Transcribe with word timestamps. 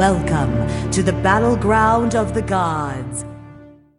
Welcome 0.00 0.90
to 0.92 1.02
the 1.02 1.12
battleground 1.12 2.14
of 2.14 2.32
the 2.32 2.40
gods. 2.40 3.22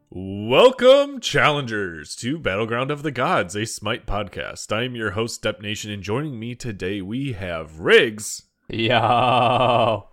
Welcome, 0.09 1.19
challengers, 1.19 2.15
to 2.15 2.39
Battleground 2.39 2.89
of 2.89 3.03
the 3.03 3.11
Gods, 3.11 3.55
a 3.55 3.67
Smite 3.67 4.07
podcast. 4.07 4.75
I'm 4.75 4.95
your 4.95 5.11
host, 5.11 5.35
Step 5.35 5.61
Nation, 5.61 5.91
and 5.91 6.01
joining 6.01 6.39
me 6.39 6.55
today 6.55 7.03
we 7.03 7.33
have 7.33 7.81
Riggs 7.81 8.45
Yo. 8.67 10.09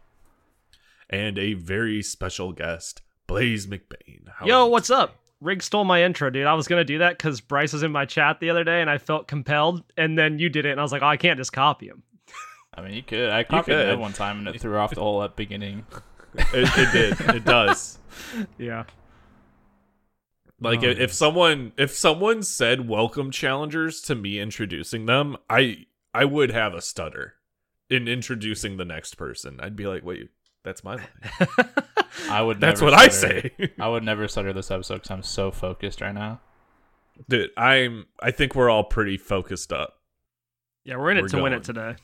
and 1.09 1.39
a 1.39 1.55
very 1.55 2.03
special 2.03 2.53
guest, 2.53 3.01
Blaze 3.27 3.67
McBain. 3.67 4.29
How 4.35 4.45
Yo, 4.45 4.67
what's 4.67 4.91
up? 4.91 5.17
Riggs 5.41 5.65
stole 5.65 5.85
my 5.85 6.03
intro, 6.03 6.29
dude. 6.29 6.47
I 6.47 6.53
was 6.53 6.69
gonna 6.69 6.85
do 6.85 6.99
that 6.99 7.17
because 7.17 7.41
Bryce 7.41 7.73
was 7.73 7.83
in 7.83 7.93
my 7.93 8.05
chat 8.05 8.41
the 8.41 8.51
other 8.51 8.63
day, 8.63 8.83
and 8.83 8.91
I 8.91 8.99
felt 8.99 9.27
compelled. 9.27 9.85
And 9.97 10.19
then 10.19 10.39
you 10.39 10.51
did 10.51 10.67
it, 10.67 10.73
and 10.73 10.81
I 10.81 10.83
was 10.83 10.93
like, 10.93 11.01
oh, 11.01 11.07
I 11.07 11.17
can't 11.17 11.39
just 11.39 11.55
copy 11.55 11.87
him. 11.87 12.03
I 12.79 12.83
mean, 12.87 12.95
you 12.95 13.03
could. 13.03 13.31
I 13.31 13.45
copied 13.45 13.73
could. 13.73 13.89
that 13.89 13.99
one 13.99 14.13
time 14.13 14.39
and 14.47 14.49
it 14.55 14.61
threw 14.61 14.77
off 14.77 14.95
the 14.95 15.01
whole 15.01 15.23
at 15.23 15.37
beginning. 15.37 15.87
It, 16.35 16.69
it 16.77 16.93
did. 16.93 17.35
It 17.37 17.45
does. 17.45 17.99
Yeah. 18.59 18.85
Like 20.61 20.81
Oh, 20.83 20.89
if, 20.89 20.99
if 20.99 21.13
someone 21.13 21.73
if 21.77 21.93
someone 21.93 22.43
said 22.43 22.89
welcome 22.89 23.31
challengers 23.31 24.01
to 24.03 24.15
me 24.15 24.39
introducing 24.41 25.07
them, 25.07 25.37
I 25.49 25.87
I 26.13 26.25
would 26.25 26.51
have 26.51 26.75
a 26.75 26.83
stutter 26.83 27.35
in 27.89 28.09
introducing 28.09 28.77
the 28.77 28.85
next 28.85 29.15
person. 29.17 29.59
I'd 29.61 29.77
be 29.77 29.87
like, 29.87 30.05
wait, 30.05 30.31
that's 30.65 30.83
my 30.85 30.97
line. 30.97 31.07
I 32.29 32.43
would. 32.43 32.61
That's 32.61 32.81
never 32.81 32.91
what 32.93 33.01
I 33.01 33.09
stutter- 33.09 33.51
say. 33.59 33.73
I 33.79 33.89
would 33.89 34.03
never 34.05 34.27
stutter 34.29 34.53
this 34.53 34.71
episode 34.71 34.95
because 34.97 35.11
I'm 35.11 35.23
so 35.23 35.51
focused 35.51 36.01
right 36.01 36.15
now. 36.15 36.41
Dude, 37.29 37.51
I'm 37.57 38.07
I 38.21 38.33
think 38.33 38.55
we're 38.55 38.71
all 38.71 38.85
pretty 38.85 39.17
focused 39.17 39.73
up. 39.73 39.95
Yeah, 40.85 40.97
we're 40.97 41.11
in 41.13 41.19
it 41.19 41.23
We're 41.23 41.29
to 41.29 41.43
win 41.43 41.53
it 41.53 41.65
today. 41.65 41.97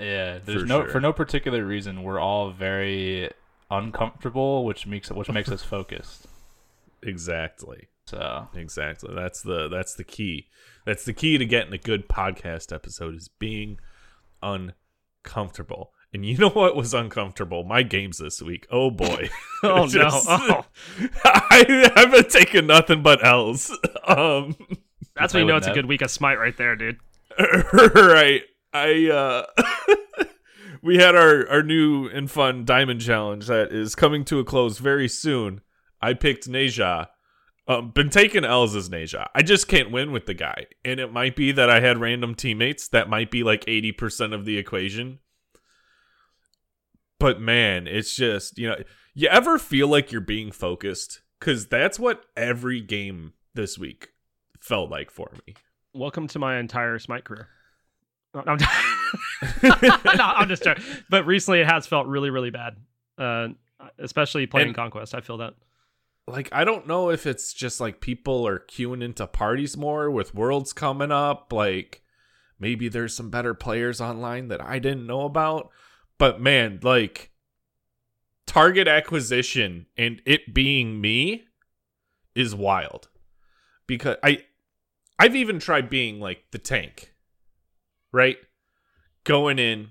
Yeah, 0.00 0.38
there's 0.44 0.62
For 0.62 0.66
no 0.66 0.80
sure. 0.82 0.90
for 0.90 1.00
no 1.00 1.12
particular 1.12 1.64
reason. 1.64 2.02
We're 2.02 2.18
all 2.20 2.50
very 2.50 3.30
uncomfortable, 3.70 4.64
which 4.64 4.86
makes 4.86 5.10
which 5.10 5.30
makes 5.30 5.50
us 5.50 5.62
focused. 5.62 6.26
Exactly. 7.02 7.88
So 8.06 8.48
Exactly. 8.54 9.14
That's 9.14 9.40
the 9.42 9.68
that's 9.68 9.94
the 9.94 10.04
key. 10.04 10.48
That's 10.84 11.04
the 11.04 11.12
key 11.14 11.38
to 11.38 11.46
getting 11.46 11.72
a 11.72 11.78
good 11.78 12.08
podcast 12.08 12.74
episode 12.74 13.14
is 13.14 13.28
being 13.28 13.78
uncomfortable. 14.42 15.92
And 16.12 16.24
you 16.24 16.36
know 16.38 16.50
what 16.50 16.76
was 16.76 16.94
uncomfortable? 16.94 17.64
My 17.64 17.82
games 17.82 18.18
this 18.18 18.40
week. 18.42 18.66
Oh 18.70 18.90
boy. 18.90 19.30
Oh 19.62 19.86
Just- 19.86 20.28
no! 20.28 20.64
Oh, 21.00 21.10
I 21.24 21.92
haven't 21.96 22.30
taken 22.30 22.66
nothing 22.66 23.02
but 23.02 23.24
L's. 23.24 23.70
Um 24.06 24.56
that's 25.16 25.32
play 25.32 25.40
when 25.40 25.46
you 25.46 25.48
know 25.48 25.54
with 25.54 25.64
it's 25.64 25.68
a 25.68 25.74
good 25.74 25.86
week 25.86 26.02
of 26.02 26.10
Smite 26.10 26.38
right 26.38 26.56
there, 26.56 26.74
dude. 26.76 26.98
right. 27.38 28.42
I 28.74 29.08
uh 29.08 29.46
we 30.82 30.98
had 30.98 31.14
our 31.14 31.48
our 31.48 31.62
new 31.62 32.08
and 32.08 32.28
fun 32.28 32.64
diamond 32.64 33.00
challenge 33.00 33.46
that 33.46 33.72
is 33.72 33.94
coming 33.94 34.24
to 34.26 34.40
a 34.40 34.44
close 34.44 34.78
very 34.78 35.08
soon. 35.08 35.60
I 36.02 36.14
picked 36.14 36.48
Ne 36.48 36.68
Zha. 36.68 37.08
Um, 37.66 37.92
been 37.92 38.10
taking 38.10 38.44
L's 38.44 38.76
as 38.76 38.90
Ne 38.90 39.06
Zha. 39.06 39.30
I 39.34 39.40
just 39.40 39.68
can't 39.68 39.90
win 39.90 40.12
with 40.12 40.26
the 40.26 40.34
guy. 40.34 40.66
And 40.84 41.00
it 41.00 41.10
might 41.10 41.34
be 41.34 41.50
that 41.52 41.70
I 41.70 41.80
had 41.80 41.98
random 41.98 42.34
teammates. 42.34 42.88
That 42.88 43.08
might 43.08 43.30
be 43.30 43.42
like 43.42 43.64
80% 43.64 44.34
of 44.34 44.44
the 44.44 44.58
equation. 44.58 45.20
But 47.18 47.40
man, 47.40 47.86
it's 47.86 48.14
just, 48.14 48.58
you 48.58 48.68
know, 48.68 48.76
you 49.14 49.28
ever 49.28 49.58
feel 49.58 49.88
like 49.88 50.12
you're 50.12 50.20
being 50.20 50.52
focused? 50.52 51.22
Because 51.40 51.66
that's 51.66 51.98
what 51.98 52.26
every 52.36 52.82
game 52.82 53.32
this 53.54 53.78
week 53.78 54.08
felt 54.60 54.90
like 54.90 55.10
for 55.10 55.32
me. 55.46 55.54
Welcome 55.94 56.28
to 56.28 56.38
my 56.38 56.58
entire 56.58 56.98
Smite 56.98 57.24
career. 57.24 57.48
No, 58.34 58.42
I'm, 58.46 58.58
no, 59.62 60.24
I'm 60.24 60.48
just 60.48 60.64
joking. 60.64 60.82
But 61.08 61.24
recently, 61.26 61.60
it 61.60 61.66
has 61.66 61.86
felt 61.86 62.06
really, 62.06 62.30
really 62.30 62.50
bad. 62.50 62.76
Uh, 63.16 63.48
especially 63.98 64.46
playing 64.46 64.68
And- 64.68 64.76
Conquest. 64.76 65.14
I 65.14 65.20
feel 65.20 65.36
that. 65.38 65.54
like 66.26 66.48
I 66.52 66.64
don't 66.64 66.86
know 66.86 67.10
if 67.10 67.26
it's 67.26 67.52
just 67.52 67.80
like 67.80 68.00
people 68.00 68.46
are 68.46 68.58
queuing 68.58 69.02
into 69.04 69.26
parties 69.26 69.76
more 69.76 70.10
with 70.10 70.34
worlds 70.34 70.72
coming 70.72 71.12
up. 71.12 71.52
Like 71.52 72.02
maybe 72.58 72.88
there's 72.88 73.14
some 73.14 73.30
better 73.30 73.54
players 73.54 74.00
online 74.00 74.48
that 74.48 74.60
I 74.64 74.78
didn't 74.78 75.06
know 75.06 75.22
about. 75.22 75.70
But 76.18 76.40
man, 76.40 76.80
like 76.82 77.30
target 78.46 78.88
acquisition 78.88 79.86
and 79.96 80.20
it 80.26 80.52
being 80.54 81.00
me 81.00 81.44
is 82.34 82.54
wild. 82.54 83.08
Because 83.86 84.16
I 84.22 84.44
I've 85.18 85.36
even 85.36 85.58
tried 85.58 85.88
being 85.90 86.18
like 86.20 86.44
the 86.50 86.58
tank. 86.58 87.13
Right? 88.14 88.36
Going 89.24 89.58
in 89.58 89.90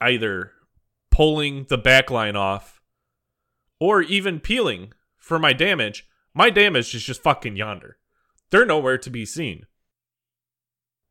either 0.00 0.52
pulling 1.10 1.66
the 1.68 1.76
back 1.76 2.12
line 2.12 2.36
off 2.36 2.80
or 3.80 4.02
even 4.02 4.38
peeling 4.38 4.92
for 5.16 5.36
my 5.40 5.52
damage, 5.52 6.06
my 6.32 6.48
damage 6.48 6.94
is 6.94 7.02
just 7.02 7.20
fucking 7.20 7.56
yonder. 7.56 7.96
They're 8.50 8.64
nowhere 8.64 8.98
to 8.98 9.10
be 9.10 9.26
seen. 9.26 9.66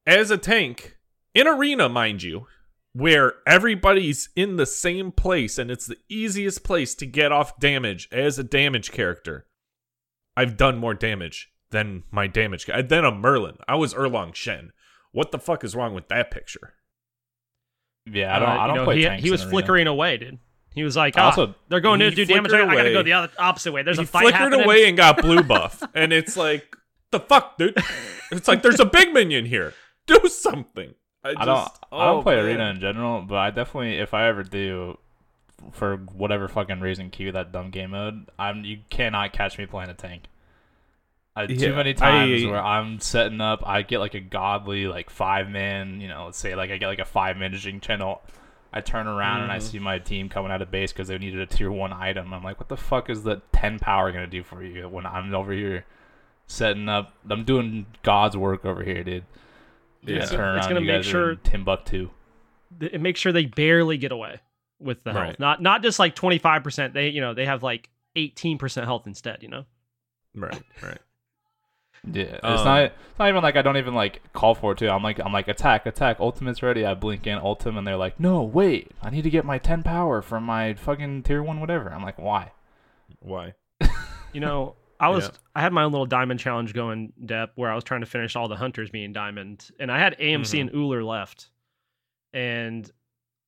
As 0.07 0.31
a 0.31 0.37
tank, 0.37 0.95
in 1.35 1.45
arena, 1.45 1.89
mind 1.89 2.23
you, 2.23 2.47
where 2.93 3.33
everybody's 3.45 4.29
in 4.33 4.55
the 4.55 4.65
same 4.65 5.11
place 5.11 5.57
and 5.57 5.69
it's 5.69 5.87
the 5.87 5.97
easiest 6.07 6.63
place 6.63 6.95
to 6.95 7.05
get 7.05 7.33
off 7.33 7.59
damage 7.59 8.07
as 8.13 8.39
a 8.39 8.45
damage 8.45 8.93
character, 8.93 9.45
I've 10.37 10.55
done 10.55 10.77
more 10.77 10.93
damage 10.93 11.51
than 11.71 12.03
my 12.11 12.27
damage. 12.27 12.67
Than 12.67 13.03
a 13.03 13.11
Merlin. 13.11 13.57
I 13.67 13.75
was 13.75 13.93
Erlang 13.93 14.33
Shen. 14.33 14.71
What 15.11 15.31
the 15.31 15.39
fuck 15.39 15.63
is 15.63 15.75
wrong 15.75 15.93
with 15.93 16.07
that 16.09 16.31
picture? 16.31 16.73
yeah, 18.05 18.35
I 18.35 18.39
don't. 18.39 18.49
Uh, 18.49 18.51
I 18.51 18.67
don't 18.67 18.75
know, 18.77 18.83
play 18.85 18.97
he, 18.97 19.03
tanks 19.03 19.21
he 19.23 19.29
in 19.29 19.31
was 19.31 19.41
arena. 19.41 19.51
flickering 19.51 19.87
away, 19.87 20.17
dude. 20.17 20.39
He 20.73 20.83
was 20.83 20.95
like, 20.95 21.17
I 21.17 21.21
ah, 21.21 21.25
also- 21.25 21.55
they're 21.67 21.81
going 21.81 21.99
to 21.99 22.11
do 22.11 22.25
damage. 22.25 22.53
I, 22.53 22.65
I 22.65 22.75
gotta 22.75 22.93
go 22.93 23.03
the 23.03 23.13
other 23.13 23.31
opposite 23.37 23.73
way. 23.73 23.83
There's 23.83 23.97
he 23.97 24.03
a 24.03 24.07
fight 24.07 24.23
flickered 24.23 24.39
happening. 24.39 24.63
away 24.65 24.87
and 24.87 24.95
got 24.95 25.21
blue 25.21 25.43
buff, 25.47 25.83
and 25.93 26.13
it's 26.13 26.37
like 26.37 26.77
the 27.11 27.19
fuck, 27.19 27.57
dude. 27.57 27.77
It's 28.31 28.47
like 28.47 28.61
there's 28.61 28.79
a 28.79 28.85
big 28.85 29.13
minion 29.13 29.45
here. 29.45 29.73
Do 30.07 30.19
something. 30.29 30.95
I, 31.23 31.33
just, 31.33 31.41
I 31.41 31.45
don't. 31.45 31.57
I 31.57 31.69
oh, 31.91 32.05
don't 32.13 32.23
play 32.23 32.37
man. 32.37 32.45
arena 32.45 32.69
in 32.69 32.79
general, 32.79 33.21
but 33.21 33.35
I 33.35 33.51
definitely, 33.51 33.97
if 33.97 34.13
I 34.13 34.27
ever 34.27 34.43
do, 34.43 34.97
for 35.71 35.97
whatever 35.97 36.47
fucking 36.47 36.79
reason, 36.79 37.09
queue 37.09 37.31
that 37.33 37.51
dumb 37.51 37.69
game 37.69 37.91
mode, 37.91 38.29
I'm. 38.39 38.63
You 38.63 38.79
cannot 38.89 39.33
catch 39.33 39.57
me 39.57 39.65
playing 39.65 39.89
a 39.89 39.93
tank. 39.93 40.23
I, 41.35 41.43
Yeah, 41.43 41.69
too 41.69 41.75
many 41.75 41.93
times 41.93 42.43
I- 42.43 42.47
where 42.49 42.61
I'm 42.61 42.99
setting 42.99 43.39
up, 43.39 43.65
I 43.65 43.83
get 43.83 43.99
like 43.99 44.13
a 44.15 44.19
godly 44.19 44.87
like 44.87 45.09
five 45.09 45.49
man. 45.49 46.01
You 46.01 46.07
know, 46.09 46.25
let's 46.25 46.37
say 46.37 46.55
like 46.55 46.71
I 46.71 46.77
get 46.77 46.87
like 46.87 46.99
a 46.99 47.05
five 47.05 47.37
managing 47.37 47.79
channel. 47.79 48.21
I 48.73 48.81
turn 48.81 49.05
around 49.07 49.41
and 49.43 49.51
I 49.51 49.57
Mhm. 49.57 49.61
see 49.61 49.79
my 49.79 49.99
team 49.99 50.29
coming 50.29 50.51
out 50.51 50.61
of 50.61 50.71
base 50.71 50.91
because 50.93 51.07
they 51.09 51.17
needed 51.17 51.39
a 51.41 51.45
tier 51.45 51.71
one 51.71 51.91
item. 51.93 52.33
I'm 52.33 52.43
like, 52.43 52.57
what 52.59 52.69
the 52.69 52.77
fuck 52.77 53.09
is 53.09 53.23
the 53.23 53.41
ten 53.53 53.79
power 53.79 54.11
gonna 54.11 54.27
do 54.27 54.43
for 54.43 54.63
you 54.63 54.87
when 54.89 55.05
I'm 55.05 55.33
over 55.33 55.51
here 55.53 55.85
setting 56.47 56.87
up? 56.89 57.13
I'm 57.29 57.43
doing 57.43 57.85
God's 58.03 58.35
work 58.37 58.63
over 58.65 58.83
here, 58.83 59.03
dude. 59.03 59.23
Yeah. 60.03 60.09
Yeah, 60.09 60.15
It's- 60.15 60.31
turn 60.31 60.57
it's 60.57 60.67
gonna 60.67 60.79
you 60.81 60.85
make 60.87 60.95
guys 60.97 61.05
sure- 61.05 61.31
in 61.31 61.37
Timbuktu. 61.39 62.09
th- 62.79 62.93
make 62.99 63.17
sure 63.17 63.31
they 63.31 63.45
barely 63.45 63.97
get 63.97 64.11
away 64.11 64.39
with 64.79 65.03
the 65.03 65.11
health. 65.13 65.23
Right. 65.27 65.39
Not 65.39 65.61
not 65.61 65.81
just 65.83 65.99
like 65.99 66.15
25%. 66.15 66.93
They, 66.93 67.09
you 67.09 67.21
know, 67.21 67.33
they 67.33 67.45
have 67.45 67.63
like 67.63 67.89
18% 68.15 68.85
health 68.85 69.05
instead, 69.07 69.43
you 69.43 69.49
know? 69.49 69.65
Right, 70.35 70.61
right. 70.81 70.97
Yeah, 72.03 72.23
it's 72.23 72.43
Um, 72.43 72.65
not. 72.65 72.83
It's 72.83 73.19
not 73.19 73.29
even 73.29 73.43
like 73.43 73.55
I 73.55 73.61
don't 73.61 73.77
even 73.77 73.93
like 73.93 74.21
call 74.33 74.55
for 74.55 74.71
it 74.71 74.79
too. 74.79 74.89
I'm 74.89 75.03
like, 75.03 75.19
I'm 75.19 75.31
like, 75.33 75.47
attack, 75.47 75.85
attack, 75.85 76.19
ultimate's 76.19 76.63
ready. 76.63 76.85
I 76.85 76.93
blink 76.95 77.27
in 77.27 77.37
ultim, 77.39 77.77
and 77.77 77.85
they're 77.85 77.95
like, 77.97 78.19
no, 78.19 78.41
wait, 78.41 78.91
I 79.01 79.09
need 79.11 79.21
to 79.23 79.29
get 79.29 79.45
my 79.45 79.57
10 79.59 79.83
power 79.83 80.21
from 80.23 80.43
my 80.43 80.73
fucking 80.73 81.23
tier 81.23 81.43
one, 81.43 81.59
whatever. 81.59 81.89
I'm 81.93 82.01
like, 82.03 82.17
why? 82.17 82.51
Why? 83.19 83.53
You 84.33 84.39
know, 84.39 84.75
I 84.99 85.09
was 85.09 85.25
Yeah. 85.25 85.31
I 85.55 85.61
had 85.61 85.73
my 85.73 85.83
own 85.83 85.91
little 85.91 86.05
diamond 86.05 86.39
challenge 86.39 86.73
going, 86.73 87.11
Dep, 87.25 87.51
where 87.55 87.69
I 87.69 87.75
was 87.75 87.83
trying 87.83 87.99
to 88.01 88.07
finish 88.07 88.35
all 88.37 88.47
the 88.47 88.55
hunters 88.55 88.89
being 88.89 89.11
diamond, 89.11 89.69
and 89.79 89.91
I 89.91 89.99
had 89.99 90.17
AMC 90.19 90.57
Mhm. 90.57 90.61
and 90.61 90.71
Ullr 90.71 91.05
left, 91.05 91.49
and 92.33 92.89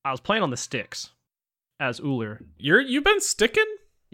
I 0.04 0.10
was 0.10 0.20
playing 0.20 0.42
on 0.42 0.50
the 0.50 0.56
sticks 0.58 1.10
as 1.80 2.00
Ullr. 2.00 2.44
You're 2.58 2.80
you've 2.82 3.04
been 3.04 3.20
sticking. 3.20 3.64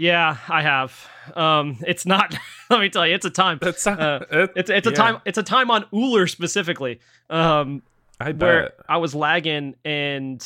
Yeah, 0.00 0.38
I 0.48 0.62
have. 0.62 1.08
Um, 1.36 1.76
it's 1.86 2.06
not. 2.06 2.34
let 2.70 2.80
me 2.80 2.88
tell 2.88 3.06
you, 3.06 3.14
it's 3.14 3.26
a 3.26 3.30
time. 3.30 3.58
That's 3.60 3.86
Uh, 3.86 4.24
it- 4.30 4.52
It's 4.56 4.70
it's 4.70 4.86
a 4.86 4.90
yeah, 4.90 4.96
time. 4.96 5.20
It's 5.26 5.36
a 5.38 5.42
time 5.42 5.70
on 5.70 5.84
Ullr 5.92 6.28
specifically. 6.28 7.00
Um, 7.28 7.82
I 8.18 8.32
where. 8.32 8.72
I 8.88 8.96
was 8.96 9.14
lagging 9.14 9.74
and 9.84 10.42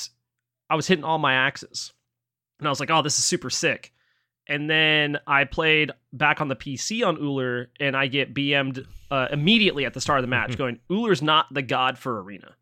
I 0.68 0.74
was 0.74 0.86
hitting 0.88 1.04
all 1.04 1.18
my 1.18 1.34
axes. 1.34 1.92
And 2.58 2.66
I 2.66 2.70
was 2.70 2.80
like, 2.80 2.90
oh, 2.90 3.02
this 3.02 3.16
is 3.18 3.24
super 3.24 3.48
sick. 3.50 3.92
And 4.48 4.68
then 4.68 5.18
I 5.26 5.44
played 5.44 5.92
back 6.12 6.40
on 6.40 6.48
the 6.48 6.56
PC 6.56 7.06
on 7.06 7.16
Ullr 7.16 7.68
and 7.78 7.96
I 7.96 8.08
get 8.08 8.34
BM'd 8.34 8.86
uh, 9.10 9.28
immediately 9.30 9.84
at 9.86 9.94
the 9.94 10.00
start 10.00 10.18
of 10.18 10.22
the 10.24 10.28
match 10.28 10.52
Mhm. 10.52 10.58
going, 10.58 10.80
Ullr's 10.90 11.22
not 11.22 11.52
the 11.54 11.62
god 11.62 11.96
for 11.96 12.20
Arena. 12.22 12.56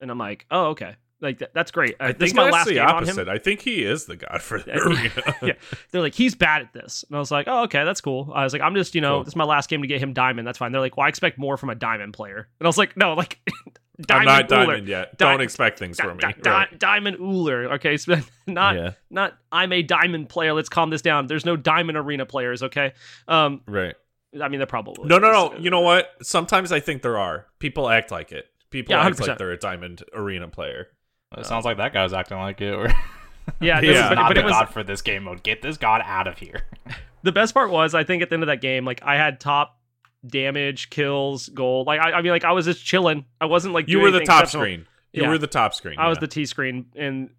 And 0.00 0.10
I'm 0.10 0.18
like, 0.18 0.46
oh, 0.50 0.66
okay. 0.68 0.96
Like, 1.26 1.38
that, 1.38 1.52
that's 1.54 1.70
great. 1.70 1.94
Uh, 2.00 2.04
I 2.04 2.12
think 2.12 2.34
my 2.34 2.50
last 2.50 2.68
the 2.68 2.78
opposite. 2.78 3.18
on 3.20 3.26
him. 3.26 3.28
I 3.28 3.38
think 3.38 3.60
he 3.60 3.84
is 3.84 4.06
the 4.06 4.16
god 4.16 4.40
for 4.42 4.60
the 4.60 4.70
Yeah. 4.70 4.78
arena. 4.78 5.34
Yeah. 5.42 5.52
They're 5.90 6.00
like, 6.00 6.14
he's 6.14 6.34
bad 6.34 6.62
at 6.62 6.72
this. 6.72 7.04
And 7.08 7.16
I 7.16 7.18
was 7.18 7.30
like, 7.30 7.46
oh, 7.48 7.64
okay, 7.64 7.84
that's 7.84 8.00
cool. 8.00 8.32
I 8.34 8.44
was 8.44 8.52
like, 8.52 8.62
I'm 8.62 8.74
just, 8.74 8.94
you 8.94 9.00
know, 9.00 9.16
Cool. 9.16 9.24
this 9.24 9.32
is 9.32 9.36
my 9.36 9.44
last 9.44 9.68
game 9.68 9.82
to 9.82 9.88
get 9.88 10.00
him 10.00 10.12
diamond. 10.12 10.46
That's 10.46 10.58
fine. 10.58 10.72
They're 10.72 10.80
like, 10.80 10.96
well, 10.96 11.06
I 11.06 11.08
expect 11.08 11.38
more 11.38 11.56
from 11.56 11.70
a 11.70 11.74
diamond 11.74 12.14
player. 12.14 12.48
And 12.58 12.66
I 12.66 12.68
was 12.68 12.78
like, 12.78 12.96
no, 12.96 13.14
like, 13.14 13.38
I'm 14.10 14.24
not 14.26 14.48
Diamond 14.48 14.48
Ullr. 14.48 14.66
diamond 14.66 14.88
yet. 14.88 15.16
Di- 15.18 15.24
Don't 15.30 15.40
expect 15.40 15.78
things 15.78 15.96
Di- 15.96 16.04
from 16.04 16.18
me. 16.18 16.20
di- 16.42 16.50
Right. 16.50 16.78
Diamond 16.78 17.16
Ullr. 17.18 17.72
Okay, 17.76 17.96
so 17.96 18.16
not 18.46 18.74
Yeah. 18.76 18.90
not 19.10 19.34
I'm 19.50 19.72
a 19.72 19.82
diamond 19.82 20.28
player. 20.28 20.52
Let's 20.52 20.68
calm 20.68 20.90
this 20.90 21.02
down. 21.02 21.26
There's 21.28 21.46
no 21.46 21.56
diamond 21.56 21.96
arena 21.98 22.26
players. 22.26 22.62
Okay. 22.62 22.92
Um, 23.26 23.62
Right. 23.66 23.94
I 24.38 24.48
mean, 24.48 24.58
there 24.58 24.66
probably 24.66 25.06
No, 25.08 25.18
no, 25.18 25.32
no. 25.32 25.56
You 25.58 25.70
know 25.70 25.80
what? 25.80 26.10
Sometimes 26.22 26.70
I 26.72 26.80
think 26.80 27.00
there 27.02 27.16
are. 27.16 27.46
People 27.58 27.88
act 27.88 28.10
like 28.10 28.32
it. 28.32 28.46
People 28.68 28.94
Yeah, 28.94 29.00
act 29.06 29.16
100%. 29.16 29.28
like 29.28 29.38
they're 29.38 29.52
a 29.52 29.56
diamond 29.58 30.02
arena 30.12 30.46
player. 30.48 30.88
It 31.36 31.46
sounds 31.46 31.64
like 31.64 31.76
that 31.78 31.92
guy 31.92 32.02
was 32.02 32.12
acting 32.12 32.38
like 32.38 32.60
it. 32.60 32.72
Or 32.74 32.88
Yeah, 33.60 33.80
Yeah. 33.82 34.04
is 34.04 34.08
but, 34.08 34.14
not 34.16 34.28
but 34.28 34.34
the 34.34 34.40
it 34.40 34.44
was 34.44 34.52
god 34.52 34.66
for 34.70 34.82
this 34.82 35.02
game 35.02 35.24
mode. 35.24 35.42
Get 35.42 35.62
this 35.62 35.76
god 35.76 36.02
out 36.04 36.26
of 36.26 36.38
here. 36.38 36.62
the 37.22 37.32
best 37.32 37.54
part 37.54 37.70
was 37.70 37.94
I 37.94 38.04
think 38.04 38.22
at 38.22 38.28
the 38.30 38.34
end 38.34 38.42
of 38.42 38.48
that 38.48 38.60
game, 38.60 38.84
like 38.84 39.02
I 39.02 39.16
had 39.16 39.40
top 39.40 39.78
damage, 40.26 40.90
kills, 40.90 41.48
gold. 41.48 41.86
Like 41.86 42.00
I, 42.00 42.12
I 42.12 42.22
mean, 42.22 42.32
like 42.32 42.44
I 42.44 42.52
was 42.52 42.64
just 42.64 42.84
chilling. 42.84 43.24
I 43.40 43.46
wasn't 43.46 43.74
like 43.74 43.88
You 43.88 44.00
doing 44.00 44.12
were 44.12 44.18
the 44.18 44.24
top 44.24 44.46
screen. 44.48 44.86
You 45.12 45.22
Yeah. 45.22 45.28
were 45.28 45.38
the 45.38 45.46
top 45.46 45.74
screen. 45.74 45.98
I 45.98 46.08
was 46.08 46.18
the 46.18 46.26
T 46.26 46.44
screen, 46.46 46.86
and 46.96 47.30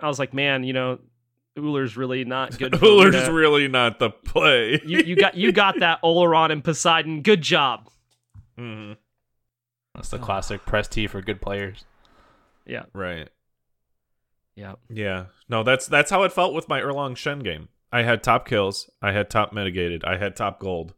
I 0.00 0.08
was 0.08 0.18
like, 0.18 0.32
man, 0.32 0.64
you 0.64 0.72
know, 0.72 0.98
Ullr's 1.58 1.96
really 1.96 2.24
not 2.24 2.56
good. 2.58 2.78
for 2.78 2.84
Ullr's 2.84 3.14
arena. 3.14 3.32
really 3.32 3.68
not 3.68 3.98
the 3.98 4.10
play. 4.10 4.80
you, 4.84 4.98
you 5.00 5.16
got 5.16 5.34
you 5.36 5.52
got 5.52 5.78
that 5.80 6.02
Olorun 6.02 6.50
and 6.50 6.62
Poseidon. 6.64 7.22
Good 7.22 7.42
job. 7.42 7.88
Mm-hmm. 8.58 8.94
That's 9.94 10.08
the 10.08 10.18
classic 10.18 10.64
press 10.66 10.88
T 10.88 11.06
for 11.06 11.20
good 11.22 11.40
players. 11.40 11.84
Yeah, 12.66 12.84
Right. 12.92 13.28
yeah. 14.56 14.74
Yeah. 14.88 15.26
No, 15.48 15.62
that's 15.62 15.86
that's 15.86 16.10
how 16.10 16.22
it 16.22 16.32
felt 16.32 16.54
with 16.54 16.68
my 16.68 16.80
Erlang 16.80 17.16
Shen 17.16 17.40
game. 17.40 17.68
I 17.92 18.02
had 18.02 18.22
top 18.22 18.46
kills, 18.48 18.90
I 19.02 19.12
had 19.12 19.30
top 19.30 19.52
mitigated, 19.52 20.04
I 20.04 20.16
had 20.16 20.36
top 20.36 20.58
gold. 20.60 20.94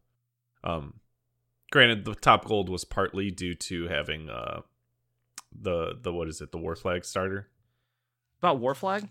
Um 0.65 0.95
granted 1.71 2.05
the 2.05 2.15
top 2.15 2.45
gold 2.45 2.69
was 2.69 2.85
partly 2.85 3.31
due 3.31 3.55
to 3.55 3.89
having 3.89 4.29
uh 4.31 4.61
the 5.59 5.95
the 6.01 6.13
what 6.13 6.29
is 6.29 6.41
it, 6.41 6.53
the 6.53 6.59
war 6.59 6.77
flag 6.77 7.05
starter. 7.05 7.49
About 8.39 8.59
War 8.61 8.75
Flag. 8.75 9.09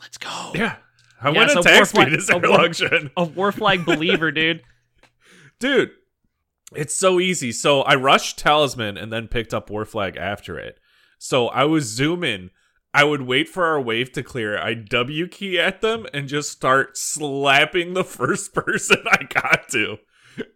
Let's 0.00 0.18
go. 0.18 0.52
Yeah. 0.54 0.76
I 1.20 1.30
Yeah, 1.30 1.38
went 1.38 1.50
so 1.52 1.60
attack 1.60 1.74
war 1.76 1.84
speed 1.86 2.02
flag- 2.08 2.12
as 2.12 2.30
a 2.30 2.34
war- 2.38 2.42
Erlang 2.58 2.74
Shen. 2.76 3.10
A 3.16 3.24
War 3.24 3.50
Flag 3.50 3.84
believer, 3.86 4.30
dude. 4.30 4.62
Dude, 5.58 5.90
it's 6.76 6.94
so 6.94 7.18
easy. 7.18 7.50
So 7.50 7.80
I 7.82 7.96
rushed 7.96 8.38
Talisman 8.38 8.96
and 8.96 9.12
then 9.12 9.26
picked 9.26 9.52
up 9.52 9.70
War 9.70 9.84
Flag 9.84 10.16
after 10.16 10.56
it. 10.56 10.78
So 11.18 11.48
I 11.48 11.64
was 11.64 11.84
zooming. 11.84 12.50
I 12.94 13.04
would 13.04 13.22
wait 13.22 13.48
for 13.48 13.66
our 13.66 13.80
wave 13.80 14.12
to 14.12 14.22
clear. 14.22 14.58
I 14.58 14.74
W 14.74 15.28
key 15.28 15.58
at 15.58 15.80
them 15.80 16.06
and 16.14 16.28
just 16.28 16.50
start 16.50 16.96
slapping 16.96 17.94
the 17.94 18.04
first 18.18 18.54
person 18.54 18.98
I 19.06 19.24
got 19.24 19.68
to. 19.70 19.98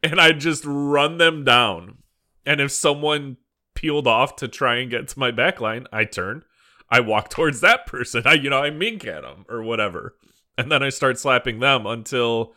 And 0.03 0.21
I'd 0.21 0.41
just 0.41 0.65
run 0.65 1.19
them 1.19 1.45
down. 1.45 1.99
And 2.47 2.61
if 2.61 2.71
someone 2.71 3.37
peeled 3.75 4.07
off 4.07 4.37
to 4.37 4.49
try 4.49 4.77
and 4.77 4.91
get 4.91 5.09
to 5.09 5.19
my 5.19 5.33
backline, 5.33 5.87
I 5.93 6.05
turn. 6.05 6.45
I 6.89 7.01
walk 7.01 7.31
towards 7.31 7.61
that 7.61 7.87
person. 7.87 8.23
I, 8.25 8.35
you 8.35 8.51
know, 8.51 8.63
I 8.63 8.71
mink 8.71 9.07
at 9.07 9.23
them 9.23 9.45
or 9.49 9.63
whatever. 9.63 10.15
And 10.57 10.71
then 10.71 10.83
I 10.83 10.91
start 10.91 11.19
slapping 11.19 11.59
them 11.59 11.87
until 11.87 12.55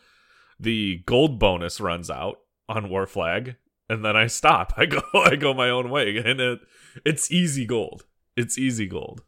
the 0.60 1.02
gold 1.06 1.38
bonus 1.38 1.80
runs 1.80 2.10
out 2.10 2.38
on 2.68 2.88
war 2.88 3.06
flag 3.06 3.56
and 3.88 4.04
then 4.04 4.16
i 4.16 4.26
stop 4.26 4.72
i 4.78 4.86
go 4.86 5.00
i 5.14 5.36
go 5.36 5.52
my 5.54 5.68
own 5.70 5.90
way 5.90 6.16
and 6.18 6.40
it 6.40 6.60
it's 7.04 7.30
easy 7.30 7.64
gold 7.66 8.04
it's 8.36 8.58
easy 8.58 8.86
gold 8.86 9.22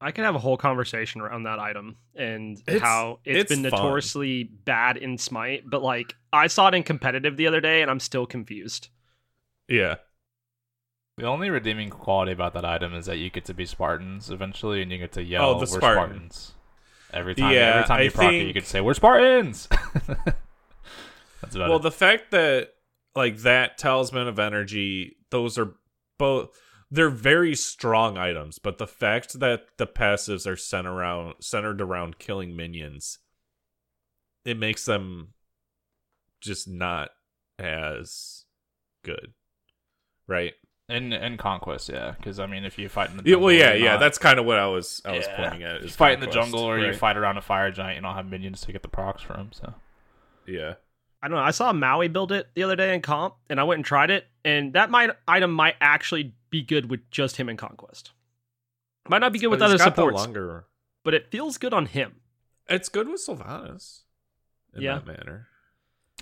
I 0.00 0.12
can 0.12 0.22
have 0.22 0.36
a 0.36 0.38
whole 0.38 0.56
conversation 0.56 1.20
around 1.20 1.42
that 1.42 1.58
item 1.58 1.96
and 2.14 2.56
It's- 2.68 2.80
how 2.80 3.18
it's 3.24 3.40
it's 3.40 3.48
been 3.60 3.68
fun. 3.68 3.80
notoriously 3.80 4.44
bad 4.44 4.96
in 4.96 5.18
Smite, 5.18 5.64
but 5.68 5.82
like 5.82 6.14
I 6.32 6.46
saw 6.46 6.68
it 6.68 6.74
in 6.74 6.84
competitive 6.84 7.36
the 7.36 7.48
other 7.48 7.60
day 7.60 7.82
and 7.82 7.90
I'm 7.90 7.98
still 7.98 8.24
confused. 8.24 8.90
yeah 9.66 9.96
The 11.16 11.24
only 11.26 11.50
redeeming 11.50 11.90
quality 11.90 12.30
about 12.30 12.54
that 12.54 12.64
item 12.64 12.94
is 12.94 13.06
that 13.06 13.16
you 13.18 13.28
get 13.28 13.44
to 13.46 13.54
be 13.54 13.66
Spartans 13.66 14.30
eventually, 14.30 14.82
and 14.82 14.92
you 14.92 14.98
get 14.98 15.10
to 15.14 15.20
oh, 15.20 15.24
yell, 15.24 15.44
Oh, 15.50 15.54
the 15.54 15.58
"We're 15.62 15.66
Spartan. 15.66 15.80
Spartans!" 16.04 16.52
Every 17.12 17.34
time, 17.34 17.52
Yeah, 17.52 17.58
every 17.74 17.88
time 17.88 17.98
I 17.98 18.02
you 18.02 18.10
proc 18.12 18.32
it, 18.32 18.34
you 18.36 18.42
think- 18.44 18.54
could 18.54 18.66
say, 18.66 18.80
"We're 18.80 18.94
Spartans." 18.94 19.66
That's 21.42 21.54
about 21.56 21.68
well 21.70 21.78
it. 21.78 21.82
the 21.82 21.90
fact 21.90 22.30
that 22.30 22.74
like 23.18 23.38
that 23.38 23.76
talisman 23.76 24.26
of 24.28 24.38
energy 24.38 25.16
those 25.30 25.58
are 25.58 25.74
both 26.18 26.48
they're 26.90 27.10
very 27.10 27.54
strong 27.54 28.16
items 28.16 28.58
but 28.58 28.78
the 28.78 28.86
fact 28.86 29.38
that 29.40 29.66
the 29.76 29.86
passives 29.86 30.46
are 30.46 30.56
centered 30.56 30.90
around 30.92 31.34
centered 31.40 31.80
around 31.80 32.18
killing 32.18 32.56
minions 32.56 33.18
it 34.44 34.56
makes 34.56 34.84
them 34.86 35.34
just 36.40 36.66
not 36.68 37.10
as 37.58 38.44
good 39.04 39.32
right 40.26 40.54
in 40.90 41.12
in 41.12 41.36
conquest, 41.36 41.90
yeah, 41.90 42.14
because 42.16 42.40
I 42.40 42.46
mean, 42.46 42.64
if 42.64 42.78
you 42.78 42.88
fight 42.88 43.10
in 43.10 43.18
the 43.18 43.22
Yeah, 43.22 43.32
jungle, 43.32 43.44
well, 43.48 43.54
yeah, 43.54 43.74
yeah. 43.74 43.90
not- 43.90 44.00
That's 44.00 44.16
kind 44.16 44.38
of 44.38 44.46
what 44.46 44.58
I 44.58 44.68
was 44.68 45.02
I 45.04 45.12
was 45.12 45.28
pointing 45.36 45.62
at. 45.62 45.82
you 45.82 45.88
Is 45.88 45.94
fight 45.94 46.14
in 46.14 46.20
the 46.20 46.26
jungle 46.28 46.60
or 46.60 46.78
you 46.78 46.94
fight 46.94 47.18
around 47.18 47.36
a 47.36 47.42
fire 47.42 47.70
giant, 47.70 47.96
you 47.96 48.00
don't 48.02 48.14
have 48.14 48.24
minions 48.24 48.62
to 48.62 48.72
get 48.72 48.80
the 48.80 48.88
procs 48.88 49.20
from. 49.22 49.52
So 49.52 49.74
Yeah, 50.46 50.74
I 51.22 51.28
don't 51.28 51.36
know. 51.36 51.42
I 51.42 51.50
saw 51.50 51.72
Maui 51.72 52.08
build 52.08 52.30
it 52.32 52.48
the 52.54 52.62
other 52.62 52.76
day 52.76 52.94
in 52.94 53.00
comp, 53.02 53.34
and 53.50 53.58
I 53.58 53.64
went 53.64 53.78
and 53.78 53.84
tried 53.84 54.10
it, 54.10 54.26
and 54.44 54.72
that 54.74 54.90
might 54.90 55.10
item 55.26 55.50
might 55.52 55.74
actually 55.80 56.34
be 56.50 56.62
good 56.62 56.88
with 56.90 57.10
just 57.10 57.36
him 57.36 57.48
in 57.48 57.56
conquest. 57.56 58.12
Might 59.08 59.18
not 59.18 59.32
be 59.32 59.38
good 59.38 59.48
with 59.48 59.58
But 59.60 59.66
other 59.66 59.74
he's 59.74 59.80
got 59.80 59.96
the 59.96 60.02
supports, 60.02 60.16
Longer, 60.18 60.66
but 61.02 61.14
it 61.14 61.30
feels 61.30 61.58
good 61.58 61.72
on 61.74 61.86
him. 61.86 62.20
it's 62.68 62.88
good 62.88 63.08
with 63.08 63.20
Sylvanus. 63.20 64.02
In 64.74 64.82
Yeah. 64.82 64.96
that 64.98 65.06
manner. 65.06 65.48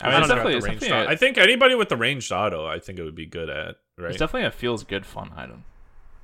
I 0.01 0.07
mean, 0.07 0.15
I 0.15 0.19
it's 0.21 0.29
definitely, 0.29 0.53
the 0.53 0.57
it's 0.59 0.67
definitely, 0.81 1.07
a, 1.07 1.09
I 1.11 1.17
think 1.17 1.37
anybody 1.39 1.75
with 1.75 1.89
the 1.89 1.97
ranged 1.97 2.31
auto, 2.31 2.65
I 2.67 2.79
think 2.79 2.99
it 2.99 3.03
would 3.03 3.15
be 3.17 3.27
good 3.27 3.49
at. 3.51 3.77
Right? 3.99 4.11
it's 4.11 4.19
definitely 4.19 4.47
a 4.47 4.51
feels 4.51 4.85
good 4.85 5.05
fun 5.07 5.33
item. 5.37 5.65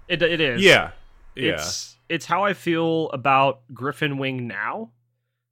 It 0.09 0.23
it 0.23 0.41
is. 0.41 0.63
yeah, 0.63 0.93
yeah. 1.35 1.55
It's 1.55 1.97
it's 2.09 2.27
how 2.27 2.45
I 2.45 2.53
feel 2.53 3.09
about 3.11 3.63
Griffin 3.75 4.19
Wing 4.19 4.47
now. 4.47 4.91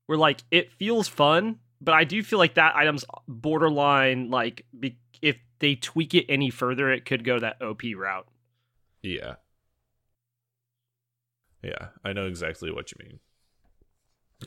Where 0.07 0.19
like 0.19 0.43
it 0.51 0.71
feels 0.73 1.09
fun, 1.09 1.61
but 1.81 1.95
I 1.95 2.05
do 2.05 2.23
feel 2.23 2.39
like 2.39 2.55
that 2.55 2.77
item's 2.77 3.05
borderline 3.27 4.31
like 4.31 4.67
be, 4.79 4.99
if 5.23 5.39
they 5.59 5.75
tweak 5.75 6.15
it 6.15 6.27
any 6.29 6.51
further, 6.51 6.91
it 6.91 7.05
could 7.05 7.25
go 7.25 7.39
that 7.39 7.61
OP 7.63 7.83
route. 7.97 8.27
Yeah. 9.03 9.37
Yeah, 11.63 11.89
I 12.05 12.13
know 12.13 12.27
exactly 12.27 12.71
what 12.71 12.91
you 12.93 12.97
mean. 13.05 13.19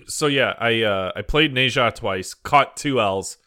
So 0.08 0.28
yeah, 0.28 0.54
I 0.60 0.82
uh 0.82 1.12
I 1.16 1.22
played 1.22 1.54
Ne 1.54 1.70
Zha 1.70 1.92
twice, 1.92 2.34
caught 2.34 2.76
two 2.78 3.00
L's. 3.00 3.38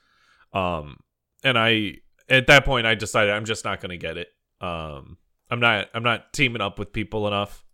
Um 0.52 0.98
and 1.42 1.58
I 1.58 1.94
at 2.28 2.46
that 2.46 2.64
point 2.64 2.86
I 2.86 2.94
decided 2.94 3.32
I'm 3.32 3.44
just 3.44 3.64
not 3.64 3.80
to 3.80 3.96
get 3.96 4.16
it. 4.16 4.28
Um 4.60 5.18
I'm 5.50 5.60
not 5.60 5.88
I'm 5.94 6.04
not 6.04 6.32
teaming 6.32 6.62
up 6.62 6.78
with 6.78 6.92
people 6.92 7.26
enough. 7.26 7.64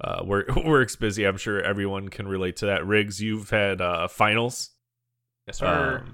Uh 0.00 0.22
work 0.24 0.54
work's 0.64 0.96
busy. 0.96 1.24
I'm 1.24 1.36
sure 1.36 1.62
everyone 1.62 2.08
can 2.08 2.26
relate 2.26 2.56
to 2.56 2.66
that. 2.66 2.84
Riggs, 2.84 3.22
you've 3.22 3.50
had 3.50 3.80
uh 3.80 4.08
finals. 4.08 4.70
Yes, 5.50 5.58
sir. 5.58 6.04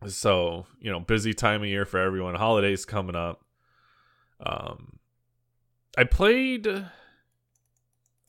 Um, 0.00 0.08
so 0.08 0.66
you 0.80 0.92
know, 0.92 1.00
busy 1.00 1.34
time 1.34 1.62
of 1.62 1.68
year 1.68 1.84
for 1.84 1.98
everyone. 1.98 2.36
Holidays 2.36 2.84
coming 2.84 3.16
up. 3.16 3.42
Um, 4.38 5.00
I 5.98 6.04
played. 6.04 6.68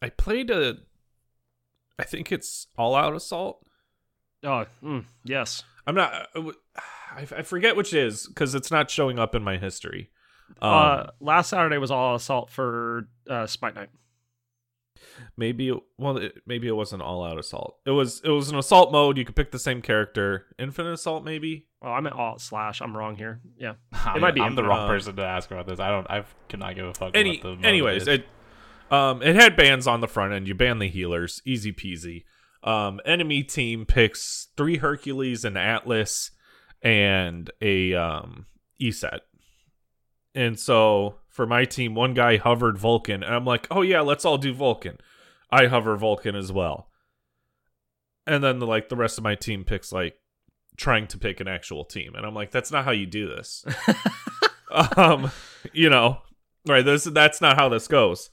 I 0.02 0.10
played 0.10 0.50
a. 0.50 0.78
I 2.00 2.04
think 2.04 2.32
it's 2.32 2.66
All 2.78 2.96
Out 2.96 3.16
Assault. 3.16 3.64
Oh, 4.44 4.66
mm, 4.84 5.06
yes. 5.24 5.64
I'm 5.86 5.94
not. 5.94 6.30
I 7.16 7.44
forget 7.44 7.76
which 7.76 7.94
is 7.94 8.28
because 8.28 8.56
it's 8.56 8.72
not 8.72 8.90
showing 8.90 9.20
up 9.20 9.36
in 9.36 9.44
my 9.44 9.58
history. 9.58 10.10
Um, 10.62 10.74
uh, 10.74 11.04
last 11.20 11.52
Saturday 11.52 11.78
was 11.78 11.92
all 11.92 12.16
assault 12.16 12.50
for 12.50 13.08
uh, 13.30 13.46
Smite 13.46 13.76
Night. 13.76 13.90
Maybe 15.38 15.72
well, 15.98 16.18
it, 16.18 16.34
maybe 16.46 16.68
it 16.68 16.76
wasn't 16.76 17.02
All 17.02 17.24
Out 17.24 17.38
Assault. 17.40 17.78
It 17.86 17.92
was. 17.92 18.22
It 18.24 18.30
was 18.30 18.50
an 18.50 18.58
assault 18.58 18.92
mode. 18.92 19.18
You 19.18 19.26
could 19.26 19.36
pick 19.36 19.52
the 19.52 19.60
same 19.60 19.82
character. 19.82 20.46
Infinite 20.60 20.94
Assault, 20.94 21.24
maybe. 21.24 21.68
Oh, 21.82 21.92
I 21.92 22.00
meant 22.02 22.16
all 22.16 22.40
slash. 22.40 22.82
I'm 22.82 22.96
wrong 22.96 23.16
here. 23.16 23.42
Yeah. 23.58 23.74
I'm, 23.94 24.22
might 24.22 24.36
be 24.36 24.42
I'm 24.42 24.56
the 24.56 24.64
wrong 24.64 24.82
Um, 24.82 24.88
person 24.90 25.16
to 25.18 25.24
ask 25.26 25.50
about 25.52 25.68
this. 25.68 25.80
I 25.80 25.90
don't. 25.90 26.10
I 26.10 26.24
cannot 26.50 26.76
give 26.76 26.86
a 26.86 26.94
fuck 26.94 27.12
Any, 27.16 27.40
about 27.40 27.62
the. 27.62 27.68
anyways, 27.68 28.08
it 28.08 28.12
is. 28.12 28.20
it 28.20 28.28
um 28.94 29.22
it 29.24 29.36
had 29.36 29.56
bans 29.56 29.88
on 29.88 30.02
the 30.02 30.08
front 30.08 30.34
end. 30.34 30.48
You 30.48 30.54
ban 30.56 30.80
the 30.80 30.88
healers, 30.90 31.42
easy 31.46 31.72
peasy. 31.74 32.24
Um, 32.64 33.00
enemy 33.06 33.44
team 33.44 33.86
picks 33.86 34.48
three 34.58 34.78
Hercules, 34.78 35.46
and 35.46 35.58
Atlas, 35.58 36.32
and 36.82 37.50
a 37.62 37.94
um 37.94 38.46
ESET. 38.82 39.20
And 40.36 40.60
so 40.60 41.16
for 41.30 41.48
my 41.48 41.64
team, 41.64 41.96
one 41.96 42.14
guy 42.14 42.38
hovered 42.38 42.78
Vulcan, 42.78 43.24
and 43.24 43.34
I'm 43.34 43.46
like, 43.46 43.68
oh 43.72 43.82
yeah, 43.82 44.02
let's 44.02 44.26
all 44.26 44.38
do 44.38 44.54
Vulcan. 44.54 44.98
I 45.50 45.68
hover 45.68 45.96
Vulcan 45.96 46.36
as 46.36 46.52
well. 46.52 46.90
And 48.28 48.44
then 48.44 48.60
the, 48.60 48.68
like 48.68 48.90
the 48.90 48.98
rest 48.98 49.18
of 49.18 49.24
my 49.24 49.36
team 49.36 49.64
picks 49.64 49.94
like 49.94 50.18
trying 50.76 51.08
to 51.08 51.18
pick 51.18 51.40
an 51.40 51.48
actual 51.48 51.86
team, 51.86 52.16
and 52.16 52.26
I'm 52.26 52.36
like, 52.36 52.52
that's 52.52 52.72
not 52.72 52.84
how 52.84 52.92
you 52.92 53.06
do 53.06 53.28
this. 53.28 53.66
um, 54.98 55.32
you 55.72 55.90
know, 55.90 56.20
right? 56.68 56.84
This 56.84 57.06
that's 57.06 57.40
not 57.40 57.56
how 57.56 57.70
this 57.70 57.88
goes. 57.88 58.30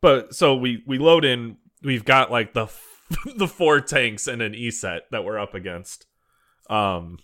But 0.00 0.34
so 0.34 0.56
we 0.56 0.82
we 0.86 0.98
load 0.98 1.24
in. 1.24 1.58
We've 1.82 2.04
got 2.04 2.30
like 2.30 2.54
the 2.54 2.68
the 3.36 3.48
four 3.48 3.80
tanks 3.80 4.26
and 4.26 4.40
an 4.40 4.54
E 4.54 4.70
set 4.70 5.02
that 5.10 5.24
we're 5.24 5.38
up 5.38 5.54
against. 5.54 6.06
Um, 6.70 7.18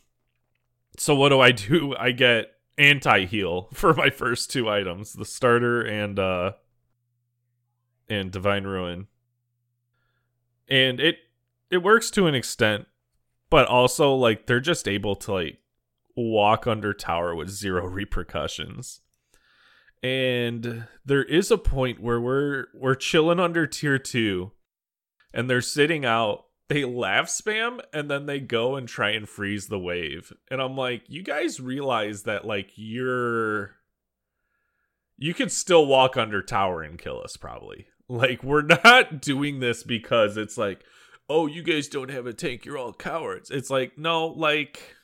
so 0.98 1.14
what 1.14 1.30
do 1.30 1.40
I 1.40 1.52
do? 1.52 1.94
I 1.96 2.10
get 2.10 2.52
anti 2.78 3.26
heal 3.26 3.68
for 3.72 3.94
my 3.94 4.10
first 4.10 4.50
two 4.50 4.68
items, 4.68 5.12
the 5.12 5.24
starter 5.24 5.82
and 5.82 6.18
uh 6.18 6.52
and 8.08 8.30
Divine 8.30 8.64
Ruin. 8.64 9.06
And 10.68 11.00
it 11.00 11.16
it 11.70 11.78
works 11.78 12.10
to 12.12 12.26
an 12.26 12.34
extent, 12.34 12.86
but 13.50 13.66
also 13.66 14.14
like 14.14 14.46
they're 14.46 14.60
just 14.60 14.86
able 14.86 15.16
to 15.16 15.32
like 15.32 15.58
walk 16.16 16.66
under 16.66 16.92
tower 16.92 17.34
with 17.34 17.48
zero 17.48 17.86
repercussions. 17.88 19.00
And 20.02 20.86
there 21.04 21.22
is 21.22 21.50
a 21.50 21.58
point 21.58 22.00
where 22.00 22.20
we're 22.20 22.66
we're 22.74 22.96
chilling 22.96 23.38
under 23.38 23.66
tier 23.66 23.98
2 23.98 24.50
and 25.32 25.48
they're 25.48 25.60
sitting 25.60 26.04
out 26.04 26.46
they 26.72 26.84
laugh 26.84 27.26
spam 27.26 27.80
and 27.92 28.10
then 28.10 28.26
they 28.26 28.40
go 28.40 28.76
and 28.76 28.88
try 28.88 29.10
and 29.10 29.28
freeze 29.28 29.66
the 29.66 29.78
wave. 29.78 30.32
And 30.50 30.60
I'm 30.60 30.76
like, 30.76 31.02
you 31.06 31.22
guys 31.22 31.60
realize 31.60 32.22
that 32.22 32.46
like 32.46 32.70
you're 32.76 33.76
you 35.18 35.34
could 35.34 35.52
still 35.52 35.86
walk 35.86 36.16
under 36.16 36.42
tower 36.42 36.82
and 36.82 36.98
kill 36.98 37.20
us 37.22 37.36
probably. 37.36 37.86
Like 38.08 38.42
we're 38.44 38.62
not 38.62 39.22
doing 39.22 39.60
this 39.60 39.84
because 39.84 40.36
it's 40.36 40.58
like, 40.58 40.80
oh, 41.30 41.46
you 41.46 41.62
guys 41.62 41.88
don't 41.88 42.10
have 42.10 42.26
a 42.26 42.34
tank, 42.34 42.66
you're 42.66 42.76
all 42.76 42.92
cowards. 42.92 43.50
It's 43.50 43.70
like, 43.70 43.96
no, 43.96 44.26
like 44.26 44.96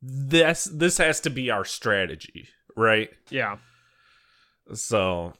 this 0.00 0.70
this 0.72 0.98
has 0.98 1.18
to 1.22 1.30
be 1.30 1.50
our 1.50 1.64
strategy, 1.64 2.48
right? 2.76 3.08
Yeah. 3.28 3.56
So 4.74 5.32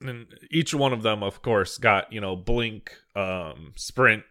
and 0.00 0.26
each 0.50 0.72
one 0.74 0.92
of 0.92 1.02
them 1.02 1.22
of 1.22 1.42
course 1.42 1.78
got, 1.78 2.12
you 2.12 2.20
know, 2.20 2.36
blink, 2.36 2.92
um, 3.14 3.72
sprint, 3.76 4.24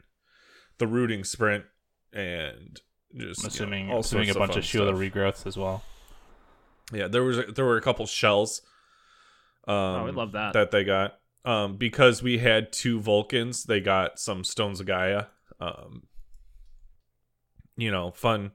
the 0.77 0.88
rooting 0.88 1.23
sprint 1.23 1.65
and 2.13 2.79
just 3.15 3.43
I'm 3.43 3.47
assuming 3.47 3.88
you 3.88 3.93
know, 3.93 3.99
assuming 3.99 4.29
a 4.29 4.33
bunch 4.33 4.51
fun 4.51 4.59
of 4.59 4.65
shield 4.65 4.93
regrowths 4.95 5.45
as 5.47 5.57
well. 5.57 5.83
Yeah, 6.91 7.07
there 7.07 7.23
was 7.23 7.38
a, 7.38 7.43
there 7.43 7.65
were 7.65 7.77
a 7.77 7.81
couple 7.81 8.05
shells. 8.07 8.61
Um, 9.67 9.75
Oh, 9.75 10.05
we 10.05 10.11
love 10.11 10.31
that. 10.31 10.53
that 10.53 10.71
they 10.71 10.83
got. 10.83 11.19
Um, 11.45 11.77
because 11.77 12.21
we 12.23 12.39
had 12.39 12.71
two 12.73 12.99
Vulcans, 12.99 13.63
they 13.63 13.79
got 13.79 14.19
some 14.19 14.43
Stones 14.43 14.79
of 14.79 14.88
Gaia. 14.88 15.25
Um, 15.59 16.03
you 17.77 17.91
know, 17.91 18.11
fun, 18.11 18.51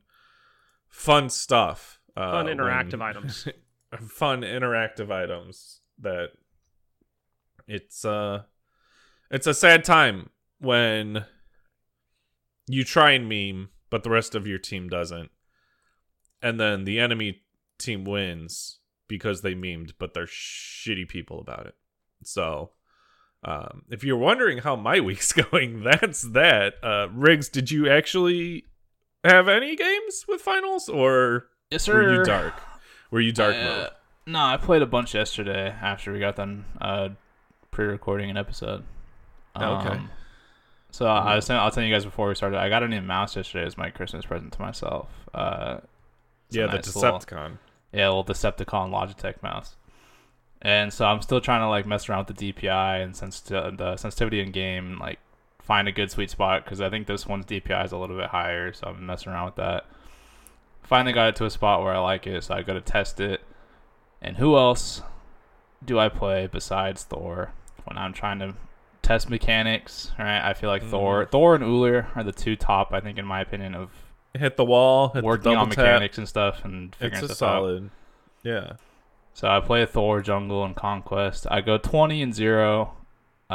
fun 0.88 1.30
stuff. 1.30 2.00
Uh, 2.16 2.32
Fun 2.32 2.46
interactive 2.46 2.92
when- 2.92 3.02
items. 3.02 3.48
fun 4.08 4.42
interactive 4.42 5.10
items 5.10 5.80
that 6.00 6.30
it's 7.66 8.04
uh 8.04 8.42
it's 9.30 9.46
a 9.46 9.54
sad 9.54 9.84
time 9.84 10.30
when 10.60 11.24
you 12.66 12.84
try 12.84 13.12
and 13.12 13.28
meme 13.28 13.70
but 13.90 14.02
the 14.02 14.10
rest 14.10 14.34
of 14.34 14.46
your 14.46 14.58
team 14.58 14.88
doesn't. 14.88 15.30
And 16.42 16.58
then 16.58 16.84
the 16.84 16.98
enemy 16.98 17.42
team 17.78 18.04
wins 18.04 18.78
because 19.08 19.42
they 19.42 19.54
memed 19.54 19.92
but 19.98 20.14
they're 20.14 20.26
shitty 20.26 21.08
people 21.08 21.40
about 21.40 21.66
it. 21.66 21.74
So 22.24 22.70
um 23.44 23.82
if 23.90 24.04
you're 24.04 24.16
wondering 24.16 24.58
how 24.58 24.76
my 24.76 25.00
week's 25.08 25.32
going 25.32 25.82
that's 25.84 26.22
that. 26.22 26.74
Uh 26.82 27.08
riggs 27.12 27.48
did 27.48 27.70
you 27.70 27.88
actually 27.88 28.64
have 29.24 29.48
any 29.48 29.74
games 29.74 30.24
with 30.28 30.40
finals 30.42 30.88
or 30.88 31.48
Yes, 31.70 31.88
were 31.88 32.02
you 32.02 32.22
dark? 32.24 32.52
Were 33.10 33.20
you 33.20 33.32
dark 33.32 33.56
Uh, 33.56 33.64
mode? 33.64 33.90
No, 34.26 34.38
I 34.38 34.56
played 34.58 34.82
a 34.82 34.86
bunch 34.86 35.14
yesterday 35.14 35.68
after 35.68 36.12
we 36.12 36.18
got 36.18 36.36
done 36.36 36.64
uh, 36.80 37.08
pre-recording 37.74 38.30
an 38.30 38.36
episode. 38.36 38.84
Oh, 39.56 39.76
Okay. 39.76 39.88
Um, 39.90 40.10
so 40.90 41.06
I 41.06 41.34
was 41.34 41.44
saying, 41.44 41.58
I'll 41.58 41.72
tell 41.72 41.82
you 41.82 41.92
guys 41.92 42.04
before 42.04 42.28
we 42.28 42.36
started. 42.36 42.56
I 42.56 42.68
got 42.68 42.84
a 42.84 42.88
new 42.88 43.00
mouse 43.02 43.34
yesterday 43.34 43.66
as 43.66 43.76
my 43.76 43.90
Christmas 43.90 44.24
present 44.24 44.52
to 44.52 44.62
myself. 44.62 45.08
Uh, 45.34 45.78
yeah 46.50 46.66
nice 46.66 46.92
the 46.92 47.00
little- 47.00 47.18
decepticon 47.18 47.58
yeah, 47.92 48.08
little 48.08 48.24
Decepticon 48.24 48.90
Logitech 48.90 49.42
mouse. 49.42 49.76
And 50.62 50.92
so 50.92 51.04
I'm 51.04 51.20
still 51.22 51.40
trying 51.40 51.60
to 51.62 51.68
like 51.68 51.84
mess 51.86 52.08
around 52.08 52.26
with 52.26 52.36
the 52.36 52.52
DPI 52.52 53.02
and 53.02 53.12
sensit- 53.14 53.76
the 53.76 53.96
sensitivity 53.96 54.40
in 54.40 54.50
game, 54.52 54.86
and, 54.92 54.98
like 54.98 55.18
find 55.62 55.88
a 55.88 55.92
good 55.92 56.10
sweet 56.10 56.30
spot 56.30 56.64
because 56.64 56.80
I 56.80 56.90
think 56.90 57.06
this 57.06 57.26
one's 57.26 57.46
DPI 57.46 57.84
is 57.84 57.92
a 57.92 57.96
little 57.96 58.16
bit 58.16 58.28
higher, 58.30 58.72
so 58.72 58.88
I'm 58.88 59.04
messing 59.06 59.32
around 59.32 59.46
with 59.46 59.56
that. 59.56 59.86
Finally 60.82 61.12
got 61.12 61.28
it 61.28 61.36
to 61.36 61.44
a 61.44 61.50
spot 61.50 61.82
where 61.82 61.94
I 61.94 61.98
like 61.98 62.26
it, 62.26 62.44
so 62.44 62.54
I 62.54 62.62
go 62.62 62.74
to 62.74 62.80
test 62.80 63.18
it. 63.20 63.40
And 64.22 64.36
who 64.36 64.56
else 64.56 65.02
do 65.84 65.98
I 65.98 66.08
play 66.08 66.46
besides 66.46 67.02
Thor 67.04 67.52
when 67.84 67.96
I'm 67.98 68.12
trying 68.12 68.38
to 68.40 68.54
test 69.02 69.28
mechanics? 69.30 70.12
Right, 70.18 70.40
I 70.48 70.54
feel 70.54 70.70
like 70.70 70.82
Thor, 70.82 71.26
Thor 71.26 71.54
and 71.54 71.64
Ullr 71.64 72.06
are 72.16 72.22
the 72.24 72.32
two 72.32 72.56
top, 72.56 72.92
I 72.92 73.00
think, 73.00 73.18
in 73.18 73.24
my 73.26 73.40
opinion, 73.40 73.74
of 73.74 73.90
hit 74.36 74.56
the 74.56 74.64
wall 74.64 75.10
hit 75.10 75.22
working 75.22 75.44
the 75.52 75.58
on 75.58 75.68
double 75.68 75.76
tap. 75.76 75.84
mechanics 75.84 76.18
and 76.18 76.28
stuff 76.28 76.64
and 76.64 76.92
figuring 76.96 77.22
it's 77.22 77.32
a 77.32 77.34
stuff 77.36 77.48
out. 77.48 77.60
solid 77.60 77.90
yeah 78.42 78.72
So 79.32 79.46
I 79.48 79.60
play 79.60 79.86
Thor, 79.86 80.20
Jungle, 80.22 80.64
and 80.64 80.74
Conquest. 80.74 81.46
I 81.50 81.60
go 81.60 81.78
20 81.78 82.20
and 82.22 82.34
0. 82.34 82.92
Uh, 83.48 83.54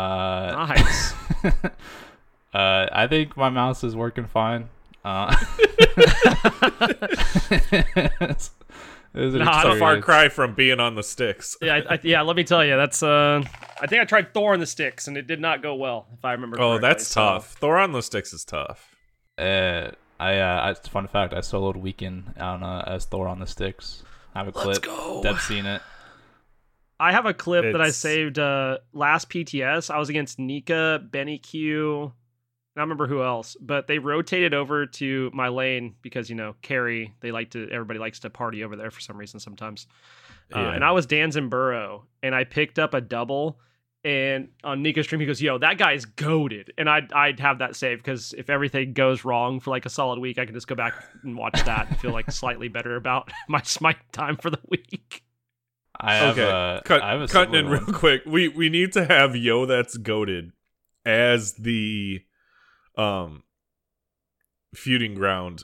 Nice. 0.68 1.14
uh, 2.54 2.88
I 2.92 3.08
think 3.10 3.36
my 3.36 3.50
mouse 3.50 3.84
is 3.84 3.96
working 3.96 4.26
fine. 4.26 4.70
Uh, 5.04 5.36
it's, 9.14 9.26
it's 9.28 9.36
an 9.36 9.42
Nah, 9.46 9.52
I 9.52 9.56
it's 9.58 9.64
don't- 9.64 9.76
a 9.78 9.80
far 9.80 10.02
cry 10.02 10.30
from 10.30 10.54
being 10.56 10.80
on 10.80 10.96
the 10.96 11.04
sticks 11.04 11.58
yeah, 11.62 11.82
I, 11.90 11.94
I, 11.96 12.00
yeah. 12.04 12.22
Let 12.22 12.36
me 12.36 12.44
tell 12.44 12.64
you, 12.64 12.76
that's. 12.76 13.02
Uh, 13.04 13.42
I 13.82 13.88
think 13.88 14.02
I 14.02 14.06
tried 14.06 14.34
Thor 14.34 14.54
on 14.54 14.60
the 14.60 14.66
sticks, 14.66 15.08
and 15.08 15.18
it 15.18 15.28
did 15.28 15.40
not 15.40 15.62
go 15.62 15.76
well, 15.76 16.08
if 16.18 16.24
I 16.26 16.32
remember. 16.34 16.58
Correctly. 16.58 16.76
Oh 16.76 16.80
correctly, 16.80 16.90
that's 16.90 17.08
so- 17.08 17.22
tough 17.22 17.54
thor 17.54 17.78
on 17.78 17.92
the 17.92 18.02
sticks 18.02 18.34
is 18.34 18.44
tough 18.46 18.96
Uh, 19.38 19.92
I, 20.20 20.38
uh, 20.40 20.74
I, 20.84 20.90
fun 20.90 21.08
fact, 21.08 21.34
I 21.34 21.38
soloed 21.40 21.78
Weekend 21.78 22.34
on, 22.38 22.62
uh, 22.62 22.84
as 22.86 23.06
Thor 23.06 23.28
on 23.30 23.40
the 23.40 23.48
sticks. 23.48 24.04
I 24.36 24.40
have 24.40 24.50
a 24.50 24.52
clip. 24.52 24.82
go. 24.82 25.22
Deb's 25.24 25.44
seen 25.44 25.66
it. 25.66 25.82
I 27.00 27.14
have 27.14 27.26
a 27.26 27.34
clip 27.34 27.64
that 27.72 27.80
I 27.80 27.92
saved 27.92 28.38
uh, 28.38 28.80
last 28.92 29.30
PTS. 29.30 29.90
I 29.90 29.98
was 29.98 30.10
against 30.10 30.38
Nika, 30.38 31.00
Benny 31.02 31.38
Q. 31.38 32.12
I 32.76 32.82
don't 32.82 32.90
remember 32.90 33.08
who 33.08 33.24
else, 33.24 33.58
but 33.60 33.88
they 33.88 34.00
rotated 34.00 34.54
over 34.54 34.86
to 34.86 35.32
my 35.34 35.50
lane 35.50 35.96
because 36.02 36.30
you 36.30 36.36
know 36.36 36.56
carry. 36.62 37.14
They 37.20 37.32
like 37.32 37.52
to. 37.52 37.70
Everybody 37.70 38.00
likes 38.00 38.20
to 38.20 38.30
party 38.30 38.64
over 38.64 38.76
there 38.76 38.92
for 38.92 39.02
some 39.02 39.18
reason 39.18 39.40
sometimes. 39.40 39.88
Uh, 40.54 40.60
and 40.60 40.84
I 40.84 40.92
was 40.92 41.06
Danzin 41.06 41.50
Burrow, 41.50 42.06
and 42.24 42.34
I 42.34 42.44
picked 42.44 42.80
up 42.80 42.94
a 42.94 43.02
double. 43.02 43.60
And 44.06 44.50
on 44.64 44.82
Nico's 44.82 45.06
stream, 45.06 45.20
he 45.20 45.28
goes, 45.28 45.42
"Yo, 45.42 45.58
that 45.58 45.78
guy's 45.78 46.06
goaded," 46.06 46.72
and 46.78 46.90
I'd 46.90 47.12
I'd 47.12 47.40
have 47.42 47.60
that 47.60 47.76
saved 47.76 48.02
because 48.02 48.34
if 48.38 48.50
everything 48.50 48.94
goes 48.94 49.26
wrong 49.26 49.60
for 49.60 49.72
like 49.72 49.86
a 49.86 49.90
solid 49.90 50.20
week, 50.20 50.40
I 50.40 50.46
can 50.46 50.54
just 50.54 50.68
go 50.68 50.76
back 50.76 50.94
and 51.24 51.38
watch 51.38 51.62
that 51.66 51.90
and 51.90 52.00
feel 52.00 52.12
like 52.12 52.32
slightly 52.32 52.70
better 52.70 52.96
about 52.96 53.30
my 53.50 53.62
smite 53.64 53.98
time 54.14 54.38
for 54.38 54.50
the 54.50 54.60
week. 54.70 55.24
I 56.00 56.16
have, 56.16 56.38
okay 56.40 56.50
uh, 56.50 56.82
cut, 56.86 57.02
I 57.02 57.12
have 57.12 57.22
a 57.22 57.28
cutting 57.28 57.56
in 57.56 57.66
similar 57.66 57.84
real 57.84 57.94
quick 57.94 58.22
we 58.26 58.48
we 58.48 58.70
need 58.70 58.94
to 58.94 59.04
have 59.04 59.36
yo 59.36 59.66
that's 59.66 59.98
goaded 59.98 60.54
as 61.04 61.56
the 61.56 62.22
um 63.00 63.44
feuding 64.76 65.16
ground 65.16 65.64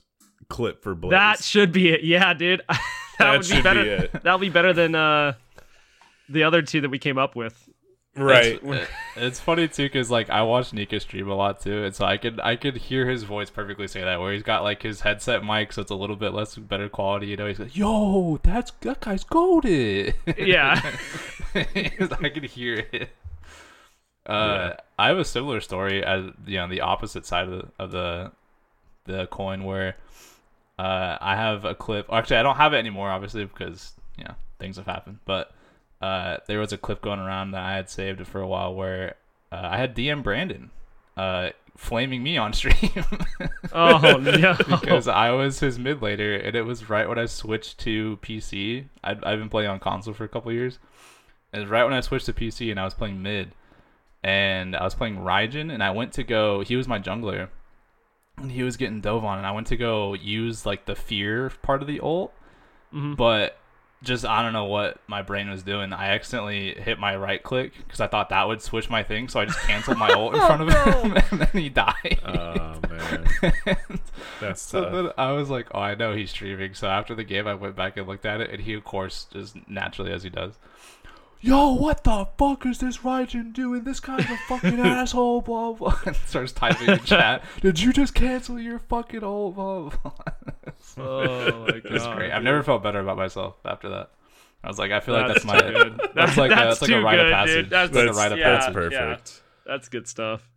clip 0.49 0.81
for 0.83 0.95
blaze 0.95 1.11
That 1.11 1.43
should 1.43 1.71
be 1.71 1.89
it. 1.89 2.03
Yeah, 2.03 2.33
dude. 2.33 2.61
that, 2.69 2.79
That 3.19 3.31
would 3.31 3.41
be 3.41 3.45
should 3.47 3.55
be 3.57 3.61
better. 3.61 3.81
it. 3.81 4.11
That'll 4.23 4.39
be 4.39 4.49
better 4.49 4.73
than 4.73 4.95
uh 4.95 5.33
the 6.29 6.43
other 6.43 6.61
two 6.61 6.81
that 6.81 6.89
we 6.89 6.97
came 6.99 7.17
up 7.17 7.35
with. 7.35 7.69
right 8.17 8.59
It's, 8.63 8.91
it's 9.15 9.39
funny 9.39 9.67
too 9.67 9.83
because 9.83 10.09
like 10.09 10.29
I 10.29 10.41
watch 10.43 10.71
Nika 10.73 10.99
stream 10.99 11.29
a 11.29 11.35
lot 11.35 11.59
too, 11.61 11.83
and 11.83 11.93
so 11.93 12.05
I 12.05 12.17
could 12.17 12.39
I 12.39 12.55
could 12.55 12.77
hear 12.77 13.07
his 13.09 13.23
voice 13.23 13.49
perfectly 13.49 13.87
say 13.87 14.01
that 14.01 14.19
where 14.19 14.33
he's 14.33 14.41
got 14.43 14.63
like 14.63 14.81
his 14.83 15.01
headset 15.01 15.43
mic, 15.43 15.73
so 15.73 15.81
it's 15.81 15.91
a 15.91 15.95
little 15.95 16.15
bit 16.15 16.33
less 16.33 16.55
better 16.55 16.89
quality. 16.89 17.27
You 17.27 17.37
know, 17.37 17.47
he's 17.47 17.59
like, 17.59 17.75
"Yo, 17.75 18.39
that's 18.41 18.71
that 18.81 19.01
guy's 19.01 19.23
goaded." 19.23 20.15
Yeah. 20.37 20.81
I 21.55 22.29
could 22.33 22.45
hear 22.45 22.85
it. 22.91 23.09
Uh, 24.25 24.73
I 24.97 25.07
have 25.07 25.17
a 25.17 25.25
similar 25.25 25.61
story 25.61 26.03
as 26.03 26.25
you 26.47 26.57
know 26.57 26.67
the 26.67 26.81
opposite 26.81 27.25
side 27.25 27.47
of 27.47 27.51
the 27.51 27.67
of 27.83 27.91
the 27.91 28.31
the 29.05 29.27
coin 29.27 29.63
where 29.63 29.95
uh, 30.79 31.17
I 31.21 31.35
have 31.35 31.63
a 31.65 31.75
clip. 31.75 32.07
Actually, 32.11 32.37
I 32.37 32.43
don't 32.43 32.55
have 32.57 32.73
it 32.73 32.77
anymore, 32.77 33.09
obviously, 33.09 33.45
because 33.45 33.93
you 34.17 34.23
know 34.23 34.35
things 34.59 34.77
have 34.77 34.85
happened. 34.87 35.19
But 35.25 35.51
uh, 36.01 36.37
there 36.47 36.59
was 36.59 36.73
a 36.73 36.77
clip 36.77 37.01
going 37.01 37.19
around 37.19 37.51
that 37.51 37.63
I 37.63 37.73
had 37.75 37.89
saved 37.89 38.25
for 38.27 38.41
a 38.41 38.47
while 38.47 38.73
where 38.73 39.15
uh, 39.51 39.69
I 39.71 39.77
had 39.77 39.95
DM 39.95 40.23
Brandon 40.23 40.71
uh, 41.17 41.49
flaming 41.77 42.21
me 42.23 42.37
on 42.37 42.51
stream 42.59 42.73
Oh 43.71 44.17
no. 44.21 44.55
because 44.69 45.07
I 45.07 45.31
was 45.31 45.59
his 45.59 45.77
mid 45.79 46.01
later, 46.01 46.35
and 46.35 46.55
it 46.55 46.63
was 46.63 46.89
right 46.89 47.07
when 47.07 47.19
I 47.19 47.25
switched 47.25 47.77
to 47.79 48.17
PC. 48.21 48.85
I'd, 49.03 49.23
I've 49.23 49.39
been 49.39 49.49
playing 49.49 49.69
on 49.69 49.79
console 49.79 50.13
for 50.13 50.23
a 50.23 50.29
couple 50.29 50.51
years. 50.51 50.79
and 51.53 51.69
right 51.69 51.83
when 51.83 51.93
I 51.93 52.01
switched 52.01 52.25
to 52.27 52.33
PC, 52.33 52.71
and 52.71 52.79
I 52.79 52.85
was 52.85 52.93
playing 52.93 53.21
mid, 53.21 53.51
and 54.25 54.75
I 54.75 54.83
was 54.83 54.95
playing 54.95 55.17
Raijin, 55.17 55.71
and 55.71 55.83
I 55.83 55.91
went 55.91 56.13
to 56.13 56.23
go. 56.23 56.61
He 56.61 56.75
was 56.75 56.87
my 56.87 56.97
jungler, 56.99 57.49
and 58.37 58.51
he 58.51 58.63
was 58.63 58.75
getting 58.75 58.99
dove 58.99 59.23
on, 59.23 59.37
and 59.37 59.45
I 59.45 59.51
went 59.51 59.67
to 59.67 59.77
go 59.77 60.15
use 60.15 60.65
like 60.65 60.85
the 60.85 60.95
fear 60.95 61.51
part 61.61 61.81
of 61.83 61.87
the 61.87 61.99
ult, 61.99 62.33
Mhm. 62.93 63.15
but 63.15 63.57
just 64.03 64.25
I 64.25 64.41
don't 64.43 64.53
know 64.53 64.65
what 64.65 64.99
my 65.07 65.21
brain 65.21 65.49
was 65.49 65.63
doing. 65.63 65.93
I 65.93 66.09
accidentally 66.09 66.73
hit 66.75 66.99
my 66.99 67.15
right 67.15 67.41
click 67.41 67.73
because 67.77 67.99
I 68.01 68.07
thought 68.07 68.29
that 68.29 68.47
would 68.47 68.61
switch 68.61 68.89
my 68.89 69.03
thing, 69.03 69.29
so 69.29 69.39
I 69.39 69.45
just 69.45 69.59
canceled 69.61 69.97
my 69.97 70.09
ult 70.09 70.33
in 70.35 70.41
front 70.45 70.61
of 70.63 70.69
him, 70.69 71.17
and 71.31 71.41
then 71.41 71.61
he 71.61 71.69
died. 71.69 72.19
Oh 72.25 72.79
man, 72.89 73.25
that's 74.41 74.61
so 74.61 74.83
tough. 74.83 74.91
then 74.93 75.09
I 75.17 75.31
was 75.33 75.49
like, 75.51 75.67
oh, 75.73 75.79
I 75.79 75.93
know 75.95 76.13
he's 76.15 76.31
streaming. 76.31 76.73
So 76.73 76.87
after 76.87 77.13
the 77.15 77.23
game, 77.23 77.47
I 77.47 77.53
went 77.53 77.75
back 77.75 77.95
and 77.97 78.07
looked 78.07 78.25
at 78.25 78.41
it, 78.41 78.49
and 78.49 78.61
he, 78.61 78.73
of 78.73 78.83
course, 78.83 79.27
just 79.31 79.55
naturally 79.69 80.11
as 80.11 80.23
he 80.23 80.29
does. 80.29 80.57
Yo, 81.45 81.73
what 81.73 82.03
the 82.03 82.27
fuck 82.39 82.65
is 82.65 82.79
this 82.79 82.97
Raijin 82.99 83.53
doing? 83.53 83.83
This 83.83 83.99
guy's 83.99 84.21
a 84.27 84.37
fucking 84.47 84.79
asshole, 84.79 85.41
blah 85.41 85.73
blah. 85.73 85.95
And 86.07 86.15
starts 86.15 86.51
typing 86.51 86.89
in 86.89 86.99
chat. 87.01 87.43
Did 87.61 87.79
you 87.79 87.93
just 87.93 88.15
cancel 88.15 88.59
your 88.59 88.79
fucking 88.79 89.23
ult, 89.23 89.53
blah 89.55 89.89
blah? 89.89 90.11
Oh 90.97 91.65
my 91.67 91.75
It 91.75 91.91
was 91.91 92.01
god. 92.03 92.17
great. 92.17 92.31
I've 92.31 92.41
never 92.41 92.63
felt 92.63 92.81
better 92.81 92.99
about 92.99 93.17
myself 93.17 93.57
after 93.63 93.89
that. 93.89 94.09
I 94.63 94.67
was 94.67 94.79
like, 94.79 94.89
I 94.91 94.99
feel 95.01 95.13
like 95.13 95.27
that's, 95.27 95.45
That's 95.45 95.45
my 95.45 95.59
too 95.67 95.73
good. 95.73 96.01
that's 96.15 96.37
like 96.37 96.51
a, 96.51 96.55
That's 96.55 96.79
that's 96.79 96.81
like 96.81 96.89
a 96.89 96.93
too 96.95 97.03
rite 97.03 97.19
of 97.19 97.31
passage. 97.31 97.55
dude. 97.55 97.69
That's- 97.69 97.89
That's, 97.91 98.07
like 98.07 98.15
a 98.15 98.17
rite 98.17 98.31
of 98.31 98.37
yeah. 98.39 98.49
That's 98.49 98.65
passage. 98.65 98.73
perfect. 98.73 99.41
That's 99.67 99.89
good 99.89 100.07
stuff. 100.07 100.49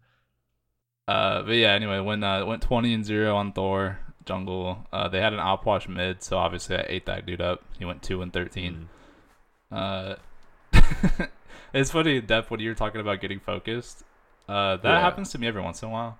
Uh, 1.07 1.43
but 1.43 1.53
yeah, 1.53 1.73
anyway, 1.73 2.01
when 2.01 2.25
uh, 2.25 2.47
went 2.47 2.63
twenty 2.63 2.95
and 2.95 3.05
zero 3.05 3.37
on 3.37 3.53
Thor 3.53 3.99
jungle, 4.25 4.87
uh, 4.91 5.09
they 5.09 5.21
had 5.21 5.35
an 5.35 5.39
outwash 5.39 5.87
mid, 5.87 6.23
so 6.23 6.39
obviously 6.39 6.77
I 6.77 6.85
ate 6.89 7.05
that 7.07 7.27
dude 7.27 7.43
up. 7.43 7.63
He 7.79 7.85
went 7.85 8.03
two 8.03 8.23
and 8.23 8.33
thirteen. 8.33 8.89
Mm. 9.71 9.77
Uh, 9.77 10.17
it's 11.73 11.91
funny, 11.91 12.21
Dep, 12.21 12.51
when 12.51 12.61
you're 12.61 12.75
talking 12.75 13.01
about 13.01 13.21
getting 13.21 13.41
focused. 13.41 14.05
Uh, 14.49 14.77
that 14.77 14.85
Yeah. 14.85 15.01
happens 15.01 15.31
to 15.31 15.39
me 15.39 15.47
every 15.47 15.63
once 15.63 15.83
in 15.83 15.89
a 15.89 15.93
while, 15.93 16.19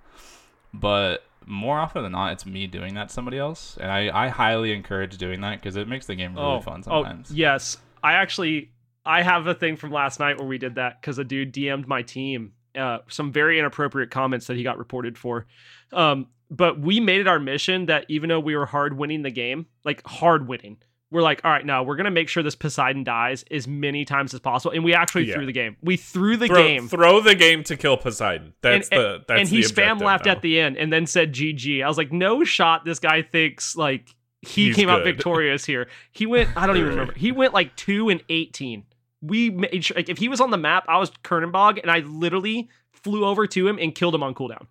but 0.73 1.23
more 1.45 1.79
often 1.79 2.03
than 2.03 2.11
not, 2.11 2.31
it's 2.33 2.45
me 2.45 2.67
doing 2.67 2.93
that 2.93 3.07
to 3.07 3.13
somebody 3.13 3.37
else, 3.37 3.77
and 3.81 3.91
I, 3.91 4.25
I 4.25 4.27
highly 4.27 4.71
encourage 4.71 5.17
doing 5.17 5.41
that 5.41 5.59
because 5.61 5.75
it 5.75 5.87
makes 5.87 6.05
the 6.05 6.15
game 6.15 6.35
really 6.35 6.45
oh, 6.45 6.61
fun 6.61 6.83
oh, 6.87 7.05
yes. 7.31 7.77
I 8.03 8.13
actually 8.13 8.71
I 9.05 9.23
have 9.23 9.47
a 9.47 9.55
thing 9.55 9.75
from 9.75 9.91
last 9.91 10.19
night 10.19 10.37
where 10.37 10.47
we 10.47 10.57
did 10.57 10.75
that 10.75 11.01
because 11.01 11.17
a 11.17 11.23
dude 11.23 11.53
DM'd 11.53 11.87
my 11.87 12.03
team 12.03 12.53
uh, 12.77 12.99
some 13.07 13.31
very 13.31 13.59
inappropriate 13.59 14.11
comments 14.11 14.47
that 14.47 14.57
he 14.57 14.63
got 14.63 14.77
reported 14.77 15.17
for. 15.17 15.47
Um, 15.91 16.27
but 16.51 16.79
we 16.79 16.99
made 16.99 17.19
it 17.19 17.27
our 17.27 17.39
mission 17.39 17.87
that 17.87 18.05
even 18.09 18.29
though 18.29 18.39
we 18.39 18.55
were 18.55 18.65
hard 18.65 18.97
winning 18.97 19.21
the 19.23 19.31
game, 19.31 19.67
like 19.83 20.05
hard 20.05 20.47
winning, 20.47 20.77
we're 21.11 21.21
like, 21.21 21.41
all 21.43 21.51
right, 21.51 21.65
now 21.65 21.81
we're 21.83 21.95
gonna 21.95 22.11
make 22.11 22.29
sure 22.29 22.43
this 22.43 22.55
Poseidon 22.55 23.03
dies 23.03 23.43
as 23.49 23.67
many 23.67 24.05
times 24.05 24.33
as 24.33 24.39
possible, 24.39 24.73
and 24.73 24.83
we 24.83 24.93
actually 24.93 25.25
Yeah. 25.25 25.35
threw 25.35 25.45
the 25.47 25.51
game. 25.51 25.75
We 25.81 25.97
threw 25.97 26.37
the 26.37 26.47
throw, 26.47 26.55
game. 26.63 26.87
throw 26.87 27.19
the 27.19 27.35
game 27.35 27.63
to 27.65 27.75
kill 27.77 27.97
Poseidon. 27.97 28.53
That's 28.61 28.89
and, 28.89 28.99
the 29.01 29.23
that's 29.27 29.39
and 29.39 29.49
he 29.49 29.59
spam 29.61 29.99
laughed 30.01 30.25
now. 30.25 30.33
at 30.33 30.41
the 30.41 30.59
end 30.59 30.77
and 30.77 30.93
then 30.93 31.05
said 31.05 31.33
GG. 31.33 31.83
I 31.83 31.87
was 31.87 31.97
like, 31.97 32.11
no 32.11 32.43
shot. 32.43 32.85
This 32.85 32.99
guy 32.99 33.21
thinks 33.23 33.75
like 33.75 34.15
he 34.41 34.67
He's 34.67 34.75
came 34.75 34.87
out 34.89 35.03
victorious 35.03 35.65
here. 35.65 35.87
He 36.11 36.25
went. 36.25 36.49
I 36.55 36.67
don't 36.67 36.77
even 36.77 36.89
remember. 36.89 37.13
He 37.13 37.31
went 37.31 37.53
like 37.53 37.75
two 37.75 38.09
and 38.09 38.23
eighteen. 38.29 38.83
We 39.21 39.49
made 39.49 39.83
sure, 39.83 39.95
like 39.97 40.07
if 40.09 40.17
he 40.17 40.29
was 40.29 40.39
on 40.39 40.49
the 40.51 40.57
map, 40.57 40.85
I 40.87 40.97
was 40.97 41.11
Chernobog, 41.25 41.81
and 41.81 41.91
I 41.91 41.99
literally 41.99 42.69
flew 42.93 43.25
over 43.25 43.47
to 43.47 43.67
him 43.67 43.77
and 43.79 43.93
killed 43.93 44.15
him 44.15 44.23
on 44.23 44.33
cooldown. 44.35 44.67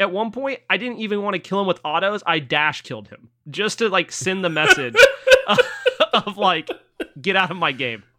At 0.00 0.12
one 0.12 0.30
point, 0.32 0.60
I 0.70 0.76
didn't 0.76 0.98
even 0.98 1.22
want 1.22 1.34
to 1.34 1.40
kill 1.40 1.60
him 1.60 1.66
with 1.66 1.80
autos. 1.84 2.22
I 2.26 2.38
dash 2.38 2.82
killed 2.82 3.08
him 3.08 3.28
just 3.50 3.78
to 3.78 3.88
like 3.88 4.10
send 4.12 4.44
the 4.44 4.48
message 4.48 4.94
of 6.12 6.36
like 6.36 6.70
get 7.20 7.36
out 7.36 7.50
of 7.50 7.56
my 7.56 7.72
game. 7.72 8.02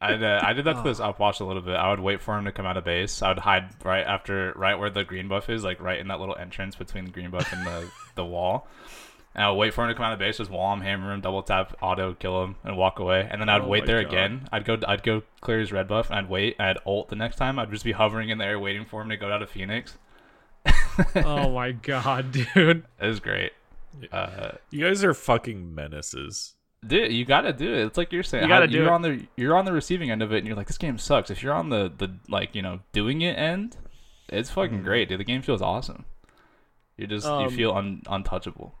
I 0.00 0.14
uh, 0.14 0.40
I 0.42 0.52
did 0.52 0.64
that 0.64 0.74
to 0.74 0.82
this 0.82 0.98
Upwatch 1.00 1.40
a 1.40 1.44
little 1.44 1.62
bit. 1.62 1.76
I 1.76 1.90
would 1.90 2.00
wait 2.00 2.20
for 2.20 2.36
him 2.36 2.44
to 2.46 2.52
come 2.52 2.66
out 2.66 2.76
of 2.76 2.84
base. 2.84 3.22
I 3.22 3.28
would 3.28 3.38
hide 3.38 3.70
right 3.84 4.04
after, 4.04 4.52
right 4.56 4.74
where 4.74 4.90
the 4.90 5.04
green 5.04 5.28
buff 5.28 5.48
is, 5.48 5.62
like 5.62 5.80
right 5.80 5.98
in 6.00 6.08
that 6.08 6.18
little 6.18 6.36
entrance 6.36 6.74
between 6.74 7.04
the 7.04 7.10
green 7.12 7.30
buff 7.30 7.52
and 7.52 7.64
the, 7.66 7.88
the 8.16 8.24
wall. 8.24 8.66
And 9.34 9.44
I 9.44 9.50
would 9.50 9.56
wait 9.58 9.72
for 9.74 9.84
him 9.84 9.88
to 9.90 9.94
come 9.94 10.04
out 10.04 10.12
of 10.12 10.18
base, 10.18 10.38
just 10.38 10.50
wall 10.50 10.72
him, 10.74 10.80
hammer 10.80 11.12
him, 11.14 11.20
double 11.20 11.42
tap, 11.42 11.76
auto 11.80 12.14
kill 12.14 12.42
him, 12.44 12.56
and 12.64 12.76
walk 12.76 12.98
away. 12.98 13.26
And 13.30 13.40
then 13.40 13.48
I'd 13.48 13.62
Oh 13.62 13.68
wait 13.68 13.86
there 13.86 14.02
God. 14.02 14.08
again. 14.12 14.48
I'd 14.50 14.64
go 14.64 14.76
I'd 14.86 15.02
go 15.04 15.22
clear 15.40 15.60
his 15.60 15.70
red 15.72 15.86
buff, 15.88 16.10
and 16.10 16.18
I'd 16.18 16.28
wait. 16.28 16.56
And 16.58 16.68
I'd 16.68 16.78
ult 16.84 17.08
the 17.08 17.16
next 17.16 17.36
time. 17.36 17.58
I'd 17.58 17.70
just 17.70 17.84
be 17.84 17.92
hovering 17.92 18.28
in 18.28 18.38
the 18.38 18.44
air, 18.44 18.58
waiting 18.58 18.84
for 18.84 19.00
him 19.02 19.08
to 19.08 19.16
go 19.16 19.28
down 19.28 19.40
to 19.40 19.46
Phoenix. 19.46 19.96
oh 21.16 21.52
my 21.52 21.70
god, 21.72 22.32
dude! 22.32 22.84
It 23.00 23.06
was 23.06 23.20
great. 23.20 23.52
Uh, 24.12 24.52
You 24.70 24.84
guys 24.86 25.04
are 25.04 25.14
fucking 25.14 25.74
menaces. 25.74 26.54
Dude, 26.86 27.12
you 27.12 27.24
gotta 27.24 27.52
do 27.52 27.72
it. 27.72 27.86
It's 27.86 27.96
like 27.98 28.12
you're 28.12 28.22
saying. 28.24 28.42
You 28.44 28.48
gotta 28.48 28.64
I- 28.64 28.66
do 28.66 28.78
you're 28.78 28.86
it. 28.86 28.90
on 28.90 29.02
the 29.02 29.26
you're 29.36 29.56
on 29.56 29.64
the 29.64 29.72
receiving 29.72 30.10
end 30.10 30.22
of 30.22 30.32
it, 30.32 30.38
and 30.38 30.46
you're 30.46 30.56
like, 30.56 30.66
this 30.66 30.78
game 30.78 30.98
sucks. 30.98 31.30
If 31.30 31.42
you're 31.42 31.54
on 31.54 31.68
the 31.68 31.92
the 31.96 32.16
like 32.28 32.54
you 32.56 32.62
know 32.62 32.80
doing 32.92 33.20
it 33.22 33.38
end, 33.38 33.76
it's 34.28 34.50
fucking 34.50 34.78
Mm-hmm. 34.78 34.84
great, 34.84 35.08
dude. 35.08 35.20
The 35.20 35.24
game 35.24 35.42
feels 35.42 35.62
awesome. 35.62 36.04
You 36.96 37.06
just 37.06 37.26
you 37.26 37.32
Um, 37.32 37.50
feel 37.50 37.72
un, 37.72 38.02
untouchable. 38.08 38.74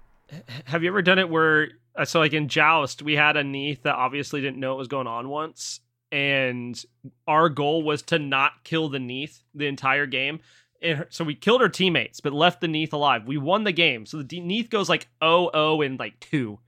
Have 0.64 0.82
you 0.82 0.88
ever 0.88 1.02
done 1.02 1.18
it 1.18 1.28
where 1.28 1.68
uh, 1.94 2.04
so 2.04 2.18
like 2.20 2.32
in 2.32 2.48
Joust 2.48 3.02
we 3.02 3.14
had 3.16 3.36
a 3.36 3.44
Neith 3.44 3.82
that 3.84 3.94
obviously 3.94 4.40
didn't 4.40 4.58
know 4.58 4.70
what 4.70 4.78
was 4.78 4.88
going 4.88 5.06
on 5.06 5.28
once, 5.28 5.80
and 6.10 6.82
our 7.28 7.48
goal 7.48 7.82
was 7.82 8.02
to 8.02 8.18
not 8.18 8.64
kill 8.64 8.88
the 8.88 8.98
Neith 8.98 9.42
the 9.54 9.66
entire 9.66 10.06
game. 10.06 10.40
Her- 10.82 11.08
so 11.10 11.24
we 11.24 11.34
killed 11.34 11.60
her 11.60 11.68
teammates, 11.68 12.20
but 12.20 12.32
left 12.32 12.60
the 12.60 12.68
Neith 12.68 12.92
alive. 12.92 13.26
We 13.26 13.36
won 13.36 13.64
the 13.64 13.72
game. 13.72 14.06
So 14.06 14.22
the 14.22 14.40
Neith 14.40 14.70
goes 14.70 14.88
like 14.88 15.08
0-0 15.22 15.84
and 15.84 15.98
like 15.98 16.18
two 16.20 16.58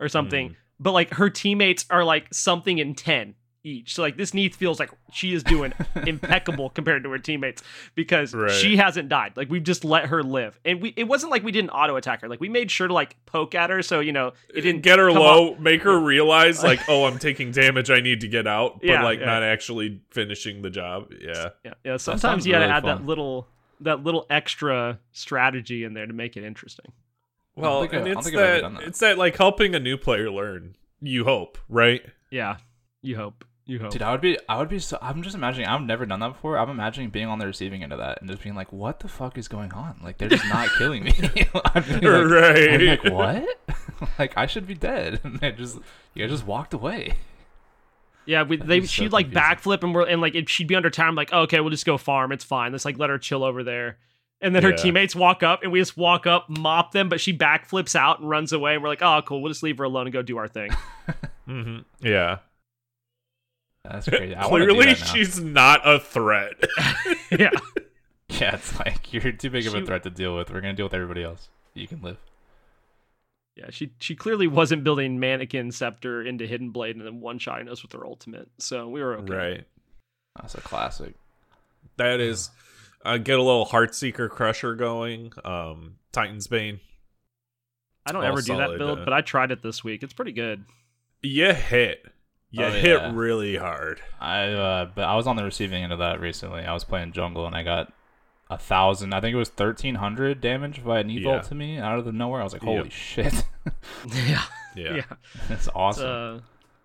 or 0.00 0.08
something. 0.08 0.48
Hmm. 0.48 0.54
But 0.78 0.92
like 0.92 1.14
her 1.14 1.30
teammates 1.30 1.86
are 1.90 2.04
like 2.04 2.32
something 2.32 2.78
in 2.78 2.94
ten 2.94 3.34
each. 3.66 3.94
So 3.94 4.02
like 4.02 4.16
this 4.16 4.32
Neith 4.32 4.54
feels 4.54 4.78
like 4.78 4.90
she 5.12 5.34
is 5.34 5.42
doing 5.42 5.72
impeccable 6.06 6.70
compared 6.70 7.02
to 7.02 7.10
her 7.10 7.18
teammates 7.18 7.62
because 7.94 8.32
Right. 8.34 8.50
she 8.50 8.76
hasn't 8.76 9.08
died. 9.08 9.32
Like 9.36 9.50
we've 9.50 9.62
just 9.62 9.84
let 9.84 10.06
her 10.06 10.22
live, 10.22 10.58
and 10.64 10.80
we 10.80 10.94
it 10.96 11.04
wasn't 11.04 11.32
like 11.32 11.42
we 11.42 11.52
didn't 11.52 11.70
auto 11.70 11.96
attack 11.96 12.20
her. 12.22 12.28
Like 12.28 12.40
we 12.40 12.48
made 12.48 12.70
sure 12.70 12.86
to 12.88 12.94
like 12.94 13.16
poke 13.26 13.54
at 13.54 13.70
her, 13.70 13.82
so 13.82 14.00
you 14.00 14.12
know 14.12 14.32
it 14.54 14.60
didn't 14.62 14.82
get 14.82 14.98
her 14.98 15.10
low, 15.12 15.52
up- 15.54 15.60
make 15.60 15.82
her 15.82 15.98
realize 16.14 16.62
like, 16.62 16.80
oh, 16.88 17.04
I'm 17.04 17.18
taking 17.18 17.50
damage. 17.50 17.90
I 17.90 18.00
need 18.00 18.20
to 18.20 18.28
get 18.28 18.46
out, 18.46 18.80
but 18.80 18.88
Yeah, 18.88 19.02
like 19.02 19.18
yeah. 19.20 19.26
not 19.26 19.42
actually 19.42 20.00
finishing 20.10 20.62
the 20.62 20.70
job. 20.70 21.12
Yeah, 21.20 21.50
Yeah, 21.64 21.74
yeah. 21.84 21.96
Sometimes 21.96 22.22
sounds 22.22 22.46
you 22.46 22.52
got 22.52 22.60
to 22.60 22.64
really 22.66 22.76
add 22.76 22.84
that 22.84 23.04
little 23.04 23.48
that 23.80 24.02
little 24.04 24.24
extra 24.30 24.98
strategy 25.12 25.84
in 25.84 25.92
there 25.92 26.06
to 26.06 26.12
make 26.12 26.36
it 26.36 26.44
interesting. 26.44 26.92
well, 27.56 27.82
I- 27.82 27.86
and 27.86 28.08
I 28.08 28.10
it's 28.12 28.24
think 28.24 28.36
I've 28.36 28.42
ever 28.42 28.60
that, 28.62 28.74
that. 28.80 28.88
it's 28.88 28.98
that 29.00 29.18
like 29.18 29.36
helping 29.36 29.74
a 29.74 29.80
new 29.80 29.96
player 29.96 30.30
learn. 30.30 30.76
You 31.00 31.24
hope, 31.24 31.58
right? 31.68 32.02
Yeah, 32.30 32.56
you 33.02 33.16
hope. 33.16 33.44
You 33.68 33.80
hope. 33.80 33.90
Dude, 33.90 34.02
I 34.02 34.12
would 34.12 34.20
be 34.20 34.38
I 34.48 34.58
would 34.58 34.68
be 34.68 34.78
so 34.78 34.96
I'm 35.02 35.22
just 35.22 35.34
imagining 35.34 35.66
I've 35.66 35.82
never 35.82 36.06
done 36.06 36.20
that 36.20 36.28
before. 36.28 36.56
I'm 36.56 36.70
imagining 36.70 37.10
being 37.10 37.26
on 37.26 37.40
the 37.40 37.46
receiving 37.46 37.82
end 37.82 37.92
of 37.92 37.98
that 37.98 38.20
and 38.20 38.30
just 38.30 38.42
being 38.42 38.54
like, 38.54 38.72
what 38.72 39.00
the 39.00 39.08
fuck 39.08 39.36
is 39.36 39.48
going 39.48 39.72
on? 39.72 39.98
Like 40.04 40.18
they're 40.18 40.28
just 40.28 40.46
not 40.48 40.68
killing 40.78 41.02
me. 41.02 41.12
I'm 41.74 41.82
like, 41.90 42.02
right. 42.04 42.70
I'm 42.80 42.86
like, 42.86 43.04
what? 43.04 43.58
like 44.20 44.36
I 44.36 44.46
should 44.46 44.66
be 44.68 44.74
dead. 44.74 45.20
And 45.24 45.40
they 45.40 45.50
just 45.52 45.78
you 46.14 46.22
guys 46.24 46.30
just 46.30 46.46
walked 46.46 46.74
away. 46.74 47.14
Yeah, 48.24 48.42
we, 48.44 48.56
they 48.56 48.80
so 48.82 48.86
she'd 48.86 49.12
like 49.12 49.32
confusing. 49.32 49.56
backflip 49.56 49.82
and 49.82 49.94
we're 49.94 50.06
and 50.06 50.20
like 50.20 50.34
if 50.36 50.48
she'd 50.48 50.68
be 50.68 50.76
under 50.76 50.90
time, 50.90 51.14
like 51.16 51.30
oh, 51.32 51.40
okay, 51.42 51.58
we'll 51.60 51.70
just 51.70 51.86
go 51.86 51.98
farm. 51.98 52.30
It's 52.32 52.44
fine. 52.44 52.70
Let's 52.72 52.84
like 52.84 52.98
let 52.98 53.10
her 53.10 53.18
chill 53.18 53.42
over 53.42 53.64
there. 53.64 53.98
And 54.40 54.54
then 54.54 54.62
her 54.62 54.70
Yeah. 54.70 54.76
teammates 54.76 55.16
walk 55.16 55.42
up 55.42 55.62
and 55.64 55.72
we 55.72 55.80
just 55.80 55.96
walk 55.96 56.26
up, 56.26 56.48
mop 56.48 56.92
them, 56.92 57.08
but 57.08 57.20
she 57.20 57.36
backflips 57.36 57.96
out 57.96 58.20
and 58.20 58.28
runs 58.28 58.52
away. 58.52 58.74
And 58.74 58.82
we're 58.82 58.90
like, 58.90 59.00
oh, 59.02 59.22
cool. 59.26 59.42
We'll 59.42 59.50
just 59.50 59.62
leave 59.62 59.78
her 59.78 59.84
alone 59.84 60.06
and 60.06 60.12
go 60.12 60.22
do 60.22 60.36
our 60.36 60.46
thing. 60.46 60.70
hmm 61.46 61.78
Yeah. 62.00 62.38
That's 63.90 64.08
crazy. 64.08 64.34
I 64.34 64.46
wanna 64.46 64.66
Clearly, 64.66 64.86
that 64.94 64.96
she's 65.06 65.40
not 65.40 65.80
a 65.84 65.98
threat. 66.00 66.54
yeah, 67.30 67.50
Yeah, 68.28 68.54
it's 68.56 68.78
like 68.78 69.12
you're 69.12 69.32
too 69.32 69.50
big 69.50 69.66
of 69.66 69.74
a 69.74 69.80
She- 69.80 69.86
threat 69.86 70.02
to 70.04 70.10
deal 70.10 70.36
with. 70.36 70.50
We're 70.50 70.60
gonna 70.60 70.74
deal 70.74 70.86
with 70.86 70.94
everybody 70.94 71.22
else. 71.22 71.48
You 71.74 71.86
can 71.86 72.00
live. 72.02 72.16
yeah. 73.56 73.66
She 73.70 73.92
she 73.98 74.14
clearly 74.14 74.46
wasn't 74.46 74.82
building 74.84 75.18
Manikin 75.18 75.72
Scepter 75.72 76.22
into 76.22 76.46
hidden 76.46 76.70
blade 76.70 76.96
and 76.96 77.04
then 77.04 77.20
one 77.20 77.38
shotting 77.38 77.68
us 77.68 77.82
with 77.82 77.92
her 77.92 78.06
ultimate. 78.06 78.48
So 78.58 78.88
we 78.88 79.02
were 79.02 79.16
okay. 79.18 79.34
Right. 79.34 79.64
That's 80.40 80.54
a 80.54 80.60
classic. 80.60 81.14
That 81.96 82.20
is. 82.20 82.50
Uh, 83.04 83.18
get 83.18 83.38
a 83.38 83.42
little 83.42 83.64
Heartseeker 83.66 84.28
Crusher 84.28 84.74
going. 84.74 85.32
Um, 85.44 85.96
Titan's 86.12 86.48
Bane. 86.48 86.80
I 88.04 88.12
don't 88.12 88.24
All 88.24 88.32
ever 88.32 88.42
do 88.42 88.56
that 88.56 88.78
build, 88.78 88.98
uh, 89.00 89.04
but 89.04 89.12
I 89.12 89.20
tried 89.20 89.52
it 89.52 89.62
this 89.62 89.84
week. 89.84 90.02
It's 90.02 90.12
pretty 90.12 90.32
good. 90.32 90.64
You 91.22 91.52
hit. 91.54 92.04
You 92.58 92.64
Oh, 92.64 92.70
hit 92.70 92.84
yeah. 93.00 93.12
really 93.14 93.56
hard. 93.56 94.00
I 94.20 94.48
uh, 94.48 94.84
but 94.94 95.04
I 95.04 95.14
was 95.16 95.26
on 95.26 95.36
the 95.36 95.44
receiving 95.44 95.82
end 95.82 95.92
of 95.92 95.98
that 95.98 96.20
recently. 96.20 96.62
I 96.62 96.72
was 96.72 96.84
playing 96.84 97.12
jungle 97.12 97.46
and 97.46 97.54
I 97.54 97.62
got 97.62 97.92
a 98.48 98.56
thousand. 98.56 99.12
I 99.12 99.20
think 99.20 99.34
it 99.34 99.38
was 99.38 99.48
thirteen 99.48 99.96
hundred 99.96 100.40
damage 100.40 100.84
by 100.84 101.00
a 101.00 101.04
knee 101.04 101.18
Yeah. 101.18 101.32
bolt 101.32 101.44
to 101.44 101.54
me 101.54 101.78
out 101.78 101.98
of 101.98 102.04
the 102.04 102.12
nowhere. 102.12 102.40
I 102.40 102.44
was 102.44 102.52
like, 102.52 102.62
Yep. 102.62 102.76
holy 102.76 102.90
shit, 102.90 103.44
yeah, 104.14 104.42
Yeah. 104.74 104.94
yeah. 104.96 105.02
that's 105.48 105.66
It's 105.66 105.68
awesome. 105.74 106.42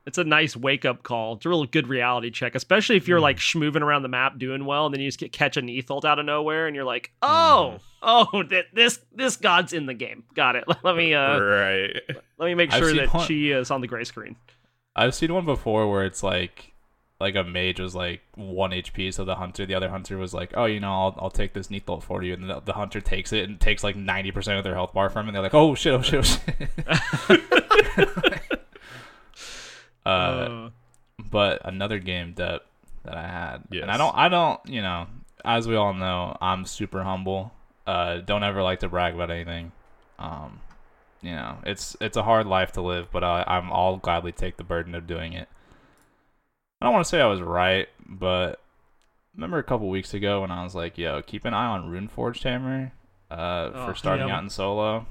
it's 0.07 0.17
a 0.17 0.23
nice 0.23 0.57
wake 0.57 0.83
up 0.85 1.03
call. 1.03 1.35
It's 1.35 1.45
a 1.45 1.49
real 1.49 1.65
good 1.65 1.87
reality 1.87 2.31
check, 2.31 2.55
especially 2.55 2.97
if 2.97 3.07
you're 3.07 3.19
Mm. 3.19 3.23
like 3.23 3.37
schmoving 3.37 3.81
around 3.83 4.01
the 4.01 4.09
map 4.09 4.39
doing 4.39 4.65
well, 4.65 4.87
and 4.87 4.93
then 4.95 5.01
you 5.01 5.07
just 5.07 5.19
get 5.19 5.31
catch 5.31 5.55
a 5.57 5.61
Neathult 5.61 6.03
out 6.03 6.17
of 6.19 6.25
nowhere, 6.25 6.65
and 6.67 6.75
you're 6.75 6.83
like, 6.85 7.11
oh, 7.21 7.77
oh, 8.01 8.41
th- 8.43 8.65
this 8.73 8.99
this 9.13 9.37
god's 9.37 9.71
in 9.73 9.85
the 9.85 9.93
game. 9.93 10.23
Got 10.33 10.55
it. 10.55 10.63
Let 10.83 10.95
me 10.95 11.13
uh, 11.13 11.39
right. 11.39 11.95
let 12.39 12.45
me 12.47 12.55
make 12.55 12.71
sure 12.71 12.91
that 12.95 13.13
one- 13.13 13.27
she 13.27 13.51
is 13.51 13.69
on 13.69 13.81
the 13.81 13.87
gray 13.87 14.03
screen. 14.03 14.35
I've 14.95 15.15
seen 15.15 15.33
one 15.33 15.45
before 15.45 15.89
where 15.89 16.05
it's 16.05 16.23
like 16.23 16.71
like 17.21 17.35
a 17.35 17.43
mage 17.43 17.79
was 17.79 17.95
like 17.95 18.21
one 18.35 18.71
HP, 18.71 19.13
so 19.13 19.23
the 19.23 19.35
hunter, 19.35 19.65
the 19.65 19.75
other 19.75 19.89
hunter 19.89 20.17
was 20.17 20.33
like, 20.33 20.53
"Oh, 20.55 20.65
you 20.65 20.79
know, 20.79 20.91
I'll, 20.91 21.15
I'll 21.19 21.29
take 21.29 21.53
this 21.53 21.69
neat 21.69 21.85
bolt 21.85 22.03
for 22.03 22.23
you," 22.23 22.33
and 22.33 22.49
the, 22.49 22.59
the, 22.61 22.73
hunter 22.73 22.99
takes 22.99 23.31
it 23.31 23.47
and 23.47 23.59
takes 23.59 23.83
like 23.83 23.95
ninety 23.95 24.31
percent 24.31 24.57
of 24.57 24.63
their 24.63 24.73
health 24.73 24.93
bar 24.93 25.09
from, 25.09 25.27
it, 25.27 25.29
and 25.29 25.35
they're 25.35 25.43
like, 25.43 25.53
"Oh 25.53 25.75
shit, 25.75 25.93
oh 25.93 26.01
shit, 26.01 26.19
oh 26.19 26.23
shit." 26.23 27.39
uh, 30.05 30.09
uh, 30.09 30.69
but 31.29 31.61
another 31.63 31.99
game 31.99 32.33
that 32.35 32.63
that 33.03 33.15
I 33.15 33.27
had, 33.27 33.63
yes. 33.69 33.83
and 33.83 33.91
I 33.91 33.97
don't, 33.97 34.17
I 34.17 34.27
don't, 34.27 34.59
you 34.65 34.81
know, 34.81 35.07
as 35.45 35.67
we 35.67 35.75
all 35.75 35.93
know, 35.93 36.35
I'm 36.41 36.65
super 36.65 37.03
humble. 37.03 37.51
Uh, 37.85 38.17
don't 38.17 38.43
ever 38.43 38.63
like 38.63 38.79
to 38.79 38.89
brag 38.89 39.13
about 39.13 39.29
anything. 39.29 39.71
Um, 40.17 40.59
you 41.21 41.31
know, 41.31 41.57
it's 41.65 41.95
it's 42.01 42.17
a 42.17 42.23
hard 42.23 42.47
life 42.47 42.71
to 42.73 42.81
live, 42.81 43.07
but 43.11 43.23
I, 43.23 43.43
I'm 43.47 43.71
I'll 43.71 43.97
gladly 43.97 44.31
take 44.31 44.57
the 44.57 44.63
burden 44.63 44.95
of 44.95 45.07
doing 45.07 45.33
it. 45.33 45.47
I 46.81 46.85
don't 46.85 46.93
want 46.93 47.05
to 47.05 47.09
say 47.09 47.21
I 47.21 47.27
was 47.27 47.41
right, 47.41 47.87
but 48.07 48.59
remember 49.35 49.57
a 49.59 49.63
couple 49.63 49.87
weeks 49.89 50.13
ago 50.13 50.41
when 50.41 50.51
I 50.51 50.63
was 50.63 50.73
like, 50.75 50.97
"Yo, 50.97 51.21
keep 51.21 51.45
an 51.45 51.53
eye 51.53 51.67
on 51.67 51.91
Runeforged 51.91 52.43
Hammer 52.43 52.91
uh, 53.29 53.69
Oh, 53.73 53.85
for 53.87 53.95
starting 53.95 54.27
yeah. 54.27 54.35
out 54.37 54.43
in 54.43 54.49
solo." 54.49 55.05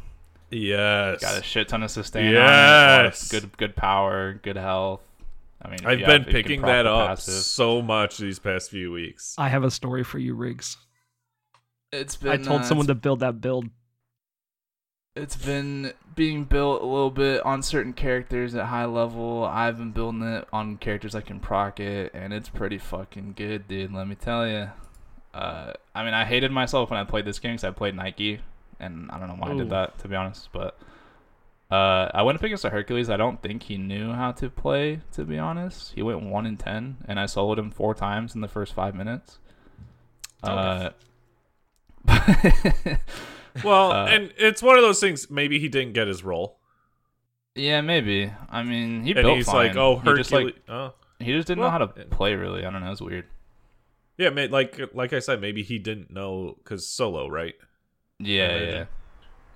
Yes. 0.50 1.20
Got 1.20 1.38
a 1.38 1.42
shit 1.44 1.68
ton 1.68 1.84
of 1.84 1.92
sustain. 1.92 2.26
on 2.26 2.34
it, 2.34 2.36
a 2.36 2.40
lot 2.40 3.04
of 3.06 3.12
Yes. 3.12 3.28
good 3.28 3.56
good 3.56 3.76
power, 3.76 4.32
good 4.34 4.56
health. 4.56 5.00
I 5.62 5.68
mean, 5.68 5.78
I've 5.84 5.98
been 5.98 6.22
have- 6.24 6.32
picking 6.32 6.62
that 6.62 6.86
up 6.86 7.08
passive. 7.10 7.34
so 7.34 7.80
much 7.82 8.18
these 8.18 8.38
past 8.40 8.70
few 8.70 8.90
weeks. 8.90 9.34
I 9.38 9.48
have 9.48 9.62
a 9.62 9.70
story 9.70 10.02
for 10.02 10.18
you, 10.18 10.34
Riggs. 10.34 10.76
It's 11.92 12.16
I 12.22 12.22
been. 12.22 12.40
I 12.40 12.44
told 12.44 12.60
uh, 12.62 12.64
someone 12.64 12.86
to 12.88 12.94
build 12.96 13.20
that 13.20 13.40
build. 13.40 13.68
It's 15.16 15.36
been 15.36 15.92
being 16.14 16.44
built 16.44 16.82
a 16.82 16.86
little 16.86 17.10
bit 17.10 17.44
on 17.44 17.62
certain 17.62 17.92
characters 17.92 18.54
at 18.54 18.66
high 18.66 18.84
level. 18.84 19.44
I've 19.44 19.76
been 19.76 19.90
building 19.90 20.22
it 20.22 20.46
on 20.52 20.76
characters 20.76 21.16
I 21.16 21.20
can 21.20 21.40
proc 21.40 21.80
it, 21.80 22.12
and 22.14 22.32
it's 22.32 22.48
pretty 22.48 22.78
fucking 22.78 23.34
good, 23.36 23.66
dude. 23.66 23.92
Let 23.92 24.06
me 24.06 24.14
tell 24.14 24.46
you. 24.46 24.70
Uh, 25.34 25.72
I 25.96 26.04
mean, 26.04 26.14
I 26.14 26.24
hated 26.24 26.52
myself 26.52 26.90
when 26.90 27.00
I 27.00 27.04
played 27.04 27.24
this 27.24 27.40
game 27.40 27.54
because 27.54 27.64
I 27.64 27.72
played 27.72 27.96
Nike, 27.96 28.40
and 28.78 29.10
I 29.10 29.18
don't 29.18 29.26
know 29.26 29.34
why 29.34 29.50
I 29.50 29.56
did 29.56 29.70
that 29.70 29.98
to 29.98 30.08
be 30.08 30.14
honest. 30.14 30.48
But 30.52 30.78
uh, 31.72 32.08
I 32.14 32.22
went 32.22 32.38
up 32.38 32.44
against 32.44 32.64
a 32.64 32.70
Hercules. 32.70 33.10
I 33.10 33.16
don't 33.16 33.42
think 33.42 33.64
he 33.64 33.78
knew 33.78 34.12
how 34.12 34.30
to 34.32 34.48
play. 34.48 35.00
To 35.12 35.24
be 35.24 35.38
honest, 35.38 35.92
he 35.92 36.02
went 36.02 36.22
one 36.22 36.46
in 36.46 36.56
ten, 36.56 36.98
and 37.06 37.18
I 37.18 37.24
soloed 37.24 37.58
him 37.58 37.72
four 37.72 37.96
times 37.96 38.36
in 38.36 38.42
the 38.42 38.48
first 38.48 38.74
five 38.74 38.94
minutes. 38.94 39.40
Uh, 40.44 40.90
Well, 43.62 43.92
Uh, 43.92 44.06
and 44.06 44.32
it's 44.36 44.62
one 44.62 44.76
of 44.76 44.82
those 44.82 45.00
things. 45.00 45.30
Maybe 45.30 45.58
he 45.58 45.68
didn't 45.68 45.92
get 45.94 46.08
his 46.08 46.22
role, 46.24 46.58
yeah, 47.54 47.80
maybe. 47.80 48.32
I 48.48 48.62
mean, 48.62 49.02
he 49.04 49.14
and 49.14 49.22
built 49.22 49.36
he's 49.36 49.46
fine. 49.46 49.68
like, 49.68 49.76
"Oh, 49.76 49.98
he 49.98 50.12
Hercules." 50.12 50.16
just 50.16 50.32
like 50.32 50.56
oh, 50.68 50.94
He 51.18 51.32
just 51.32 51.46
didn't 51.48 51.60
Well, 51.60 51.68
know 51.68 51.70
how 51.70 51.78
to 51.78 51.88
play 52.06 52.34
really. 52.34 52.64
I 52.64 52.70
don't 52.70 52.82
know. 52.82 52.90
It's 52.92 53.00
weird. 53.00 53.26
yeah, 54.18 54.28
like 54.50 54.78
like 54.94 55.12
I 55.12 55.18
said, 55.18 55.40
maybe 55.40 55.62
he 55.62 55.78
didn't 55.78 56.10
know 56.10 56.56
because 56.58 56.86
solo, 56.86 57.28
right? 57.28 57.54
Yeah, 58.18 58.56
yeah. 58.58 58.84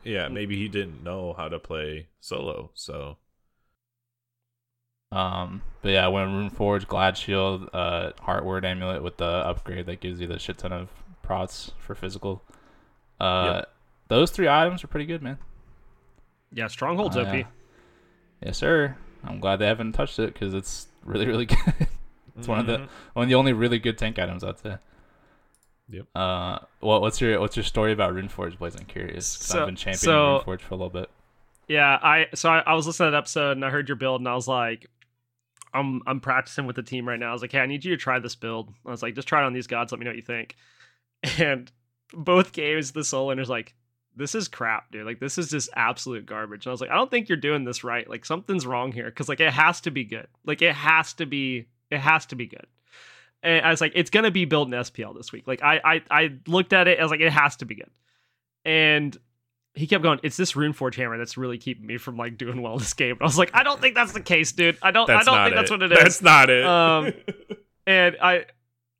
Yeah, 0.04 0.28
maybe 0.28 0.56
he 0.56 0.68
didn't 0.68 1.02
know 1.02 1.32
how 1.34 1.48
to 1.48 1.58
play 1.58 2.08
solo. 2.20 2.70
So 2.74 3.18
Um, 5.12 5.62
but 5.82 5.90
yeah, 5.90 6.04
I 6.04 6.08
went 6.08 6.30
Runeforge, 6.30 6.86
Glad 6.88 7.16
Shield, 7.16 7.68
uh, 7.72 8.12
Heartward 8.20 8.64
Amulet 8.64 9.02
with 9.02 9.16
the 9.18 9.24
upgrade 9.26 9.86
that 9.86 10.00
gives 10.00 10.20
you 10.20 10.26
the 10.26 10.38
shit 10.38 10.58
ton 10.58 10.72
of 10.72 10.88
prots 11.22 11.72
for 11.78 11.94
physical. 11.94 12.42
Uh, 13.20 13.62
Yep. 13.62 13.73
Those 14.08 14.30
three 14.30 14.48
items 14.48 14.84
are 14.84 14.88
pretty 14.88 15.06
good, 15.06 15.22
man. 15.22 15.38
Yeah, 16.52 16.66
Stronghold's 16.68 17.16
Uh, 17.16 17.22
OP. 17.22 17.34
yeah. 17.34 17.46
Yes, 18.44 18.58
sir. 18.58 18.96
I'm 19.24 19.40
glad 19.40 19.56
they 19.56 19.66
haven't 19.66 19.92
touched 19.92 20.18
it 20.18 20.32
because 20.34 20.54
it's 20.54 20.88
really, 21.04 21.26
really 21.26 21.46
good. 21.46 21.88
it's 22.36 22.46
one 22.48 22.58
of 22.60 22.66
the 22.66 22.78
Mhm. 22.78 22.88
one 23.14 23.22
of 23.24 23.28
the 23.28 23.34
only 23.34 23.52
really 23.52 23.78
good 23.78 23.96
tank 23.98 24.18
items, 24.18 24.44
I'd 24.44 24.58
say. 24.58 24.76
Yep. 25.90 26.06
Uh, 26.14 26.58
what 26.80 27.00
what's 27.00 27.20
your 27.20 27.40
what's 27.40 27.56
your 27.56 27.64
story 27.64 27.92
about 27.92 28.14
Runeforge, 28.14 28.58
Blaze? 28.58 28.76
I'm 28.76 28.86
curious. 28.86 29.26
So- 29.26 29.60
I've 29.60 29.66
been 29.66 29.76
championing 29.76 29.98
so- 29.98 30.42
Runeforge 30.44 30.60
for 30.60 30.74
a 30.74 30.76
little 30.76 30.90
bit. 30.90 31.10
Yeah, 31.68 31.98
I 32.02 32.26
so 32.34 32.50
I, 32.50 32.58
I 32.60 32.74
was 32.74 32.86
listening 32.86 33.08
to 33.08 33.10
that 33.12 33.18
episode 33.18 33.52
and 33.52 33.64
I 33.64 33.70
heard 33.70 33.88
your 33.88 33.96
build 33.96 34.20
and 34.20 34.28
I 34.28 34.34
was 34.34 34.46
like, 34.48 34.86
I'm 35.72 36.02
I'm 36.06 36.20
practicing 36.20 36.66
with 36.66 36.76
the 36.76 36.82
team 36.82 37.08
right 37.08 37.18
now. 37.18 37.30
I 37.30 37.32
was 37.32 37.42
like, 37.42 37.52
hey, 37.52 37.60
I 37.60 37.66
need 37.66 37.84
you 37.84 37.90
to 37.92 37.96
try 37.96 38.18
this 38.18 38.34
build. 38.36 38.72
I 38.86 38.90
was 38.90 39.02
like, 39.02 39.14
just 39.14 39.26
try 39.28 39.42
it 39.42 39.44
on 39.46 39.54
these 39.54 39.66
gods. 39.66 39.90
Let 39.92 39.98
me 39.98 40.04
know 40.04 40.10
what 40.10 40.16
you 40.16 40.22
think. 40.22 40.56
And 41.40 41.72
both 42.12 42.52
games, 42.52 42.92
the 42.92 43.02
soul 43.02 43.30
ender's 43.30 43.48
like, 43.48 43.74
this 44.16 44.34
is 44.34 44.48
crap, 44.48 44.90
dude. 44.90 45.06
Like 45.06 45.20
this 45.20 45.38
is 45.38 45.50
just 45.50 45.68
absolute 45.74 46.26
garbage. 46.26 46.66
And 46.66 46.70
I 46.70 46.72
was 46.72 46.80
like, 46.80 46.90
I 46.90 46.94
don't 46.94 47.10
think 47.10 47.28
you're 47.28 47.36
doing 47.36 47.64
this 47.64 47.84
right. 47.84 48.08
Like 48.08 48.24
something's 48.24 48.66
wrong 48.66 48.92
here 48.92 49.06
because 49.06 49.28
like 49.28 49.40
it 49.40 49.52
has 49.52 49.80
to 49.82 49.90
be 49.90 50.04
good. 50.04 50.28
Like 50.44 50.62
it 50.62 50.74
has 50.74 51.12
to 51.14 51.26
be 51.26 51.66
it 51.90 51.98
has 51.98 52.26
to 52.26 52.36
be 52.36 52.46
good. 52.46 52.66
And 53.42 53.64
I 53.64 53.70
was 53.70 53.80
like, 53.80 53.92
it's 53.94 54.10
gonna 54.10 54.30
be 54.30 54.44
built 54.44 54.68
in 54.68 54.74
SPL 54.74 55.16
this 55.16 55.32
week. 55.32 55.46
Like 55.46 55.62
I 55.62 55.80
I 55.84 56.02
I 56.10 56.32
looked 56.46 56.72
at 56.72 56.88
it. 56.88 56.98
I 56.98 57.02
was 57.02 57.10
like, 57.10 57.20
it 57.20 57.32
has 57.32 57.56
to 57.56 57.64
be 57.64 57.74
good. 57.74 57.90
And 58.64 59.16
he 59.74 59.86
kept 59.86 60.02
going. 60.02 60.20
It's 60.22 60.36
this 60.36 60.52
Runeforge 60.52 60.94
hammer 60.94 61.18
that's 61.18 61.36
really 61.36 61.58
keeping 61.58 61.86
me 61.86 61.98
from 61.98 62.16
like 62.16 62.38
doing 62.38 62.62
well 62.62 62.74
in 62.74 62.78
this 62.78 62.94
game. 62.94 63.12
And 63.12 63.22
I 63.22 63.24
was 63.24 63.38
like, 63.38 63.50
I 63.54 63.62
don't 63.64 63.80
think 63.80 63.94
that's 63.94 64.12
the 64.12 64.20
case, 64.20 64.52
dude. 64.52 64.78
I 64.80 64.92
don't. 64.92 65.06
that's 65.06 65.26
I 65.26 65.30
don't 65.30 65.44
think 65.44 65.52
it. 65.52 65.56
that's 65.56 65.70
what 65.70 65.82
it 65.82 65.92
is. 65.92 65.98
That's 65.98 66.22
not 66.22 66.50
it. 66.50 66.64
Um, 66.64 67.12
and 67.86 68.16
I, 68.22 68.46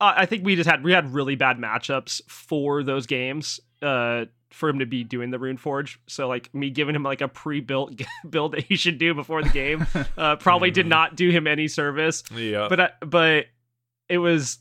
I 0.00 0.22
I 0.22 0.26
think 0.26 0.44
we 0.44 0.56
just 0.56 0.68
had 0.68 0.82
we 0.82 0.92
had 0.92 1.14
really 1.14 1.36
bad 1.36 1.58
matchups 1.58 2.22
for 2.28 2.82
those 2.82 3.06
games. 3.06 3.60
Uh, 3.80 4.24
for 4.54 4.68
him 4.68 4.78
to 4.78 4.86
be 4.86 5.04
doing 5.04 5.30
the 5.30 5.38
rune 5.38 5.56
forge 5.56 5.98
so 6.06 6.28
like 6.28 6.54
me 6.54 6.70
giving 6.70 6.94
him 6.94 7.02
like 7.02 7.20
a 7.20 7.28
pre-built 7.28 7.92
build 8.30 8.52
that 8.52 8.64
he 8.64 8.76
should 8.76 8.98
do 8.98 9.12
before 9.14 9.42
the 9.42 9.48
game, 9.50 9.86
uh, 10.16 10.36
probably 10.40 10.70
did 10.70 10.86
not 10.86 11.16
do 11.16 11.30
him 11.30 11.46
any 11.46 11.68
service 11.68 12.22
yeah. 12.34 12.66
but 12.68 12.80
I, 12.80 12.90
but 13.00 13.46
it 14.08 14.18
was 14.18 14.58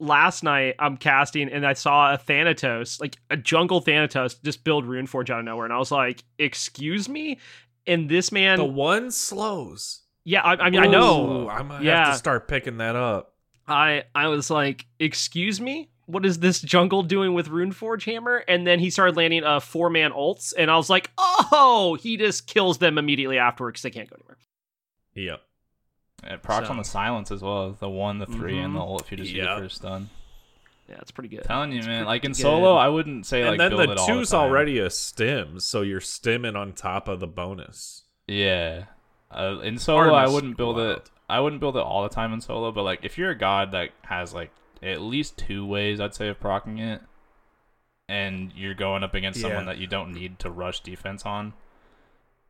last 0.00 0.42
night 0.42 0.74
I'm 0.78 0.96
casting 0.96 1.48
and 1.50 1.66
I 1.66 1.72
saw 1.74 2.12
a 2.14 2.18
Thanatos, 2.18 3.00
like 3.00 3.16
a 3.30 3.36
jungle 3.36 3.80
Thanatos, 3.80 4.34
just 4.34 4.64
build 4.64 4.84
rune 4.86 5.06
forge 5.06 5.30
out 5.30 5.38
of 5.38 5.44
nowhere, 5.44 5.64
and 5.64 5.72
I 5.72 5.78
was 5.78 5.90
like, 5.92 6.22
"Excuse 6.38 7.08
me." 7.08 7.38
And 7.86 8.08
this 8.08 8.32
man, 8.32 8.58
the 8.58 8.64
one 8.64 9.10
slows. 9.10 10.02
yeah, 10.24 10.42
I, 10.42 10.54
I 10.66 10.70
mean, 10.70 10.80
I 10.80 10.86
know, 10.86 11.44
Ooh, 11.44 11.48
I 11.48 11.62
might 11.62 11.74
have 11.76 11.84
Yeah. 11.84 12.04
to 12.10 12.14
start 12.16 12.48
picking 12.48 12.78
that 12.78 12.96
up. 12.96 13.34
I 13.68 14.04
I 14.14 14.28
was 14.28 14.50
like, 14.50 14.86
"Excuse 14.98 15.60
me." 15.60 15.90
What 16.06 16.26
is 16.26 16.38
this 16.40 16.60
jungle 16.60 17.02
doing 17.02 17.32
with 17.34 17.48
Runeforge 17.48 18.04
Hammer? 18.04 18.44
And 18.48 18.66
then 18.66 18.78
he 18.78 18.90
started 18.90 19.16
landing 19.16 19.42
a 19.44 19.60
four 19.60 19.88
man 19.90 20.12
ults, 20.12 20.52
and 20.56 20.70
I 20.70 20.76
was 20.76 20.90
like, 20.90 21.10
"Oh!" 21.18 21.96
He 22.00 22.16
just 22.16 22.46
kills 22.46 22.78
them 22.78 22.98
immediately 22.98 23.38
afterwards 23.38 23.80
because 23.80 23.82
they 23.94 23.98
can't 23.98 24.10
go 24.10 24.16
anywhere. 24.16 24.36
Yep. 25.14 25.42
It 26.32 26.42
procs 26.42 26.66
So- 26.66 26.72
on 26.72 26.78
the 26.78 26.84
silence 26.84 27.30
as 27.30 27.42
well. 27.42 27.72
The 27.72 27.88
one, 27.88 28.18
the 28.18 28.26
3 28.26 28.58
and 28.58 28.74
the 28.74 28.80
Mhm. 28.80 28.82
ult 28.82 29.02
if 29.02 29.10
you 29.10 29.16
just 29.18 29.32
Yeah. 29.32 29.44
get 29.44 29.52
it 29.52 29.58
for 29.58 29.64
a 29.64 29.70
stun. 29.70 30.10
Yeah, 30.88 30.96
it's 31.00 31.10
pretty 31.10 31.28
good. 31.28 31.44
Telling 31.44 31.72
you, 31.72 31.82
man. 31.82 32.04
Like 32.04 32.24
in 32.24 32.32
good. 32.32 32.36
solo, 32.40 32.74
I 32.74 32.88
wouldn't 32.88 33.24
say 33.26 33.40
and 33.40 33.50
like 33.50 33.58
then 33.58 33.70
build 33.70 33.88
the 33.88 33.92
it 33.92 33.98
all 33.98 34.06
two's 34.06 34.30
the 34.30 34.36
already 34.36 34.78
a 34.78 34.90
stim, 34.90 35.58
so 35.60 35.80
you're 35.82 36.00
stimming 36.00 36.56
on 36.56 36.72
top 36.72 37.08
of 37.08 37.20
the 37.20 37.26
bonus. 37.26 38.02
Yeah. 38.26 38.84
Uh, 39.30 39.60
in 39.62 39.78
solo, 39.78 40.12
I 40.14 40.28
wouldn't 40.28 40.56
build 40.58 40.76
wild. 40.76 40.98
it. 40.98 41.10
I 41.28 41.40
wouldn't 41.40 41.60
build 41.60 41.76
it 41.76 41.80
all 41.82 42.02
the 42.02 42.10
time 42.10 42.32
in 42.34 42.40
solo, 42.42 42.70
but 42.70 42.82
like 42.82 43.00
if 43.02 43.16
you're 43.16 43.30
a 43.30 43.34
god 43.38 43.72
that 43.72 43.90
has 44.02 44.34
like 44.34 44.50
at 44.82 45.00
least 45.00 45.36
two 45.38 45.66
ways, 45.66 46.00
I'd 46.00 46.14
say 46.14 46.28
of 46.28 46.40
procking 46.40 46.78
it, 46.78 47.00
and 48.08 48.52
you're 48.54 48.74
going 48.74 49.02
up 49.02 49.14
against 49.14 49.40
someone 49.40 49.62
Yeah. 49.66 49.72
that 49.72 49.78
you 49.78 49.86
don't 49.86 50.12
need 50.12 50.38
to 50.40 50.50
rush 50.50 50.80
defense 50.80 51.24
on, 51.24 51.54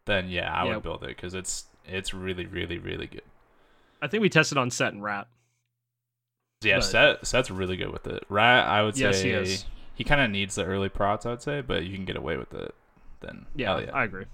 then 0.07 0.29
yeah, 0.29 0.53
I 0.53 0.65
Yeah. 0.67 0.75
would 0.75 0.83
build 0.83 1.03
it 1.05 1.09
because 1.09 1.35
it's 1.35 1.67
it's 1.87 2.15
really 2.15 2.47
really 2.47 2.79
really 2.79 3.07
good. 3.07 3.23
I 4.03 4.07
think 4.09 4.21
we 4.23 4.29
tested 4.29 4.59
on 4.59 4.71
set 4.71 4.93
and 4.93 5.03
rat. 5.03 5.27
Yeah, 6.63 6.77
But- 6.77 6.83
Set 6.85 7.27
Set's 7.27 7.51
really 7.51 7.77
good 7.77 7.91
with 7.91 8.07
it. 8.07 8.25
Rat, 8.29 8.67
I 8.67 8.83
would 8.83 8.95
say 8.97 9.03
Yes, 9.03 9.21
he 9.21 9.31
is. 9.31 9.67
he 9.95 10.03
kind 10.05 10.21
of 10.21 10.31
needs 10.31 10.55
the 10.55 10.65
early 10.65 10.89
prots, 10.89 11.27
I'd 11.27 11.43
say, 11.43 11.61
but 11.61 11.85
you 11.85 11.95
can 11.95 12.05
get 12.05 12.17
away 12.17 12.37
with 12.37 12.55
it. 12.55 12.75
Then 13.21 13.47
Yeah, 13.55 13.79
yeah. 13.81 13.91
I 13.93 14.05
agree. 14.05 14.25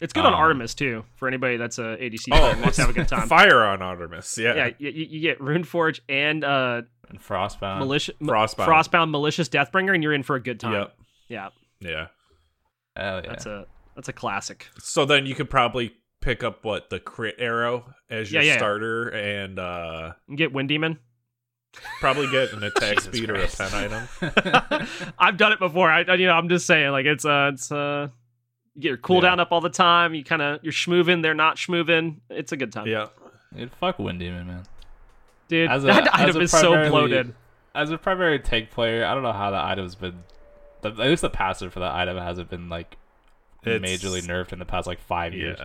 It's 0.00 0.12
good 0.12 0.24
on 0.24 0.32
Um, 0.32 0.38
Artemis 0.38 0.74
too. 0.74 1.04
For 1.16 1.26
anybody 1.26 1.56
that's 1.56 1.78
a 1.78 1.96
ADC 2.00 2.28
player, 2.28 2.56
wants 2.62 2.76
to 2.76 2.82
have 2.82 2.90
a 2.90 2.92
good 2.94 3.08
time. 3.08 3.26
Fire 3.28 3.64
on 3.64 3.82
Artemis. 3.82 4.38
Yeah. 4.38 4.54
yeah, 4.54 4.70
you, 4.78 4.90
you 4.90 5.20
get 5.20 5.38
Runeforge 5.40 6.00
and 6.08 6.44
uh, 6.44 6.82
and 7.08 7.20
Frostbound. 7.20 7.78
malicious 7.80 8.14
Frostbound. 8.22 8.66
Frostbound 8.66 9.10
malicious 9.10 9.48
Deathbringer, 9.48 9.94
and 9.94 10.02
you're 10.02 10.12
in 10.14 10.22
for 10.22 10.36
a 10.36 10.40
good 10.42 10.60
time. 10.60 10.72
Yep. 10.74 10.94
Yeah, 11.28 11.48
Yeah. 11.80 12.06
Hell 12.96 13.20
yeah. 13.22 13.28
that's 13.28 13.46
a 13.46 13.66
that's 13.96 14.08
a 14.08 14.12
classic. 14.12 14.68
So 14.78 15.04
then 15.04 15.26
you 15.26 15.34
could 15.34 15.50
probably 15.50 15.92
pick 16.20 16.42
up 16.44 16.64
what 16.64 16.90
the 16.90 16.98
crit 17.00 17.36
arrow 17.38 17.84
as 18.10 18.30
your 18.32 18.42
Yeah, 18.42 18.52
yeah. 18.52 18.56
starter 18.58 19.08
and 19.08 19.58
uh 19.58 20.12
get 20.34 20.52
Wind 20.52 20.68
Demon. 20.68 20.98
probably 22.00 22.28
get 22.30 22.52
an 22.52 22.62
attack 22.64 22.96
Jesus 22.98 23.04
speed 23.04 23.30
or 23.30 23.34
a 23.34 23.46
pen 23.48 23.74
item. 24.22 24.88
I've 25.18 25.36
done 25.36 25.52
it 25.52 25.58
before. 25.58 25.90
I, 25.90 26.02
I- 26.02 26.14
you 26.14 26.26
know 26.26 26.34
I'm 26.34 26.48
just 26.48 26.66
saying 26.66 26.90
like 26.92 27.06
it's 27.06 27.24
uh 27.24 27.50
it's 27.52 27.70
uh 27.72 28.08
you 28.10 28.17
get 28.78 28.88
your 28.88 28.96
cooldown 28.98 29.38
up 29.40 29.52
all 29.52 29.60
the 29.60 29.68
time. 29.70 30.14
You 30.14 30.24
kind 30.24 30.42
of 30.42 30.62
you're 30.62 30.72
schmooving. 30.72 31.22
They're 31.22 31.34
not 31.34 31.56
schmooving. 31.56 32.16
It's 32.30 32.52
a 32.52 32.56
good 32.56 32.72
time. 32.72 32.86
Yeah. 32.86 33.06
Dude, 33.56 33.72
fuck 33.72 33.98
Wind 33.98 34.18
Demon, 34.20 34.46
man. 34.46 34.62
dude. 35.48 35.70
As 35.70 35.84
a- 35.84 35.86
that 35.88 36.06
as 36.08 36.20
item 36.20 36.36
a 36.36 36.40
is 36.40 36.50
so 36.50 36.60
primarily- 36.72 36.90
bloated. 36.90 37.34
As 37.74 37.90
a 37.90 37.98
primary 37.98 38.38
tank 38.40 38.70
player, 38.70 39.04
I 39.04 39.14
don't 39.14 39.22
know 39.22 39.32
how 39.32 39.50
the 39.50 39.56
item's 39.58 39.94
been. 39.94 40.24
The, 40.82 40.88
at 40.90 40.98
least 40.98 41.22
the 41.22 41.30
passive 41.30 41.72
for 41.72 41.80
that 41.80 41.92
item 41.94 42.16
hasn't 42.16 42.50
been 42.50 42.68
like 42.68 42.96
It's- 43.64 43.80
majorly 43.80 44.22
nerfed 44.22 44.52
in 44.52 44.58
the 44.58 44.64
past 44.64 44.86
like 44.86 45.00
five 45.00 45.32
years. 45.34 45.58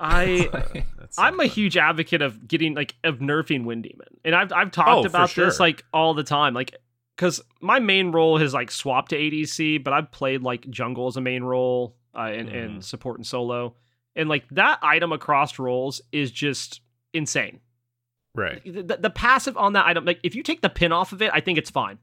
I 0.00 0.48
That's 0.98 1.18
I'm 1.18 1.34
a 1.34 1.44
something. 1.44 1.50
huge 1.50 1.76
advocate 1.76 2.20
of 2.22 2.46
getting 2.48 2.74
like 2.74 2.94
of 3.04 3.18
nerfing 3.18 3.64
Wind 3.64 3.84
Demon, 3.84 4.08
and 4.24 4.34
I've 4.34 4.52
I've 4.52 4.70
talked 4.70 4.88
Oh, 4.90 5.02
for 5.02 5.08
about 5.08 5.34
this 5.34 5.60
like 5.60 5.84
all 5.92 6.14
the 6.14 6.24
time, 6.24 6.52
like 6.52 6.74
because 7.16 7.40
my 7.60 7.78
main 7.78 8.10
role 8.10 8.38
has 8.38 8.52
like 8.52 8.70
swapped 8.70 9.10
to 9.10 9.16
ADC, 9.16 9.84
but 9.84 9.92
I've 9.92 10.10
played 10.10 10.42
like 10.42 10.68
jungle 10.68 11.06
as 11.06 11.16
a 11.16 11.20
main 11.20 11.44
role 11.44 11.94
uh, 12.16 12.20
and 12.20 12.48
Mm-hmm. 12.48 12.56
and 12.58 12.84
support 12.84 13.18
and 13.18 13.26
solo, 13.26 13.74
and 14.16 14.28
like 14.28 14.44
that 14.50 14.78
item 14.82 15.12
across 15.12 15.58
roles 15.58 16.00
is 16.12 16.30
just 16.30 16.80
insane. 17.12 17.60
Right. 18.36 18.60
the, 18.64 18.96
the 19.00 19.10
passive 19.10 19.56
on 19.56 19.74
that 19.74 19.86
item, 19.86 20.04
like 20.04 20.18
if 20.24 20.34
you 20.34 20.42
take 20.42 20.60
the 20.60 20.68
pin 20.68 20.90
off 20.90 21.12
of 21.12 21.22
it, 21.22 21.30
I 21.32 21.40
think 21.40 21.56
it's 21.58 21.70
fine. 21.70 21.98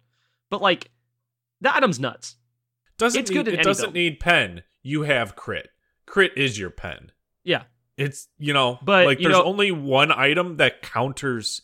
But 0.50 0.62
like 0.62 0.90
that 1.62 1.76
item's 1.76 2.00
nuts. 2.00 2.38
Doesn't 2.98 3.20
It's 3.20 3.30
need, 3.32 3.36
good 3.36 3.48
in 3.50 3.54
it 3.56 3.58
any 3.58 3.64
doesn't 3.66 3.86
build. 3.88 3.94
need 3.96 4.20
pen. 4.20 4.64
You 4.84 5.02
have 5.04 5.36
crit. 5.36 5.70
Crit 6.06 6.32
is 6.38 6.58
your 6.58 6.70
pen. 6.70 7.12
Yeah. 7.44 7.64
It's 7.98 8.28
you 8.40 8.54
know, 8.54 8.80
But, 8.82 9.06
like 9.06 9.20
there's 9.20 9.34
know- 9.34 9.44
only 9.44 9.72
one 9.72 10.12
item 10.12 10.58
that 10.58 10.82
counters 10.82 11.62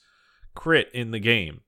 crit 0.55 0.89
in 0.93 1.11
the 1.11 1.19
game, 1.19 1.61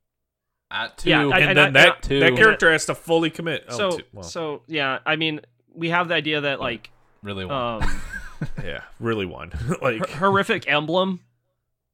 At 0.72 0.98
two, 0.98 1.10
Yeah, 1.10 1.28
I- 1.28 1.40
and 1.40 1.50
and 1.50 1.58
then 1.58 1.68
I- 1.68 1.72
that 1.86 2.04
two. 2.04 2.20
that 2.20 2.36
character 2.36 2.72
has 2.72 2.86
to 2.88 2.96
fully 2.96 3.30
commit. 3.30 3.64
Oh, 3.70 3.78
So 3.78 3.98
two- 3.98 4.04
well, 4.14 4.24
so 4.24 4.64
yeah, 4.68 5.00
I 5.06 5.16
mean, 5.16 5.40
we 5.74 5.90
have 5.90 6.08
the 6.08 6.16
idea 6.16 6.42
that 6.42 6.60
like 6.60 6.90
really 7.24 7.46
want. 7.46 7.84
um 7.84 8.02
yeah, 8.64 8.82
really 9.00 9.26
one. 9.26 9.52
like 9.82 10.06
Hor- 10.10 10.18
horrific 10.30 10.68
emblem 10.70 11.20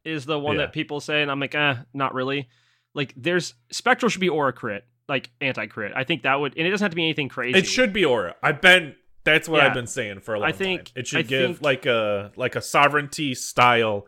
is 0.04 0.26
the 0.26 0.38
one 0.40 0.56
Yeah. 0.58 0.64
that 0.64 0.74
people 0.74 1.00
say, 1.02 1.22
and 1.22 1.32
I'm 1.32 1.40
like, 1.40 1.56
eh, 1.56 1.76
not 1.94 2.14
really. 2.14 2.48
Like, 2.94 3.14
there's 3.18 3.56
spectral 3.72 4.10
should 4.10 4.22
be 4.22 4.30
aura 4.30 4.54
crit, 4.54 4.86
like 5.10 5.32
anti 5.42 5.66
crit. 5.66 5.92
I 5.96 6.04
think 6.04 6.24
that 6.24 6.40
would, 6.40 6.56
and 6.58 6.66
it 6.66 6.70
doesn't 6.70 6.86
have 6.86 6.92
to 6.92 6.96
be 6.96 7.04
anything 7.04 7.28
crazy. 7.30 7.58
it 7.58 7.66
should 7.68 7.92
be 7.92 8.06
aura. 8.06 8.36
I've 8.44 8.62
been. 8.62 8.96
That's 9.24 9.50
what 9.50 9.58
Yeah. 9.62 9.68
I've 9.70 9.74
been 9.74 9.88
saying 9.88 10.20
for 10.20 10.36
a 10.36 10.40
long 10.40 10.48
I 10.48 10.52
think- 10.52 10.86
time. 10.86 10.94
It 10.98 11.08
should 11.08 11.20
I 11.20 11.22
give 11.24 11.50
think- 11.58 11.62
like 11.64 11.86
a 11.88 12.32
like 12.36 12.56
a 12.56 12.62
sovereignty 12.62 13.34
style, 13.34 14.06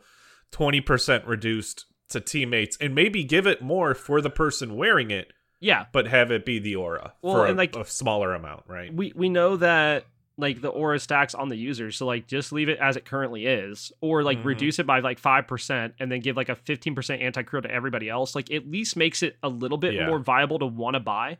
twenty 0.52 0.80
percent 0.80 1.26
reduced 1.26 1.86
to 2.10 2.22
teammates, 2.22 2.78
and 2.80 2.94
maybe 2.96 3.24
give 3.24 3.48
it 3.48 3.62
more 3.62 3.96
for 3.96 4.22
the 4.22 4.30
person 4.30 4.76
wearing 4.78 5.10
it, 5.12 5.34
Yeah, 5.60 5.86
but 5.92 6.08
have 6.08 6.32
it 6.32 6.46
be 6.46 6.60
the 6.60 6.76
aura 6.76 7.14
Well, 7.22 7.34
for 7.36 7.48
a, 7.48 7.54
like- 7.54 7.76
a 7.76 7.86
smaller 7.86 8.34
amount, 8.34 8.64
right? 8.68 8.94
we 8.94 9.12
we 9.16 9.30
know 9.30 9.58
that 9.58 10.06
like 10.40 10.62
the 10.62 10.68
aura 10.70 11.00
stacks 11.00 11.34
on 11.34 11.50
the 11.50 11.56
user, 11.56 11.92
so 11.92 12.06
like 12.06 12.28
just 12.28 12.52
leave 12.52 12.70
it 12.70 12.78
as 12.78 12.96
it 12.96 13.06
currently 13.06 13.48
is, 13.48 13.92
or 14.02 14.22
like 14.22 14.38
Mhm. 14.40 14.46
reduce 14.46 14.78
it 14.78 14.86
by 14.86 15.00
like 15.00 15.18
five 15.18 15.48
percent, 15.48 15.96
and 16.00 16.12
then 16.12 16.20
give 16.20 16.38
like 16.38 16.50
a 16.50 16.56
fifteen 16.56 16.94
percent 16.94 17.24
anti 17.24 17.42
crit 17.42 17.64
to 17.64 17.72
everybody 17.72 18.08
else. 18.08 18.36
Like, 18.36 18.52
at 18.52 18.68
least 18.70 18.96
makes 18.96 19.24
it 19.24 19.36
a 19.42 19.50
little 19.50 19.80
bit 19.80 19.96
Yeah. 19.96 20.06
more 20.08 20.20
viable 20.20 20.60
to 20.60 20.68
want 20.68 20.94
to 20.94 21.00
buy, 21.00 21.40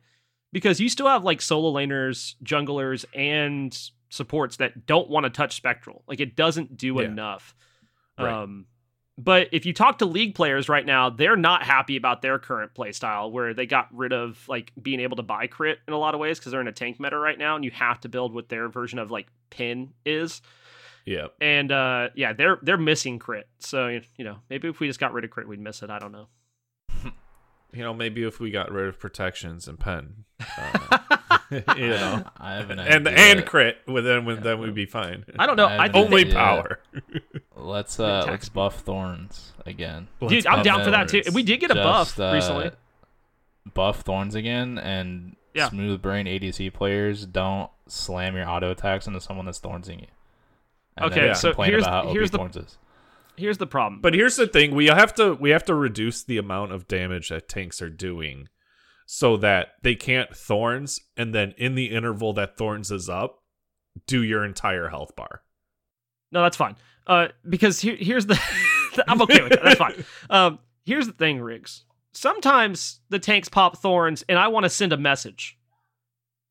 because 0.52 0.80
you 0.80 0.88
still 0.88 1.06
have 1.06 1.22
like 1.22 1.40
solo 1.40 1.72
laners, 1.72 2.34
junglers, 2.42 3.04
and 3.14 3.72
supports 4.10 4.56
that 4.56 4.84
don't 4.86 5.08
want 5.08 5.24
to 5.24 5.30
touch 5.30 5.54
spectral. 5.54 6.02
Like, 6.08 6.18
it 6.18 6.34
doesn't 6.34 6.76
do 6.76 6.96
Yeah. 6.96 7.02
enough. 7.02 7.54
Right. 8.18 8.32
Um, 8.32 8.66
but 9.18 9.48
if 9.50 9.66
you 9.66 9.72
talk 9.72 9.98
to 9.98 10.06
league 10.06 10.36
players 10.36 10.68
right 10.68 10.86
now, 10.86 11.10
they're 11.10 11.36
not 11.36 11.64
happy 11.64 11.96
about 11.96 12.22
their 12.22 12.38
current 12.38 12.72
playstyle 12.72 13.32
where 13.32 13.52
they 13.52 13.66
got 13.66 13.88
rid 13.92 14.12
of 14.12 14.48
like 14.48 14.72
being 14.80 15.00
able 15.00 15.16
to 15.16 15.24
buy 15.24 15.48
crit 15.48 15.80
in 15.88 15.92
a 15.92 15.98
lot 15.98 16.14
of 16.14 16.20
ways 16.20 16.38
because 16.38 16.52
they're 16.52 16.60
in 16.60 16.68
a 16.68 16.72
tank 16.72 17.00
meta 17.00 17.18
right 17.18 17.36
now 17.36 17.56
and 17.56 17.64
you 17.64 17.72
have 17.72 18.00
to 18.02 18.08
build 18.08 18.32
what 18.32 18.48
their 18.48 18.68
version 18.68 19.00
of 19.00 19.10
like 19.10 19.26
pin 19.50 19.92
is. 20.06 20.40
yeah. 21.04 21.26
And 21.40 21.72
uh 21.72 22.10
yeah, 22.14 22.32
they're 22.32 22.60
they're 22.62 22.78
missing 22.78 23.18
crit. 23.18 23.48
So 23.58 23.88
you 23.88 24.24
know, 24.24 24.36
maybe 24.48 24.68
if 24.68 24.78
we 24.78 24.86
just 24.86 25.00
got 25.00 25.12
rid 25.12 25.24
of 25.24 25.30
crit, 25.30 25.48
we'd 25.48 25.60
miss 25.60 25.82
it. 25.82 25.90
I 25.90 25.98
don't 25.98 26.12
know. 26.12 26.28
You 27.70 27.82
know, 27.82 27.92
maybe 27.92 28.22
if 28.22 28.40
we 28.40 28.50
got 28.50 28.72
rid 28.72 28.88
of 28.88 28.98
protections 28.98 29.68
and 29.68 29.78
pen, 29.78 30.24
uh, 30.40 31.18
you 31.76 31.88
know, 31.88 32.24
I 32.38 32.54
have 32.54 32.70
an 32.70 32.78
and 32.78 33.06
idea. 33.08 33.18
and 33.36 33.46
crit, 33.46 33.78
well, 33.86 34.02
then 34.02 34.24
we- 34.24 34.34
then 34.34 34.58
we'd 34.60 34.74
be 34.74 34.86
fine. 34.86 35.24
I 35.38 35.46
don't 35.46 35.56
know. 35.56 35.66
I 35.66 35.76
I, 35.78 35.82
have 35.84 35.92
think 35.92 35.96
an 35.96 36.04
Only 36.12 36.20
idea. 36.22 36.34
power. 36.34 36.80
Let's 37.56 37.98
uh, 37.98 38.20
Tax 38.22 38.30
let's 38.30 38.48
buff 38.50 38.80
thorns 38.80 39.52
again. 39.66 40.08
dude, 40.20 40.30
Let's 40.32 40.46
I'm 40.46 40.62
down 40.62 40.84
for 40.84 40.90
that 40.90 41.08
too. 41.08 41.22
We 41.32 41.42
did 41.42 41.58
get 41.60 41.70
a 41.70 41.74
buff 41.74 42.08
Just, 42.08 42.20
uh, 42.20 42.32
recently. 42.34 42.70
Buff 43.74 44.00
thorns 44.00 44.34
again, 44.34 44.78
and 44.78 45.36
Yeah. 45.54 45.68
smooth 45.68 46.00
brain 46.00 46.26
ADC 46.26 46.70
players 46.72 47.26
don't 47.26 47.70
slam 47.86 48.34
your 48.36 48.48
auto 48.48 48.70
attacks 48.70 49.06
into 49.06 49.20
someone 49.20 49.46
that's 49.46 49.58
thornsing 49.58 50.00
you. 50.00 50.06
And 50.96 51.10
Okay, 51.12 51.26
then 51.26 51.34
so 51.34 51.50
complain 51.50 51.70
here's- 51.70 51.84
about 51.84 52.06
how 52.06 52.12
here's 52.12 52.28
OP 52.28 52.32
the- 52.32 52.38
thorns 52.38 52.56
is. 52.56 52.78
Here's 53.36 53.58
the 53.58 53.66
problem. 53.68 54.00
But 54.00 54.14
here's 54.14 54.34
the 54.34 54.48
thing: 54.48 54.74
we 54.74 54.86
have 54.86 55.14
to 55.14 55.34
we 55.34 55.50
have 55.50 55.64
to 55.66 55.74
reduce 55.74 56.24
the 56.24 56.38
amount 56.38 56.72
of 56.72 56.88
damage 56.88 57.28
that 57.28 57.48
tanks 57.48 57.80
are 57.80 57.88
doing, 57.90 58.48
so 59.10 59.38
that 59.38 59.68
they 59.82 59.94
can't 59.94 60.36
thorns, 60.36 61.00
and 61.16 61.34
then 61.34 61.54
in 61.56 61.74
the 61.74 61.86
interval 61.86 62.34
that 62.34 62.58
thorns 62.58 62.90
is 62.90 63.08
up, 63.08 63.42
do 64.06 64.22
your 64.22 64.44
entire 64.44 64.88
health 64.88 65.16
bar. 65.16 65.40
No, 66.30 66.42
that's 66.42 66.58
fine. 66.58 66.76
Uh, 67.06 67.28
because 67.48 67.80
here, 67.80 67.96
here's 67.98 68.26
the, 68.26 68.38
I'm 69.08 69.22
okay 69.22 69.40
with 69.40 69.52
that. 69.52 69.64
That's 69.64 69.78
fine. 69.78 70.04
Um, 70.30 70.58
here's 70.84 71.06
the 71.06 71.14
thing, 71.14 71.40
Riggs. 71.40 71.84
Sometimes 72.12 73.00
the 73.08 73.18
tanks 73.18 73.48
pop 73.48 73.78
thorns, 73.78 74.24
and 74.28 74.38
I 74.38 74.48
want 74.48 74.64
to 74.64 74.70
send 74.70 74.92
a 74.92 74.98
message, 74.98 75.58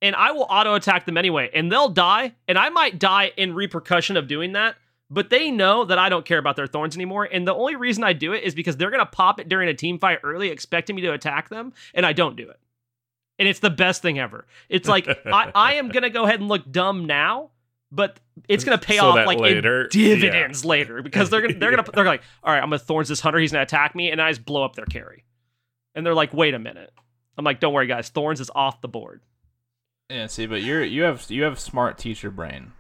and 0.02 0.16
I 0.16 0.32
will 0.32 0.48
auto 0.50 0.74
attack 0.74 1.06
them 1.06 1.16
anyway, 1.16 1.52
and 1.54 1.72
they'll 1.72 1.90
die, 1.90 2.34
and 2.48 2.58
I 2.58 2.70
might 2.70 2.98
die 2.98 3.34
in 3.38 3.54
repercussion 3.54 4.18
of 4.18 4.28
doing 4.28 4.54
that. 4.54 4.78
But 5.10 5.30
they 5.30 5.52
know 5.52 5.86
that 5.86 5.98
I 5.98 6.10
don't 6.10 6.26
care 6.26 6.38
about 6.38 6.58
their 6.58 6.68
thorns 6.68 6.96
anymore, 6.96 7.24
and 7.32 7.48
the 7.48 7.54
only 7.56 7.76
reason 7.76 8.04
I 8.04 8.12
do 8.14 8.34
it 8.34 8.44
is 8.44 8.54
because 8.54 8.76
they're 8.76 8.92
gonna 8.92 9.06
pop 9.06 9.40
it 9.40 9.48
during 9.48 9.70
a 9.70 9.74
team 9.74 10.00
fight 10.00 10.20
early, 10.24 10.50
expecting 10.50 10.96
me 10.98 11.02
to 11.04 11.14
attack 11.14 11.48
them, 11.50 11.72
and 11.94 12.06
I 12.06 12.12
don't 12.14 12.36
do 12.36 12.50
it. 12.50 12.60
And 13.40 13.48
it's 13.48 13.60
the 13.60 13.70
best 13.70 14.02
thing 14.02 14.20
ever. 14.20 14.46
It's 14.68 14.90
like 14.90 15.08
I, 15.26 15.52
I 15.56 15.74
am 15.76 15.90
gonna 15.90 16.10
go 16.10 16.26
ahead 16.26 16.40
and 16.42 16.50
look 16.50 16.70
dumb 16.70 17.06
now, 17.06 17.52
but 17.90 18.20
it's 18.50 18.66
gonna 18.66 18.78
pay 18.78 18.98
So 19.00 19.08
off 19.10 19.16
that 19.16 19.28
like 19.28 19.38
in 19.38 19.44
later- 19.44 19.88
dividends 19.88 20.66
later 20.66 21.02
because 21.02 21.30
they're 21.30 21.42
gonna 21.42 21.54
they're 21.58 21.72
gonna 21.72 21.86
they're 21.94 22.04
like, 22.04 22.24
all 22.44 22.52
right, 22.54 22.62
I'm 22.62 22.68
gonna 22.70 22.80
thorns 22.80 23.08
this 23.08 23.22
hunter, 23.22 23.40
he's 23.40 23.54
gonna 23.54 23.64
attack 23.64 23.96
me, 23.96 24.12
and 24.12 24.22
I 24.22 24.30
just 24.32 24.44
blow 24.46 24.66
up 24.66 24.76
their 24.76 24.86
carry. 24.86 25.24
And 25.96 26.06
they're 26.06 26.14
like, 26.14 26.34
wait 26.34 26.54
a 26.54 26.60
minute. 26.60 26.92
I'm 27.38 27.46
like, 27.46 27.60
don't 27.62 27.72
worry, 27.74 27.88
guys, 27.88 28.10
thorns 28.10 28.42
is 28.42 28.52
off 28.54 28.82
the 28.82 28.88
board. 28.88 29.22
Yeah, 30.10 30.28
see, 30.28 30.48
but 30.48 30.64
you're 30.64 30.84
you 30.84 31.04
have 31.04 31.26
you 31.30 31.44
have 31.44 31.60
smart 31.60 31.98
teacher 31.98 32.30
brain, 32.32 32.74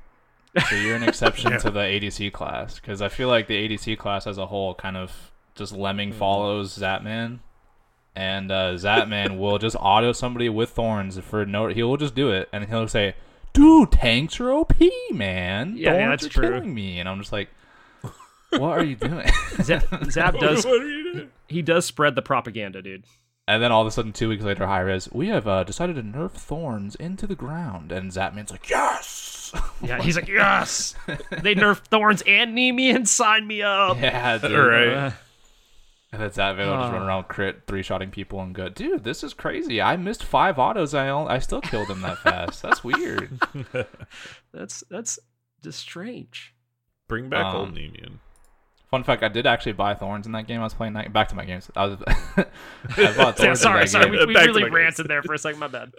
so 0.70 0.76
you're 0.76 0.96
an 0.96 1.04
exception 1.04 1.52
Yeah. 1.52 1.58
to 1.60 1.72
the 1.72 1.80
ADC 1.82 2.32
class 2.34 2.80
because 2.80 3.02
I 3.02 3.10
feel 3.10 3.28
like 3.28 3.48
the 3.48 3.56
ADC 3.68 3.98
class 3.98 4.26
as 4.28 4.38
a 4.38 4.48
whole 4.48 4.74
kind 4.76 4.98
of 4.98 5.32
just 5.56 5.74
lemming 5.74 6.12
follows 6.14 6.78
Zapman, 6.78 7.40
and 8.16 8.52
uh, 8.52 8.74
Zapman 8.74 9.38
will 9.40 9.58
just 9.58 9.76
auto 9.80 10.12
somebody 10.12 10.50
with 10.50 10.70
thorns 10.72 11.18
for 11.20 11.46
no. 11.46 11.68
He 11.68 11.84
will 11.84 11.98
just 11.98 12.16
do 12.16 12.32
it, 12.32 12.48
and 12.52 12.66
he'll 12.66 12.88
say, 12.88 13.16
"Dude, 13.54 13.92
tanks 13.92 14.40
are 14.40 14.52
OP, 14.52 14.74
man. 15.12 15.76
Yeah, 15.78 15.94
yeah, 15.94 16.10
that's 16.10 16.26
are 16.26 16.30
true. 16.30 16.44
killing 16.50 16.74
me," 16.74 17.00
and 17.00 17.08
I'm 17.10 17.20
just 17.20 17.32
like, 17.32 17.50
"What 18.52 18.78
are 18.78 18.84
you 18.84 18.96
doing?" 18.98 19.28
Zap, 19.62 19.84
Zap 20.12 20.36
does 20.40 20.66
What 20.66 20.82
are 20.82 20.88
you 20.90 21.14
doing? 21.14 21.30
he 21.48 21.62
does 21.62 21.86
spread 21.86 22.16
the 22.16 22.22
propaganda, 22.22 22.82
dude. 22.82 23.04
And 23.50 23.64
then 23.64 23.72
all 23.72 23.82
of 23.82 23.88
a 23.88 23.92
sudden, 23.92 24.12
two 24.12 24.28
weeks 24.28 24.44
later, 24.44 24.68
Hi-Rez, 24.68 25.10
we 25.14 25.30
have 25.30 25.48
uh, 25.48 25.64
decided 25.64 25.96
to 25.96 26.04
nerf 26.04 26.32
thorns 26.32 26.96
into 26.96 27.26
the 27.26 27.36
ground, 27.36 27.92
and 27.94 28.12
Zapman's 28.12 28.52
like, 28.52 28.70
"Yes." 28.70 29.37
Yeah, 29.84 30.02
he's 30.02 30.16
like, 30.16 30.28
yes, 30.28 30.96
they 31.08 31.54
nerfed 31.56 31.86
thorns 31.86 32.24
and 32.26 32.58
Nemean, 32.58 33.08
sign 33.08 33.46
me 33.48 33.62
up. 33.62 33.98
Yeah, 33.98 34.38
dude. 34.38 34.52
Right. 34.52 34.88
Uh, 34.88 35.12
And 36.12 36.22
that's 36.22 36.38
that. 36.38 36.54
They'll 36.54 36.74
just 36.78 36.90
Uh. 36.90 36.94
run 36.98 37.04
around 37.08 37.26
crit 37.28 37.64
three 37.68 37.84
shotting 37.84 38.10
people 38.12 38.42
and 38.42 38.56
go, 38.56 38.70
dude, 38.70 39.04
this 39.04 39.24
is 39.24 39.34
crazy. 39.34 39.82
I 39.82 39.98
missed 39.98 40.24
five 40.24 40.58
autos. 40.58 40.94
I 40.94 41.10
only, 41.10 41.32
I 41.32 41.40
still 41.40 41.62
killed 41.62 41.90
them 41.90 42.02
that 42.02 42.18
fast. 42.20 42.62
That's 42.62 42.84
weird. 42.84 43.40
that's 44.54 44.84
that's 44.90 45.20
just 45.64 45.80
strange. 45.80 46.54
Bring 47.08 47.30
back 47.30 47.46
Um, 47.48 47.56
old 47.56 47.76
Nemean. 47.76 48.20
Fun 48.90 49.04
fact: 49.04 49.22
I 49.22 49.28
did 49.28 49.46
actually 49.46 49.74
buy 49.74 49.94
thorns 49.96 50.26
in 50.26 50.32
that 50.32 50.48
game. 50.48 50.62
I 50.62 50.64
was 50.64 50.74
playing 50.74 50.94
that. 50.94 51.12
Back 51.12 51.28
to 51.30 51.36
my 51.36 51.44
games. 51.46 51.70
I 51.76 51.86
was. 51.88 51.98
I 52.08 52.46
bought 53.18 53.36
thorns 53.36 53.40
Yeah, 53.40 53.50
in 53.50 53.56
sorry, 53.58 53.80
that 53.82 53.90
sorry, 53.90 54.06
game. 54.06 54.12
we, 54.14 54.26
we 54.28 54.34
really 54.34 54.62
my 54.62 54.68
games. 54.70 54.74
ranted 54.76 55.08
there 55.10 55.22
for 55.24 55.34
a 55.34 55.38
second. 55.38 55.60
My 55.60 55.68
bad. 55.68 55.92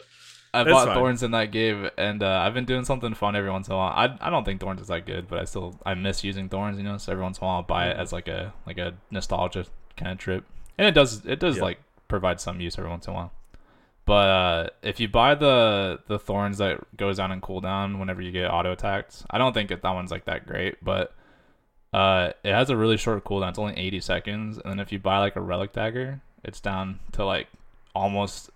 I 0.55 0.65
That's 0.65 0.73
bought 0.73 0.87
fine. 0.89 0.95
thorns 0.97 1.23
in 1.23 1.31
that 1.33 1.51
game, 1.53 1.91
and 1.99 2.23
uh, 2.23 2.41
I've 2.45 2.55
been 2.55 2.65
doing 2.65 2.85
something 2.85 3.13
fun 3.15 3.37
every 3.37 3.51
once 3.51 3.69
in 3.69 3.75
a 3.75 3.77
while. 3.77 3.93
I 3.95 4.17
I 4.21 4.31
don't 4.31 4.45
think 4.45 4.61
thorns 4.61 4.81
is 4.81 4.89
that 4.89 5.05
good, 5.07 5.29
but 5.29 5.39
I 5.39 5.45
still 5.45 5.79
I 5.85 5.95
miss 5.95 6.25
using 6.25 6.49
thorns. 6.49 6.79
You 6.79 6.85
know, 6.85 6.97
so 6.97 7.13
every 7.13 7.23
once 7.23 7.39
in 7.39 7.45
a 7.45 7.47
while 7.47 7.57
I'll 7.57 7.63
buy 7.63 7.89
it 7.89 7.97
as 7.97 8.13
like 8.13 8.29
a 8.29 8.53
like 8.67 8.79
a 8.79 8.95
nostalgia 9.11 9.67
kind 9.97 10.13
of 10.13 10.19
trip, 10.19 10.45
and 10.79 10.87
it 10.87 10.93
does 10.93 11.25
it 11.27 11.39
does 11.39 11.57
Yeah. 11.59 11.63
like 11.65 11.79
provide 12.09 12.41
some 12.41 12.61
use 12.61 12.79
every 12.79 12.89
once 12.91 13.07
in 13.07 13.13
a 13.13 13.17
while. 13.17 13.33
But 14.07 14.29
uh, 14.31 14.69
if 14.83 15.01
you 15.01 15.09
buy 15.09 15.35
the 15.35 16.01
the 16.07 16.19
thorns 16.19 16.57
that 16.59 16.97
goes 16.97 17.19
down 17.19 17.31
and 17.31 17.43
cooldown 17.43 17.99
whenever 17.99 18.23
you 18.23 18.33
get 18.33 18.51
auto 18.51 18.73
attacked, 18.73 19.25
I 19.31 19.37
don't 19.37 19.53
think 19.53 19.69
that 19.69 19.83
that 19.83 19.91
one's 19.95 20.11
like 20.11 20.25
that 20.25 20.47
great, 20.47 20.83
but 20.83 21.15
uh, 21.93 22.31
it 22.43 22.53
has 22.55 22.71
a 22.71 22.77
really 22.77 22.97
short 22.97 23.23
cooldown. 23.25 23.51
It's 23.51 23.59
only 23.59 23.77
80 23.77 24.01
seconds, 24.01 24.59
and 24.59 24.71
then 24.73 24.81
if 24.81 24.93
you 24.93 24.99
buy 24.99 25.19
like 25.19 25.37
a 25.37 25.41
relic 25.43 25.75
dagger, 25.75 26.21
it's 26.43 26.59
down 26.61 27.01
to 27.13 27.25
like 27.27 27.49
almost 27.95 28.49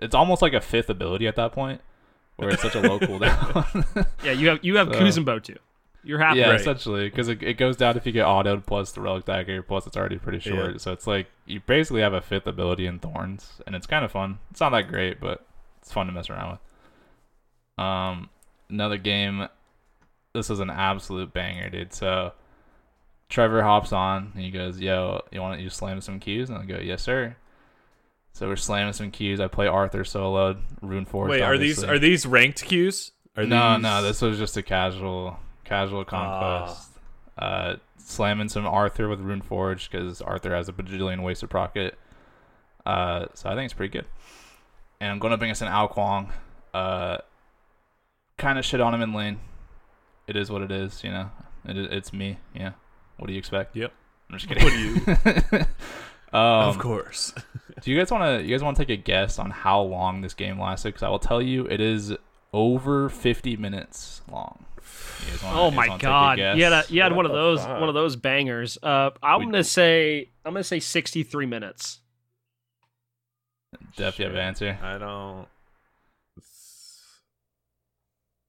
it's 0.00 0.14
almost 0.14 0.42
like 0.42 0.52
a 0.54 0.60
fifth 0.60 0.90
ability 0.90 1.26
at 1.26 1.36
that 1.36 1.52
point, 1.52 1.80
where 2.36 2.50
it's 2.50 2.62
such 2.62 2.74
a 2.74 2.80
low 2.80 2.98
cooldown. 2.98 4.06
Yeah, 4.24 4.32
you 4.32 4.48
have 4.48 4.58
you 4.62 4.76
have 4.76 4.88
So- 4.92 5.00
Kuzenbo 5.00 5.42
too. 5.42 5.56
You're 6.02 6.18
happy. 6.18 6.38
yeah, 6.38 6.48
Right. 6.52 6.60
essentially, 6.60 7.10
because 7.10 7.28
it, 7.28 7.42
it 7.42 7.54
goes 7.58 7.76
down 7.76 7.94
if 7.98 8.06
you 8.06 8.12
get 8.12 8.24
autoed 8.24 8.64
plus 8.64 8.92
the 8.92 9.02
relic 9.02 9.26
dagger 9.26 9.62
plus 9.62 9.86
it's 9.86 9.98
already 9.98 10.16
pretty 10.16 10.40
short. 10.40 10.72
Yeah. 10.72 10.78
So 10.78 10.92
it's 10.92 11.06
like 11.06 11.26
you 11.44 11.60
basically 11.66 12.00
have 12.00 12.14
a 12.14 12.22
fifth 12.22 12.46
ability 12.46 12.86
in 12.86 12.98
thorns, 13.00 13.60
and 13.66 13.76
it's 13.76 13.86
kind 13.86 14.02
of 14.02 14.10
fun. 14.10 14.38
It's 14.50 14.60
not 14.60 14.70
that 14.70 14.88
great, 14.88 15.20
but 15.20 15.44
it's 15.82 15.92
fun 15.92 16.06
to 16.06 16.12
mess 16.12 16.30
around 16.30 16.52
with. 16.52 17.84
Um, 17.84 18.30
another 18.70 18.96
game. 18.96 19.48
This 20.32 20.48
is 20.48 20.60
an 20.60 20.70
absolute 20.70 21.34
banger, 21.34 21.68
dude. 21.68 21.92
So 21.92 22.32
Trevor 23.28 23.62
hops 23.62 23.92
on 23.92 24.30
and 24.34 24.42
he 24.42 24.50
goes, 24.50 24.80
"Yo, 24.80 25.22
you 25.32 25.40
want 25.42 25.58
to 25.58 25.62
you 25.62 25.68
slam 25.68 26.00
some 26.00 26.18
keys?" 26.20 26.48
And 26.48 26.58
I 26.58 26.64
go, 26.64 26.78
"Yes, 26.78 27.02
sir." 27.02 27.36
So 28.32 28.48
we're 28.48 28.56
slamming 28.56 28.92
some 28.92 29.10
keys. 29.10 29.40
I 29.40 29.48
play 29.48 29.66
Arthur 29.66 30.04
solo, 30.04 30.56
Rune 30.80 31.04
Forge. 31.04 31.30
Wait, 31.30 31.42
are 31.42 31.58
these 31.58 31.82
are 31.84 31.98
these 31.98 32.26
ranked 32.26 32.64
queues? 32.64 33.12
Are 33.36 33.44
no, 33.44 33.74
these... 33.74 33.82
no. 33.82 34.02
This 34.02 34.22
was 34.22 34.38
just 34.38 34.56
a 34.56 34.62
casual, 34.62 35.38
casual 35.64 36.04
conquest. 36.04 36.88
Uh, 37.36 37.76
slamming 37.98 38.48
some 38.48 38.66
Arthur 38.66 39.08
with 39.08 39.20
Rune 39.20 39.42
Forge 39.42 39.90
because 39.90 40.20
Arthur 40.20 40.54
has 40.54 40.68
a 40.68 40.72
bajillion 40.72 41.22
wasted 41.22 41.48
to 41.48 41.52
proc 41.52 41.76
it. 41.76 41.98
Uh, 42.84 43.26
so 43.34 43.48
I 43.48 43.54
think 43.54 43.66
it's 43.66 43.74
pretty 43.74 43.92
good. 43.92 44.06
And 45.00 45.10
I'm 45.10 45.18
going 45.18 45.30
to 45.30 45.36
bring 45.36 45.50
us 45.50 45.62
an 45.62 45.68
Ao 45.68 45.86
Kuang. 45.86 46.30
Uh, 46.74 47.18
kind 48.36 48.58
of 48.58 48.64
shit 48.64 48.80
on 48.80 48.94
him 48.94 49.02
in 49.02 49.12
lane. 49.12 49.40
It 50.26 50.36
is 50.36 50.50
what 50.50 50.62
it 50.62 50.70
is, 50.70 51.02
you 51.02 51.10
know. 51.10 51.30
It, 51.64 51.76
it's 51.76 52.12
me, 52.12 52.38
yeah. 52.54 52.72
What 53.16 53.26
do 53.26 53.32
you 53.32 53.38
expect? 53.38 53.76
Yep. 53.76 53.92
I'm 54.30 54.38
just 54.38 54.48
kidding. 54.48 54.64
What 54.64 54.72
do 54.72 55.58
you? 55.58 55.64
um, 56.32 56.68
of 56.68 56.78
course. 56.78 57.32
do 57.82 57.90
you 57.90 57.98
guys 57.98 58.10
want 58.10 58.24
to? 58.40 58.44
You 58.46 58.54
guys 58.54 58.62
want 58.62 58.76
to 58.76 58.84
take 58.84 58.98
a 58.98 59.02
guess 59.02 59.38
on 59.38 59.50
how 59.50 59.80
long 59.80 60.20
this 60.20 60.34
game 60.34 60.58
lasted? 60.60 60.88
Because 60.90 61.02
I 61.02 61.08
will 61.08 61.18
tell 61.18 61.40
you, 61.42 61.66
it 61.66 61.80
is 61.80 62.14
over 62.52 63.08
50 63.08 63.56
minutes 63.56 64.22
long. 64.30 64.64
Wanna- 65.44 65.60
Oh 65.60 65.70
my 65.70 65.86
wanna 65.88 65.98
take 65.98 66.02
a 66.02 66.06
god! 66.06 66.36
guess? 66.38 66.56
You 66.56 66.64
had 66.64 66.72
a, 66.72 66.84
you 66.88 67.02
had 67.02 67.12
What 67.12 67.16
one 67.18 67.26
of 67.26 67.32
those 67.32 67.60
fuck? 67.60 67.78
one 67.80 67.88
of 67.88 67.94
those 67.94 68.16
bangers. 68.16 68.78
Uh, 68.82 69.10
I'm 69.22 69.40
We- 69.40 69.44
gonna 69.46 69.62
say 69.64 70.30
I'm 70.44 70.52
gonna 70.52 70.64
say 70.64 70.80
63 70.80 71.46
minutes. 71.46 72.00
Def, 73.96 74.18
you 74.18 74.24
have 74.24 74.34
an 74.34 74.40
answer? 74.40 74.78
I 74.82 74.98
don't. 74.98 75.46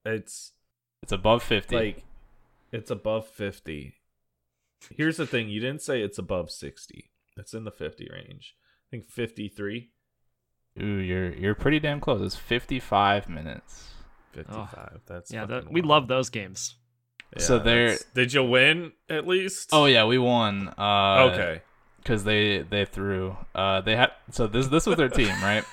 It's 0.06 0.54
It's 1.04 1.12
above 1.12 1.44
50. 1.44 1.76
like 1.76 2.04
it's 2.72 2.90
above 2.90 3.28
fifty. 3.28 3.96
Here's 4.96 5.18
the 5.18 5.28
thing: 5.28 5.50
you 5.50 5.60
didn't 5.60 5.82
say 5.82 6.02
it's 6.02 6.18
above 6.18 6.50
sixty. 6.50 7.11
It's 7.38 7.54
in 7.54 7.64
the 7.64 7.72
fifty 7.72 8.08
range. 8.12 8.56
I 8.88 8.88
think 8.92 9.10
fifty-three. 9.10 9.90
Ooh, 10.82 10.86
you're 10.98 11.34
you're 11.34 11.56
pretty 11.56 11.80
damn 11.80 12.00
close. 12.00 12.22
It's 12.22 12.36
55 12.36 13.28
minutes. 13.28 13.90
55. 14.34 15.02
That's 15.06 15.32
Yeah, 15.32 15.46
that, 15.46 15.72
we 15.72 15.82
love 15.82 16.08
those 16.08 16.30
games. 16.30 16.76
So 17.38 17.60
there- 17.60 17.98
Did 18.16 18.34
you 18.34 18.44
win 18.44 18.94
at 19.10 19.28
least? 19.28 19.70
Oh 19.74 19.86
yeah, 19.86 20.06
we 20.06 20.18
won. 20.18 20.74
Uh, 20.78 21.30
okay. 21.34 21.62
because 21.98 22.24
they 22.24 22.60
they 22.60 22.86
threw. 22.86 23.36
Uh, 23.56 23.82
they 23.82 23.96
had 23.96 24.12
so 24.32 24.48
this 24.48 24.68
this 24.68 24.86
was 24.86 24.98
their 24.98 25.10
team, 25.10 25.34
right? 25.44 25.64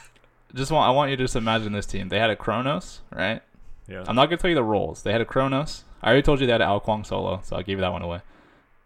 Just 0.55 0.71
want 0.73 0.88
I 0.88 0.90
want 0.92 1.11
you 1.11 1.16
to 1.16 1.25
just 1.25 1.37
imagine 1.37 1.73
this 1.73 1.87
team. 1.87 2.09
They 2.09 2.18
had 2.18 2.31
a 2.31 2.37
Kronos, 2.37 3.01
right? 3.12 3.42
Yeah. 3.88 4.05
I'm 4.07 4.16
not 4.16 4.27
gonna 4.27 4.37
tell 4.38 4.51
you 4.51 4.57
the 4.57 4.62
roles. 4.64 5.03
They 5.03 5.12
had 5.12 5.21
a 5.21 5.25
Kronos. 5.25 5.85
I 6.03 6.09
already 6.09 6.23
told 6.23 6.40
you 6.40 6.47
they 6.47 6.53
had 6.53 6.61
an 6.62 6.68
Ao 6.68 6.79
Kuang 6.81 7.05
solo, 7.05 7.40
so 7.42 7.57
I'll 7.57 7.62
give 7.62 7.79
you 7.79 7.83
that 7.83 7.92
one 7.92 8.03
away. 8.03 8.21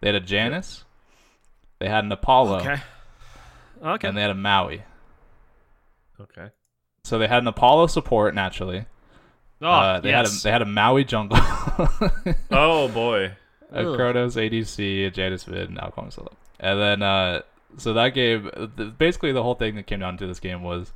They 0.00 0.08
had 0.08 0.14
a 0.14 0.20
Janus. 0.20 0.84
They 1.82 1.88
had 1.88 2.04
an 2.04 2.12
Apollo, 2.12 2.60
Okay. 2.60 2.76
Okay. 3.82 4.06
and 4.06 4.16
they 4.16 4.20
had 4.22 4.30
a 4.30 4.34
Maui. 4.34 4.84
okay. 6.20 6.50
So 7.02 7.18
they 7.18 7.26
had 7.26 7.42
an 7.42 7.48
Apollo 7.48 7.88
support 7.88 8.36
naturally. 8.36 8.84
oh, 9.60 9.66
uh, 9.66 10.00
they 10.00 10.12
had 10.12 10.26
a 10.26 10.28
yes. 10.28 10.44
they 10.44 10.52
had 10.52 10.62
a 10.62 10.64
Maui 10.64 11.02
jungle, 11.02 11.38
Oh 12.52 12.86
boy. 12.94 13.32
a 13.72 13.80
Ugh. 13.88 13.96
Kronos 13.96 14.36
ADC, 14.36 15.06
a 15.08 15.10
Janus 15.10 15.48
mid, 15.48 15.70
and 15.70 15.78
Kuang 15.78 16.12
solo. 16.12 16.30
And 16.60 16.78
then 16.78 17.02
uh, 17.02 17.42
so 17.78 17.92
that 17.94 18.10
game, 18.10 18.48
basically 18.96 19.32
the 19.32 19.42
whole 19.42 19.56
thing 19.56 19.74
that 19.74 19.88
came 19.88 19.98
down 19.98 20.16
to 20.18 20.26
this 20.28 20.38
game 20.38 20.62
was, 20.62 20.92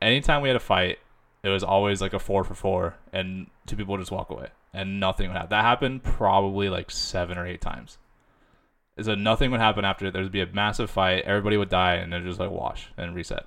anytime 0.00 0.40
we 0.40 0.48
had 0.48 0.56
a 0.56 0.60
fight, 0.60 1.00
it 1.42 1.50
was 1.50 1.62
always 1.62 2.00
like 2.00 2.14
a 2.14 2.18
four 2.18 2.44
for 2.44 2.54
four, 2.54 2.94
and 3.12 3.48
two 3.66 3.76
people 3.76 3.92
would 3.92 4.00
just 4.00 4.10
walk 4.10 4.30
away, 4.30 4.48
and 4.72 4.98
nothing 4.98 5.28
would 5.28 5.34
happen. 5.36 5.50
That 5.50 5.64
happened 5.64 6.02
probably 6.02 6.70
like 6.70 6.90
seven 6.90 7.36
or 7.36 7.46
eight 7.46 7.60
times. 7.60 7.98
So 9.00 9.14
nothing 9.16 9.50
would 9.50 9.60
happen 9.60 9.84
after 9.84 10.06
it. 10.06 10.12
there 10.12 10.22
would 10.22 10.30
be 10.32 10.40
a 10.40 10.46
massive 10.46 10.88
fight, 10.90 11.24
everybody 11.24 11.56
would 11.56 11.68
die, 11.68 11.94
and 11.94 12.12
then 12.12 12.24
just 12.24 12.38
like 12.38 12.50
wash 12.50 12.90
and 12.96 13.14
reset. 13.14 13.46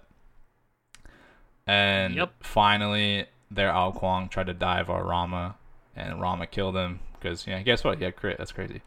And 1.65 2.15
Yep. 2.15 2.33
finally, 2.41 3.25
their 3.51 3.71
Ao 3.71 3.91
Kuang 3.91 4.29
tried 4.29 4.47
to 4.47 4.53
dive 4.53 4.89
our 4.89 5.03
Rama, 5.05 5.55
and 5.95 6.21
Rama 6.21 6.47
killed 6.47 6.75
him 6.75 6.99
because 7.13 7.47
yeah, 7.47 7.62
guess 7.62 7.83
what? 7.83 7.99
Yeah, 7.99 8.12
crit. 8.12 8.38
That's 8.38 8.51
crazy. 8.51 8.81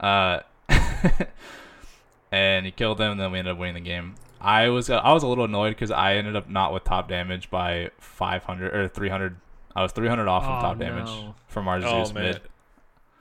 Uh, 0.00 0.40
and 2.30 2.66
he 2.66 2.72
killed 2.72 2.98
them, 2.98 3.12
and 3.12 3.20
then 3.20 3.32
we 3.32 3.38
ended 3.38 3.52
up 3.52 3.58
winning 3.58 3.74
the 3.74 3.80
game. 3.88 4.14
I 4.40 4.68
was 4.70 4.90
I 4.90 5.12
was 5.12 5.22
a 5.22 5.26
little 5.28 5.44
annoyed 5.44 5.70
because 5.70 5.90
I 5.92 6.14
ended 6.16 6.34
up 6.34 6.48
not 6.48 6.72
with 6.72 6.82
top 6.84 7.08
damage 7.08 7.48
by 7.50 7.90
500 7.98 8.74
or 8.74 8.88
300. 8.88 9.36
I 9.74 9.82
was 9.82 9.92
300 9.92 10.26
off 10.28 10.44
from 10.44 10.56
Oh, 10.58 10.60
top 10.60 10.78
damage 10.78 11.08
from 11.46 11.68
our 11.68 11.78
Oh 11.78 12.04
Zeus 12.04 12.12
man. 12.14 12.24
mid. 12.24 12.40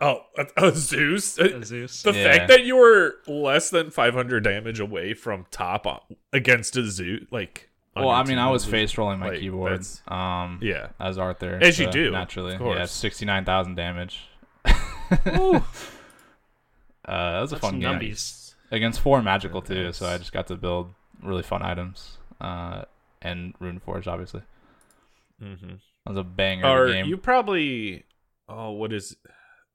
Oh, 0.01 0.23
uh, 0.37 0.45
uh, 0.57 0.71
Zeus. 0.71 1.39
Uh, 1.39 1.43
Uh, 1.59 1.63
Zeus. 1.63 2.01
The 2.01 2.11
Yeah. 2.11 2.23
fact 2.31 2.47
that 2.47 2.63
you 2.65 2.75
were 2.75 3.15
less 3.27 3.69
than 3.69 3.91
500 3.91 4.43
damage 4.43 4.79
away 4.79 5.13
from 5.13 5.45
top 5.51 5.85
on, 5.85 5.99
against 6.33 6.75
a 6.75 6.89
Zeus, 6.89 7.23
like. 7.31 7.69
Well, 7.95 8.09
I 8.09 8.23
mean, 8.23 8.37
I 8.39 8.49
was 8.49 8.65
face 8.65 8.97
rolling 8.97 9.19
my 9.19 9.29
like, 9.29 9.39
keyboard. 9.41 9.85
Um, 10.07 10.59
Yeah. 10.61 10.87
as 10.99 11.17
Arthur, 11.17 11.59
As 11.61 11.77
you 11.77 11.91
do, 11.91 12.09
naturally. 12.11 12.55
of 12.55 12.61
Yeah, 12.61 12.85
69,000 12.85 13.75
damage. 13.75 14.21
Uh, 17.03 17.31
that 17.33 17.41
was 17.41 17.51
a 17.51 17.55
that's 17.55 17.61
fun 17.67 17.79
game 17.79 17.99
numbies. 17.99 18.53
against 18.71 18.99
four 19.01 19.21
magical 19.21 19.61
too. 19.61 19.85
Nice. 19.85 19.97
So 19.97 20.05
I 20.05 20.17
just 20.17 20.31
got 20.31 20.47
to 20.47 20.55
build 20.55 20.93
really 21.21 21.41
fun 21.43 21.61
items. 21.63 22.17
Uh, 22.39 22.83
and 23.21 23.53
Rune 23.59 23.79
Forge, 23.79 24.07
obviously. 24.07 24.41
Mm-hmm. 25.41 25.67
That 25.69 26.09
was 26.09 26.17
a 26.17 26.23
banger 26.23 26.65
of 26.65 26.71
Or 26.71 26.85
a 26.85 26.93
game. 26.93 27.05
you 27.07 27.17
probably. 27.17 28.05
Oh, 28.47 28.71
what 28.71 28.93
is. 28.93 29.15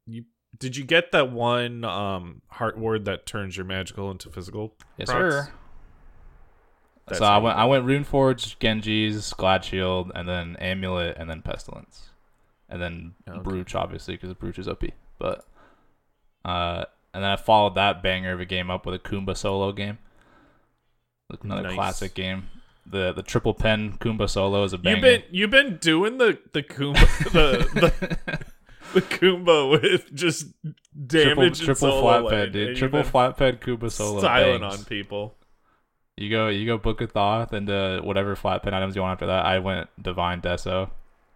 You 0.07 0.25
Did 0.59 0.77
you 0.77 0.85
get 0.85 1.13
that 1.13 1.31
one 1.33 1.85
um 1.85 2.43
Heartward 2.55 3.05
that 3.07 3.27
turns 3.27 3.57
your 3.57 3.67
magical 3.67 4.11
into 4.11 4.31
physical? 4.31 4.75
yes, 4.97 5.09
procs? 5.11 5.35
sir. 5.35 5.53
That's 7.09 7.19
so 7.19 7.25
I 7.25 7.39
went 7.39 7.57
I 7.59 7.65
went 7.67 7.87
Runeforge, 7.87 8.59
Genji's, 8.59 9.33
Glad 9.33 9.65
Shield, 9.65 10.11
and 10.15 10.29
then 10.29 10.57
Amulet, 10.57 11.17
and 11.19 11.31
then 11.31 11.41
Pestilence, 11.43 12.11
and 12.69 12.81
then 12.83 13.15
Okay. 13.29 13.39
Brooch 13.41 13.75
obviously 13.75 14.15
because 14.17 14.33
Brooch 14.35 14.59
is 14.59 14.67
OP. 14.69 14.85
But 15.19 15.45
uh, 16.45 16.85
and 17.15 17.23
then 17.25 17.31
I 17.31 17.37
followed 17.37 17.75
that 17.77 18.03
banger 18.03 18.33
of 18.33 18.41
a 18.41 18.45
game 18.45 18.71
up 18.71 18.87
with 18.87 18.95
a 18.95 18.99
Kumba 18.99 19.37
solo 19.37 19.73
game. 19.73 19.99
Another 21.43 21.63
Nice. 21.65 21.75
classic 21.75 22.15
game. 22.15 22.49
The 22.89 23.13
the 23.13 23.23
triple 23.23 23.55
pen 23.55 23.99
Kumba 23.99 24.29
solo 24.29 24.63
is 24.65 24.73
a 24.73 24.79
banger. 24.79 24.97
You've 24.97 25.03
been 25.03 25.23
you've 25.31 25.51
been 25.51 25.77
doing 25.79 26.19
the 26.19 26.39
the 26.53 26.63
Kumba 26.63 27.07
the, 27.33 27.81
the 27.81 28.39
the 28.95 29.03
Kumba 29.03 29.71
with 29.71 30.13
just 30.15 30.47
triple 30.63 30.75
damage 31.07 31.59
and 31.59 31.67
triple 31.67 31.75
solo 31.91 32.01
flat 32.03 32.25
lane, 32.25 32.53
dude. 32.53 32.77
Triple 32.77 33.03
been 33.03 33.11
flat 33.11 33.37
ped 33.37 33.61
Kumba 33.61 33.91
solo. 33.91 34.19
styling 34.21 34.61
bangs. 34.61 34.79
on 34.81 34.85
people. 34.85 35.35
You 36.17 36.31
go, 36.31 36.49
you 36.49 36.65
go 36.67 36.79
book 36.79 37.01
a 37.03 37.07
Thoth 37.07 37.53
into 37.53 38.01
whatever 38.03 38.35
flat 38.37 38.63
pin 38.63 38.73
items 38.73 38.97
you 38.97 39.03
want 39.03 39.13
after 39.13 39.27
that. 39.27 39.45
I 39.45 39.59
went 39.59 39.91
Divine 40.03 40.41
Deso, 40.41 40.91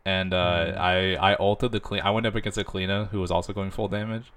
and 0.06 0.32
uh, 0.32 0.36
Mhm. 0.68 0.78
I 0.78 1.14
I 1.16 1.34
ulted 1.38 1.72
the 1.72 1.80
clean. 1.80 2.00
I 2.02 2.10
went 2.12 2.26
up 2.26 2.34
against 2.34 2.56
a 2.56 2.64
Kalina 2.64 3.08
who 3.10 3.20
was 3.20 3.30
also 3.30 3.52
going 3.52 3.70
full 3.70 3.88
damage, 3.88 4.32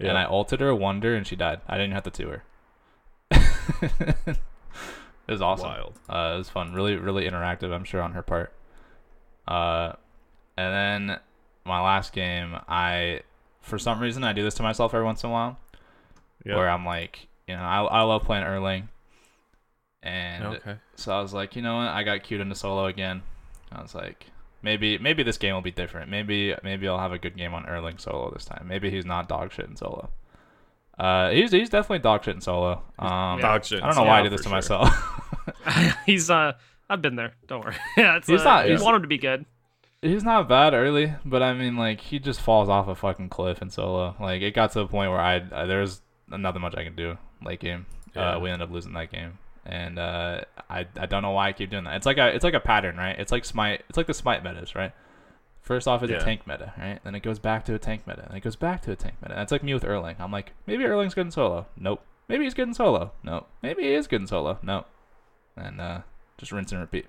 and 0.00 0.18
I 0.18 0.24
ulted 0.24 0.60
her 0.60 0.74
Wonder, 0.74 1.14
and 1.14 1.24
she 1.26 1.36
died. 1.36 1.60
I 1.68 1.76
didn't 1.78 1.92
have 1.92 2.02
to 2.04 2.10
two 2.10 2.28
her. 2.28 2.42
it 3.82 4.38
was 5.28 5.40
awesome. 5.42 5.68
Wild. 5.68 5.98
Uh, 6.08 6.32
it 6.34 6.38
was 6.38 6.48
fun. 6.48 6.72
Really, 6.72 6.96
really 6.96 7.24
interactive. 7.28 7.72
I'm 7.72 7.84
sure 7.84 8.02
on 8.02 8.12
her 8.12 8.22
part. 8.22 8.52
Uh, 9.46 9.92
and 10.56 11.08
then 11.08 11.18
my 11.64 11.80
last 11.80 12.12
game, 12.12 12.56
I 12.68 13.20
for 13.60 13.78
some 13.78 14.00
reason 14.00 14.24
I 14.24 14.32
do 14.32 14.42
this 14.42 14.54
to 14.54 14.62
myself 14.62 14.92
every 14.94 15.04
once 15.04 15.22
in 15.22 15.30
a 15.30 15.32
while 15.32 15.58
Yeah. 16.44 16.56
where 16.56 16.68
I'm 16.68 16.84
like, 16.84 17.28
you 17.46 17.54
know, 17.54 17.62
I, 17.62 17.82
I 17.82 18.02
love 18.02 18.24
playing 18.24 18.44
Erlang. 18.44 18.88
And 20.02 20.44
okay. 20.56 20.76
so 20.96 21.12
I 21.16 21.20
was 21.22 21.32
like, 21.32 21.54
you 21.54 21.62
know 21.62 21.76
what? 21.76 21.88
I 21.88 22.02
got 22.02 22.22
cued 22.24 22.40
into 22.40 22.54
solo 22.56 22.86
again. 22.86 23.22
I 23.70 23.80
was 23.82 23.94
like, 23.94 24.26
maybe 24.62 24.98
maybe 24.98 25.22
this 25.22 25.38
game 25.38 25.54
will 25.54 25.62
be 25.62 25.70
different. 25.70 26.10
Maybe 26.10 26.54
maybe 26.64 26.88
I'll 26.88 26.98
have 26.98 27.12
a 27.12 27.18
good 27.18 27.36
game 27.36 27.54
on 27.54 27.64
Erlang 27.64 28.00
solo 28.00 28.30
this 28.32 28.44
time. 28.44 28.66
Maybe 28.68 28.90
he's 28.90 29.06
not 29.06 29.28
dog 29.28 29.52
shit 29.52 29.66
in 29.68 29.76
solo. 29.76 30.10
Uh, 30.98 31.30
he's 31.30 31.52
he's 31.52 31.70
definitely 31.70 32.00
dog 32.00 32.24
shit 32.24 32.34
in 32.34 32.40
solo. 32.40 32.82
Um, 32.98 33.40
Dog 33.40 33.64
shit. 33.64 33.82
I 33.82 33.86
don't 33.86 33.96
know 33.96 34.02
why 34.02 34.16
I 34.16 34.16
Yeah, 34.18 34.22
did 34.24 34.32
this 34.32 34.40
to 34.42 34.48
sure. 34.48 34.52
myself. 34.56 34.90
he's 36.06 36.28
uh, 36.30 36.52
I've 36.90 37.00
been 37.00 37.14
there. 37.16 37.32
Don't 37.46 37.64
worry. 37.64 37.76
yeah, 37.96 38.16
it's, 38.16 38.26
He's 38.26 38.40
uh, 38.40 38.44
not- 38.44 38.64
You 38.66 38.72
he's- 38.72 38.82
want 38.82 38.96
him 38.96 39.02
to 39.02 39.08
be 39.08 39.18
good. 39.18 39.46
He's 40.02 40.24
not 40.24 40.48
bad 40.48 40.74
early, 40.74 41.14
but 41.24 41.42
I 41.42 41.54
mean, 41.54 41.76
like 41.76 42.00
he 42.00 42.18
just 42.18 42.40
falls 42.40 42.68
off 42.68 42.88
a 42.88 42.94
fucking 42.96 43.28
cliff 43.28 43.62
in 43.62 43.70
solo. 43.70 44.16
Like 44.18 44.42
it 44.42 44.52
got 44.52 44.72
to 44.72 44.80
a 44.80 44.88
point 44.88 45.12
where 45.12 45.20
I, 45.20 45.38
there's 45.38 46.00
nothing 46.28 46.60
much 46.60 46.74
I 46.76 46.82
can 46.82 46.96
do 46.96 47.16
late 47.44 47.60
game. 47.60 47.86
Yeah. 48.14 48.34
Uh, 48.34 48.40
we 48.40 48.50
end 48.50 48.62
up 48.62 48.70
losing 48.70 48.92
that 48.94 49.12
game, 49.12 49.38
and 49.64 49.98
uh, 50.00 50.40
I 50.68 50.86
I 50.98 51.06
don't 51.06 51.22
know 51.22 51.30
why 51.30 51.48
I 51.48 51.52
keep 51.52 51.70
doing 51.70 51.84
that. 51.84 51.94
It's 51.94 52.04
like 52.06 52.18
a 52.18 52.34
it's 52.34 52.42
like 52.44 52.54
a 52.54 52.60
pattern, 52.60 52.96
right? 52.96 53.16
It's 53.18 53.30
like 53.30 53.44
smite. 53.44 53.84
It's 53.88 53.96
like 53.96 54.08
the 54.08 54.14
smite 54.14 54.42
metas, 54.42 54.74
right? 54.74 54.92
First 55.60 55.86
off, 55.86 56.02
it's 56.02 56.10
Yeah. 56.10 56.18
a 56.18 56.24
tank 56.24 56.48
meta, 56.48 56.72
right? 56.76 56.98
Then 57.04 57.14
it 57.14 57.22
goes 57.22 57.38
back 57.38 57.64
to 57.66 57.74
a 57.74 57.78
tank 57.78 58.04
meta, 58.04 58.24
and 58.26 58.36
it 58.36 58.40
goes 58.40 58.56
back 58.56 58.82
to 58.82 58.90
a 58.90 58.96
tank 58.96 59.14
meta. 59.22 59.34
That's 59.36 59.52
like 59.52 59.62
me 59.62 59.72
with 59.72 59.84
Erlang. 59.84 60.16
I'm 60.18 60.32
like, 60.32 60.52
maybe 60.66 60.82
Erlang's 60.82 61.14
good 61.14 61.26
in 61.26 61.30
solo. 61.30 61.66
Nope. 61.76 62.02
Maybe 62.28 62.42
he's 62.42 62.54
good 62.54 62.66
in 62.66 62.74
solo. 62.74 63.12
Nope. 63.22 63.48
Maybe 63.62 63.82
he 63.84 63.94
is 63.94 64.08
good 64.08 64.20
in 64.22 64.26
solo. 64.26 64.58
Nope. 64.62 64.86
And 65.56 65.80
uh, 65.80 66.00
just 66.38 66.50
rinse 66.50 66.72
and 66.72 66.80
repeat. 66.80 67.06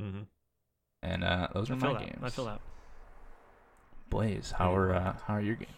Mm-hmm. 0.00 0.20
And 1.02 1.22
uh, 1.24 1.48
those 1.54 1.70
I 1.70 1.74
are 1.74 1.76
my 1.76 1.92
that. 1.92 2.00
games. 2.00 2.18
I 2.22 2.28
feel 2.30 2.44
that. 2.46 2.60
Blaze, 4.10 4.52
how 4.56 4.74
are 4.74 4.94
uh, 4.94 5.14
how 5.26 5.34
are 5.34 5.40
your 5.40 5.54
games? 5.56 5.70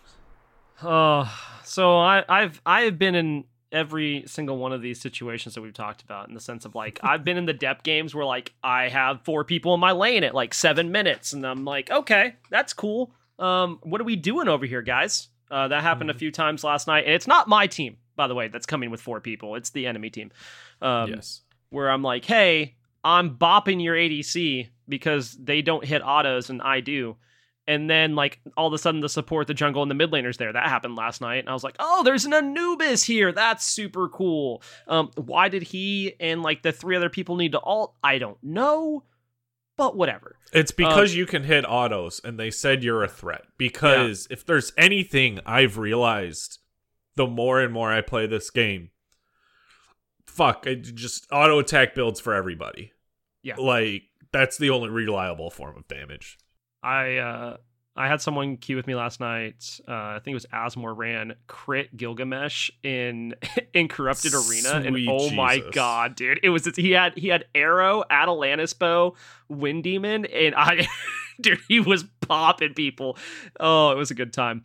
Oh, 0.83 1.31
so 1.64 1.99
I, 1.99 2.25
I've 2.29 2.61
I 2.64 2.83
have 2.83 2.99
been 2.99 3.14
in 3.14 3.45
every 3.73 4.25
single 4.27 4.57
one 4.59 4.73
of 4.73 4.83
these 4.83 5.01
situations 5.01 5.55
that 5.55 5.62
we've 5.62 5.75
talked 5.75 6.03
about 6.03 6.29
in 6.29 6.35
the 6.35 6.41
sense 6.41 6.64
of 6.64 6.75
like 6.75 6.99
I've 7.03 7.23
been 7.25 7.37
in 7.37 7.47
the 7.47 7.53
depth 7.53 7.83
games 7.85 8.14
where 8.14 8.25
like 8.25 8.53
I 8.64 8.89
have 8.89 9.23
four 9.23 9.45
people 9.45 9.75
in 9.75 9.81
my 9.81 9.93
lane 9.93 10.25
at 10.25 10.35
like 10.35 10.55
seven 10.55 10.91
minutes 10.91 11.33
and 11.33 11.47
I'm 11.47 11.64
like 11.64 11.89
okay 11.91 12.35
that's 12.51 12.73
cool 12.73 13.12
um 13.39 13.79
what 13.85 14.01
are 14.01 14.05
we 14.05 14.16
doing 14.16 14.49
over 14.49 14.66
here 14.66 14.83
guys 14.83 15.29
Uh, 15.53 15.68
that 15.68 15.83
happened 15.83 16.11
a 16.11 16.14
Mhm. 16.14 16.18
few 16.18 16.31
times 16.33 16.62
last 16.64 16.87
night, 16.87 17.05
and 17.07 17.12
it's 17.14 17.27
not 17.27 17.49
my 17.49 17.66
team, 17.66 17.97
by 18.16 18.27
the 18.29 18.35
way, 18.37 18.47
that's 18.49 18.66
coming 18.66 18.91
with 18.91 19.01
four 19.01 19.21
people. 19.21 19.57
It's 19.57 19.71
the 19.71 19.87
enemy 19.89 20.09
team. 20.11 20.31
Um, 20.81 21.11
yes. 21.11 21.43
Where 21.71 21.91
I'm 21.91 22.03
like, 22.03 22.25
hey, 22.25 22.77
I'm 23.03 23.37
bopping 23.37 23.83
your 23.83 23.97
ADC 23.97 24.68
because 24.91 25.32
they 25.32 25.62
don't 25.62 25.84
hit 25.84 26.03
autos 26.05 26.51
and 26.51 26.61
I 26.61 26.80
do. 26.80 27.16
And 27.66 27.88
then, 27.88 28.16
like, 28.16 28.41
all 28.57 28.66
of 28.66 28.72
a 28.72 28.78
sudden, 28.78 29.01
the 29.01 29.09
support, 29.09 29.47
the 29.47 29.55
jungle, 29.55 29.82
and 29.82 29.91
the 29.91 29.95
mid 29.95 30.11
laner's 30.11 30.38
there. 30.38 30.53
That 30.53 30.68
happened 30.68 30.97
last 30.97 31.20
night. 31.20 31.38
And 31.38 31.49
I 31.49 31.53
was 31.53 31.62
like, 31.62 31.76
oh, 31.78 32.03
there's 32.03 32.24
an 32.24 32.34
Anubis 32.34 33.05
here. 33.05 33.30
That's 33.30 33.64
super 33.64 34.09
cool. 34.09 34.62
Um, 34.88 35.11
why 35.14 35.49
did 35.49 35.62
he 35.62 36.14
and, 36.18 36.43
like, 36.43 36.62
the 36.62 36.72
three 36.72 36.97
other 36.97 37.11
people 37.11 37.36
need 37.36 37.53
to 37.53 37.61
alt? 37.61 37.95
I 38.03 38.18
don't 38.18 38.43
know. 38.43 39.05
But 39.76 39.97
whatever. 39.97 40.36
It's 40.53 40.72
because 40.72 41.14
you 41.14 41.26
can 41.26 41.45
hit 41.45 41.64
autos, 41.64 42.20
and 42.24 42.41
they 42.41 42.51
said 42.51 42.82
you're 42.82 43.05
a 43.05 43.09
threat. 43.09 43.43
Because 43.57 44.26
if 44.30 44.45
there's 44.45 44.72
anything 44.76 45.38
I've 45.47 45.78
realized, 45.78 46.59
the 47.14 47.26
more 47.26 47.61
and 47.61 47.72
more 47.72 47.93
I 47.93 48.01
play 48.01 48.26
this 48.26 48.51
game, 48.51 48.91
fuck, 50.26 50.66
it 50.66 50.82
just 50.82 51.28
auto 51.30 51.61
attack 51.61 51.95
builds 51.95 52.18
for 52.18 52.34
everybody. 52.34 52.93
Yeah. 53.43 53.55
like 53.57 54.03
that's 54.33 54.59
the 54.59 54.70
only 54.70 54.91
reliable 54.91 55.51
form 55.51 55.76
of 55.76 55.87
damage. 55.89 56.39
I 56.83 57.16
uh 57.16 57.57
I 57.97 58.09
had 58.09 58.22
someone 58.22 58.57
queue 58.57 58.76
with 58.76 58.87
me 58.87 58.95
last 58.95 59.20
night. 59.20 59.81
Uh, 59.87 59.93
I 59.93 60.20
think 60.24 60.33
it 60.33 60.35
was 60.35 60.47
Asmore 60.47 60.97
ran 60.97 61.35
crit 61.49 61.95
Gilgamesh 61.97 62.70
in 62.83 63.35
in 63.74 63.89
corrupted 63.89 64.33
arena, 64.33 64.76
and 64.87 64.95
Sweet 64.95 65.09
oh 65.11 65.31
my 65.31 65.61
god, 65.72 66.14
dude! 66.14 66.41
It 66.43 66.51
was 66.51 66.64
he 66.76 66.93
had 66.93 67.18
he 67.18 67.28
had 67.28 67.45
arrow, 67.55 68.05
Atalanta's 68.09 68.72
bow, 68.72 69.16
Wind 69.49 69.83
Demon, 69.85 70.24
and 70.26 70.55
I, 70.55 70.87
dude, 71.41 71.59
he 71.68 71.81
was 71.81 72.05
popping 72.20 72.74
people. 72.74 73.18
Oh, 73.59 73.91
it 73.91 73.97
was 73.97 74.11
a 74.11 74.14
good 74.14 74.33
time. 74.33 74.62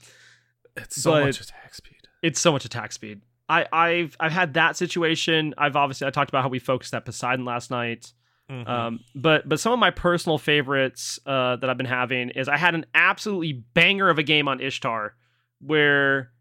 It's 0.78 1.01
so 1.01 1.11
But- 1.11 1.26
much 1.26 1.41
attack 1.41 1.74
speed. 1.74 1.91
It's 2.22 2.39
so 2.39 2.51
much 2.51 2.63
attack 2.66 2.91
speed. 2.91 3.22
I, 3.49 3.66
I've 3.72 4.16
I've 4.20 4.32
had 4.32 4.53
that 4.53 4.78
situation. 4.78 5.53
I've 5.57 5.76
obviously 5.76 6.07
I 6.07 6.09
talked 6.09 6.30
about 6.30 6.43
how 6.43 6.49
we 6.49 6.59
focused 6.59 6.93
at 6.93 7.05
Poseidon 7.05 7.45
last 7.45 7.70
night. 7.70 8.13
Mhm. 8.49 8.67
Um, 8.69 8.99
but 9.15 9.47
but 9.49 9.59
some 9.59 9.73
of 9.73 9.79
my 9.79 9.89
personal 9.91 10.37
favorites 10.37 11.19
uh, 11.25 11.55
that 11.55 11.69
I've 11.69 11.77
been 11.77 11.85
having 11.87 12.29
is 12.29 12.47
I 12.47 12.57
had 12.57 12.75
an 12.75 12.85
absolutely 12.93 13.53
banger 13.73 14.09
of 14.09 14.19
a 14.19 14.23
game 14.23 14.47
on 14.47 14.61
Ishtar 14.61 15.15
where 15.59 16.31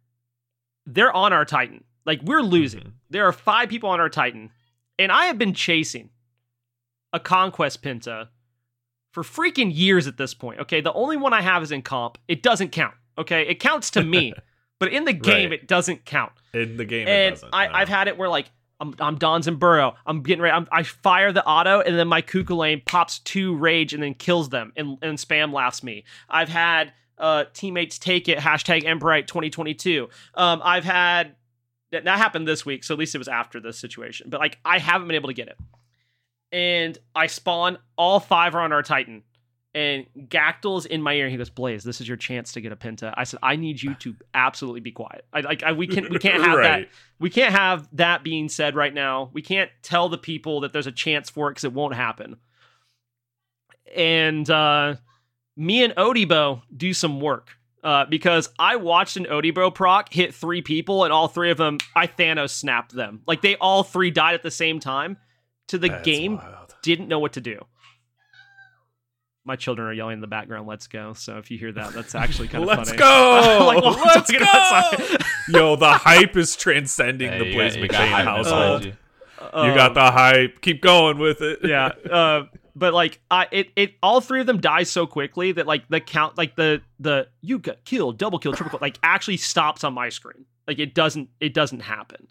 they're 0.86 1.12
on 1.12 1.32
our 1.32 1.44
Titan. 1.46 1.84
Like 2.04 2.20
we're 2.22 2.42
losing. 2.42 2.80
Mhm. 2.82 2.92
There 3.10 3.24
are 3.26 3.32
five 3.32 3.68
people 3.70 3.88
on 3.88 4.00
our 4.00 4.10
Titan, 4.10 4.50
and 4.98 5.10
I 5.10 5.26
have 5.26 5.38
been 5.38 5.54
chasing 5.54 6.10
a 7.12 7.20
conquest 7.20 7.82
Penta 7.82 8.28
for 9.12 9.22
freaking 9.22 9.70
years 9.74 10.06
at 10.06 10.18
this 10.18 10.34
point. 10.34 10.60
Okay, 10.60 10.80
the 10.82 10.92
only 10.92 11.16
one 11.16 11.32
I 11.32 11.40
have 11.40 11.62
is 11.62 11.72
in 11.72 11.80
comp. 11.82 12.18
It 12.28 12.42
doesn't 12.42 12.70
count. 12.72 12.94
Okay, 13.16 13.42
it 13.46 13.60
counts 13.60 13.90
to 13.92 14.02
me, 14.04 14.34
but 14.78 14.92
in 14.92 15.04
the 15.04 15.12
game 15.14 15.50
Right. 15.50 15.60
it 15.60 15.68
doesn't 15.68 16.04
count 16.04 16.32
in 16.52 16.76
the 16.76 16.84
game, 16.84 17.06
it 17.08 17.10
and 17.10 17.34
doesn't. 17.36 17.48
I, 17.54 17.68
no. 17.68 17.72
I've 17.74 17.88
had 17.88 18.08
it 18.08 18.18
where 18.18 18.28
like 18.28 18.50
I'm, 18.98 19.16
Dons 19.16 19.46
and 19.46 19.58
Burrow. 19.58 19.94
I'm 20.06 20.22
getting 20.22 20.42
ready. 20.42 20.54
I'm, 20.54 20.68
I 20.70 20.82
fire 20.82 21.32
the 21.32 21.44
auto, 21.44 21.80
and 21.80 21.98
then 21.98 22.08
my 22.08 22.20
Cu 22.20 22.44
Chulainn 22.44 22.84
pops 22.84 23.20
two 23.20 23.56
rage 23.56 23.94
and 23.94 24.02
then 24.02 24.14
kills 24.14 24.48
them, 24.48 24.72
and, 24.76 24.98
and 25.02 25.18
spam 25.18 25.52
laughs 25.52 25.82
me. 25.82 26.04
I've 26.28 26.48
had 26.48 26.92
uh, 27.18 27.44
teammates 27.52 27.98
take 27.98 28.28
it. 28.28 28.38
Hashtag 28.38 28.84
Emperite 28.84 29.26
2022. 29.26 30.08
Um, 30.34 30.60
I've 30.64 30.84
had 30.84 31.36
that, 31.92 32.04
that 32.04 32.18
happened 32.18 32.46
this 32.46 32.66
week, 32.66 32.84
so 32.84 32.94
at 32.94 32.98
least 32.98 33.14
it 33.14 33.18
was 33.18 33.28
after 33.28 33.60
this 33.60 33.78
situation. 33.78 34.28
But 34.30 34.40
like 34.40 34.58
I 34.64 34.78
haven't 34.78 35.08
been 35.08 35.16
able 35.16 35.28
to 35.28 35.34
get 35.34 35.48
it, 35.48 35.58
and 36.52 36.98
I 37.14 37.26
spawn 37.28 37.78
all 37.96 38.20
five 38.20 38.54
are 38.54 38.60
on 38.60 38.72
our 38.72 38.82
Titan. 38.82 39.22
And 39.74 40.06
Gactel's 40.16 40.86
in 40.86 41.02
my 41.02 41.14
ear. 41.14 41.24
And 41.24 41.32
he 41.32 41.36
goes, 41.36 41.50
"Blaze, 41.50 41.82
this 41.82 42.00
is 42.00 42.06
your 42.06 42.16
chance 42.16 42.52
to 42.52 42.60
get 42.60 42.70
a 42.70 42.76
Penta." 42.76 43.12
I 43.16 43.24
said, 43.24 43.40
"I 43.42 43.56
need 43.56 43.82
you 43.82 43.94
to 43.96 44.14
absolutely 44.32 44.80
be 44.80 44.92
quiet. 44.92 45.24
I 45.32 45.40
like 45.40 45.64
I, 45.64 45.72
we 45.72 45.88
can 45.88 46.08
we 46.10 46.18
can't 46.18 46.44
have 46.44 46.58
that 46.58 46.88
we 47.18 47.28
can't 47.28 47.52
have 47.52 47.88
that 47.96 48.22
being 48.22 48.48
said 48.48 48.76
right 48.76 48.94
now. 48.94 49.30
We 49.32 49.42
can't 49.42 49.70
tell 49.82 50.08
the 50.08 50.18
people 50.18 50.60
that 50.60 50.72
there's 50.72 50.86
a 50.86 50.92
chance 50.92 51.28
for 51.28 51.48
it 51.48 51.52
because 51.52 51.64
it 51.64 51.72
won't 51.72 51.94
happen. 51.94 52.36
And 53.94 54.48
uh, 54.48 54.96
me 55.56 55.82
and 55.82 55.94
Odibo 55.96 56.62
do 56.76 56.94
some 56.94 57.20
work 57.20 57.50
uh, 57.82 58.06
because 58.06 58.48
I 58.58 58.76
watched 58.76 59.16
an 59.16 59.26
Odibo 59.26 59.72
proc 59.74 60.12
hit 60.12 60.34
three 60.34 60.62
people, 60.62 61.04
and 61.04 61.12
all 61.12 61.28
three 61.28 61.50
of 61.50 61.58
them, 61.58 61.78
I 61.94 62.06
Thanos 62.06 62.50
snapped 62.50 62.92
them. 62.92 63.22
Like 63.26 63.42
they 63.42 63.56
all 63.56 63.82
three 63.82 64.10
died 64.10 64.34
at 64.34 64.42
the 64.42 64.50
same 64.50 64.80
time. 64.80 65.16
To 65.68 65.78
the 65.78 65.88
That's 65.88 66.04
game, 66.04 66.36
wild. 66.36 66.74
didn't 66.82 67.08
know 67.08 67.18
what 67.18 67.32
to 67.34 67.40
do. 67.40 67.64
My 69.46 69.56
children 69.56 69.86
are 69.88 69.92
yelling 69.92 70.14
in 70.14 70.20
the 70.20 70.26
background, 70.26 70.66
"Let's 70.66 70.86
go!" 70.86 71.12
So 71.12 71.36
if 71.38 71.50
you 71.50 71.58
hear 71.58 71.70
that, 71.72 71.92
that's 71.92 72.14
actually 72.14 72.48
kind 72.48 72.64
of 72.64 72.68
Let's 72.68 72.90
funny. 72.90 72.98
go! 72.98 73.58
Like, 73.66 73.82
while 73.84 73.94
I'm 73.98 74.02
Let's 74.06 74.30
go! 74.30 75.16
Yo, 75.58 75.76
the 75.76 75.92
hype 75.92 76.36
is 76.36 76.56
transcending 76.56 77.30
Hey, 77.30 77.38
the 77.40 77.44
you 77.46 77.54
Blaze 77.54 77.74
got- 77.76 77.82
you 77.82 77.88
got 77.88 78.24
household. 78.24 78.82
behind 78.82 78.84
you. 78.84 79.70
you 79.70 79.74
got 79.74 79.94
the 79.94 80.10
hype. 80.10 80.60
Keep 80.62 80.80
going 80.82 81.18
with 81.18 81.42
it. 81.42 81.58
yeah 81.62 81.90
uh 82.10 82.44
but 82.76 82.92
like 82.94 83.20
i 83.30 83.46
it, 83.52 83.68
it 83.76 83.94
all 84.02 84.20
three 84.20 84.40
of 84.40 84.46
them 84.46 84.60
die 84.60 84.82
so 84.82 85.06
quickly 85.06 85.52
that 85.52 85.64
like 85.66 85.86
the 85.90 86.00
count 86.00 86.36
like 86.38 86.56
the 86.56 86.80
the 86.98 87.28
you 87.40 87.58
got 87.58 87.84
killed 87.84 88.18
double 88.18 88.38
kill 88.38 88.52
triple 88.52 88.70
kill 88.70 88.78
like 88.82 88.98
actually 89.02 89.36
stops 89.36 89.84
on 89.84 89.92
my 89.94 90.08
screen 90.08 90.44
like 90.66 90.78
it 90.80 90.92
doesn't 90.94 91.28
it 91.40 91.52
doesn't 91.54 91.80
happen 91.80 92.26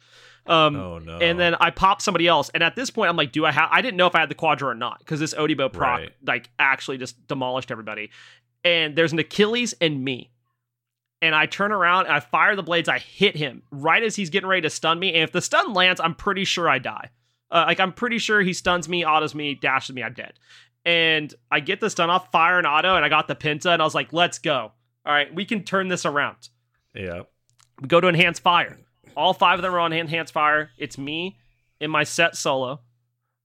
um 0.46 0.76
Oh 0.76 1.00
no. 1.00 1.20
and 1.20 1.40
then 1.40 1.56
I 1.56 1.70
pop 1.70 2.02
somebody 2.02 2.28
else, 2.28 2.50
and 2.54 2.62
at 2.64 2.76
this 2.76 2.90
point, 2.90 3.10
I'm 3.10 3.16
like, 3.16 3.32
"Do 3.32 3.46
I 3.46 3.52
have?" 3.52 3.70
I 3.72 3.82
didn't 3.82 3.98
know 3.98 4.08
if 4.08 4.16
I 4.16 4.20
had 4.20 4.30
the 4.30 4.36
Quadra 4.36 4.70
or 4.70 4.76
not 4.76 5.00
because 5.00 5.20
this 5.20 5.34
Odibo 5.34 5.72
proc 5.72 6.00
Right. 6.00 6.12
like 6.26 6.50
actually 6.60 6.98
just 6.98 7.28
demolished 7.28 7.72
everybody. 7.72 8.10
And 8.66 8.96
there's 8.96 9.14
an 9.14 9.20
Achilles 9.20 9.74
and 9.82 10.04
me, 10.04 10.32
and 11.22 11.34
I 11.36 11.46
turn 11.46 11.72
around 11.72 12.06
and 12.06 12.14
I 12.14 12.20
fire 12.20 12.56
the 12.56 12.64
blades. 12.64 12.90
I 12.90 13.00
hit 13.00 13.36
him 13.38 13.64
right 13.72 14.04
as 14.04 14.16
he's 14.16 14.30
getting 14.30 14.48
ready 14.50 14.62
to 14.64 14.70
stun 14.70 15.00
me, 15.00 15.14
and 15.14 15.24
if 15.24 15.32
the 15.32 15.42
stun 15.42 15.74
lands, 15.74 16.02
I'm 16.02 16.16
pretty 16.16 16.44
sure 16.46 16.70
I 16.70 16.80
die. 16.80 17.10
Uh, 17.52 17.66
like 17.68 17.80
I'm 17.80 17.94
pretty 17.94 18.18
sure 18.18 18.42
he 18.42 18.54
stuns 18.54 18.90
me, 18.90 19.06
autos 19.06 19.36
me, 19.36 19.54
dashes 19.56 19.96
me, 19.96 20.02
I'm 20.04 20.14
dead. 20.14 20.34
And 20.86 21.34
I 21.52 21.62
get 21.62 21.80
the 21.80 21.90
stun 21.90 22.10
off, 22.10 22.32
fire 22.32 22.60
an 22.60 22.66
auto, 22.66 22.96
and 22.96 23.06
I 23.06 23.10
got 23.10 23.28
the 23.30 23.36
Penta, 23.36 23.68
and 23.72 23.82
I 23.82 23.86
was 23.86 23.96
like, 23.96 24.12
"Let's 24.12 24.40
go! 24.40 24.72
All 25.06 25.14
right, 25.14 25.34
we 25.34 25.46
can 25.46 25.64
turn 25.64 25.88
this 25.88 26.06
around." 26.06 26.50
yeah. 26.94 27.22
We 27.82 27.88
go 27.88 28.00
to 28.02 28.08
enhance 28.08 28.40
fire. 28.40 28.78
All 29.16 29.34
five 29.34 29.60
of 29.60 29.64
them 29.64 29.74
are 29.74 29.80
on 29.80 29.94
enhance 29.94 30.32
fire. 30.32 30.72
It's 30.78 30.98
me 30.98 31.38
in 31.80 31.92
my 31.92 32.04
set 32.04 32.36
solo. 32.36 32.80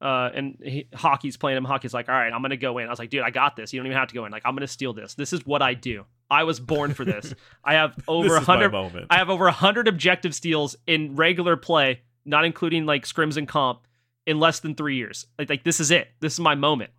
Uh, 0.00 0.30
and 0.32 0.58
he, 0.62 0.86
Hockey's 0.94 1.36
playing 1.36 1.58
him. 1.58 1.64
Hockey's 1.64 1.92
like, 1.92 2.08
all 2.08 2.14
right, 2.14 2.32
I'm 2.32 2.40
gonna 2.40 2.56
go 2.56 2.78
in. 2.78 2.86
I 2.86 2.90
was 2.90 2.98
like, 2.98 3.10
dude, 3.10 3.22
I 3.22 3.30
got 3.30 3.56
this. 3.56 3.72
You 3.72 3.80
don't 3.80 3.86
even 3.86 3.98
have 3.98 4.08
to 4.08 4.14
go 4.14 4.24
in. 4.26 4.32
Like, 4.32 4.42
I'm 4.44 4.54
gonna 4.54 4.68
steal 4.68 4.92
this. 4.92 5.14
This 5.14 5.32
is 5.32 5.44
what 5.44 5.60
I 5.60 5.74
do. 5.74 6.04
I 6.30 6.44
was 6.44 6.60
born 6.60 6.94
for 6.94 7.04
this. 7.04 7.34
I 7.64 7.74
have 7.74 7.96
over 8.08 8.36
a 8.36 8.40
hundred. 8.40 8.74
I 9.10 9.16
have 9.16 9.30
over 9.30 9.48
a 9.48 9.52
hundred 9.52 9.88
objective 9.88 10.34
steals 10.34 10.76
in 10.86 11.16
regular 11.16 11.56
play, 11.56 12.02
not 12.24 12.44
including 12.44 12.86
like 12.86 13.06
scrims 13.06 13.36
and 13.36 13.48
comp, 13.48 13.80
in 14.26 14.38
less 14.38 14.60
than 14.60 14.74
three 14.74 14.96
years. 14.96 15.26
Like, 15.38 15.50
like 15.50 15.64
this 15.64 15.80
is 15.80 15.90
it. 15.90 16.08
This 16.20 16.34
is 16.34 16.40
my 16.40 16.54
moment. 16.54 16.90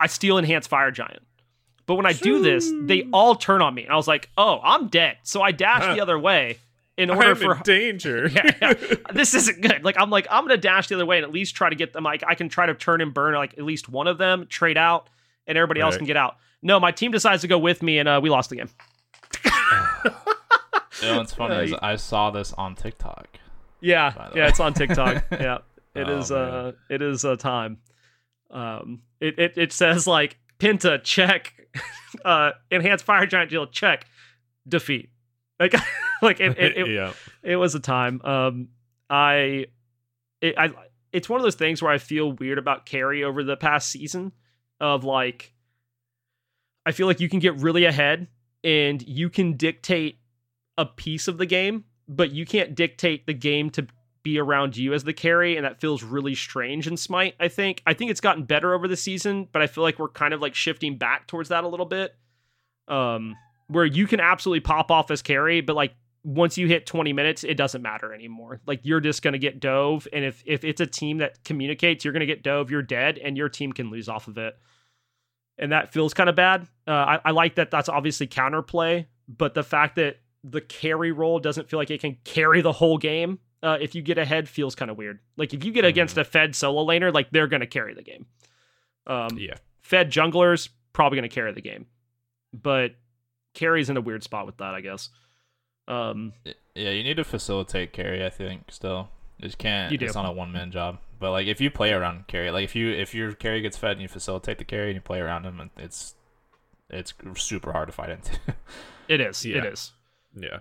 I 0.00 0.08
steal 0.08 0.38
enhanced 0.38 0.68
fire 0.68 0.90
giant. 0.90 1.22
But 1.86 1.94
when 1.94 2.06
I 2.06 2.12
do 2.12 2.42
this, 2.42 2.68
they 2.82 3.04
all 3.12 3.36
turn 3.36 3.62
on 3.62 3.72
me. 3.72 3.84
And 3.84 3.92
I 3.92 3.96
was 3.96 4.08
like, 4.08 4.28
oh, 4.36 4.58
I'm 4.64 4.88
dead. 4.88 5.18
So 5.22 5.40
I 5.40 5.52
dash 5.52 5.94
the 5.94 6.02
other 6.02 6.18
way 6.18 6.58
in 6.98 7.10
order 7.10 7.30
I'm 7.30 7.36
for 7.36 7.54
in 7.56 7.62
danger. 7.62 8.28
yeah, 8.32 8.50
yeah. 8.62 8.74
this 9.12 9.34
isn't 9.34 9.60
good. 9.60 9.84
Like 9.84 9.96
I'm 9.98 10.10
like 10.10 10.26
I'm 10.30 10.44
gonna 10.44 10.56
dash 10.56 10.88
the 10.88 10.94
other 10.94 11.06
way 11.06 11.16
and 11.18 11.24
at 11.24 11.32
least 11.32 11.54
try 11.54 11.68
to 11.68 11.76
get 11.76 11.92
them. 11.92 12.04
Like 12.04 12.22
I 12.26 12.34
can 12.34 12.48
try 12.48 12.66
to 12.66 12.74
turn 12.74 13.00
and 13.00 13.12
burn 13.12 13.34
like 13.34 13.52
at 13.58 13.64
least 13.64 13.88
one 13.88 14.06
of 14.06 14.18
them, 14.18 14.46
trade 14.48 14.76
out, 14.78 15.08
and 15.46 15.56
everybody 15.58 15.80
else 15.80 15.96
can 15.96 16.06
get 16.06 16.16
out. 16.16 16.36
No, 16.62 16.80
my 16.80 16.90
team 16.92 17.12
decides 17.12 17.42
to 17.42 17.48
go 17.48 17.58
with 17.58 17.82
me, 17.82 17.98
and 17.98 18.08
uh, 18.08 18.20
we 18.22 18.30
lost 18.30 18.50
the 18.50 18.56
game. 18.56 18.70
You 21.02 21.08
know 21.08 21.18
what's 21.18 21.34
funny 21.34 21.54
Uh, 21.54 21.60
is 21.60 21.74
I 21.82 21.96
saw 21.96 22.30
this 22.30 22.54
on 22.54 22.74
TikTok. 22.74 23.28
Yeah, 23.80 24.14
yeah, 24.34 24.44
way. 24.44 24.48
it's 24.48 24.60
on 24.60 24.72
TikTok. 24.72 25.24
yeah, 25.30 25.58
it 25.94 26.08
Oh, 26.08 26.18
is. 26.18 26.30
man. 26.30 26.40
Uh, 26.40 26.72
it 26.88 27.02
is 27.02 27.24
a 27.24 27.36
time. 27.36 27.78
Um, 28.50 29.02
it 29.20 29.38
it 29.38 29.52
it 29.58 29.72
says 29.72 30.06
like 30.06 30.38
Penta 30.58 31.02
check, 31.04 31.52
uh, 32.24 32.52
enhanced 32.70 33.04
fire 33.04 33.26
giant 33.26 33.50
deal 33.50 33.66
check, 33.66 34.06
defeat. 34.66 35.10
Like 35.58 35.74
like 36.22 36.40
it 36.40 36.58
it, 36.58 36.76
it, 36.76 36.88
yeah. 36.88 37.12
it 37.42 37.56
was 37.56 37.74
a 37.74 37.80
time. 37.80 38.20
Um, 38.22 38.68
I, 39.08 39.66
it, 40.40 40.54
I, 40.58 40.70
it's 41.12 41.28
one 41.28 41.40
of 41.40 41.44
those 41.44 41.54
things 41.54 41.82
where 41.82 41.92
I 41.92 41.98
feel 41.98 42.32
weird 42.32 42.58
about 42.58 42.86
carry 42.86 43.24
over 43.24 43.42
the 43.42 43.56
past 43.56 43.90
season. 43.90 44.32
Of 44.78 45.04
like, 45.04 45.54
I 46.84 46.92
feel 46.92 47.06
like 47.06 47.20
you 47.20 47.30
can 47.30 47.38
get 47.38 47.56
really 47.56 47.86
ahead 47.86 48.28
and 48.62 49.00
you 49.08 49.30
can 49.30 49.54
dictate 49.54 50.18
a 50.76 50.84
piece 50.84 51.28
of 51.28 51.38
the 51.38 51.46
game, 51.46 51.84
but 52.06 52.32
you 52.32 52.44
can't 52.44 52.74
dictate 52.74 53.26
the 53.26 53.32
game 53.32 53.70
to 53.70 53.86
be 54.22 54.38
around 54.38 54.76
you 54.76 54.92
as 54.92 55.04
the 55.04 55.12
carry, 55.12 55.56
and 55.56 55.64
that 55.64 55.80
feels 55.80 56.02
really 56.02 56.34
strange 56.34 56.86
in 56.86 56.96
Smite. 56.96 57.36
I 57.38 57.48
think. 57.48 57.82
I 57.86 57.94
think 57.94 58.10
it's 58.10 58.20
gotten 58.20 58.44
better 58.44 58.74
over 58.74 58.88
the 58.88 58.96
season, 58.96 59.48
but 59.52 59.62
I 59.62 59.66
feel 59.66 59.84
like 59.84 59.98
we're 59.98 60.08
kind 60.08 60.34
of 60.34 60.42
like 60.42 60.54
shifting 60.54 60.98
back 60.98 61.26
towards 61.26 61.48
that 61.48 61.64
a 61.64 61.68
little 61.68 61.86
bit. 61.86 62.14
Um, 62.88 63.36
where 63.68 63.84
you 63.84 64.06
can 64.06 64.20
absolutely 64.20 64.60
pop 64.60 64.90
off 64.90 65.10
as 65.10 65.22
carry, 65.22 65.60
but 65.60 65.76
like 65.76 65.94
once 66.24 66.58
you 66.58 66.66
hit 66.66 66.86
20 66.86 67.12
minutes, 67.12 67.44
it 67.44 67.54
doesn't 67.54 67.82
matter 67.82 68.12
anymore. 68.12 68.60
Like 68.66 68.80
you're 68.82 69.00
just 69.00 69.22
gonna 69.22 69.38
get 69.38 69.60
dove, 69.60 70.08
and 70.12 70.24
if 70.24 70.42
if 70.46 70.64
it's 70.64 70.80
a 70.80 70.86
team 70.86 71.18
that 71.18 71.42
communicates, 71.44 72.04
you're 72.04 72.12
gonna 72.12 72.26
get 72.26 72.42
dove. 72.42 72.70
You're 72.70 72.82
dead, 72.82 73.18
and 73.18 73.36
your 73.36 73.48
team 73.48 73.72
can 73.72 73.90
lose 73.90 74.08
off 74.08 74.26
of 74.28 74.36
it, 74.38 74.56
and 75.58 75.72
that 75.72 75.92
feels 75.92 76.14
kind 76.14 76.28
of 76.28 76.34
bad. 76.36 76.66
Uh, 76.86 76.90
I, 76.90 77.20
I 77.26 77.30
like 77.30 77.54
that. 77.56 77.70
That's 77.70 77.88
obviously 77.88 78.26
counterplay, 78.26 79.06
but 79.28 79.54
the 79.54 79.62
fact 79.62 79.96
that 79.96 80.16
the 80.42 80.60
carry 80.60 81.12
role 81.12 81.38
doesn't 81.40 81.68
feel 81.68 81.78
like 81.78 81.90
it 81.90 82.00
can 82.00 82.16
carry 82.24 82.60
the 82.60 82.72
whole 82.72 82.98
game. 82.98 83.38
Uh, 83.62 83.78
if 83.80 83.94
you 83.96 84.02
get 84.02 84.18
ahead, 84.18 84.48
feels 84.48 84.74
kind 84.76 84.90
of 84.90 84.96
weird. 84.96 85.18
Like 85.36 85.54
if 85.54 85.64
you 85.64 85.72
get 85.72 85.84
against 85.84 86.18
a 86.18 86.24
Fed 86.24 86.54
solo 86.54 86.84
laner, 86.86 87.12
like 87.12 87.30
they're 87.30 87.48
gonna 87.48 87.66
carry 87.66 87.94
the 87.94 88.02
game. 88.02 88.26
Um, 89.06 89.36
Yeah. 89.38 89.54
Fed 89.80 90.10
junglers 90.10 90.68
probably 90.92 91.16
gonna 91.16 91.28
carry 91.28 91.52
the 91.52 91.62
game, 91.62 91.86
but 92.52 92.96
carry's 93.56 93.90
in 93.90 93.96
a 93.96 94.00
weird 94.00 94.22
spot 94.22 94.46
with 94.46 94.58
that, 94.58 94.74
I 94.74 94.80
guess. 94.80 95.08
Um, 95.88 96.32
Yeah, 96.74 96.90
you 96.90 97.02
need 97.02 97.16
to 97.16 97.24
facilitate 97.24 97.92
carry. 97.92 98.24
I 98.24 98.30
think 98.30 98.70
still, 98.70 99.08
you 99.38 99.46
just 99.48 99.58
can't. 99.58 99.90
You 99.90 99.98
do. 99.98 100.04
It's 100.06 100.14
not 100.14 100.26
a 100.26 100.32
one 100.32 100.52
man 100.52 100.70
job. 100.70 100.98
But 101.18 101.30
like, 101.32 101.46
if 101.46 101.60
you 101.60 101.70
play 101.70 101.92
around 101.92 102.26
carry, 102.28 102.50
like 102.50 102.64
if 102.64 102.76
you 102.76 102.90
if 102.90 103.14
your 103.14 103.32
carry 103.32 103.60
gets 103.62 103.76
fed 103.76 103.92
and 103.92 104.02
you 104.02 104.08
facilitate 104.08 104.58
the 104.58 104.64
carry 104.64 104.88
and 104.88 104.94
you 104.96 105.00
play 105.00 105.18
around 105.20 105.44
him, 105.44 105.70
it's 105.76 106.14
it's 106.90 107.14
super 107.36 107.72
hard 107.72 107.88
to 107.88 107.92
fight 107.92 108.10
into. 108.10 108.38
it 109.08 109.20
is. 109.20 109.44
It 109.44 109.56
Yeah. 109.56 109.64
is. 109.64 109.92
Yeah. 110.36 110.58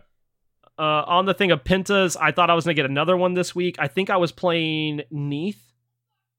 Uh, 0.78 1.04
on 1.08 1.26
the 1.26 1.34
thing 1.34 1.52
of 1.52 1.64
Pentas, 1.64 2.18
I 2.20 2.32
thought 2.32 2.50
I 2.50 2.54
was 2.54 2.66
gonna 2.66 2.74
get 2.74 2.86
another 2.86 3.16
one 3.18 3.34
this 3.34 3.54
week. 3.56 3.76
I 3.80 3.88
think 3.88 4.10
I 4.10 4.18
was 4.18 4.32
playing 4.32 5.02
Neith, 5.12 5.62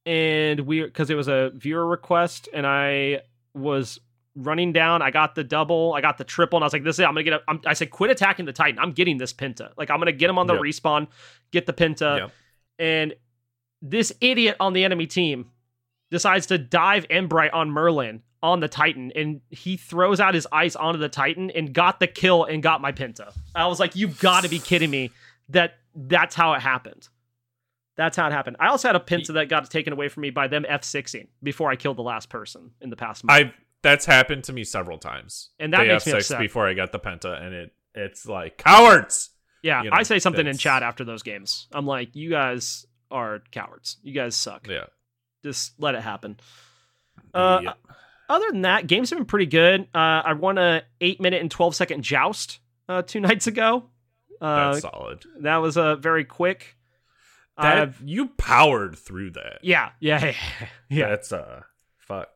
and 0.04 0.61
we 0.61 0.82
because 0.82 1.11
it 1.11 1.14
was 1.14 1.28
a 1.28 1.50
viewer 1.54 1.86
request, 1.86 2.48
and 2.52 2.66
I 2.66 3.22
was 3.54 3.98
running 4.37 4.72
down. 4.72 5.03
I 5.03 5.11
got 5.11 5.34
the 5.34 5.43
double, 5.43 5.95
I 5.95 6.01
got 6.01 6.18
the 6.18 6.24
triple, 6.24 6.59
and 6.59 6.62
I 6.64 6.66
was 6.66 6.72
like, 6.72 6.84
"This 6.84 6.97
is 6.97 7.01
it. 7.01 7.05
I'm 7.05 7.14
gonna 7.14 7.24
get." 7.24 7.32
A, 7.32 7.43
I'm, 7.49 7.61
I 7.66 7.72
said, 7.72 7.91
"Quit 7.91 8.11
attacking 8.11 8.45
the 8.45 8.53
Titan. 8.53 8.78
I'm 8.78 8.93
getting 8.93 9.16
this 9.18 9.32
Penta. 9.32 9.72
Like 9.76 9.91
I'm 9.91 9.99
gonna 9.99 10.12
get 10.12 10.30
him 10.30 10.39
on 10.39 10.47
the 10.47 10.55
Yep. 10.55 10.62
respawn, 10.62 11.09
get 11.53 11.66
the 11.66 11.72
Penta." 11.72 12.18
Yep. 12.18 12.30
And 12.78 13.14
this 13.82 14.12
idiot 14.20 14.57
on 14.61 14.72
the 14.74 14.84
enemy 14.84 15.07
team 15.07 15.51
decides 16.11 16.47
to 16.47 16.59
dive 16.59 17.09
Embright 17.09 17.51
on 17.53 17.70
Merlin 17.70 18.22
on 18.43 18.61
the 18.61 18.68
Titan, 18.68 19.11
and 19.16 19.41
he 19.51 19.76
throws 19.76 20.20
out 20.20 20.34
his 20.34 20.47
ice 20.53 20.76
onto 20.76 20.99
the 21.01 21.09
Titan 21.09 21.51
and 21.51 21.72
got 21.72 21.99
the 22.01 22.07
kill 22.07 22.45
and 22.45 22.62
got 22.62 22.80
my 22.80 22.93
Penta. 22.93 23.32
I 23.55 23.66
was 23.66 23.80
like, 23.80 23.97
"You've 23.97 24.20
got 24.20 24.43
to 24.45 24.49
be 24.49 24.59
kidding 24.59 24.91
me!" 24.91 25.11
That 25.49 25.78
that's 25.95 26.34
how 26.34 26.53
it 26.53 26.61
happened. 26.61 27.09
That's 27.97 28.16
how 28.16 28.26
it 28.26 28.32
happened. 28.32 28.57
I 28.61 28.68
also 28.68 28.89
had 28.89 28.97
a 28.97 29.01
Penta 29.01 29.32
that 29.34 29.49
got 29.49 29.70
taken 29.70 29.93
away 29.95 30.09
from 30.09 30.20
me 30.20 30.28
by 30.30 30.49
them 30.49 30.66
F6ing 30.68 31.28
before 31.43 31.70
I 31.70 31.76
killed 31.76 31.97
the 31.97 32.03
last 32.03 32.28
person 32.28 32.72
in 32.82 32.91
the 32.91 32.97
past 32.97 33.24
month. 33.24 33.39
I've 33.39 33.53
that's 33.83 34.05
happened 34.07 34.45
to 34.45 34.53
me 34.53 34.64
several 34.64 34.99
times. 34.99 35.51
And 35.59 35.72
that 35.72 35.79
They 35.83 35.89
makes 35.89 36.05
have 36.05 36.14
me 36.14 36.18
sex 36.20 36.31
upset. 36.31 36.41
before 36.41 36.66
I 36.68 36.74
got 36.74 36.93
the 36.93 36.99
penta, 37.01 37.41
and 37.41 37.55
it 37.55 37.72
it's 37.95 38.27
like 38.27 38.59
cowards. 38.59 39.31
yeah, 39.62 39.83
you 39.83 39.91
know, 39.91 39.97
I 39.97 40.03
say 40.03 40.18
something 40.18 40.47
in 40.47 40.57
chat 40.59 40.83
after 40.83 41.05
those 41.05 41.22
games. 41.22 41.68
I'm 41.72 41.87
like, 41.87 42.14
"You 42.16 42.31
guys 42.31 42.87
are 43.11 43.43
cowards. 43.53 43.97
You 44.03 44.12
guys 44.12 44.35
suck. 44.37 44.66
Yeah. 44.68 44.87
Just 45.45 45.72
let 45.81 45.95
it 45.95 46.03
happen." 46.03 46.39
Uh, 47.33 47.61
yeah. 47.62 47.72
other 48.29 48.47
than 48.51 48.62
that, 48.62 48.87
games 48.87 49.11
have 49.11 49.18
been 49.18 49.27
pretty 49.27 49.47
good. 49.47 49.83
Uh, 49.95 50.22
I 50.24 50.33
won 50.35 50.59
a 50.59 50.83
eight 51.01 51.20
minute 51.20 51.41
and 51.41 51.51
twelve 51.51 51.74
second 51.74 52.03
joust 52.03 52.59
uh, 52.89 53.03
two 53.03 53.20
nights 53.29 53.47
ago. 53.47 53.85
Uh, 54.41 54.72
That's 54.72 54.83
solid. 54.83 55.24
that 55.41 55.57
was 55.57 55.77
uh, 55.79 55.97
very 55.97 56.24
quick. 56.24 56.77
That 57.59 57.79
I've- 57.79 58.05
you 58.05 58.29
powered 58.29 58.99
through 58.99 59.31
that. 59.31 59.61
yeah, 59.62 59.93
yeah, 60.01 60.22
yeah, 60.27 60.35
yeah. 60.91 61.09
That's 61.09 61.33
uh 61.33 61.62
fuck. 62.01 62.29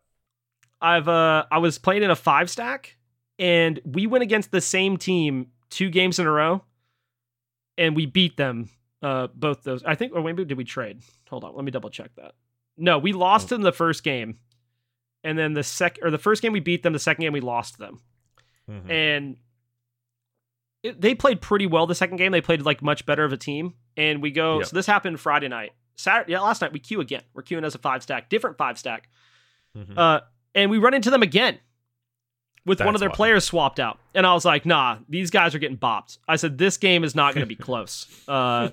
I've 0.80 1.08
uh, 1.08 1.44
I 1.50 1.58
was 1.58 1.78
playing 1.78 2.02
in 2.02 2.10
a 2.10 2.16
five 2.16 2.48
stack, 2.50 2.96
and 3.38 3.80
we 3.84 4.06
went 4.06 4.22
against 4.22 4.50
the 4.50 4.60
same 4.60 4.96
team 4.96 5.48
two 5.70 5.90
games 5.90 6.18
in 6.18 6.26
a 6.26 6.30
row, 6.30 6.62
and 7.78 7.94
we 7.94 8.06
beat 8.06 8.36
them 8.36 8.70
uh, 9.02 9.28
both 9.34 9.62
those. 9.62 9.82
I 9.84 9.94
think, 9.94 10.12
or 10.14 10.22
maybe 10.22 10.44
did 10.44 10.56
we 10.58 10.64
trade? 10.64 11.00
Hold 11.28 11.44
on, 11.44 11.54
let 11.54 11.64
me 11.64 11.70
double 11.70 11.90
check 11.90 12.10
that. 12.16 12.32
No, 12.76 12.98
we 12.98 13.12
lost 13.12 13.48
them 13.50 13.62
the 13.62 13.72
first 13.72 14.02
game, 14.02 14.38
and 15.22 15.38
then 15.38 15.52
the 15.54 15.62
sec 15.62 15.98
or 16.02 16.10
the 16.10 16.18
first 16.18 16.40
game 16.42 16.52
we 16.52 16.60
beat 16.60 16.82
them. 16.82 16.92
The 16.92 16.98
second 16.98 17.22
game 17.22 17.32
we 17.32 17.40
lost 17.40 17.78
them. 17.78 18.00
Mhm. 18.70 18.88
and 18.90 19.36
it, 20.82 21.00
they 21.00 21.14
played 21.14 21.40
pretty 21.40 21.66
well 21.66 21.86
the 21.86 21.94
second 21.94 22.16
game. 22.16 22.30
They 22.32 22.40
played 22.40 22.62
like 22.62 22.82
much 22.82 23.04
better 23.04 23.24
of 23.24 23.32
a 23.32 23.36
team. 23.36 23.74
And 23.96 24.22
we 24.22 24.30
go. 24.30 24.58
Yep. 24.58 24.68
So 24.68 24.76
this 24.76 24.86
happened 24.86 25.18
Friday 25.20 25.48
night. 25.48 25.72
Saturday, 25.96 26.32
yeah, 26.32 26.40
last 26.40 26.62
night 26.62 26.72
we 26.72 26.78
queue 26.78 27.00
again. 27.00 27.22
We're 27.34 27.42
queuing 27.42 27.64
as 27.64 27.74
a 27.74 27.78
five 27.78 28.02
stack, 28.02 28.30
different 28.30 28.56
five 28.56 28.78
stack. 28.78 29.08
Mhm. 29.76 29.98
Uh, 29.98 30.20
and 30.54 30.70
we 30.70 30.78
run 30.78 30.94
into 30.94 31.10
them 31.10 31.22
again 31.22 31.58
with 32.66 32.80
one 32.80 32.94
of 32.94 33.00
their 33.00 33.08
wild. 33.08 33.16
players 33.16 33.44
swapped 33.44 33.80
out. 33.80 33.98
And 34.14 34.26
I 34.26 34.34
was 34.34 34.44
like, 34.44 34.66
nah, 34.66 34.98
these 35.08 35.30
guys 35.30 35.54
are 35.54 35.58
getting 35.58 35.78
bopped. 35.78 36.18
I 36.28 36.36
said, 36.36 36.58
this 36.58 36.76
game 36.76 37.04
is 37.04 37.14
not 37.14 37.34
going 37.34 37.42
to 37.42 37.46
be 37.46 37.56
close. 37.56 38.06
Uh, 38.28 38.70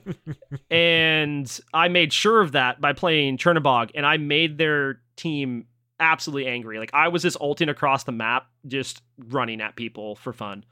and 0.69 1.59
I 1.73 1.87
made 1.87 2.13
sure 2.13 2.41
of 2.41 2.51
that 2.51 2.79
by 2.79 2.93
playing 2.93 3.37
Chernobog, 3.37 3.91
and 3.95 4.05
I 4.05 4.17
made 4.17 4.59
their 4.59 5.01
team 5.15 5.65
absolutely 5.99 6.47
angry. 6.47 6.77
Like 6.77 6.91
I 6.93 7.07
was 7.07 7.23
just 7.23 7.37
ulting 7.41 7.69
across 7.69 8.03
the 8.03 8.11
map, 8.11 8.45
just 8.67 9.01
running 9.17 9.61
at 9.61 9.75
people 9.75 10.15
for 10.15 10.31
fun. 10.31 10.63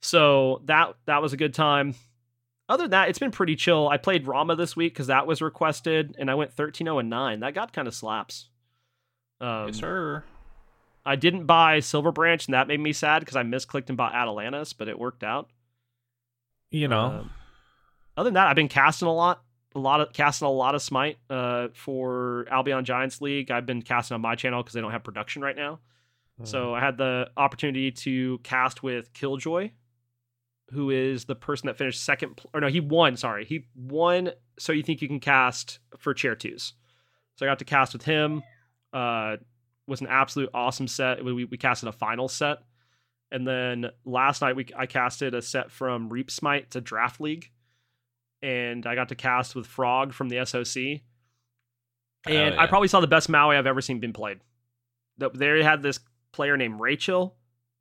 So 0.00 0.60
that 0.66 0.94
that 1.06 1.22
was 1.22 1.32
a 1.32 1.38
good 1.38 1.54
time. 1.54 1.94
Other 2.68 2.84
than 2.84 2.90
that, 2.90 3.08
it's 3.08 3.18
been 3.18 3.30
pretty 3.30 3.56
chill. 3.56 3.88
I 3.88 3.96
played 3.96 4.26
Rama 4.26 4.56
this 4.56 4.76
week 4.76 4.92
because 4.92 5.06
that 5.06 5.26
was 5.26 5.40
requested, 5.40 6.16
and 6.18 6.30
I 6.30 6.34
went 6.34 6.54
13-0 6.54 7.00
and 7.00 7.08
9. 7.10 7.40
That 7.40 7.54
got 7.54 7.72
kind 7.72 7.88
of 7.88 7.94
slaps. 7.94 8.48
Um, 9.42 9.66
yes, 9.66 9.76
sir. 9.76 10.24
I 11.04 11.16
didn't 11.16 11.46
buy 11.46 11.80
Silver 11.80 12.12
Branch, 12.12 12.46
and 12.46 12.54
that 12.54 12.68
made 12.68 12.80
me 12.80 12.92
sad 12.92 13.20
because 13.20 13.34
I 13.36 13.42
misclicked 13.42 13.88
and 13.88 13.96
bought 13.96 14.14
Atalanta's, 14.14 14.72
but 14.72 14.86
it 14.88 14.98
worked 14.98 15.24
out. 15.24 15.50
you 16.70 16.88
know, 16.88 17.04
Um, 17.06 17.30
other 18.16 18.28
than 18.28 18.34
that, 18.34 18.46
I've 18.46 18.56
been 18.56 18.68
casting 18.68 19.08
a 19.08 19.12
lot, 19.12 19.42
a 19.74 19.78
lot 19.78 20.00
of 20.00 20.12
casting 20.12 20.46
a 20.46 20.50
lot 20.50 20.74
of 20.74 20.82
Smite 20.82 21.18
uh, 21.28 21.68
for 21.74 22.46
Albion 22.50 22.84
Giants 22.84 23.20
League. 23.20 23.50
I've 23.50 23.66
been 23.66 23.82
casting 23.82 24.14
on 24.14 24.20
my 24.20 24.36
channel 24.36 24.62
because 24.62 24.74
they 24.74 24.80
don't 24.80 24.92
have 24.92 25.02
production 25.02 25.42
right 25.42 25.56
now. 25.56 25.80
Mm-hmm. 26.36 26.44
So 26.44 26.74
I 26.74 26.80
had 26.80 26.96
the 26.96 27.30
opportunity 27.36 27.90
to 27.90 28.38
cast 28.38 28.82
with 28.82 29.12
Killjoy, 29.12 29.70
who 30.70 30.90
is 30.90 31.24
the 31.24 31.34
person 31.34 31.66
that 31.66 31.76
finished 31.76 32.02
second. 32.02 32.40
Or 32.54 32.60
no, 32.60 32.68
he 32.68 32.80
won. 32.80 33.16
Sorry, 33.16 33.44
he 33.44 33.66
won. 33.74 34.30
So 34.58 34.72
you 34.72 34.82
think 34.82 35.02
you 35.02 35.08
can 35.08 35.20
cast 35.20 35.78
for 35.98 36.14
chair 36.14 36.34
twos? 36.36 36.74
So 37.36 37.44
I 37.44 37.48
got 37.48 37.58
to 37.58 37.64
cast 37.64 37.92
with 37.92 38.04
him. 38.04 38.42
Uh, 38.92 39.36
was 39.86 40.00
an 40.00 40.06
absolute 40.06 40.50
awesome 40.54 40.88
set. 40.88 41.24
We, 41.24 41.44
we 41.44 41.56
casted 41.56 41.88
a 41.88 41.92
final 41.92 42.28
set, 42.28 42.58
and 43.30 43.46
then 43.46 43.90
last 44.04 44.42
night 44.42 44.56
we 44.56 44.66
I 44.76 44.86
casted 44.86 45.34
a 45.34 45.42
set 45.42 45.70
from 45.70 46.08
Reap 46.08 46.30
Smite 46.30 46.70
to 46.72 46.80
Draft 46.80 47.20
League, 47.20 47.50
and 48.42 48.86
I 48.86 48.94
got 48.94 49.08
to 49.08 49.14
cast 49.14 49.54
with 49.54 49.66
Frog 49.66 50.12
from 50.12 50.28
the 50.28 50.44
SOC. 50.44 51.02
And 52.24 52.54
I 52.54 52.62
yeah. 52.62 52.66
probably 52.66 52.88
saw 52.88 53.00
the 53.00 53.08
best 53.08 53.28
Maui 53.28 53.56
I've 53.56 53.66
ever 53.66 53.80
seen 53.80 53.98
been 53.98 54.12
played. 54.12 54.38
They 55.18 55.62
had 55.62 55.82
this 55.82 55.98
player 56.32 56.56
named 56.56 56.80
Rachel, 56.80 57.36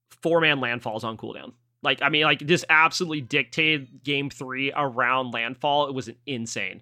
four 0.10 0.42
man 0.42 0.60
landfalls 0.60 1.04
on 1.04 1.18
cooldown. 1.18 1.54
Like 1.84 2.02
I 2.02 2.10
mean, 2.10 2.24
like 2.24 2.40
just 2.46 2.66
absolutely 2.70 3.22
dictated 3.22 4.04
game 4.04 4.30
three 4.30 4.72
around 4.76 5.32
landfall. 5.34 5.88
It 5.88 5.94
was 5.94 6.10
insane. 6.26 6.82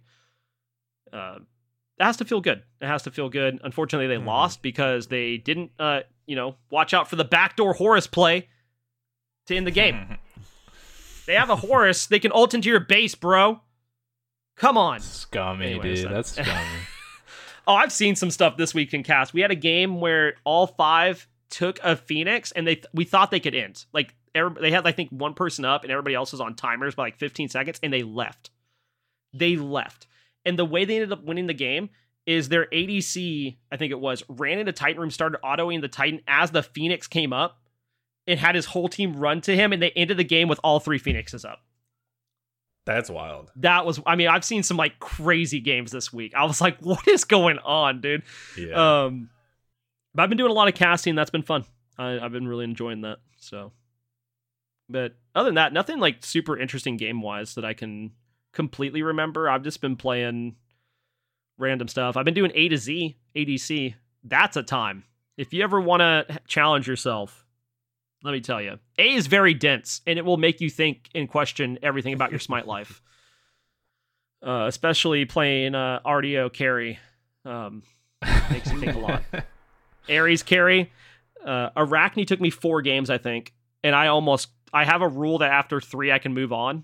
Uh, 1.12 1.40
it 2.00 2.04
has 2.04 2.18
to 2.18 2.26
feel 2.26 2.42
good. 2.42 2.64
It 2.82 2.88
has 2.88 3.04
to 3.04 3.12
feel 3.12 3.30
good. 3.30 3.60
Unfortunately, 3.64 4.08
they 4.08 4.22
Mhm. 4.22 4.26
lost 4.26 4.62
because 4.62 5.08
they 5.08 5.38
didn't, 5.38 5.72
uh, 5.80 6.02
you 6.26 6.36
know, 6.36 6.56
watch 6.70 6.94
out 6.94 7.10
for 7.10 7.16
the 7.16 7.26
backdoor 7.26 7.74
Horus 7.74 8.08
play 8.08 8.48
to 9.48 9.56
end 9.56 9.68
the 9.68 9.72
game. 9.72 10.18
they 11.28 11.34
have 11.36 11.50
a 11.50 11.56
Horus. 11.58 12.08
They 12.08 12.20
can 12.20 12.32
ult 12.32 12.54
into 12.54 12.70
your 12.70 12.80
base, 12.80 13.16
bro. 13.16 13.62
Come 14.56 14.78
on. 14.78 15.00
scummy, 15.00 15.80
dude. 15.80 15.98
that- 16.06 16.10
That's 16.14 16.32
scummy. 16.32 16.50
Oh, 17.68 17.76
I've 17.76 17.92
seen 17.92 18.16
some 18.16 18.32
stuff 18.32 18.58
this 18.58 18.74
week 18.74 18.96
in 18.96 19.04
cast. 19.04 19.32
We 19.32 19.42
had 19.42 19.52
a 19.52 19.56
game 19.56 20.00
where 20.02 20.34
all 20.44 20.66
five 20.66 21.28
took 21.52 21.80
a 21.84 21.96
Phoenix, 21.96 22.52
and 22.52 22.66
they 22.66 22.82
we 22.96 23.06
thought 23.06 23.30
they 23.30 23.40
could 23.40 23.54
end. 23.54 23.86
Like 23.94 24.16
every, 24.34 24.60
they 24.60 24.72
had, 24.72 24.88
I 24.88 24.92
think, 24.92 25.12
one 25.12 25.36
person 25.36 25.66
up, 25.66 25.84
and 25.84 25.92
everybody 25.92 26.16
else 26.16 26.32
was 26.32 26.42
on 26.42 26.56
timers 26.56 26.96
by 26.96 27.04
like 27.04 27.18
15 27.20 27.48
seconds, 27.50 27.80
and 27.84 27.94
they 27.94 28.02
left. 28.02 28.50
They 29.34 29.56
left, 29.56 30.08
and 30.46 30.58
the 30.58 30.66
way 30.66 30.86
they 30.86 30.96
ended 30.96 31.12
up 31.12 31.24
winning 31.24 31.48
the 31.48 31.54
game 31.54 31.90
is 32.26 32.50
their 32.50 32.68
ADC, 32.68 33.58
I 33.72 33.78
think 33.78 33.92
it 33.92 34.00
was, 34.00 34.24
ran 34.30 34.60
into 34.60 34.72
Titan 34.72 35.02
room, 35.02 35.12
started 35.12 35.40
autoing 35.44 35.82
the 35.82 35.88
Titan 35.88 36.22
as 36.28 36.52
the 36.52 36.62
Phoenix 36.62 37.08
came 37.08 37.34
up, 37.34 37.60
and 38.28 38.40
had 38.40 38.54
his 38.56 38.66
whole 38.66 38.88
team 38.88 39.16
run 39.16 39.42
to 39.42 39.56
him, 39.56 39.74
and 39.74 39.82
they 39.82 39.90
ended 39.92 40.18
the 40.18 40.24
game 40.24 40.48
with 40.48 40.60
all 40.64 40.80
three 40.80 41.00
Phoenixes 41.00 41.44
up. 41.44 41.60
That's 42.86 43.10
wild. 43.10 43.52
that 43.58 43.86
was 43.86 44.00
i 44.08 44.16
mean 44.16 44.30
i've 44.30 44.44
seen 44.44 44.64
some 44.64 44.76
like 44.76 44.98
crazy 45.00 45.60
games 45.60 45.92
this 45.92 46.12
week. 46.12 46.34
I 46.34 46.46
was 46.46 46.60
like 46.60 46.78
what 46.82 47.08
is 47.08 47.24
going 47.24 47.60
on 47.60 48.02
dude? 48.02 48.24
Yeah. 48.58 49.04
um 49.04 49.30
but 50.16 50.24
i've 50.24 50.30
been 50.30 50.40
doing 50.40 50.50
a 50.50 50.56
lot 50.56 50.68
of 50.68 50.74
casting. 50.74 51.14
That's 51.14 51.30
been 51.30 51.44
fun. 51.44 51.66
I, 52.00 52.20
i've 52.20 52.32
been 52.32 52.48
really 52.48 52.64
enjoying 52.64 53.02
that 53.02 53.18
so. 53.38 53.74
But 54.90 55.16
other 55.36 55.50
than 55.50 55.56
that 55.56 55.72
nothing 55.72 56.00
like 56.00 56.26
super 56.26 56.58
interesting 56.58 56.98
game 56.98 57.22
wise 57.22 57.54
that 57.56 57.66
i 57.66 57.74
can 57.76 58.12
completely 58.52 59.02
remember 59.02 59.50
i've 59.50 59.64
just 59.64 59.82
been 59.82 59.96
playing 59.96 60.56
random 61.58 61.88
stuff 61.88 62.18
i've 62.18 62.26
been 62.26 62.34
doing 62.34 62.52
a 62.56 62.70
to 62.70 62.78
z 62.78 63.18
adc 63.36 63.94
that's 64.24 64.58
a 64.58 64.64
time 64.64 65.04
if 65.38 65.54
you 65.54 65.64
ever 65.64 65.80
want 65.80 66.02
to 66.02 66.40
challenge 66.48 66.88
yourself 66.88 67.46
let 68.24 68.32
me 68.32 68.42
tell 68.42 68.62
you 68.62 68.80
a 68.98 69.14
is 69.14 69.28
very 69.28 69.54
dense 69.54 70.02
and 70.08 70.18
it 70.18 70.26
will 70.26 70.38
make 70.38 70.62
you 70.62 70.70
think 70.70 71.10
and 71.14 71.30
question 71.30 71.78
everything 71.84 72.14
about 72.14 72.32
your 72.32 72.40
smite 72.40 72.68
life 72.68 73.02
uh, 74.46 74.66
especially 74.68 75.26
playing 75.26 75.76
uh, 75.76 76.00
Artio 76.06 76.52
carry. 76.52 77.00
Um, 77.46 77.84
makes 78.52 78.72
you 78.72 78.80
think 78.80 78.96
a 78.96 79.00
lot. 79.00 79.24
Ares 80.10 80.44
carry. 80.44 80.92
Uh, 81.44 81.70
Arachne 81.76 82.26
took 82.26 82.42
me 82.42 82.50
four 82.50 82.82
games, 82.82 83.10
I 83.10 83.18
think, 83.18 83.54
and 83.84 83.96
I 83.96 84.08
almost 84.08 84.50
I 84.74 84.86
have 84.86 85.02
a 85.02 85.08
rule 85.08 85.40
that 85.40 85.52
after 85.52 85.80
three 85.80 86.12
I 86.12 86.20
can 86.20 86.34
move 86.34 86.52
on, 86.52 86.84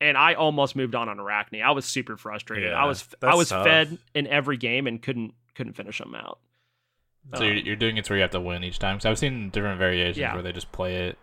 and 0.00 0.16
I 0.16 0.34
almost 0.34 0.76
moved 0.76 0.94
on 0.94 1.08
on 1.08 1.18
Arachne. 1.18 1.62
I 1.62 1.70
was 1.70 1.84
super 1.84 2.16
frustrated. 2.16 2.70
Yeah, 2.70 2.82
I 2.82 2.84
was 2.86 3.06
I 3.22 3.34
was 3.34 3.48
tough. 3.50 3.64
fed 3.64 3.98
in 4.14 4.26
every 4.26 4.56
game 4.56 4.86
and 4.86 5.00
couldn't 5.02 5.34
couldn't 5.54 5.72
finish 5.74 5.98
them 5.98 6.14
out. 6.14 6.38
So 7.34 7.42
you're, 7.42 7.56
Um, 7.58 7.62
you're 7.66 7.76
doing 7.76 7.96
it 7.96 8.08
where 8.08 8.16
you 8.18 8.22
have 8.22 8.30
to 8.32 8.40
win 8.40 8.62
each 8.62 8.78
time. 8.78 9.00
So 9.00 9.10
I've 9.10 9.18
seen 9.18 9.50
different 9.50 9.78
variations 9.78 10.18
Yeah. 10.18 10.34
where 10.34 10.42
they 10.42 10.52
just 10.52 10.70
play 10.70 11.08
it. 11.08 11.18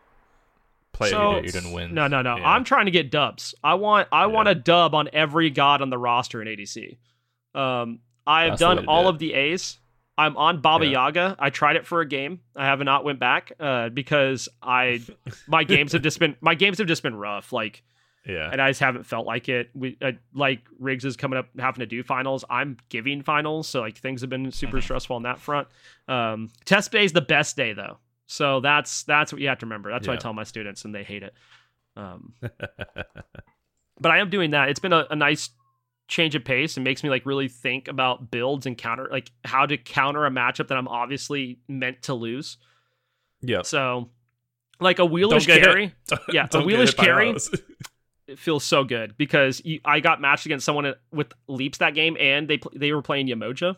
Play 0.92 1.10
So- 1.10 1.38
you 1.42 1.52
didn't 1.52 1.72
win. 1.72 1.94
No, 1.94 2.08
no, 2.08 2.22
no. 2.22 2.38
Yeah. 2.38 2.50
I'm 2.50 2.64
trying 2.64 2.86
to 2.86 2.92
get 2.92 3.10
dubs. 3.10 3.56
I 3.64 3.76
want 3.76 4.08
I 4.12 4.26
want 4.28 4.48
a 4.50 4.56
dub 4.56 4.94
on 4.96 5.10
every 5.14 5.50
god 5.50 5.82
on 5.82 5.90
the 5.90 5.98
roster 5.98 6.42
in 6.42 6.48
ADC. 6.48 6.98
Um, 7.56 8.00
I 8.28 8.44
have 8.44 8.52
That's 8.54 8.60
done 8.60 8.76
to 8.78 8.82
do 8.84 8.88
all 8.90 9.08
of 9.08 9.18
the 9.20 9.34
A's. 9.34 9.80
I'm 10.18 10.38
on 10.38 10.62
Baba 10.62 10.86
Yeah. 10.86 10.92
Yaga. 11.08 11.36
I 11.40 11.50
tried 11.50 11.76
it 11.76 11.88
for 11.88 12.02
a 12.02 12.08
game. 12.08 12.42
I 12.56 12.66
have 12.66 12.80
not 12.82 13.04
went 13.04 13.20
back 13.20 13.52
uh, 13.60 13.90
because 13.90 14.48
I 14.62 15.02
my 15.48 15.64
games 15.64 15.94
have 15.94 16.02
just 16.04 16.20
been 16.20 16.36
my 16.42 16.54
games 16.54 16.78
have 16.80 16.88
just 16.88 17.02
been 17.02 17.16
rough. 17.16 17.52
Like 17.52 17.82
yeah. 18.26 18.50
and 18.52 18.62
I 18.62 18.70
just 18.70 18.80
haven't 18.80 19.04
felt 19.06 19.26
like 19.26 19.50
it. 19.50 19.70
We 19.74 19.98
uh, 20.02 20.12
like 20.34 20.62
Riggs 20.80 21.06
is 21.06 21.16
coming 21.18 21.38
up 21.40 21.48
having 21.60 21.80
to 21.80 21.86
do 21.86 22.04
finals. 22.04 22.46
I'm 22.50 22.78
giving 22.90 23.22
finals, 23.24 23.68
so 23.68 23.82
like 23.82 23.98
things 23.98 24.22
have 24.22 24.30
been 24.30 24.52
super 24.52 24.78
Mhm. 24.78 24.84
stressful 24.84 25.16
on 25.16 25.24
that 25.24 25.40
front. 25.40 25.68
Um, 26.08 26.50
test 26.66 26.92
day 26.92 27.04
is 27.06 27.14
the 27.14 27.22
best 27.22 27.56
day 27.58 27.74
though, 27.74 27.98
so 28.28 28.60
that's 28.60 29.04
that's 29.04 29.32
what 29.34 29.42
you 29.42 29.48
have 29.50 29.60
to 29.60 29.66
remember. 29.66 29.92
That's 29.92 30.08
what 30.08 30.14
I 30.14 30.18
tell 30.18 30.34
my 30.34 30.44
students, 30.44 30.86
and 30.86 30.94
they 30.96 31.04
hate 31.04 31.24
it. 31.24 31.34
Um, 31.96 32.34
but 32.42 34.12
I 34.12 34.20
am 34.20 34.30
doing 34.30 34.52
that. 34.52 34.70
It's 34.70 34.80
been 34.80 34.94
a, 34.94 35.06
a 35.12 35.16
nice 35.16 35.50
change 36.08 36.36
of 36.36 36.44
pace 36.44 36.76
and 36.76 36.84
makes 36.84 37.04
me 37.04 37.10
like 37.10 37.26
really 37.26 37.48
think 37.48 37.88
about 37.88 38.30
builds 38.30 38.66
and 38.66 38.78
counter 38.78 39.08
like 39.12 39.32
how 39.46 39.66
to 39.66 39.78
counter 39.78 40.26
a 40.26 40.30
matchup 40.30 40.68
that 40.68 40.78
I'm 40.78 40.88
obviously 40.88 41.60
meant 41.68 42.04
to 42.04 42.14
lose. 42.14 42.58
Yeah. 43.42 43.62
So 43.62 44.10
like 44.80 45.00
a 45.00 45.04
wheelish 45.04 45.48
carry, 45.48 45.94
yeah, 46.32 46.46
a 46.46 46.48
wheelish 46.62 46.96
carry. 46.96 47.36
it 48.28 48.40
feels 48.40 48.64
so 48.64 48.84
good 48.84 49.18
because 49.18 49.62
you, 49.66 49.80
I 49.86 50.00
got 50.00 50.22
matched 50.22 50.46
against 50.46 50.66
someone 50.66 50.94
with 51.12 51.34
leaps 51.48 51.80
that 51.80 51.94
game, 51.96 52.16
and 52.20 52.48
they 52.48 52.60
they 52.76 52.92
were 52.94 53.02
playing 53.02 53.28
Yemoja, 53.28 53.76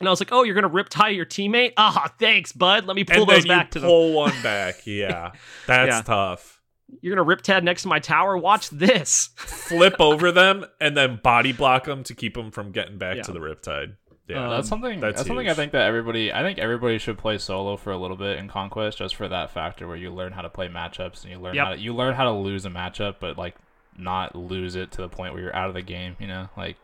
and 0.00 0.08
I 0.08 0.10
was 0.10 0.20
like, 0.20 0.30
"Oh, 0.32 0.42
you're 0.42 0.54
gonna 0.54 0.70
riptide 0.70 1.16
your 1.16 1.26
teammate? 1.26 1.72
Ah, 1.76 2.12
thanks, 2.18 2.52
bud. 2.52 2.86
Let 2.86 2.96
me 2.96 3.04
pull 3.04 3.22
and 3.22 3.30
those 3.30 3.46
back 3.46 3.70
to 3.72 3.80
them. 3.80 3.88
pull 3.88 4.12
one 4.12 4.34
back. 4.42 4.82
Yeah. 4.86 5.32
That's 5.66 5.88
Yeah. 5.96 6.02
tough. 6.02 6.60
You're 7.00 7.16
gonna 7.16 7.26
riptide 7.36 7.62
next 7.62 7.82
to 7.82 7.88
my 7.88 7.98
tower. 8.00 8.36
Watch 8.36 8.68
this. 8.68 9.30
Flip 9.36 9.96
over 9.98 10.30
them 10.32 10.66
and 10.80 10.94
then 10.96 11.20
body 11.22 11.52
block 11.52 11.84
them 11.84 12.02
to 12.04 12.14
keep 12.14 12.34
them 12.34 12.50
from 12.50 12.70
getting 12.72 12.98
back 12.98 13.16
Yeah. 13.16 13.22
to 13.22 13.32
the 13.32 13.38
Riptide. 13.40 13.96
Yeah. 14.32 14.44
Um, 14.44 14.50
that's 14.50 14.68
something. 14.68 15.00
that's 15.00 15.16
That's, 15.16 15.28
something 15.28 15.48
I 15.48 15.54
think 15.54 15.72
that 15.72 15.82
everybody. 15.86 16.32
I 16.32 16.42
think 16.42 16.58
everybody 16.58 16.98
should 16.98 17.18
play 17.18 17.38
solo 17.38 17.76
for 17.76 17.92
a 17.92 17.96
little 17.96 18.16
bit 18.16 18.38
in 18.38 18.48
Conquest, 18.48 18.98
just 18.98 19.14
for 19.16 19.28
that 19.28 19.50
factor 19.50 19.86
where 19.86 19.96
you 19.96 20.10
learn 20.10 20.32
how 20.32 20.42
to 20.42 20.48
play 20.50 20.68
matchups 20.68 21.22
and 21.22 21.32
you 21.32 21.38
learn 21.38 21.54
Yep. 21.54 21.64
how 21.66 21.72
to, 21.74 21.78
you 21.78 21.94
learn 21.94 22.14
how 22.14 22.24
to 22.24 22.32
lose 22.32 22.64
a 22.66 22.70
matchup, 22.70 23.16
but 23.20 23.38
like 23.38 23.54
not 23.96 24.34
lose 24.34 24.74
it 24.74 24.90
to 24.92 25.02
the 25.02 25.08
point 25.08 25.34
where 25.34 25.42
you're 25.42 25.56
out 25.56 25.68
of 25.68 25.74
the 25.74 25.82
game. 25.82 26.16
You 26.18 26.26
know, 26.26 26.48
like 26.56 26.76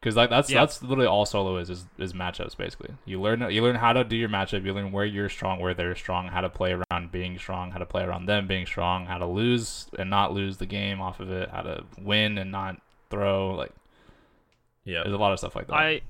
because 0.00 0.16
like 0.16 0.30
that's 0.30 0.48
Yeah. 0.50 0.60
that's 0.60 0.82
literally 0.82 1.06
all 1.08 1.24
solo 1.26 1.56
is, 1.58 1.70
is 1.70 1.86
is 1.98 2.12
matchups 2.12 2.56
basically. 2.56 2.94
You 3.04 3.20
learn 3.20 3.48
you 3.50 3.62
learn 3.62 3.76
how 3.76 3.92
to 3.92 4.04
do 4.04 4.16
your 4.16 4.28
matchup. 4.28 4.64
You 4.64 4.72
learn 4.72 4.92
where 4.92 5.04
you're 5.04 5.28
strong, 5.28 5.60
where 5.60 5.74
they're 5.74 5.94
strong, 5.96 6.28
how 6.28 6.40
to 6.40 6.48
play 6.48 6.72
around 6.72 7.10
being 7.12 7.38
strong, 7.38 7.70
how 7.72 7.78
to 7.78 7.86
play 7.86 8.02
around 8.02 8.26
them 8.26 8.46
being 8.46 8.64
strong, 8.66 9.06
how 9.06 9.18
to 9.18 9.26
lose 9.26 9.88
and 9.98 10.08
not 10.10 10.32
lose 10.32 10.56
the 10.58 10.66
game 10.66 11.00
off 11.00 11.20
of 11.20 11.30
it, 11.30 11.50
how 11.50 11.62
to 11.62 11.84
win 12.00 12.38
and 12.38 12.50
not 12.52 12.80
throw. 13.10 13.54
Like 13.54 13.72
Yeah. 14.84 15.02
there's 15.02 15.14
a 15.14 15.18
lot 15.18 15.32
of 15.32 15.38
stuff 15.38 15.54
like 15.56 15.66
that. 15.68 15.74
I 15.74 16.00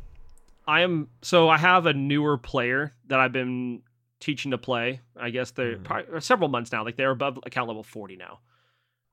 I 0.69 0.83
am 0.83 1.09
so 1.23 1.49
I 1.49 1.57
have 1.59 1.87
a 1.87 1.93
newer 1.95 2.39
player 2.39 2.93
that 3.09 3.19
I've 3.19 3.33
been 3.33 3.83
teaching 4.21 4.51
to 4.53 4.59
play. 4.59 5.01
I 5.17 5.31
guess 5.31 5.51
they're 5.53 5.77
Mhm. 5.79 5.85
probably 5.85 6.21
several 6.21 6.49
months 6.51 6.71
now. 6.71 6.85
Like 6.85 6.97
they're 6.97 7.11
above 7.11 7.39
account 7.47 7.69
level 7.69 7.83
40 7.83 8.17
now. 8.17 8.41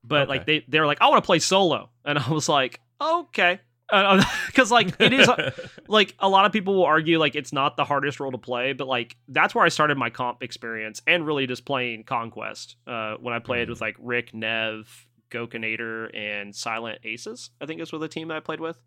But 0.04 0.22
Okay. 0.22 0.28
like 0.28 0.46
they 0.46 0.64
they're 0.68 0.86
like 0.86 1.00
I 1.00 1.08
want 1.08 1.24
to 1.24 1.26
play 1.26 1.38
solo, 1.40 1.90
and 2.04 2.18
I 2.18 2.30
was 2.30 2.48
like, 2.48 2.80
okay, 3.00 3.60
because 3.88 4.70
like 4.78 5.00
it 5.00 5.12
is 5.14 5.28
like 5.88 6.14
a 6.18 6.28
lot 6.28 6.44
of 6.44 6.52
people 6.52 6.74
will 6.74 6.84
argue 6.84 7.18
like 7.18 7.34
it's 7.34 7.52
not 7.52 7.76
the 7.76 7.84
hardest 7.84 8.20
role 8.20 8.32
to 8.32 8.38
play, 8.38 8.72
but 8.74 8.86
like 8.86 9.16
that's 9.28 9.54
where 9.54 9.64
I 9.64 9.68
started 9.70 9.96
my 9.96 10.10
comp 10.10 10.42
experience 10.42 11.00
and 11.06 11.26
really 11.26 11.46
just 11.46 11.64
playing 11.64 12.04
Conquest. 12.04 12.76
Uh, 12.86 13.14
when 13.18 13.32
I 13.32 13.38
played 13.38 13.66
Mhm. 13.68 13.70
with 13.70 13.80
like 13.80 13.96
Rick, 13.98 14.34
Nev, 14.34 15.06
Gokinator, 15.30 16.10
and 16.14 16.54
Silent 16.54 16.98
Aces, 17.04 17.50
I 17.60 17.66
think 17.66 17.80
this 17.80 17.92
was 17.92 18.00
the 18.00 18.08
team 18.08 18.28
that 18.28 18.36
I 18.36 18.40
played 18.40 18.60
with. 18.60 18.78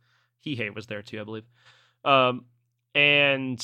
Hihei 0.46 0.74
was 0.76 0.86
there 0.88 1.02
too, 1.02 1.20
I 1.20 1.24
believe. 1.24 1.46
Um, 2.06 2.46
and 2.96 3.64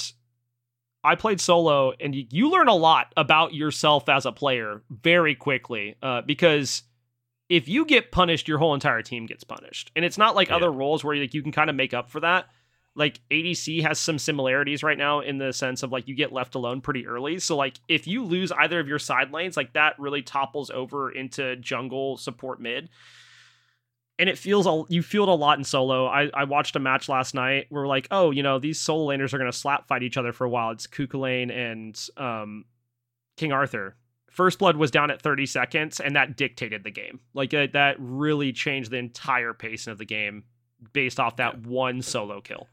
I 1.04 1.16
played 1.16 1.40
solo, 1.40 1.94
and 2.00 2.16
you, 2.16 2.26
you 2.32 2.50
learn 2.50 2.68
a 2.68 2.76
lot 2.76 3.14
about 3.16 3.54
yourself 3.54 4.10
as 4.10 4.26
a 4.26 4.32
player 4.32 4.82
very 4.90 5.36
quickly 5.36 5.96
uh, 6.02 6.22
because 6.22 6.82
if 7.48 7.68
you 7.68 7.86
get 7.86 8.12
punished, 8.12 8.48
your 8.48 8.58
whole 8.58 8.74
entire 8.74 9.04
team 9.04 9.28
gets 9.28 9.44
punished, 9.44 9.92
and 9.96 10.04
it's 10.04 10.18
not 10.18 10.36
like 10.36 10.50
Yeah. 10.50 10.56
other 10.56 10.72
roles 10.72 11.04
where 11.04 11.16
like 11.16 11.34
you 11.34 11.44
can 11.44 11.52
kind 11.52 11.70
of 11.70 11.76
make 11.76 11.94
up 11.94 12.10
for 12.10 12.20
that. 12.22 12.48
Like 12.98 13.20
ADC 13.30 13.82
has 13.84 14.00
some 14.00 14.18
similarities 14.18 14.82
right 14.82 14.98
now 14.98 15.20
in 15.20 15.38
the 15.38 15.52
sense 15.52 15.84
of 15.84 15.92
like 15.92 16.08
you 16.08 16.16
get 16.16 16.32
left 16.32 16.56
alone 16.56 16.80
pretty 16.80 17.06
early. 17.06 17.40
So 17.40 17.58
like 17.58 17.76
if 17.90 18.08
you 18.08 18.24
lose 18.24 18.54
either 18.54 18.80
of 18.80 18.88
your 18.88 19.00
side 19.00 19.32
lanes, 19.34 19.58
like 19.58 19.74
that 19.74 20.00
really 20.00 20.22
topples 20.22 20.72
over 20.72 21.12
into 21.12 21.58
jungle 21.58 22.16
support 22.18 22.62
mid. 22.62 22.90
And 24.18 24.30
it 24.30 24.38
feels 24.38 24.66
a, 24.66 24.84
you 24.88 25.02
feel 25.02 25.24
it 25.24 25.30
a 25.30 25.34
lot 25.34 25.58
in 25.58 25.64
solo. 25.64 26.08
I, 26.08 26.30
I 26.34 26.46
watched 26.46 26.76
a 26.76 26.80
match 26.80 27.10
last 27.10 27.34
night 27.34 27.66
where 27.70 27.86
like, 27.86 28.08
oh, 28.12 28.32
you 28.32 28.44
know, 28.44 28.60
these 28.60 28.80
solo 28.80 29.12
laners 29.12 29.34
are 29.34 29.38
gonna 29.38 29.52
slap 29.52 29.88
fight 29.88 30.04
each 30.04 30.18
other 30.18 30.32
for 30.32 30.46
a 30.46 30.50
while. 30.50 30.72
It's 30.72 30.88
Cu 30.88 31.08
Chulainn 31.08 31.52
and 31.52 32.00
um, 32.18 32.66
King 33.36 33.52
Arthur. 33.52 33.96
First 34.30 34.60
Blood 34.60 34.78
was 34.78 34.92
down 34.92 35.12
at 35.12 35.22
30 35.22 35.46
seconds, 35.46 36.00
and 36.02 36.16
that 36.16 36.36
dictated 36.36 36.84
the 36.84 36.92
game. 36.92 37.22
Like 37.34 37.54
uh, 37.54 37.68
that 37.74 37.96
really 38.00 38.52
changed 38.52 38.92
the 38.92 38.98
entire 38.98 39.54
pacing 39.54 39.92
of 39.92 39.98
the 39.98 40.06
game 40.06 40.44
based 40.94 41.20
off 41.20 41.38
that 41.38 41.66
one 41.66 42.02
solo 42.02 42.42
kill. 42.42 42.68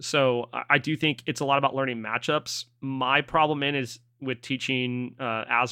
So 0.00 0.48
I, 0.52 0.62
I 0.70 0.78
do 0.78 0.96
think 0.96 1.22
it's 1.26 1.40
a 1.40 1.44
lot 1.44 1.58
about 1.58 1.74
learning 1.74 1.98
matchups. 1.98 2.64
My 2.80 3.20
problem 3.20 3.62
in 3.62 3.74
is 3.74 3.98
with 4.20 4.40
teaching 4.40 5.16
uh, 5.18 5.66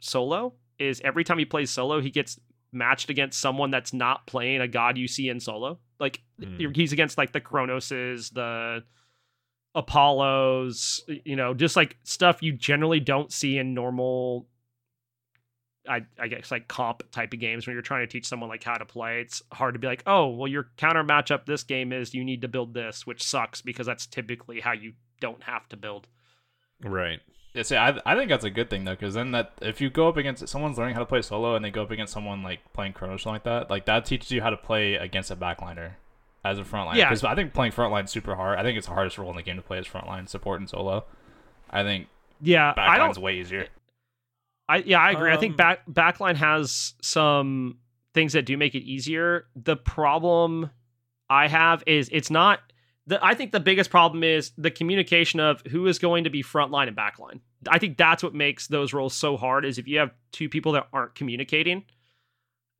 solo 0.00 0.54
is 0.78 1.00
every 1.02 1.24
time 1.24 1.38
he 1.38 1.44
plays 1.44 1.70
solo, 1.70 2.00
he 2.00 2.10
gets 2.10 2.38
matched 2.76 3.10
against 3.10 3.40
someone 3.40 3.70
that's 3.70 3.92
not 3.92 4.26
playing 4.26 4.60
a 4.60 4.68
god 4.68 4.96
you 4.98 5.08
see 5.08 5.28
in 5.28 5.40
solo. 5.40 5.78
Like 5.98 6.20
Mm. 6.40 6.76
he's 6.76 6.92
against 6.92 7.16
like 7.16 7.32
the 7.32 7.40
Cronoses, 7.40 8.32
the 8.32 8.84
Apollos, 9.74 11.02
you 11.24 11.36
know, 11.36 11.54
just 11.54 11.76
like 11.76 11.96
stuff 12.04 12.42
you 12.42 12.52
generally 12.52 13.00
don't 13.00 13.32
see 13.32 13.58
in 13.58 13.74
normal 13.74 14.46
I, 15.88 16.04
I 16.18 16.26
guess 16.26 16.50
like 16.50 16.66
comp 16.66 17.08
type 17.12 17.32
of 17.32 17.38
games 17.38 17.64
when 17.66 17.74
you're 17.74 17.82
trying 17.82 18.02
to 18.02 18.10
teach 18.10 18.26
someone 18.26 18.48
like 18.48 18.64
how 18.64 18.74
to 18.74 18.84
play. 18.84 19.20
It's 19.20 19.40
hard 19.52 19.74
to 19.74 19.78
be 19.78 19.86
like, 19.86 20.02
oh, 20.04 20.26
well, 20.30 20.48
your 20.48 20.68
counter 20.76 21.04
matchup 21.04 21.46
this 21.46 21.62
game 21.62 21.92
is 21.92 22.12
you 22.12 22.24
need 22.24 22.42
to 22.42 22.48
build 22.48 22.74
this, 22.74 23.06
which 23.06 23.22
sucks 23.22 23.62
because 23.62 23.86
that's 23.86 24.04
typically 24.04 24.58
how 24.60 24.72
you 24.72 24.94
don't 25.20 25.44
have 25.44 25.68
to 25.68 25.76
build. 25.76 26.08
right. 26.82 27.20
Yeah, 27.56 27.62
see, 27.62 27.76
I, 27.76 27.98
I 28.04 28.14
think 28.14 28.28
that's 28.28 28.44
a 28.44 28.50
good 28.50 28.68
thing 28.68 28.84
though, 28.84 28.92
because 28.92 29.14
then 29.14 29.30
that 29.30 29.52
if 29.62 29.80
you 29.80 29.88
go 29.88 30.08
up 30.08 30.18
against 30.18 30.46
someone's 30.46 30.76
learning 30.76 30.92
how 30.94 31.00
to 31.00 31.06
play 31.06 31.22
solo 31.22 31.56
and 31.56 31.64
they 31.64 31.70
go 31.70 31.82
up 31.82 31.90
against 31.90 32.12
someone 32.12 32.42
like 32.42 32.60
playing 32.74 32.92
Chrono 32.92 33.14
or 33.14 33.18
something 33.18 33.36
like 33.36 33.44
that, 33.44 33.70
like 33.70 33.86
that 33.86 34.04
teaches 34.04 34.30
you 34.30 34.42
how 34.42 34.50
to 34.50 34.58
play 34.58 34.94
against 34.94 35.30
a 35.30 35.36
backliner 35.36 35.92
as 36.44 36.58
a 36.58 36.62
frontline. 36.62 36.96
Yeah. 36.96 37.08
because 37.08 37.24
I 37.24 37.34
think 37.34 37.54
playing 37.54 37.72
frontline 37.72 38.08
super 38.10 38.34
hard. 38.34 38.58
I 38.58 38.62
think 38.62 38.76
it's 38.76 38.86
the 38.86 38.92
hardest 38.92 39.16
role 39.16 39.30
in 39.30 39.36
the 39.36 39.42
game 39.42 39.56
to 39.56 39.62
play 39.62 39.78
as 39.78 39.86
frontline 39.86 40.28
support 40.28 40.60
and 40.60 40.68
solo. 40.68 41.06
I 41.70 41.82
think 41.82 42.08
Yeah, 42.42 42.74
I 42.76 42.98
don't 42.98 43.10
backline's 43.10 43.18
way 43.18 43.36
easier. 43.36 43.68
I 44.68 44.78
yeah, 44.78 45.00
I 45.00 45.12
agree. 45.12 45.32
I 45.32 45.38
think 45.38 45.52
Um, 45.52 45.56
back 45.56 45.86
backline 45.90 46.36
has 46.36 46.92
some 47.00 47.78
things 48.12 48.34
that 48.34 48.44
do 48.44 48.58
make 48.58 48.74
it 48.74 48.82
easier. 48.82 49.46
The 49.56 49.76
problem 49.76 50.70
I 51.30 51.48
have 51.48 51.82
is 51.86 52.10
it's 52.12 52.30
not 52.30 52.60
the 53.06 53.24
I 53.24 53.34
think 53.34 53.52
the 53.52 53.60
biggest 53.60 53.90
problem 53.90 54.24
is 54.24 54.52
the 54.58 54.70
communication 54.70 55.40
of 55.40 55.60
who 55.62 55.86
is 55.86 55.98
going 55.98 56.24
to 56.24 56.30
be 56.30 56.42
frontline 56.42 56.88
and 56.88 56.96
backline. 56.96 57.40
I 57.68 57.78
think 57.78 57.96
that's 57.96 58.22
what 58.22 58.34
makes 58.34 58.66
those 58.66 58.92
roles 58.92 59.14
so 59.14 59.36
hard 59.36 59.64
is 59.64 59.78
if 59.78 59.86
you 59.88 59.98
have 59.98 60.12
two 60.32 60.48
people 60.48 60.72
that 60.72 60.88
aren't 60.92 61.14
communicating 61.14 61.84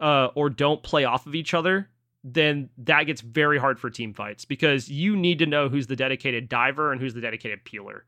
uh 0.00 0.28
or 0.34 0.50
don't 0.50 0.82
play 0.82 1.04
off 1.04 1.26
of 1.26 1.34
each 1.34 1.54
other, 1.54 1.88
then 2.24 2.68
that 2.78 3.04
gets 3.04 3.20
very 3.20 3.58
hard 3.58 3.78
for 3.78 3.88
team 3.88 4.12
fights 4.12 4.44
because 4.44 4.88
you 4.88 5.16
need 5.16 5.38
to 5.38 5.46
know 5.46 5.68
who's 5.68 5.86
the 5.86 5.96
dedicated 5.96 6.48
diver 6.48 6.92
and 6.92 7.00
who's 7.00 7.14
the 7.14 7.20
dedicated 7.20 7.64
peeler. 7.64 8.04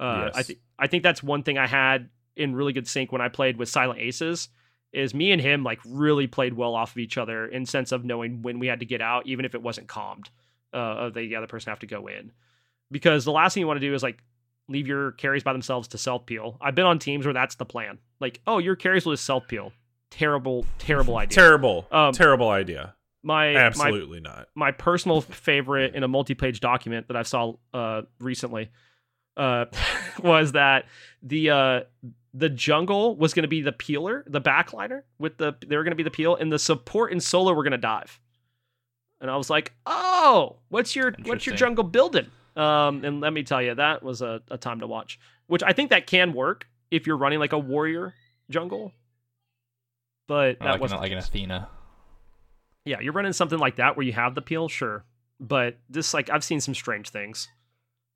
Uh, 0.00 0.30
I 0.32 0.36
Yes. 0.36 0.46
think 0.46 0.58
I 0.78 0.86
think 0.86 1.02
that's 1.02 1.22
one 1.22 1.42
thing 1.42 1.58
I 1.58 1.66
had 1.66 2.08
in 2.36 2.54
really 2.54 2.72
good 2.72 2.86
sync 2.86 3.10
when 3.10 3.20
I 3.20 3.28
played 3.28 3.56
with 3.56 3.68
Silent 3.68 4.00
Aces. 4.00 4.48
Is 4.92 5.12
me 5.12 5.32
and 5.32 5.42
him 5.42 5.64
like 5.64 5.80
really 5.84 6.26
played 6.26 6.54
well 6.54 6.74
off 6.74 6.92
of 6.92 6.98
each 6.98 7.18
other 7.18 7.46
in 7.46 7.66
sense 7.66 7.92
of 7.92 8.04
knowing 8.06 8.40
when 8.40 8.58
we 8.58 8.68
had 8.68 8.80
to 8.80 8.86
get 8.86 9.02
out, 9.02 9.26
even 9.26 9.44
if 9.44 9.54
it 9.54 9.60
wasn't 9.60 9.86
calmed. 9.88 10.30
Uh, 10.72 10.76
of 10.76 11.14
the 11.14 11.34
other 11.36 11.46
person 11.46 11.70
have 11.70 11.78
to 11.80 11.86
go 11.86 12.06
in, 12.08 12.30
because 12.90 13.24
the 13.24 13.32
last 13.32 13.54
thing 13.54 13.62
you 13.62 13.66
want 13.66 13.80
to 13.80 13.86
do 13.86 13.94
is 13.94 14.02
like 14.02 14.22
leave 14.68 14.86
your 14.86 15.12
carries 15.12 15.42
by 15.42 15.52
themselves 15.52 15.88
to 15.88 15.98
self 15.98 16.26
peel. 16.26 16.56
I've 16.60 16.74
been 16.74 16.86
on 16.86 16.98
teams 16.98 17.24
where 17.26 17.32
that's 17.34 17.54
the 17.54 17.64
plan. 17.64 17.98
Like, 18.20 18.40
oh, 18.46 18.58
your 18.58 18.76
carries 18.76 19.06
will 19.06 19.14
just 19.14 19.24
self 19.24 19.48
peel. 19.48 19.72
Terrible, 20.10 20.64
terrible 20.78 21.16
idea. 21.16 21.34
Terrible. 21.34 21.86
Um, 21.90 22.12
Terrible 22.12 22.48
idea. 22.50 22.94
my 23.22 23.52
my 23.52 23.58
Absolutely 23.60 24.20
not. 24.20 24.48
my 24.54 24.70
personal 24.72 25.20
favorite 25.20 25.94
in 25.94 26.02
a 26.02 26.08
multi-page 26.08 26.60
document 26.60 27.08
that 27.08 27.16
I 27.16 27.22
saw 27.22 27.54
uh, 27.74 28.02
recently 28.20 28.70
uh, 29.36 29.66
was 30.22 30.52
that 30.52 30.86
the 31.22 31.50
uh, 31.50 31.80
the 32.34 32.48
jungle 32.48 33.16
was 33.16 33.34
going 33.34 33.42
to 33.42 33.48
be 33.48 33.60
the 33.62 33.72
peeler, 33.72 34.24
the 34.26 34.40
backliner 34.40 35.02
with 35.18 35.38
the 35.38 35.54
they 35.66 35.76
were 35.76 35.84
going 35.84 35.92
to 35.92 35.96
be 35.96 36.02
the 36.02 36.10
peel, 36.10 36.36
and 36.36 36.52
the 36.52 36.58
support 36.58 37.12
and 37.12 37.22
solo 37.22 37.52
were 37.52 37.62
going 37.62 37.72
to 37.72 37.78
dive. 37.78 38.20
And 39.20 39.30
I 39.30 39.36
was 39.36 39.50
like, 39.50 39.72
oh, 39.86 40.56
what's 40.68 40.94
your 40.94 41.12
what's 41.24 41.46
your 41.46 41.56
jungle 41.56 41.84
building? 41.84 42.26
Um, 42.56 43.04
and 43.04 43.20
let 43.20 43.32
me 43.32 43.42
tell 43.42 43.62
you, 43.62 43.74
that 43.74 44.02
was 44.02 44.22
a, 44.22 44.40
a 44.50 44.58
time 44.58 44.80
to 44.80 44.86
watch. 44.86 45.18
Which 45.46 45.62
I 45.62 45.72
think 45.72 45.90
that 45.90 46.06
can 46.06 46.32
work 46.32 46.66
if 46.90 47.06
you're 47.06 47.16
running 47.16 47.38
like 47.38 47.52
a 47.52 47.58
warrior 47.58 48.14
jungle. 48.50 48.92
But 50.26 50.58
that 50.60 50.72
like, 50.72 50.80
wasn't 50.80 50.98
an, 50.98 51.02
like 51.02 51.12
an. 51.12 51.18
Athena. 51.18 51.68
Yeah, 52.84 53.00
you're 53.00 53.12
running 53.12 53.32
something 53.32 53.58
like 53.58 53.76
that 53.76 53.96
where 53.96 54.04
you 54.06 54.12
have 54.12 54.34
the 54.34 54.42
peel, 54.42 54.68
sure. 54.68 55.04
But 55.40 55.78
this, 55.88 56.12
like, 56.14 56.30
I've 56.30 56.42
seen 56.44 56.60
some 56.60 56.74
strange 56.74 57.10
things. 57.10 57.48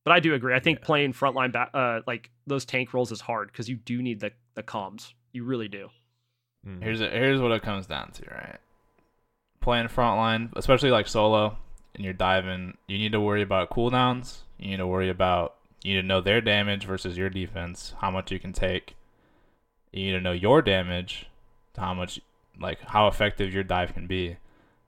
But 0.05 0.13
I 0.13 0.21
do 0.21 0.35
agree. 0.35 0.55
I 0.55 0.59
think 0.59 0.81
Yeah. 0.81 0.87
playing 0.87 1.13
frontline, 1.13 1.53
ba- 1.53 1.71
uh, 1.77 2.01
like 2.07 2.31
those 2.47 2.65
tank 2.65 2.93
roles, 2.93 3.13
is 3.13 3.21
hard 3.21 3.53
because 3.53 3.69
you 3.69 3.77
do 3.77 4.03
need 4.03 4.21
the 4.21 4.33
the 4.55 4.63
comms. 4.63 5.13
You 5.33 5.45
really 5.45 5.69
do. 5.69 5.89
Here's 6.81 7.01
here's 7.01 7.41
what 7.41 7.53
it 7.53 7.63
comes 7.63 7.87
down 7.87 8.11
to, 8.13 8.25
right? 8.31 8.59
Playing 9.63 9.87
frontline, 9.87 10.51
especially 10.57 10.91
like 10.91 11.07
solo, 11.07 11.57
and 11.95 12.05
you're 12.05 12.13
diving, 12.13 12.77
you 12.89 12.99
need 12.99 13.13
to 13.13 13.21
worry 13.21 13.43
about 13.43 13.71
cooldowns. 13.71 14.39
You 14.59 14.71
need 14.71 14.79
to 14.79 14.87
worry 14.89 15.09
about 15.09 15.55
you 15.85 15.95
need 15.95 16.03
to 16.03 16.07
know 16.07 16.21
their 16.21 16.41
damage 16.41 16.85
versus 16.85 17.17
your 17.17 17.31
defense, 17.31 17.95
how 18.01 18.11
much 18.11 18.33
you 18.33 18.41
can 18.41 18.53
take. 18.53 18.97
You 19.93 20.07
need 20.07 20.13
to 20.13 20.21
know 20.21 20.33
your 20.33 20.63
damage, 20.63 21.27
how 21.77 21.95
much 21.95 22.21
like 22.61 22.81
how 22.89 23.07
effective 23.07 23.55
your 23.55 23.63
dive 23.63 23.95
can 23.95 24.09
be. 24.09 24.37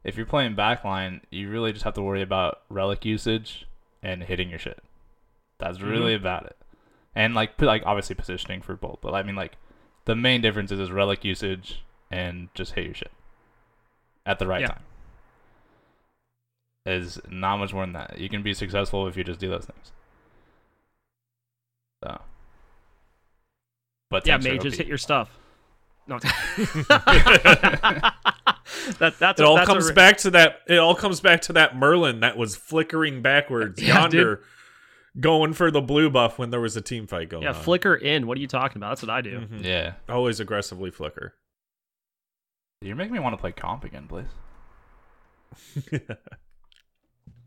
If 0.02 0.16
you're 0.16 0.26
playing 0.26 0.56
backline, 0.56 1.20
you 1.30 1.48
really 1.48 1.72
just 1.72 1.84
have 1.84 1.94
to 1.94 2.02
worry 2.02 2.22
about 2.22 2.62
relic 2.68 3.04
usage 3.04 3.66
and 4.02 4.24
hitting 4.24 4.50
your 4.50 4.58
shit. 4.58 4.82
That's 5.58 5.78
mm-hmm. 5.78 5.88
really 5.88 6.14
about 6.14 6.46
it. 6.46 6.56
And 7.14 7.32
like 7.32 7.60
like 7.62 7.84
obviously 7.86 8.16
positioning 8.16 8.60
for 8.60 8.74
both, 8.74 8.98
but 9.00 9.14
I 9.14 9.22
mean 9.22 9.36
like 9.36 9.56
the 10.04 10.16
main 10.16 10.40
difference 10.40 10.72
is, 10.72 10.80
is 10.80 10.90
relic 10.90 11.24
usage 11.24 11.84
and 12.10 12.48
just 12.54 12.72
hit 12.72 12.86
your 12.86 12.94
shit 12.94 13.12
at 14.26 14.38
the 14.38 14.46
right 14.46 14.60
Yeah. 14.62 14.68
time. 14.68 14.82
Is 16.86 17.18
not 17.30 17.56
much 17.58 17.72
more 17.72 17.84
than 17.84 17.94
that. 17.94 18.18
You 18.18 18.28
can 18.28 18.42
be 18.42 18.52
successful 18.52 19.06
if 19.08 19.16
you 19.16 19.24
just 19.24 19.40
do 19.40 19.48
those 19.48 19.64
things. 19.64 19.92
So, 22.02 22.20
but 24.10 24.26
yeah, 24.26 24.34
tanks 24.34 24.46
are 24.46 24.50
mages 24.52 24.74
hit 24.76 24.86
your 24.86 24.98
stuff. 24.98 25.30
No, 26.06 26.18
that 28.98 29.14
that's 29.18 29.40
It 29.40 29.44
all 29.46 29.56
that's 29.56 29.66
comes 29.66 29.88
a, 29.88 29.94
back 29.94 30.18
to 30.18 30.30
that. 30.32 30.60
It 30.68 30.76
all 30.78 30.94
comes 30.94 31.20
back 31.20 31.40
to 31.42 31.54
that 31.54 31.76
Merlin 31.76 32.20
that 32.20 32.36
was 32.36 32.54
flickering 32.56 33.22
backwards 33.22 33.80
Yeah, 33.80 34.02
yonder, 34.02 34.42
going 35.18 35.54
for 35.54 35.70
the 35.70 35.80
blue 35.80 36.10
buff 36.10 36.38
when 36.38 36.50
there 36.50 36.60
was 36.60 36.76
a 36.76 36.82
team 36.82 37.06
fight 37.06 37.30
going 37.30 37.44
Yeah, 37.44 37.50
on. 37.50 37.54
flicker 37.62 37.94
in. 37.94 38.26
What 38.26 38.36
are 38.36 38.40
you 38.42 38.46
talking 38.46 38.76
about? 38.76 38.90
That's 38.90 39.02
what 39.02 39.10
I 39.10 39.20
do. 39.22 39.40
Mhm. 39.40 39.64
Yeah, 39.64 39.94
Always 40.08 40.40
aggressively 40.40 40.90
flicker. 40.90 41.34
You're 42.80 42.96
making 42.96 43.12
me 43.12 43.18
want 43.18 43.32
to 43.34 43.38
play 43.40 43.52
comp 43.52 43.84
again, 43.84 44.06
please. 44.08 44.26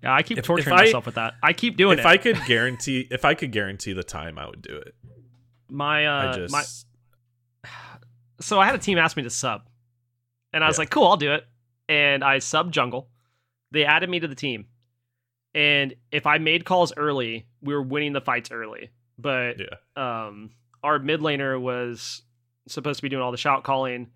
Yeah, 0.03 0.13
I 0.13 0.21
keep 0.21 0.37
If- 0.37 0.45
torturing 0.45 0.75
if 0.75 0.79
I- 0.79 0.85
myself 0.85 1.07
with 1.07 1.15
that. 1.15 1.33
I 1.41 1.53
keep 1.53 1.75
doing 1.75 1.97
if 1.97 2.05
it. 2.05 2.07
I 2.07 2.17
could 2.17 2.37
guarantee, 2.45 3.07
if 3.09 3.25
I 3.25 3.33
could 3.33 3.51
guarantee 3.51 3.93
the 3.93 4.03
time, 4.03 4.37
I 4.37 4.47
would 4.47 4.61
do 4.61 4.75
it. 4.77 4.93
my 5.69 6.05
uh, 6.05 6.29
I 6.29 6.33
just 6.33 6.51
my 6.51 6.63
so 8.39 8.59
I 8.59 8.65
had 8.67 8.75
a 8.75 8.77
team 8.77 8.99
ask 8.99 9.17
me 9.17 9.23
to 9.23 9.29
sub, 9.31 9.67
and 10.53 10.63
I 10.63 10.67
was 10.67 10.77
Yeah. 10.77 10.81
like, 10.81 10.91
"Cool, 10.91 11.07
I'll 11.07 11.17
do 11.17 11.33
it." 11.33 11.45
And 11.89 12.23
I 12.23 12.37
sub 12.39 12.71
jungle. 12.71 13.09
They 13.71 13.85
added 13.85 14.07
me 14.09 14.19
to 14.19 14.27
the 14.27 14.35
team, 14.35 14.67
and 15.55 15.95
if 16.11 16.27
I 16.27 16.37
made 16.37 16.63
calls 16.63 16.93
early, 16.95 17.47
we 17.63 17.73
were 17.73 17.81
winning 17.81 18.13
the 18.13 18.21
fights 18.21 18.51
early. 18.51 18.91
But 19.17 19.55
yeah. 19.59 19.67
um, 20.27 20.51
our 20.83 20.99
mid 20.99 21.21
laner 21.21 21.59
was 21.59 22.21
supposed 22.67 22.97
to 22.99 23.01
be 23.01 23.09
doing 23.09 23.23
all 23.23 23.31
the 23.31 23.37
shout 23.37 23.63
calling, 23.63 24.11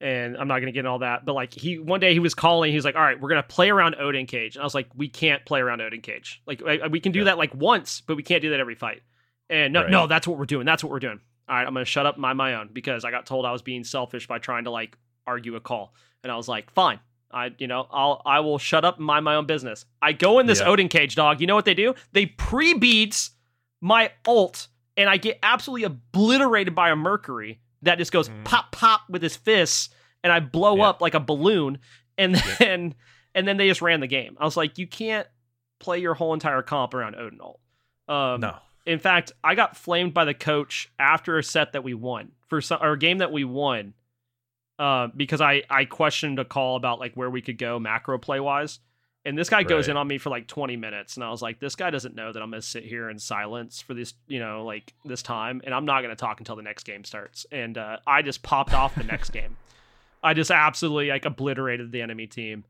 and 0.00 0.36
I'm 0.36 0.48
not 0.48 0.58
gonna 0.60 0.72
get 0.72 0.80
into 0.80 0.90
all 0.90 0.98
that. 1.00 1.24
But 1.24 1.34
like 1.34 1.52
he 1.54 1.78
one 1.78 2.00
day 2.00 2.12
he 2.12 2.18
was 2.18 2.34
calling, 2.34 2.70
he 2.70 2.76
was 2.76 2.84
like, 2.84 2.96
"All 2.96 3.02
right, 3.02 3.20
we're 3.20 3.28
gonna 3.28 3.42
play 3.42 3.70
around 3.70 3.96
Odin 3.98 4.26
Cage," 4.26 4.56
and 4.56 4.62
I 4.62 4.64
was 4.64 4.74
like, 4.74 4.88
"We 4.94 5.08
can't 5.08 5.44
play 5.46 5.60
around 5.60 5.80
Odin 5.80 6.00
Cage. 6.02 6.42
Like 6.46 6.62
I, 6.62 6.86
we 6.88 7.00
can 7.00 7.12
do 7.12 7.20
Yeah. 7.20 7.24
that 7.26 7.38
like 7.38 7.54
once, 7.54 8.00
but 8.00 8.16
we 8.16 8.22
can't 8.22 8.42
do 8.42 8.50
that 8.50 8.60
every 8.60 8.74
fight." 8.74 9.02
And 9.48 9.72
no, 9.72 9.82
Right. 9.82 9.90
no, 9.90 10.06
that's 10.06 10.26
what 10.26 10.38
we're 10.38 10.44
doing. 10.46 10.66
That's 10.66 10.82
what 10.84 10.90
we're 10.90 10.98
doing. 10.98 11.20
All 11.48 11.56
right, 11.56 11.66
I'm 11.66 11.72
gonna 11.72 11.84
shut 11.84 12.04
up 12.06 12.16
and 12.16 12.22
mind 12.22 12.36
my 12.38 12.54
own 12.54 12.70
because 12.72 13.04
I 13.04 13.10
got 13.10 13.26
told 13.26 13.46
I 13.46 13.52
was 13.52 13.62
being 13.62 13.84
selfish 13.84 14.26
by 14.26 14.38
trying 14.38 14.64
to 14.64 14.70
like 14.70 14.96
argue 15.26 15.54
a 15.56 15.60
call, 15.60 15.94
and 16.22 16.30
I 16.32 16.36
was 16.36 16.48
like, 16.48 16.70
fine. 16.72 17.00
I, 17.30 17.50
you 17.58 17.66
know, 17.66 17.86
I'll, 17.90 18.22
I 18.24 18.40
will 18.40 18.56
shut 18.58 18.84
up 18.84 18.98
and 18.98 19.04
mind 19.06 19.24
my 19.24 19.34
own 19.34 19.46
business. 19.46 19.84
I 20.00 20.12
go 20.12 20.38
in 20.38 20.46
this 20.46 20.60
Yeah. 20.60 20.68
Odin 20.68 20.88
cage, 20.88 21.16
dog. 21.16 21.40
You 21.40 21.46
know 21.48 21.56
what 21.56 21.64
they 21.64 21.74
do? 21.74 21.94
They 22.12 22.26
pre 22.26 22.74
beats 22.74 23.30
my 23.80 24.10
ult, 24.26 24.68
and 24.96 25.08
I 25.10 25.16
get 25.16 25.38
absolutely 25.42 25.84
obliterated 25.84 26.74
by 26.74 26.90
a 26.90 26.96
Mercury 26.96 27.60
that 27.82 27.98
just 27.98 28.12
goes 28.12 28.28
Mm. 28.28 28.44
pop 28.44 28.72
pop 28.72 29.02
with 29.08 29.22
his 29.22 29.36
fists, 29.36 29.90
and 30.24 30.32
I 30.32 30.40
blow 30.40 30.76
Yeah. 30.76 30.88
up 30.90 31.00
like 31.00 31.14
a 31.14 31.20
balloon, 31.20 31.78
and 32.18 32.34
then 32.58 32.94
and 33.34 33.46
then 33.46 33.56
they 33.58 33.68
just 33.68 33.82
ran 33.82 34.00
the 34.00 34.06
game. 34.06 34.36
I 34.40 34.44
was 34.44 34.56
like, 34.56 34.78
you 34.78 34.86
can't 34.86 35.26
play 35.78 35.98
your 35.98 36.14
whole 36.14 36.32
entire 36.32 36.62
comp 36.62 36.94
around 36.94 37.16
Odin 37.16 37.38
ult. 37.40 37.60
Um, 38.08 38.40
No. 38.40 38.56
in 38.86 38.98
fact, 38.98 39.32
I 39.44 39.54
got 39.54 39.76
flamed 39.76 40.14
by 40.14 40.24
the 40.24 40.32
coach 40.32 40.88
after 40.98 41.36
a 41.36 41.42
set 41.42 41.72
that 41.72 41.84
we 41.84 41.92
won 41.92 42.32
for 42.48 42.60
some 42.62 42.78
or 42.80 42.92
a 42.92 42.98
game 42.98 43.18
that 43.18 43.30
we 43.32 43.44
won, 43.44 43.92
uh, 44.78 45.08
because 45.14 45.40
I 45.40 45.62
I 45.68 45.84
questioned 45.84 46.38
a 46.38 46.44
call 46.44 46.76
about 46.76 46.98
like 47.00 47.14
where 47.14 47.28
we 47.30 47.42
could 47.42 47.58
go 47.58 47.78
macro 47.78 48.16
play 48.18 48.40
wise, 48.40 48.80
and 49.26 49.36
this 49.36 49.50
guy 49.50 49.62
goes 49.62 49.88
in 49.88 49.96
on 49.96 50.08
me 50.08 50.18
for 50.18 50.30
like 50.30 50.46
twenty 50.46 50.76
minutes, 50.76 51.16
and 51.16 51.24
I 51.24 51.30
was 51.30 51.42
like, 51.42 51.58
this 51.60 51.76
guy 51.76 51.90
doesn't 51.90 52.14
know 52.14 52.32
that 52.32 52.42
I'm 52.42 52.50
gonna 52.50 52.62
sit 52.62 52.84
here 52.84 53.10
in 53.10 53.18
silence 53.18 53.80
for 53.80 53.92
this 53.92 54.14
you 54.26 54.38
know 54.38 54.64
like 54.64 54.94
this 55.04 55.22
time, 55.22 55.60
and 55.64 55.74
I'm 55.74 55.84
not 55.84 56.02
gonna 56.02 56.16
talk 56.16 56.40
until 56.40 56.56
the 56.56 56.62
next 56.62 56.84
game 56.84 57.04
starts, 57.04 57.44
and 57.52 57.76
uh, 57.76 57.98
I 58.06 58.22
just 58.22 58.42
popped 58.42 58.72
off 58.72 58.94
the 58.94 59.04
next 59.04 59.30
game. 59.30 59.56
I 60.22 60.34
just 60.34 60.50
absolutely 60.50 61.08
like 61.08 61.24
obliterated 61.24 61.92
the 61.92 62.00
enemy 62.00 62.26
team 62.26 62.64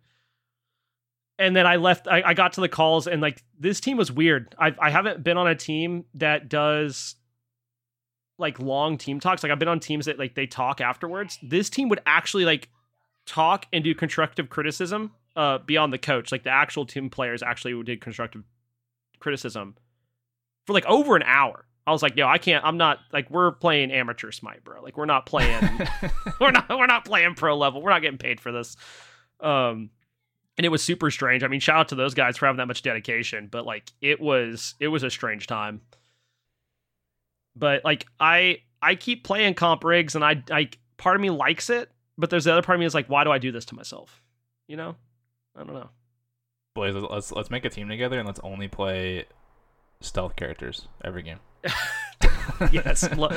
and 1.38 1.54
then 1.54 1.66
I 1.66 1.76
left. 1.76 2.08
I, 2.08 2.22
I 2.22 2.34
got 2.34 2.54
to 2.54 2.60
the 2.60 2.68
calls, 2.68 3.06
and 3.06 3.20
like 3.20 3.42
this 3.58 3.80
team 3.80 3.96
was 3.96 4.10
weird. 4.10 4.54
I 4.58 4.74
I 4.78 4.90
haven't 4.90 5.22
been 5.22 5.36
on 5.36 5.46
a 5.46 5.54
team 5.54 6.04
that 6.14 6.48
does 6.48 7.16
like 8.38 8.58
long 8.58 8.98
team 8.98 9.20
talks. 9.20 9.42
Like 9.42 9.52
I've 9.52 9.58
been 9.58 9.68
on 9.68 9.80
teams 9.80 10.06
that 10.06 10.18
like 10.18 10.34
they 10.34 10.46
talk 10.46 10.80
afterwards. 10.80 11.38
This 11.42 11.70
team 11.70 11.88
would 11.88 12.00
actually 12.06 12.44
like 12.44 12.68
talk 13.26 13.66
and 13.72 13.82
do 13.84 13.94
constructive 13.94 14.48
criticism 14.48 15.12
uh 15.36 15.58
beyond 15.58 15.92
the 15.92 15.98
coach. 15.98 16.32
Like 16.32 16.42
the 16.42 16.50
actual 16.50 16.86
team 16.86 17.10
players 17.10 17.42
actually 17.42 17.80
did 17.84 18.00
constructive 18.00 18.42
criticism 19.20 19.76
for 20.66 20.72
like 20.72 20.86
over 20.86 21.16
an 21.16 21.22
hour. 21.22 21.66
I 21.86 21.92
was 21.92 22.02
like, 22.02 22.16
yo, 22.16 22.26
I 22.26 22.38
can't. 22.38 22.64
I'm 22.64 22.78
not 22.78 22.98
like 23.12 23.30
we're 23.30 23.52
playing 23.52 23.92
amateur 23.92 24.32
smite, 24.32 24.64
bro. 24.64 24.82
Like 24.82 24.96
we're 24.96 25.04
not 25.04 25.26
playing 25.26 25.62
we're 26.40 26.50
not 26.50 26.68
we're 26.68 26.86
not 26.86 27.04
playing 27.04 27.34
pro 27.34 27.56
level. 27.56 27.80
We're 27.80 27.90
not 27.90 28.02
getting 28.02 28.18
paid 28.18 28.40
for 28.40 28.50
this. 28.50 28.76
Um 29.40 29.90
and 30.58 30.64
it 30.64 30.70
was 30.70 30.82
super 30.82 31.10
strange. 31.10 31.44
I 31.44 31.48
mean, 31.48 31.60
shout 31.60 31.76
out 31.76 31.88
to 31.88 31.94
those 31.94 32.14
guys 32.14 32.38
for 32.38 32.46
having 32.46 32.56
that 32.56 32.66
much 32.66 32.82
dedication, 32.82 33.48
but 33.50 33.66
like 33.66 33.92
it 34.00 34.20
was 34.20 34.74
it 34.80 34.88
was 34.88 35.02
a 35.02 35.10
strange 35.10 35.46
time. 35.46 35.82
But 37.54 37.84
like 37.84 38.06
I 38.18 38.62
I 38.82 38.94
keep 38.94 39.22
playing 39.22 39.54
comp 39.54 39.84
rigs 39.84 40.14
and 40.14 40.24
I 40.24 40.42
I 40.50 40.70
part 40.96 41.16
of 41.16 41.22
me 41.22 41.30
likes 41.30 41.70
it, 41.70 41.90
but 42.18 42.30
there's 42.30 42.44
the 42.44 42.52
other 42.52 42.62
part 42.62 42.76
of 42.76 42.80
me 42.80 42.86
is 42.86 42.94
like, 42.94 43.08
why 43.08 43.22
do 43.24 43.30
I 43.30 43.38
do 43.38 43.52
this 43.52 43.66
to 43.66 43.74
myself? 43.74 44.22
You 44.66 44.76
know? 44.76 44.96
I 45.56 45.64
don't 45.64 45.74
know. 45.74 45.88
Boys, 46.74 46.94
let's- 46.94 47.06
let's 47.10 47.32
let's 47.32 47.50
make 47.50 47.64
a 47.64 47.70
team 47.70 47.88
together 47.88 48.18
and 48.18 48.26
let's 48.26 48.40
only 48.42 48.68
play 48.68 49.24
stealth 50.00 50.36
characters 50.36 50.88
every 51.04 51.22
game. 51.22 51.38
yes, 52.72 53.10
look, 53.16 53.32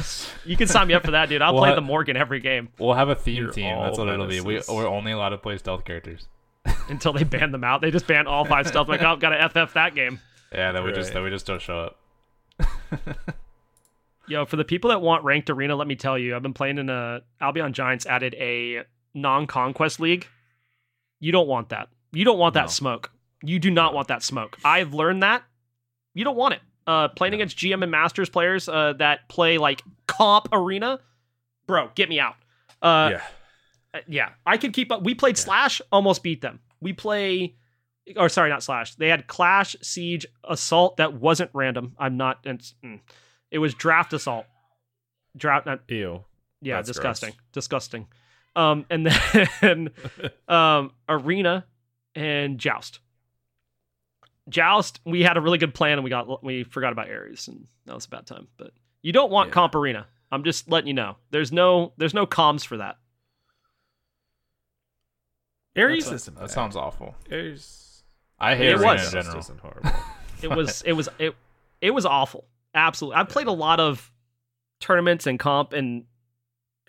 you 0.45 0.55
can 0.55 0.67
sign 0.67 0.87
me 0.87 0.93
up 0.93 1.03
for 1.03 1.11
that, 1.11 1.29
dude. 1.29 1.41
I'll 1.41 1.53
Well, 1.53 1.63
play 1.63 1.71
I- 1.71 1.75
the 1.75 1.81
Morgan 1.81 2.15
every 2.15 2.39
game 2.39 2.69
We'll 2.77 2.93
have 2.93 3.09
a 3.09 3.15
theme 3.15 3.43
You're 3.43 3.51
team. 3.51 3.75
That's 3.79 3.97
all 3.97 4.05
what 4.05 4.13
it'll 4.13 4.27
be. 4.27 4.39
We, 4.41 4.61
we're 4.69 4.87
only 4.87 5.11
allowed 5.13 5.29
to 5.29 5.37
play 5.37 5.57
stealth 5.57 5.83
characters. 5.85 6.27
until 6.89 7.13
they 7.13 7.23
ban 7.23 7.51
them 7.51 7.63
out. 7.63 7.81
They 7.81 7.89
just 7.91 8.05
ban 8.07 8.27
all 8.27 8.43
five 8.45 8.67
stealth. 8.67 8.87
Like, 8.89 9.01
oh, 9.01 9.15
gotta 9.15 9.47
FF 9.49 9.73
that 9.73 9.95
game. 9.95 10.19
Yeah, 10.51 10.71
that 10.73 10.83
we 10.83 10.91
just 10.91 11.09
Right. 11.09 11.13
that 11.15 11.23
we 11.23 11.29
just 11.29 11.45
don't 11.47 11.61
show 11.61 11.79
up. 11.79 11.99
Yo, 14.27 14.45
for 14.45 14.57
the 14.57 14.65
people 14.65 14.89
that 14.91 15.01
want 15.01 15.23
ranked 15.23 15.49
arena, 15.49 15.75
let 15.75 15.87
me 15.87 15.95
tell 15.95 16.17
you, 16.17 16.35
I've 16.35 16.43
been 16.43 16.53
playing 16.53 16.77
in 16.77 16.89
a 16.89 17.21
Albion 17.41 17.73
Giants 17.73 18.05
added 18.05 18.35
a 18.37 18.83
non-conquest 19.15 19.99
league. 19.99 20.27
You 21.19 21.31
don't 21.31 21.47
want 21.47 21.69
that. 21.69 21.89
You 22.11 22.25
don't 22.25 22.39
want 22.39 22.53
that 22.55 22.61
No. 22.63 22.67
smoke. 22.67 23.11
You 23.43 23.59
do 23.59 23.71
not 23.71 23.93
want 23.93 24.07
that 24.09 24.23
smoke. 24.23 24.57
I've 24.65 24.93
learned 24.93 25.23
that. 25.23 25.43
You 26.13 26.23
don't 26.23 26.35
want 26.35 26.55
it. 26.55 26.61
Uh, 26.87 27.07
playing 27.09 27.31
No. 27.31 27.37
against 27.37 27.57
GM 27.57 27.83
and 27.83 27.91
Masters 27.91 28.29
players 28.29 28.67
uh, 28.67 28.93
that 28.99 29.29
play 29.29 29.57
like 29.57 29.81
comp 30.07 30.47
arena, 30.51 30.99
bro, 31.67 31.91
get 31.95 32.09
me 32.09 32.19
out. 32.19 32.35
Uh, 32.81 33.09
yeah. 33.13 33.21
uh, 33.93 33.99
yeah, 34.07 34.29
I 34.45 34.57
could 34.57 34.73
keep 34.73 34.91
up. 34.91 35.03
We 35.03 35.13
played 35.13 35.37
Yeah. 35.37 35.43
Slash, 35.43 35.81
almost 35.91 36.23
beat 36.23 36.41
them. 36.41 36.59
We 36.81 36.93
play, 36.93 37.55
or 38.17 38.27
sorry, 38.29 38.49
not 38.49 38.63
Slash. 38.63 38.95
They 38.95 39.07
had 39.09 39.27
Clash, 39.27 39.75
Siege, 39.81 40.25
Assault 40.43 40.97
that 40.97 41.13
wasn't 41.13 41.51
random. 41.53 41.95
I'm 41.99 42.17
not. 42.17 42.39
It's, 42.43 42.73
mm. 42.83 42.99
It 43.51 43.59
was 43.59 43.73
Draft 43.75 44.13
Assault. 44.13 44.45
Draft. 45.37 45.65
Not, 45.67 45.81
Ew. 45.89 46.23
yeah, 46.61 46.81
disgusting, 46.81 47.29
gross. 47.31 47.39
disgusting. 47.53 48.07
Um, 48.55 48.85
and 48.89 49.05
then 49.61 49.89
um, 50.47 50.91
Arena 51.07 51.65
and 52.19 52.57
Joust. 52.59 52.99
Joust, 54.49 54.99
we 55.05 55.21
had 55.23 55.37
a 55.37 55.41
really 55.41 55.57
good 55.57 55.73
plan 55.73 55.93
and 55.93 56.03
we 56.03 56.09
got 56.09 56.43
we 56.43 56.63
forgot 56.63 56.91
about 56.91 57.09
Ares 57.09 57.47
and 57.47 57.67
that 57.85 57.95
was 57.95 58.05
a 58.05 58.09
bad 58.09 58.25
time. 58.25 58.47
But 58.57 58.71
you 59.01 59.11
don't 59.13 59.31
want 59.31 59.49
Yeah. 59.49 59.53
comp 59.53 59.75
arena. 59.75 60.07
I'm 60.31 60.43
just 60.43 60.69
letting 60.69 60.87
you 60.87 60.93
know. 60.93 61.17
There's 61.31 61.51
no 61.51 61.93
there's 61.97 62.13
no 62.13 62.25
comms 62.25 62.65
for 62.65 62.77
that. 62.77 62.97
Ares 65.77 66.05
That's- 66.05 66.23
isn't 66.23 66.37
that 66.37 66.51
sounds 66.51 66.75
awful. 66.75 67.15
Ares. 67.31 68.03
I 68.39 68.55
hate 68.55 68.69
It 68.69 68.75
Arena 68.79 68.93
was. 68.93 69.05
in 69.13 69.21
general. 69.21 69.39
isn't 69.39 69.59
horrible. 69.59 69.91
It 70.41 70.47
was 70.55 70.81
it 70.83 70.93
was 70.93 71.09
it 71.19 71.35
it 71.81 71.91
was 71.91 72.05
awful. 72.05 72.45
Absolutely. 72.73 73.17
I've 73.17 73.27
played 73.27 73.47
a 73.47 73.51
lot 73.51 73.81
of 73.81 74.09
tournaments 74.79 75.27
and 75.27 75.37
comp 75.37 75.73
and 75.73 76.05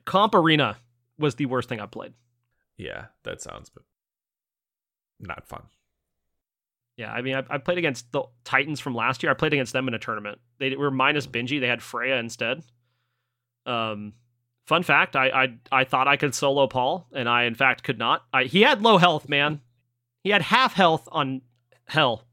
comp 0.05 0.37
arena 0.37 0.76
was 1.18 1.35
the 1.35 1.47
worst 1.47 1.68
thing 1.68 1.81
I 1.81 1.87
played. 1.87 2.12
yeah, 2.76 3.07
that 3.24 3.43
sounds 3.43 3.68
b- 3.70 3.81
not 5.20 5.46
fun. 5.46 5.62
Yeah, 6.96 7.12
I 7.12 7.22
mean, 7.22 7.34
I, 7.34 7.44
I 7.48 7.58
played 7.58 7.78
against 7.78 8.12
the 8.12 8.24
Titans 8.44 8.78
from 8.80 8.94
last 8.94 9.22
year. 9.22 9.30
I 9.32 9.34
played 9.34 9.52
against 9.54 9.72
them 9.72 9.88
in 9.88 9.94
a 9.94 9.98
tournament. 9.98 10.38
They 10.58 10.76
were 10.76 10.90
minus 10.90 11.26
Benji. 11.26 11.58
They 11.60 11.66
had 11.68 11.82
Freya 11.82 12.16
instead. 12.16 12.62
Um, 13.64 14.12
fun 14.66 14.82
fact: 14.82 15.16
I 15.16 15.28
I 15.30 15.54
I 15.80 15.84
thought 15.84 16.08
I 16.08 16.16
could 16.16 16.34
solo 16.34 16.66
Paul, 16.66 17.06
and 17.14 17.28
I 17.28 17.44
in 17.44 17.54
fact 17.54 17.84
could 17.84 17.98
not. 17.98 18.24
I, 18.34 18.44
he 18.44 18.62
had 18.62 18.82
low 18.82 18.98
health, 18.98 19.28
man. 19.28 19.60
He 20.24 20.30
had 20.30 20.42
half 20.42 20.74
health 20.74 21.08
on 21.10 21.40
Hel. 21.86 22.24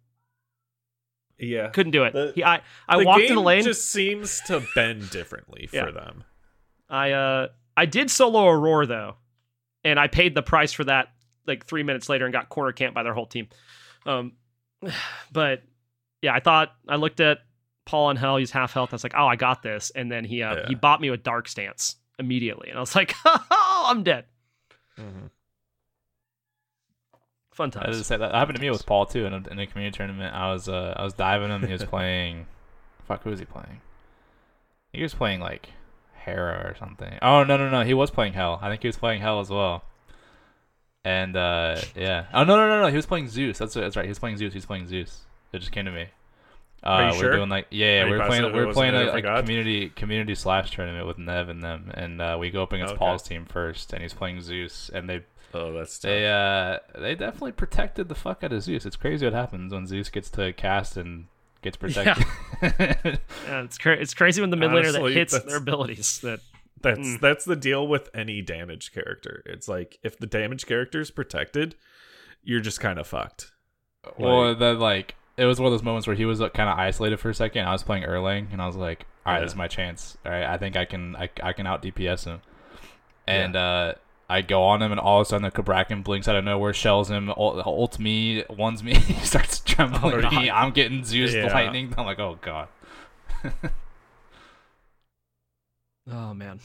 Yeah. 1.39 1.69
Couldn't 1.69 1.91
do 1.91 2.03
it. 2.03 2.13
The- 2.13 2.31
he, 2.35 2.43
I 2.43 2.61
I 2.87 3.03
walked 3.05 3.21
in 3.23 3.35
the 3.35 3.41
lane. 3.41 3.63
just 3.63 3.89
seems 3.91 4.41
to 4.47 4.63
bend 4.75 5.09
differently 5.11 5.67
for 5.67 5.75
Yeah. 5.77 5.91
them. 5.91 6.23
I 6.89 7.11
uh 7.11 7.47
I 7.75 7.85
did 7.85 8.09
solo 8.09 8.47
Aurora 8.47 8.85
though, 8.87 9.15
and 9.83 9.99
I 9.99 10.07
paid 10.07 10.33
the 10.35 10.41
price 10.41 10.73
for 10.73 10.83
that 10.85 11.09
like 11.47 11.65
three 11.65 11.83
minutes 11.83 12.09
later 12.09 12.25
and 12.25 12.33
got 12.33 12.49
corner 12.49 12.71
camped 12.71 12.95
by 12.95 13.03
their 13.03 13.13
whole 13.13 13.25
team. 13.25 13.47
Um, 14.05 14.33
but 15.31 15.63
yeah, 16.21 16.33
I 16.33 16.39
thought 16.39 16.71
I 16.87 16.95
looked 16.97 17.19
at 17.19 17.39
Paul 17.85 18.09
and 18.09 18.19
Hel. 18.19 18.37
He's 18.37 18.51
half 18.51 18.73
health. 18.73 18.89
I 18.91 18.95
was 18.95 19.03
like, 19.03 19.13
oh, 19.17 19.27
I 19.27 19.35
got 19.35 19.63
this, 19.63 19.91
and 19.95 20.11
then 20.11 20.23
he 20.25 20.43
uh, 20.43 20.55
Yeah. 20.55 20.67
he 20.67 20.75
bought 20.75 20.99
me 21.01 21.09
with 21.09 21.23
Dark 21.23 21.47
Stance 21.47 21.95
immediately, 22.19 22.69
and 22.69 22.77
I 22.77 22.81
was 22.81 22.95
like, 22.95 23.13
oh, 23.25 23.85
I'm 23.87 24.03
dead. 24.03 24.25
Fun 27.51 27.71
times. 27.71 27.85
I 27.87 27.91
just 27.91 28.05
say 28.07 28.17
that, 28.17 28.31
that 28.31 28.37
happened 28.37 28.57
to 28.57 28.61
me 28.61 28.69
with 28.69 28.85
Paul 28.85 29.05
too 29.07 29.25
in 29.25 29.33
a, 29.33 29.37
in 29.49 29.57
a 29.59 29.65
community 29.65 29.97
tournament. 29.97 30.33
I 30.35 30.51
was 30.51 30.69
uh, 30.69 30.93
I 30.95 31.03
was 31.03 31.13
diving 31.13 31.49
him. 31.49 31.65
He 31.65 31.73
was 31.73 31.83
playing. 31.85 32.45
fuck, 33.07 33.23
who 33.23 33.31
was 33.31 33.39
he 33.39 33.45
playing? 33.45 33.81
He 34.93 35.01
was 35.01 35.13
playing 35.15 35.39
like 35.39 35.69
Hera 36.23 36.69
or 36.69 36.75
something. 36.77 37.17
Oh 37.21 37.43
no 37.43 37.57
no 37.57 37.69
no, 37.69 37.83
he 37.83 37.93
was 37.95 38.11
playing 38.11 38.33
Hel. 38.33 38.59
I 38.61 38.69
think 38.69 38.81
he 38.83 38.87
was 38.87 38.97
playing 38.97 39.21
Hel 39.21 39.39
as 39.39 39.49
well. 39.49 39.83
And 41.07 41.37
uh, 41.37 41.79
yeah. 41.95 42.25
Oh 42.33 42.43
no 42.43 42.57
no 42.57 42.67
no 42.67 42.81
no, 42.81 42.87
he 42.89 42.95
was 42.97 43.05
playing 43.05 43.29
Zeus. 43.29 43.57
That's 43.57 43.73
that's 43.75 43.95
right. 43.95 44.03
He 44.05 44.09
was 44.09 44.19
playing 44.19 44.37
Zeus. 44.37 44.51
He 44.51 44.57
was 44.57 44.65
playing 44.65 44.87
Zeus. 44.87 45.21
It 45.53 45.59
just 45.59 45.71
came 45.71 45.85
to 45.85 45.91
me. 45.91 46.07
Uh, 46.83 46.87
Are 46.89 47.01
you 47.03 47.07
we're 47.15 47.19
sure? 47.19 47.35
doing 47.37 47.49
like 47.49 47.67
yeah, 47.71 48.03
yeah 48.03 48.09
we're 48.09 48.25
playing 48.25 48.43
we're 48.53 48.73
playing 48.73 48.93
a 48.93 48.97
a, 48.97 49.03
different 49.05 49.25
a 49.25 49.29
god? 49.29 49.39
community 49.45 49.89
community 49.89 50.35
slash 50.35 50.71
tournament 50.71 51.07
with 51.07 51.17
Nev 51.17 51.47
and 51.49 51.63
them, 51.63 51.91
and 51.93 52.21
uh, 52.21 52.37
we 52.39 52.49
go 52.49 52.61
up 52.63 52.73
against 52.73 52.91
Okay. 52.93 52.99
Paul's 52.99 53.23
team 53.23 53.45
first, 53.45 53.93
and 53.93 54.01
he's 54.01 54.13
playing 54.13 54.41
Zeus, 54.41 54.89
and 54.93 55.09
they 55.09 55.23
Oh, 55.53 55.71
that's 55.73 55.97
tough. 55.97 56.09
they 56.09 56.27
uh 56.29 56.77
they 56.99 57.15
definitely 57.15 57.53
protected 57.53 58.09
the 58.09 58.15
fuck 58.15 58.43
out 58.43 58.51
of 58.51 58.61
Zeus. 58.61 58.85
It's 58.85 58.97
crazy 58.97 59.25
what 59.25 59.33
happens 59.33 59.73
when 59.73 59.87
Zeus 59.87 60.09
gets 60.09 60.29
to 60.31 60.51
cast 60.53 60.97
and 60.97 61.27
gets 61.61 61.77
protected. 61.77 62.25
Yeah, 62.61 63.63
it's 63.63 63.77
cra- 63.77 63.95
it's 63.95 64.13
crazy 64.13 64.41
when 64.41 64.49
the 64.49 64.57
mid 64.57 64.71
laner 64.71 64.91
that 64.91 65.11
hits 65.13 65.37
their 65.39 65.57
abilities. 65.57 66.19
That 66.19 66.41
That's 66.81 66.99
Mm. 66.99 67.19
that's 67.21 67.45
the 67.45 67.55
deal 67.55 67.87
with 67.87 68.09
any 68.13 68.41
damage 68.41 68.91
character. 68.93 69.41
It's 69.45 69.67
like 69.67 69.97
if 70.03 70.17
the 70.17 70.27
damage 70.27 70.65
character 70.65 70.99
is 71.01 71.09
protected, 71.11 71.75
you're 72.43 72.61
just 72.61 72.79
kind 72.79 72.99
of 72.99 73.07
fucked. 73.07 73.51
well, 74.17 74.49
Like- 74.49 74.59
then 74.59 74.79
like 74.79 75.15
it 75.37 75.45
was 75.45 75.59
one 75.59 75.67
of 75.67 75.71
those 75.73 75.83
moments 75.83 76.07
where 76.07 76.15
he 76.15 76.25
was 76.25 76.39
kind 76.39 76.69
of 76.69 76.77
isolated 76.79 77.17
for 77.17 77.29
a 77.29 77.33
second. 77.33 77.65
I 77.67 77.71
was 77.71 77.83
playing 77.83 78.03
Erlang, 78.03 78.51
and 78.51 78.61
I 78.61 78.65
was 78.67 78.75
like, 78.75 79.05
"All 79.25 79.33
right, 79.33 79.39
Yeah. 79.39 79.43
this 79.43 79.51
is 79.51 79.55
my 79.57 79.67
chance. 79.67 80.17
All 80.25 80.31
right, 80.31 80.45
I 80.45 80.57
think 80.57 80.75
I 80.75 80.85
can 80.85 81.15
I, 81.15 81.29
I 81.43 81.53
can 81.53 81.67
out 81.67 81.81
DPS 81.83 82.25
him." 82.25 82.41
And 83.27 83.55
uh, 83.55 83.93
I 84.29 84.41
go 84.41 84.63
on 84.63 84.81
him, 84.81 84.91
and 84.91 84.99
all 84.99 85.19
of 85.21 85.27
a 85.27 85.29
sudden 85.29 85.43
the 85.43 85.51
Cabrakan 85.51 86.03
blinks 86.03 86.27
out 86.27 86.35
of 86.35 86.43
nowhere, 86.43 86.73
shells 86.73 87.09
him, 87.11 87.29
ult, 87.37 87.57
ults 87.65 87.99
me, 87.99 88.43
ones 88.49 88.83
me, 88.83 88.93
he 88.95 89.13
starts 89.25 89.59
trembling. 89.59 90.25
Oh. 90.25 90.29
I'm 90.29 90.71
getting 90.71 91.03
Zeus 91.03 91.33
Yeah. 91.33 91.53
lightning. 91.53 91.93
I'm 91.97 92.05
like, 92.05 92.19
"Oh 92.19 92.37
god." 92.41 92.67
oh 96.11 96.33
man, 96.33 96.59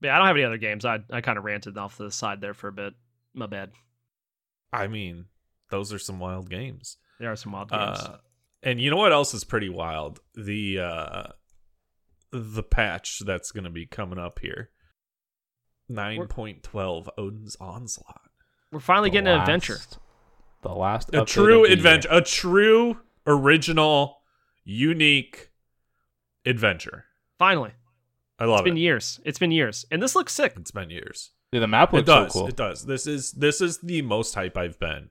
yeah, 0.00 0.14
I 0.14 0.18
don't 0.18 0.26
have 0.26 0.36
any 0.36 0.44
other 0.44 0.58
games. 0.58 0.84
I 0.84 1.00
I 1.10 1.20
kind 1.20 1.38
of 1.38 1.44
ranted 1.44 1.76
off 1.78 1.96
to 1.96 2.04
the 2.04 2.10
side 2.10 2.40
there 2.40 2.54
for 2.54 2.68
a 2.68 2.72
bit. 2.72 2.94
My 3.34 3.46
bad. 3.46 3.70
I 4.72 4.86
mean, 4.86 5.26
those 5.70 5.92
are 5.92 5.98
some 5.98 6.18
wild 6.18 6.48
games. 6.50 6.96
There 7.20 7.30
are 7.30 7.36
some 7.36 7.52
wild 7.52 7.70
games. 7.70 7.98
Uh, 7.98 8.16
and 8.62 8.80
you 8.80 8.90
know 8.90 8.96
what 8.96 9.12
else 9.12 9.34
is 9.34 9.44
pretty 9.44 9.68
wild? 9.68 10.20
The 10.34 10.78
uh 10.80 11.22
the 12.30 12.62
patch 12.62 13.20
that's 13.26 13.50
going 13.52 13.64
to 13.64 13.70
be 13.70 13.84
coming 13.84 14.18
up 14.18 14.38
here. 14.38 14.70
9.12 15.90 17.08
Odin's 17.18 17.56
Onslaught. 17.60 18.30
We're 18.70 18.80
finally 18.80 19.10
The 19.10 19.14
getting 19.14 19.28
an 19.28 19.40
adventure. 19.40 19.78
The 20.62 20.70
last 20.74 21.10
A 21.14 21.24
true 21.26 21.64
adventure, 21.64 22.08
year. 22.08 22.18
a 22.18 22.22
true 22.22 22.96
original 23.26 24.22
unique 24.64 25.50
adventure. 26.46 27.04
Finally, 27.38 27.72
I 28.42 28.46
love 28.46 28.60
it's 28.60 28.64
been 28.64 28.76
it. 28.76 28.80
years. 28.80 29.20
It's 29.24 29.38
been 29.38 29.52
years, 29.52 29.84
and 29.90 30.02
this 30.02 30.14
looks 30.14 30.32
sick. 30.32 30.54
It's 30.56 30.70
been 30.70 30.90
years. 30.90 31.30
Dude, 31.52 31.62
the 31.62 31.66
map 31.68 31.92
It 31.92 31.96
looks 31.98 32.06
does. 32.06 32.32
so 32.32 32.40
cool. 32.40 32.48
It 32.48 32.56
does. 32.56 32.84
This 32.86 33.06
is 33.06 33.32
this 33.32 33.60
is 33.60 33.78
the 33.78 34.02
most 34.02 34.34
hype 34.34 34.56
I've 34.56 34.78
been 34.78 35.10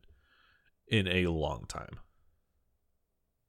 in 0.87 1.07
a 1.07 1.27
long 1.27 1.65
time. 1.67 1.99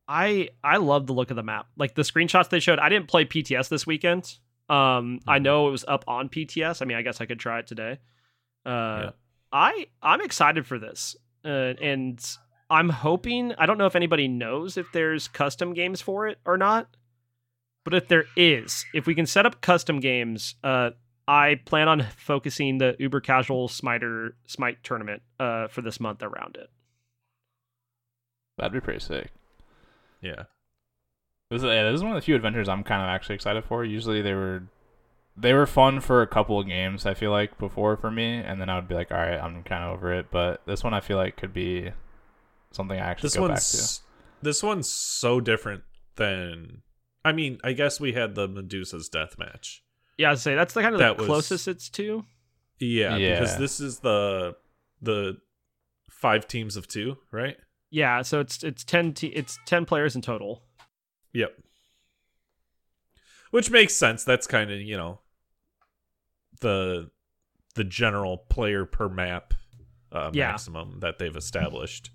I 0.09 0.49
I 0.62 0.76
love 0.78 1.07
the 1.07 1.12
look 1.12 1.30
of 1.30 1.37
the 1.37 1.43
map. 1.43 1.66
Like 1.76 1.95
the 1.95 2.03
screenshots 2.03 2.49
they 2.51 2.61
showed. 2.61 2.78
I 2.78 2.89
didn't 2.89 3.09
play 3.09 3.24
PTS 3.24 3.68
this 3.68 3.87
weekend. 3.87 4.37
Um, 4.68 5.20
I 5.26 5.39
Mhm. 5.39 5.43
know 5.43 5.68
it 5.68 5.70
was 5.70 5.85
up 5.87 6.05
on 6.07 6.28
PTS. 6.28 6.83
I 6.83 6.85
mean, 6.85 6.97
I 6.97 7.03
guess 7.03 7.20
I 7.20 7.26
could 7.26 7.41
try 7.41 7.59
it 7.61 7.66
today. 7.66 7.99
Uh, 8.64 9.03
Yeah. 9.05 9.11
I 9.53 9.87
I'm 10.03 10.20
excited 10.20 10.66
for 10.66 10.78
this, 10.78 11.16
uh, 11.45 11.49
and 11.80 12.18
I'm 12.70 12.89
hoping. 12.89 13.53
I 13.57 13.66
don't 13.66 13.78
know 13.78 13.87
if 13.87 13.97
anybody 13.97 14.28
knows 14.28 14.76
if 14.76 14.91
there's 14.93 15.28
custom 15.28 15.74
games 15.74 16.01
for 16.01 16.26
it 16.26 16.39
or 16.47 16.57
not, 16.57 16.89
but 17.85 17.95
if 17.95 18.09
there 18.09 18.24
is, 18.37 18.85
if 18.95 19.07
we 19.07 19.14
can 19.14 19.26
set 19.26 19.47
up 19.47 19.61
custom 19.61 20.01
games, 20.01 20.55
uh, 20.62 20.91
I 21.26 21.61
plan 21.64 21.89
on 21.89 22.07
focusing 22.16 22.78
the 22.78 22.97
Uber 22.99 23.20
Casual 23.20 23.68
Smiter 23.68 24.35
Smite 24.47 24.83
tournament 24.83 25.22
uh 25.39 25.68
for 25.68 25.80
this 25.83 26.01
month 26.01 26.22
around 26.22 26.57
it. 26.57 26.70
That'd 28.59 28.72
be 28.72 28.80
pretty 28.80 29.01
sick. 29.01 29.30
Yeah. 30.20 30.45
This 31.51 31.62
is, 31.62 31.64
yeah, 31.64 31.85
this 31.85 31.95
is 31.95 32.03
one 32.03 32.12
of 32.12 32.16
the 32.16 32.24
few 32.24 32.35
adventures 32.35 32.68
I'm 32.68 32.83
kind 32.83 33.03
of 33.03 33.09
actually 33.09 33.35
excited 33.35 33.64
for. 33.64 33.85
Usually 33.85 34.22
they 34.22 34.35
were 34.35 34.64
they 35.37 35.53
were 35.53 35.66
fun 35.66 36.01
for 36.01 36.22
a 36.22 36.26
couple 36.26 36.59
of 36.59 36.66
games. 36.66 37.07
I 37.07 37.14
feel 37.14 37.30
like 37.30 37.59
before 37.59 37.97
for 37.97 38.11
me, 38.11 38.37
and 38.37 38.61
then 38.61 38.68
I 38.68 38.76
would 38.76 38.89
be 38.89 38.95
like, 38.95 39.11
all 39.11 39.18
right, 39.18 39.39
I'm 39.39 39.62
kind 39.62 39.85
of 39.85 39.95
over 39.95 40.12
it. 40.12 40.26
But 40.30 40.62
this 40.66 40.85
one 40.85 40.95
I 40.95 41.01
feel 41.01 41.16
like 41.16 41.37
could 41.37 41.55
be 41.55 41.93
something 42.70 42.99
I 42.99 43.03
actually 43.03 43.28
This 43.28 43.37
go 43.37 43.49
back 43.49 43.61
to. 43.61 44.01
this 44.43 44.62
one's 44.62 44.89
so 44.89 45.41
different 45.41 45.83
than 46.16 46.83
I 47.25 47.33
mean, 47.33 47.59
I 47.62 47.73
guess 47.73 48.01
we 48.01 48.12
had 48.12 48.35
the 48.35 48.49
Medusa's 48.49 49.09
death 49.09 49.39
match. 49.39 49.83
Yeah, 50.18 50.31
I'd 50.33 50.39
say 50.39 50.55
that's 50.55 50.75
the 50.75 50.83
kind 50.83 50.95
of 50.95 50.99
That 50.99 51.16
the 51.16 51.23
was- 51.23 51.27
closest 51.29 51.68
it's 51.68 51.89
to. 51.91 52.25
Yeah, 52.79 53.16
because 53.16 53.57
this 53.59 53.79
is 53.81 54.01
the 54.01 54.57
the 55.01 55.39
five 56.11 56.49
teams 56.49 56.77
of 56.77 56.89
two, 56.89 57.16
right? 57.31 57.57
Yeah, 57.91 58.23
so 58.23 58.41
it's 58.41 58.62
it's 58.64 58.83
ten 58.85 59.12
te- 59.14 59.29
it's 59.29 59.59
ten 59.66 59.85
players 59.85 60.16
in 60.16 60.23
total. 60.23 60.64
Yep. 61.33 61.53
Which 63.51 63.70
makes 63.70 63.95
sense. 63.95 64.25
That's 64.25 64.47
kind 64.47 64.70
of, 64.70 64.81
you 64.81 64.97
know, 64.97 65.20
the 66.61 67.11
the 67.75 67.85
general 67.85 68.37
player 68.39 68.85
per 68.85 69.09
map 69.09 69.55
uh, 70.11 70.31
Yeah. 70.33 70.49
maximum 70.51 71.01
that 71.01 71.18
they've 71.18 71.37
established. 71.37 72.11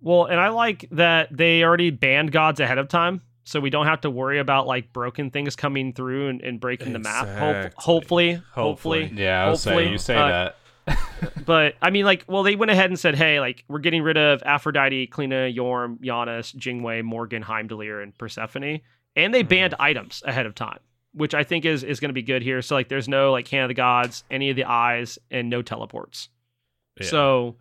Well, 0.00 0.24
and 0.26 0.40
I 0.40 0.48
like 0.48 0.86
that 0.90 1.28
they 1.36 1.62
already 1.62 1.90
banned 1.90 2.32
gods 2.32 2.58
ahead 2.60 2.78
of 2.78 2.88
time, 2.88 3.22
so 3.44 3.60
we 3.60 3.70
don't 3.70 3.86
have 3.86 4.00
to 4.02 4.10
worry 4.10 4.38
about 4.38 4.66
like 4.66 4.92
broken 4.92 5.30
things 5.30 5.56
coming 5.56 5.92
through 5.92 6.28
and, 6.28 6.40
and 6.42 6.60
breaking 6.60 6.92
the 6.92 6.98
map. 6.98 7.26
Hope, 7.26 7.56
Exactly. 7.56 7.72
hopefully, 7.76 8.32
Hopefully. 8.52 9.02
hopefully, 9.04 9.22
Yeah, 9.22 9.44
I 9.46 9.50
was 9.50 9.62
saying 9.62 9.92
you 9.92 9.98
say 9.98 10.16
uh, 10.16 10.28
that. 10.28 10.56
but 11.46 11.74
I 11.80 11.90
mean, 11.90 12.04
like, 12.04 12.24
well, 12.26 12.42
they 12.42 12.56
went 12.56 12.70
ahead 12.72 12.90
and 12.90 12.98
said, 12.98 13.14
"Hey, 13.14 13.38
like, 13.38 13.64
we're 13.68 13.78
getting 13.78 14.02
rid 14.02 14.16
of 14.16 14.42
Aphrodite, 14.44 15.06
Cliodhna, 15.08 15.54
Yorm, 15.56 15.98
Giannis, 16.00 16.54
Jingwei, 16.56 17.04
Morgan, 17.04 17.42
Heimdallr, 17.44 18.02
and 18.02 18.16
Persephone, 18.18 18.80
and 19.14 19.32
they 19.32 19.42
banned 19.44 19.74
items 19.78 20.24
ahead 20.26 20.44
of 20.44 20.56
time, 20.56 20.80
which 21.14 21.34
I 21.34 21.44
think 21.44 21.64
is 21.64 21.84
is 21.84 22.00
going 22.00 22.08
to 22.08 22.14
be 22.14 22.22
good 22.22 22.42
here. 22.42 22.62
So, 22.62 22.74
like, 22.74 22.88
there's 22.88 23.08
no 23.08 23.30
like 23.30 23.46
Hand 23.46 23.64
of 23.64 23.68
the 23.68 23.74
Gods, 23.74 24.24
any 24.28 24.50
of 24.50 24.56
the 24.56 24.64
eyes, 24.64 25.20
and 25.30 25.48
no 25.48 25.62
teleports. 25.62 26.28
Yeah. 27.00 27.06
So, 27.06 27.56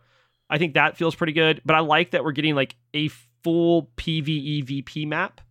I 0.50 0.58
think 0.58 0.74
that 0.74 0.98
feels 0.98 1.14
pretty 1.14 1.34
good. 1.34 1.62
But 1.64 1.76
I 1.76 1.80
like 1.82 2.12
that 2.12 2.24
we're 2.24 2.32
getting 2.32 2.56
like 2.56 2.76
a 2.96 3.10
full 3.44 3.92
PVE 3.98 4.64
VP 4.66 5.06
map. 5.06 5.42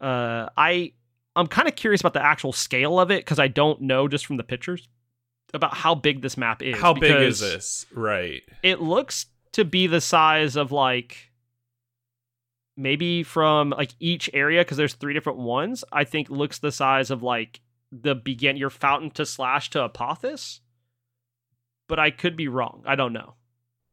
Uh, 0.00 0.48
I 0.56 0.92
I'm 1.36 1.46
kind 1.46 1.68
of 1.68 1.76
curious 1.76 2.00
about 2.00 2.14
the 2.14 2.24
actual 2.24 2.52
scale 2.52 2.98
of 2.98 3.10
it 3.10 3.24
because 3.24 3.38
I 3.38 3.48
don't 3.48 3.82
know 3.82 4.08
just 4.08 4.26
from 4.26 4.36
the 4.36 4.44
pictures 4.44 4.88
about 5.54 5.74
how 5.74 5.94
big 5.94 6.22
this 6.22 6.36
map 6.36 6.62
is. 6.62 6.80
How 6.80 6.94
big 6.94 7.12
is 7.22 7.40
this? 7.40 7.86
Right. 7.92 8.42
It 8.62 8.80
looks 8.80 9.26
to 9.52 9.64
be 9.64 9.86
the 9.86 10.00
size 10.00 10.56
of 10.56 10.72
like 10.72 11.30
maybe 12.76 13.22
from 13.22 13.70
like 13.70 13.90
each 14.00 14.30
area 14.32 14.62
because 14.62 14.76
there's 14.76 14.94
three 14.94 15.14
different 15.14 15.38
ones. 15.38 15.84
I 15.92 16.04
think 16.04 16.30
looks 16.30 16.58
the 16.58 16.72
size 16.72 17.10
of 17.10 17.22
like 17.22 17.60
the 17.92 18.14
begin 18.14 18.56
your 18.56 18.70
fountain 18.70 19.10
to 19.12 19.26
slash 19.26 19.70
to 19.70 19.82
apothis. 19.84 20.60
But 21.88 21.98
I 21.98 22.10
could 22.10 22.36
be 22.36 22.48
wrong. 22.48 22.82
I 22.86 22.94
don't 22.94 23.12
know. 23.12 23.34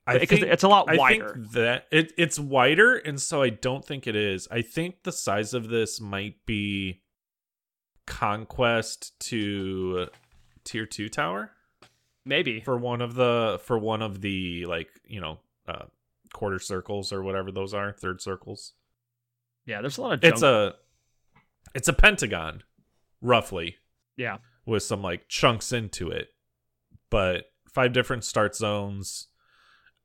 Because 0.07 0.41
it's 0.41 0.63
a 0.63 0.67
lot 0.67 0.87
wider. 0.95 1.29
I 1.29 1.33
think 1.33 1.51
that 1.51 1.87
it 1.91 2.13
it's 2.17 2.39
wider, 2.39 2.95
and 2.95 3.21
so 3.21 3.41
I 3.41 3.49
don't 3.49 3.83
think 3.83 4.07
it 4.07 4.15
is. 4.15 4.47
I 4.49 4.61
think 4.61 5.03
the 5.03 5.11
size 5.11 5.53
of 5.53 5.69
this 5.69 5.99
might 5.99 6.45
be 6.45 7.01
conquest 8.05 9.19
to 9.19 10.07
tier 10.63 10.85
two 10.85 11.09
tower 11.09 11.51
Maybe. 12.25 12.61
for 12.61 12.77
one 12.77 13.01
of 13.01 13.15
the 13.15 13.59
for 13.63 13.77
one 13.77 14.01
of 14.01 14.21
the 14.21 14.65
like 14.65 14.89
you 15.05 15.19
know 15.19 15.39
uh 15.67 15.85
quarter 16.33 16.59
circles 16.59 17.11
or 17.11 17.21
whatever 17.21 17.51
those 17.51 17.73
are 17.73 17.91
third 17.91 18.21
circles. 18.21 18.73
Yeah, 19.65 19.81
there's 19.81 19.97
a 19.97 20.01
lot 20.01 20.13
of 20.13 20.21
junk. 20.21 20.33
It's 20.33 20.41
a 20.43 20.75
it's 21.75 21.87
a 21.89 21.93
pentagon, 21.93 22.63
roughly. 23.21 23.75
yeah. 24.15 24.37
with 24.65 24.83
some 24.83 25.01
like 25.01 25.27
chunks 25.27 25.71
into 25.73 26.09
it. 26.09 26.29
But 27.09 27.51
five 27.69 27.93
different 27.93 28.23
start 28.23 28.55
zones, 28.55 29.27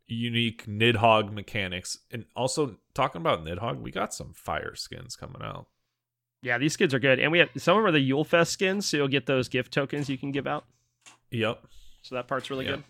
unique 0.07 0.67
Nidhogg 0.67 1.33
mechanics, 1.33 1.99
and 2.11 2.25
also 2.37 2.77
talking 2.95 3.21
about 3.21 3.45
Nidhogg, 3.45 3.81
we 3.81 3.91
got 3.91 4.13
some 4.15 4.33
fire 4.35 4.75
skins 4.75 5.17
coming 5.17 5.43
out. 5.43 5.67
Yeah, 6.43 6.59
these 6.59 6.73
skins 6.73 6.93
are 6.93 6.99
good. 6.99 7.21
And 7.21 7.31
we 7.31 7.39
have 7.39 7.51
some 7.57 7.77
of 7.77 7.83
them 7.83 7.89
are 7.89 7.93
the 7.93 8.01
Yule 8.01 8.25
Fest 8.25 8.53
skins, 8.53 8.87
so 8.87 8.97
you'll 8.97 9.09
get 9.09 9.27
those 9.27 9.49
gift 9.49 9.73
tokens 9.73 10.09
you 10.09 10.19
can 10.19 10.33
give 10.33 10.47
out. 10.47 10.65
Yep. 11.31 11.65
So 12.03 12.15
that 12.17 12.27
part's 12.29 12.51
really 12.51 12.65
Yeah. 12.67 12.77
good. 12.77 12.85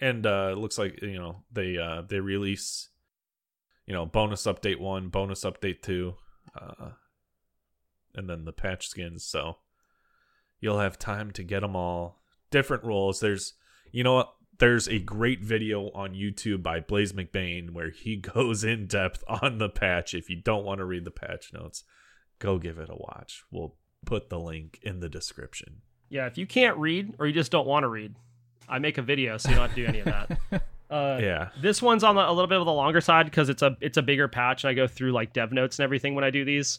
And 0.00 0.26
uh 0.26 0.50
it 0.52 0.58
looks 0.58 0.76
like, 0.78 1.00
you 1.02 1.18
know, 1.18 1.44
they 1.52 1.78
uh 1.78 2.02
they 2.02 2.20
release 2.20 2.90
you 3.86 3.92
know, 3.94 4.06
bonus 4.06 4.44
update 4.44 4.78
1, 4.80 5.08
bonus 5.08 5.44
update 5.44 5.82
2, 5.82 6.14
uh 6.60 6.90
and 8.14 8.28
then 8.28 8.44
the 8.44 8.52
patch 8.52 8.86
skins, 8.86 9.24
so 9.24 9.56
you'll 10.60 10.78
have 10.78 10.98
time 10.98 11.30
to 11.32 11.42
get 11.42 11.60
them 11.60 11.74
all. 11.74 12.20
Different 12.50 12.84
rules. 12.84 13.20
There's 13.20 13.54
you 13.92 14.04
know 14.04 14.14
what? 14.14 14.34
There's 14.58 14.88
a 14.88 14.98
great 14.98 15.40
video 15.40 15.90
on 15.94 16.14
YouTube 16.14 16.62
by 16.62 16.80
Blaze 16.80 17.12
McBain 17.12 17.70
where 17.70 17.90
he 17.90 18.16
goes 18.34 18.64
in 18.64 18.86
depth 18.86 19.24
on 19.28 19.58
the 19.58 19.68
patch. 19.68 20.14
If 20.14 20.30
you 20.30 20.36
don't 20.36 20.64
want 20.64 20.78
to 20.78 20.84
read 20.84 21.04
the 21.04 21.10
patch 21.10 21.52
notes, 21.52 21.84
go 22.38 22.58
give 22.58 22.78
it 22.78 22.88
a 22.90 22.94
watch. 22.96 23.42
We'll 23.50 23.74
put 24.06 24.28
the 24.28 24.38
link 24.38 24.78
in 24.82 25.00
the 25.00 25.08
description. 25.08 25.82
Yeah, 26.08 26.26
if 26.26 26.38
you 26.38 26.46
can't 26.46 26.76
read 26.76 27.14
or 27.18 27.26
you 27.26 27.32
just 27.32 27.50
don't 27.50 27.66
want 27.66 27.84
to 27.84 27.88
read, 27.88 28.14
I 28.68 28.78
make 28.78 28.98
a 28.98 29.02
video 29.02 29.36
so 29.36 29.48
you 29.48 29.56
don't 29.56 29.66
have 29.66 29.74
to 29.74 29.82
do 29.82 29.88
any 29.88 30.00
of 30.00 30.06
that. 30.06 30.62
Uh, 30.90 31.18
Yeah. 31.20 31.48
This 31.60 31.80
one's 31.80 32.04
on 32.04 32.14
the, 32.14 32.28
a 32.28 32.30
little 32.30 32.46
bit 32.46 32.58
of 32.60 32.66
the 32.66 32.72
longer 32.72 33.00
side 33.00 33.24
because 33.24 33.48
it's 33.48 33.62
a 33.62 33.74
it's 33.80 33.96
a 33.96 34.02
bigger 34.02 34.28
patch 34.28 34.62
and 34.62 34.70
I 34.70 34.74
go 34.74 34.86
through 34.86 35.12
like 35.12 35.32
dev 35.32 35.50
notes 35.50 35.78
and 35.78 35.84
everything 35.84 36.14
when 36.14 36.24
I 36.24 36.30
do 36.30 36.44
these. 36.44 36.78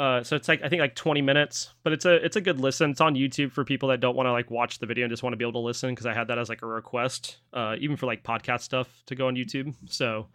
Uh, 0.00 0.24
so 0.24 0.34
it's 0.34 0.48
like 0.48 0.62
I 0.64 0.70
think 0.70 0.80
like 0.80 0.94
20 0.94 1.20
minutes, 1.20 1.74
but 1.82 1.92
it's 1.92 2.06
a 2.06 2.14
it's 2.24 2.36
a 2.36 2.40
good 2.40 2.58
listen. 2.58 2.90
It's 2.90 3.02
on 3.02 3.16
YouTube 3.16 3.52
for 3.52 3.66
people 3.66 3.90
that 3.90 4.00
don't 4.00 4.16
want 4.16 4.28
to 4.28 4.32
like 4.32 4.50
watch 4.50 4.78
the 4.78 4.86
video 4.86 5.04
and 5.04 5.12
just 5.12 5.22
want 5.22 5.34
to 5.34 5.36
be 5.36 5.44
able 5.44 5.60
to 5.60 5.66
listen 5.66 5.90
because 5.90 6.06
I 6.06 6.14
had 6.14 6.28
that 6.28 6.38
as 6.38 6.48
like 6.48 6.62
a 6.62 6.66
request, 6.66 7.36
uh, 7.52 7.76
even 7.78 7.98
for 7.98 8.06
like 8.06 8.22
podcast 8.22 8.62
stuff 8.62 8.88
to 9.08 9.14
go 9.14 9.26
on 9.26 9.34
YouTube. 9.34 9.74
So 9.90 10.28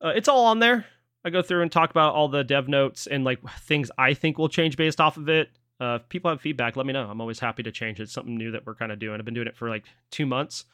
uh, 0.00 0.12
it's 0.14 0.28
all 0.28 0.46
on 0.46 0.60
there. 0.60 0.86
I 1.24 1.30
go 1.30 1.42
through 1.42 1.62
and 1.62 1.72
talk 1.72 1.90
about 1.90 2.14
all 2.14 2.28
the 2.28 2.44
dev 2.44 2.68
notes 2.68 3.08
and 3.08 3.24
like 3.24 3.40
things 3.62 3.90
I 3.98 4.14
think 4.14 4.38
will 4.38 4.48
change 4.48 4.76
based 4.76 5.00
off 5.00 5.16
of 5.16 5.28
it. 5.28 5.50
Uh, 5.80 5.98
if 6.00 6.08
people 6.08 6.30
have 6.30 6.40
feedback, 6.40 6.76
let 6.76 6.86
me 6.86 6.92
know. 6.92 7.10
I'm 7.10 7.20
always 7.20 7.40
happy 7.40 7.64
to 7.64 7.72
change 7.72 7.98
it. 7.98 8.04
It's 8.04 8.12
something 8.12 8.38
new 8.38 8.52
that 8.52 8.64
we're 8.64 8.76
kind 8.76 8.92
of 8.92 9.00
doing. 9.00 9.18
I've 9.18 9.24
been 9.24 9.34
doing 9.34 9.48
it 9.48 9.56
for 9.56 9.68
like 9.68 9.86
two 10.12 10.24
months. 10.24 10.66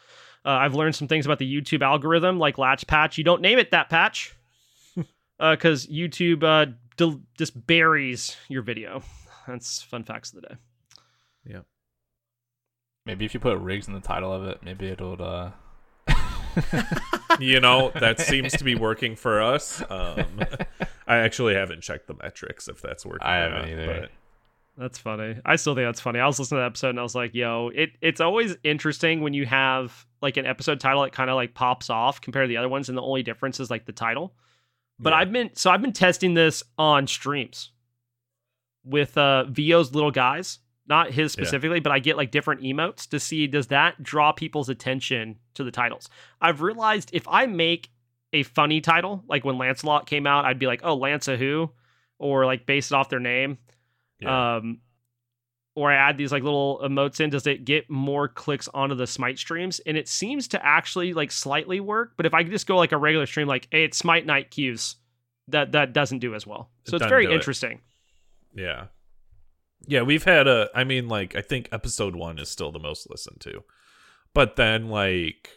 Uh, 0.45 0.51
I've 0.51 0.75
learned 0.75 0.95
some 0.95 1.09
things 1.09 1.25
about 1.25 1.39
the 1.39 1.51
YouTube 1.51 1.81
algorithm, 1.81 2.39
like 2.39 2.59
Latch 2.59 2.87
Patch. 2.87 3.17
You 3.17 3.25
don't 3.25 3.41
name 3.41 3.59
it 3.59 3.71
that 3.71 3.89
patch, 3.89 4.35
because 5.39 5.87
YouTube 5.87 6.43
uh, 6.43 6.73
del- 6.97 7.21
just 7.37 7.67
buries 7.67 8.37
your 8.49 8.63
video. 8.63 9.03
That's 9.47 9.83
fun 9.83 10.05
facts 10.05 10.33
of 10.33 10.41
the 10.43 10.49
day. 10.49 10.55
Yeah. 11.47 11.61
Maybe 13.07 13.25
if 13.25 13.35
you 13.35 13.41
put 13.41 13.59
Riggs 13.59 13.87
in 13.89 13.95
the 13.95 14.01
title 14.01 14.33
of 14.33 14.45
it, 14.45 14.63
maybe 14.63 14.89
it'll. 14.89 15.23
uh 15.23 15.51
you 17.41 17.59
know 17.61 17.91
that 17.99 18.21
seems 18.21 18.53
to 18.53 18.63
be 18.63 18.77
working 18.77 19.17
for 19.17 19.43
us 19.43 19.83
um 19.91 20.25
i 21.09 21.17
actually 21.17 21.53
haven't 21.55 21.81
checked 21.81 22.07
the 22.07 22.15
metrics 22.23 22.69
if 22.69 22.81
that's 22.81 23.05
working 23.05 23.27
I 23.27 23.37
haven't 23.39 23.59
not, 23.63 23.69
either. 23.71 24.01
but 24.03 24.11
That's 24.79 24.99
funny. 24.99 25.37
I 25.45 25.57
still 25.57 25.75
think 25.75 25.87
that's 25.87 26.01
funny. 26.01 26.21
I 26.21 26.27
was 26.27 26.39
listening 26.39 26.59
to 26.59 26.63
that 26.63 26.67
episode 26.67 26.91
and 26.91 27.01
I 27.01 27.03
was 27.03 27.15
like, 27.15 27.35
yo, 27.35 27.71
it 27.75 27.91
it's 28.01 28.21
always 28.21 28.57
interesting 28.65 29.21
when 29.21 29.35
you 29.35 29.47
have 29.47 30.07
like 30.23 30.37
an 30.37 30.47
episode 30.47 30.79
title 30.81 31.03
that 31.03 31.13
kind 31.13 31.29
of 31.31 31.37
like 31.37 31.55
pops 31.55 31.91
off 31.91 32.21
compared 32.21 32.45
to 32.45 32.49
the 32.49 32.57
other 32.57 32.69
ones, 32.69 32.89
and 32.89 32.99
the 32.99 33.03
only 33.03 33.23
difference 33.23 33.59
is 33.61 33.71
like 33.71 33.85
the 33.87 33.93
title. 33.93 34.33
But 34.99 35.13
Yeah. 35.13 35.19
I've 35.19 35.33
been 35.33 35.51
so 35.55 35.71
I've 35.71 35.83
been 35.83 35.93
testing 35.93 36.35
this 36.35 36.63
on 36.79 37.07
streams 37.07 37.73
with 38.85 39.17
uh 39.17 39.45
VO's 39.45 39.95
little 39.95 40.11
guys, 40.11 40.59
not 40.87 41.09
his 41.11 41.35
Yeah. 41.37 41.43
specifically, 41.43 41.81
but 41.81 41.93
I 41.93 41.99
get 41.99 42.17
like 42.17 42.31
different 42.31 42.63
emotes 42.63 43.09
to 43.11 43.19
see 43.21 43.47
does 43.47 43.69
that 43.69 44.03
draw 44.03 44.33
people's 44.33 44.69
attention 44.69 45.39
to 45.55 45.65
the 45.65 45.71
titles. 45.71 46.09
I've 46.41 46.61
realized 46.63 47.11
if 47.13 47.27
I 47.29 47.47
make 47.47 47.91
a 48.33 48.43
funny 48.43 48.81
title, 48.81 49.25
like 49.29 49.45
when 49.45 49.59
Lancelot 49.59 50.07
came 50.07 50.27
out, 50.27 50.45
I'd 50.45 50.59
be 50.59 50.67
like, 50.67 50.81
oh, 50.85 50.95
Lanza 50.97 51.37
who? 51.37 51.71
Or 52.19 52.47
like 52.47 52.67
base 52.67 52.91
it 52.91 52.95
off 52.95 53.09
their 53.09 53.21
name 53.21 53.59
yeah. 54.21 54.57
um 54.57 54.81
or 55.77 55.91
I 55.91 55.97
add 55.97 56.17
these 56.17 56.31
like 56.33 56.43
little 56.43 56.81
emotes 56.85 57.21
in, 57.21 57.31
does 57.31 57.47
it 57.47 57.65
get 57.65 57.91
more 57.91 58.29
clicks 58.29 58.69
onto 58.73 58.95
the 58.95 59.07
Smite 59.07 59.39
streams? 59.39 59.81
And 59.87 59.97
it 59.97 60.07
seems 60.09 60.47
to 60.49 60.65
actually 60.65 61.13
like 61.15 61.33
slightly 61.33 61.81
work. 61.81 62.13
But 62.17 62.27
if 62.27 62.35
I 62.35 62.43
just 62.45 62.67
go 62.67 62.77
like 62.77 62.93
a 62.93 62.97
regular 62.99 63.27
stream, 63.27 63.49
like 63.49 63.67
hey, 63.71 63.85
it's 63.85 63.99
Smite 63.99 64.25
night 64.27 64.51
queues, 64.51 64.97
that 65.49 65.73
that 65.73 65.93
doesn't 65.93 66.21
do 66.21 66.35
as 66.35 66.47
well. 66.47 66.71
So 66.87 66.97
It 66.97 67.03
it's 67.03 67.09
very 67.09 67.27
do 67.27 67.33
it. 67.33 67.35
interesting. 67.35 67.81
yeah 68.55 68.87
yeah 69.87 70.01
we've 70.01 70.25
had 70.25 70.47
a 70.49 70.71
i 70.75 70.83
mean 70.83 71.09
like 71.09 71.37
i 71.37 71.43
think 71.43 71.69
episode 71.71 72.17
one 72.17 72.39
is 72.39 72.49
still 72.49 72.73
the 72.73 72.79
most 72.79 73.11
listened 73.11 73.39
to 73.39 73.63
but 74.33 74.57
then 74.57 74.89
like 74.89 75.51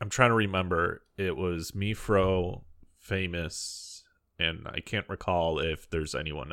i'm 0.00 0.08
trying 0.10 0.30
to 0.30 0.34
remember 0.34 1.02
it 1.16 1.36
was 1.36 1.70
Mifro, 1.70 2.62
famous 2.98 4.02
and 4.38 4.66
i 4.66 4.80
can't 4.80 5.08
recall 5.08 5.60
if 5.60 5.88
there's 5.90 6.14
anyone 6.14 6.50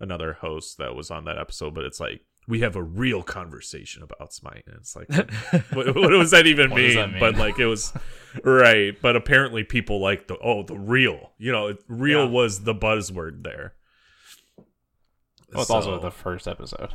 another 0.00 0.34
host 0.34 0.78
that 0.78 0.94
was 0.94 1.10
on 1.10 1.24
that 1.24 1.38
episode 1.38 1.74
but 1.74 1.84
it's 1.84 1.98
like 2.00 2.20
we 2.46 2.60
have 2.60 2.76
a 2.76 2.82
real 2.82 3.22
conversation 3.22 4.02
about 4.02 4.32
smite 4.32 4.64
and 4.66 4.76
it's 4.76 4.96
like 4.96 5.08
what, 5.72 5.94
what 5.94 6.08
does 6.10 6.30
that 6.30 6.46
even 6.46 6.70
mean? 6.70 6.94
that 6.96 7.10
mean? 7.10 7.20
But 7.20 7.36
like 7.36 7.58
it 7.58 7.66
was 7.66 7.92
right. 8.44 8.96
But 9.02 9.16
apparently 9.16 9.64
people 9.64 10.00
like 10.00 10.28
the 10.28 10.38
oh 10.42 10.62
the 10.62 10.78
real. 10.78 11.32
You 11.36 11.52
know, 11.52 11.74
real 11.88 12.24
Yeah. 12.24 12.30
was 12.30 12.62
the 12.64 12.74
buzzword 12.74 13.42
there. 13.44 13.74
Well, 15.52 15.60
it's 15.62 15.70
also 15.70 15.98
the 16.00 16.10
first 16.10 16.48
episode. 16.48 16.94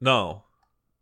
no. 0.00 0.42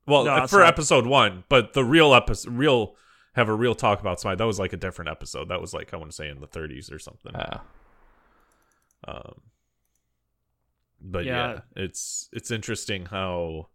Well, 0.07 0.25
No, 0.25 0.47
for 0.47 0.59
not. 0.61 0.69
episode 0.69 1.07
one, 1.07 1.45
but 1.49 1.73
the 1.73 1.83
real 1.85 2.15
episode, 2.15 2.53
real 2.53 2.95
have 3.35 3.49
a 3.49 3.55
real 3.55 3.75
talk 3.75 4.01
about 4.01 4.21
Smite. 4.21 4.39
That 4.39 4.47
was 4.47 4.59
like 4.61 4.73
a 4.73 4.77
different 4.77 5.11
episode. 5.11 5.49
That 5.49 5.61
was 5.61 5.73
like 5.75 5.93
I 5.95 5.97
want 5.97 6.11
to 6.11 6.15
say 6.15 6.29
in 6.29 6.41
the 6.41 6.47
30s 6.47 6.93
or 6.93 6.99
something. 7.01 7.35
Uh, 7.35 7.59
Um, 9.09 9.41
but 11.05 11.25
Yeah. 11.25 11.53
yeah. 11.53 11.61
it's 11.85 12.29
it's 12.33 12.51
interesting 12.51 13.07
how 13.07 13.69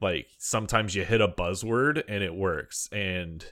like 0.00 0.26
sometimes 0.38 0.94
you 0.94 1.04
hit 1.04 1.20
a 1.20 1.28
buzzword 1.28 2.02
and 2.08 2.22
it 2.22 2.34
works, 2.34 2.88
and 2.92 3.44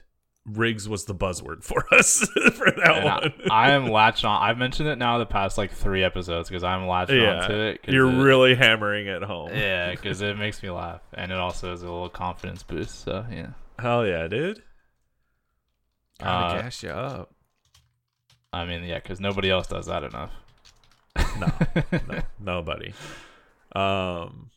Riggs 0.45 0.89
was 0.89 1.05
the 1.05 1.15
buzzword 1.15 1.63
for 1.69 1.85
us 1.93 2.19
for 2.53 2.65
that 2.71 2.95
and 2.97 3.05
one. 3.05 3.33
I 3.51 3.71
am 3.71 3.87
latched 3.87 4.25
on. 4.25 4.41
I've 4.41 4.57
mentioned 4.57 4.89
it 4.89 4.97
now 4.97 5.17
the 5.17 5.25
past 5.25 5.57
like 5.57 5.71
three 5.71 6.03
episodes 6.03 6.49
because 6.49 6.63
I'm 6.63 6.85
latched 6.87 7.11
yeah, 7.11 7.43
onto 7.43 7.55
it. 7.55 7.81
you're 7.87 8.09
it- 8.09 8.23
really 8.23 8.55
hammering 8.55 9.07
it 9.07 9.23
home. 9.23 9.51
Yeah, 9.53 9.91
because 9.91 10.21
it 10.21 10.37
makes 10.37 10.61
me 10.63 10.69
laugh, 10.69 11.01
and 11.13 11.31
it 11.31 11.37
also 11.37 11.73
is 11.73 11.81
a 11.81 11.85
little 11.85 12.09
confidence 12.09 12.63
boost. 12.63 13.01
So 13.01 13.25
yeah. 13.31 13.51
Hell 13.79 14.05
yeah, 14.05 14.27
dude. 14.27 14.61
Gotta 16.19 16.55
Uh, 16.57 16.61
gas 16.61 16.83
you 16.83 16.89
up. 16.89 17.33
I 18.51 18.65
mean, 18.65 18.83
yeah, 18.83 18.99
because 18.99 19.19
nobody 19.19 19.49
else 19.49 19.65
does 19.67 19.87
that 19.87 20.03
enough. 20.03 20.31
No, 21.39 21.51
no, 22.07 22.21
nobody. 22.39 22.93
Um. 23.75 24.49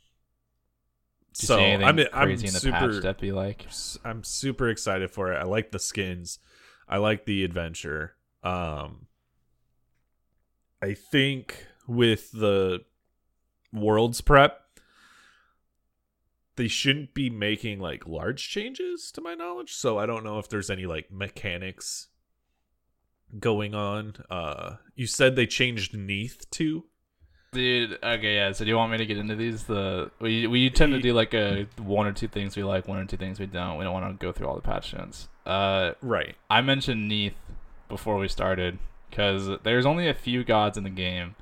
Did 1.39 1.47
So 1.47 1.59
I'm 1.59 1.99
I'm 1.99 2.07
crazy 2.07 2.47
in 2.47 2.55
the 2.55 2.61
super 2.61 3.03
patch 3.03 3.19
be 3.21 3.33
like? 3.33 3.67
I'm 4.05 4.25
super 4.25 4.69
excited 4.69 5.11
for 5.11 5.33
it. 5.33 5.37
I 5.37 5.45
like 5.45 5.71
the 5.71 5.79
skins. 5.79 6.39
I 6.89 6.97
like 6.97 7.27
the 7.27 7.45
adventure. 7.45 8.15
Um 8.43 9.07
I 10.81 10.95
think 10.95 11.67
with 11.87 12.33
the 12.33 12.85
worlds 13.73 14.21
prep 14.21 14.63
they 16.57 16.69
shouldn't 16.69 17.13
be 17.13 17.29
making 17.29 17.81
like 17.81 18.07
large 18.07 18.49
changes 18.49 19.11
to 19.13 19.21
my 19.21 19.35
knowledge, 19.35 19.75
so 19.75 19.99
I 19.99 20.07
don't 20.07 20.25
know 20.25 20.39
if 20.39 20.49
there's 20.49 20.71
any 20.71 20.87
like 20.87 21.13
mechanics 21.13 22.09
going 23.39 23.75
on. 23.75 24.17
Uh 24.31 24.77
you 24.95 25.07
said 25.07 25.37
they 25.37 25.47
changed 25.47 25.95
Neith 25.95 26.47
to. 26.53 26.85
Dude, 27.53 27.99
okay, 28.03 28.35
yeah. 28.35 28.53
So 28.53 28.65
do 28.65 28.71
you 28.71 28.77
want 28.77 28.93
me 28.93 28.99
to 28.99 29.07
get 29.07 29.17
into 29.17 29.35
these? 29.37 29.65
The 29.65 30.11
we 30.21 30.47
we 30.47 30.69
tend 30.71 30.93
to 30.93 31.01
do 31.01 31.13
like 31.15 31.33
a 31.33 31.67
one 31.79 32.07
or 32.07 32.13
two 32.13 32.29
things 32.29 32.57
we 32.57 32.65
like, 32.65 32.87
one 32.89 32.99
or 32.99 33.05
two 33.07 33.17
things 33.17 33.41
we 33.41 33.47
don't. 33.47 33.79
We 33.79 33.85
don't 33.85 33.95
want 33.95 34.19
to 34.19 34.25
go 34.25 34.33
through 34.33 34.49
all 34.49 34.57
the 34.57 34.61
patch 34.61 34.93
notes. 34.93 35.29
Uh, 35.47 35.93
Right. 36.03 36.35
I 36.51 36.61
mentioned 36.61 37.09
Neith 37.09 37.35
before 37.89 38.17
we 38.19 38.29
started 38.29 38.79
because 39.09 39.49
there's 39.63 39.87
only 39.87 40.09
a 40.09 40.15
few 40.15 40.45
gods 40.45 40.77
in 40.77 40.85
the 40.85 40.91
game 40.91 41.37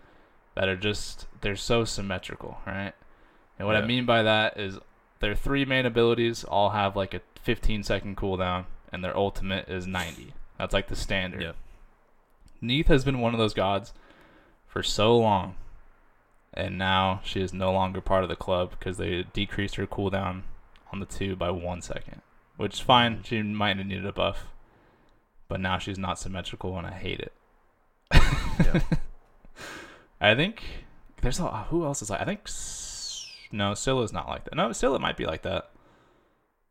that 0.54 0.68
are 0.68 0.76
just 0.76 1.26
they're 1.40 1.56
so 1.56 1.84
symmetrical, 1.84 2.58
right? 2.66 2.92
And 3.58 3.66
what 3.66 3.76
I 3.76 3.84
mean 3.84 4.04
by 4.04 4.22
that 4.22 4.58
is 4.58 4.78
their 5.20 5.34
three 5.34 5.64
main 5.64 5.86
abilities 5.86 6.44
all 6.44 6.70
have 6.70 6.96
like 6.96 7.14
a 7.14 7.20
15 7.42 7.82
second 7.82 8.16
cooldown, 8.16 8.66
and 8.92 9.02
their 9.02 9.16
ultimate 9.16 9.68
is 9.68 9.86
90. 9.86 10.34
That's 10.58 10.72
like 10.74 10.88
the 10.88 10.96
standard. 10.96 11.42
Yeah. 11.42 11.52
Neith 12.64 12.88
has 12.88 13.04
been 13.04 13.20
one 13.20 13.34
of 13.34 13.38
those 13.38 13.54
gods 13.54 13.92
for 14.66 14.82
so 14.82 15.16
long, 15.16 15.54
and 16.52 16.78
now 16.78 17.20
she 17.24 17.40
is 17.40 17.52
no 17.52 17.72
longer 17.72 18.00
part 18.00 18.22
of 18.22 18.28
the 18.28 18.36
club 18.36 18.70
because 18.70 18.96
they 18.96 19.24
decreased 19.32 19.76
her 19.76 19.86
cooldown 19.86 20.42
on 20.92 21.00
the 21.00 21.06
two 21.06 21.36
by 21.36 21.50
one 21.50 21.82
second, 21.82 22.22
which 22.56 22.74
is 22.74 22.80
fine. 22.80 23.22
She 23.24 23.42
might 23.42 23.76
have 23.76 23.86
needed 23.86 24.06
a 24.06 24.12
buff, 24.12 24.46
but 25.48 25.60
now 25.60 25.78
she's 25.78 25.98
not 25.98 26.18
symmetrical, 26.18 26.76
and 26.78 26.86
I 26.86 26.92
hate 26.92 27.20
it. 27.20 27.32
I 30.20 30.34
think 30.34 30.62
there's 31.20 31.38
a 31.40 31.48
who 31.64 31.84
else 31.84 32.00
is 32.02 32.10
like 32.10 32.20
I 32.20 32.24
think 32.24 32.48
no 33.52 33.74
Scylla's 33.74 34.12
not 34.12 34.28
like 34.28 34.44
that. 34.44 34.54
No, 34.54 34.72
Scylla 34.72 34.98
might 34.98 35.16
be 35.16 35.26
like 35.26 35.42
that. 35.42 35.70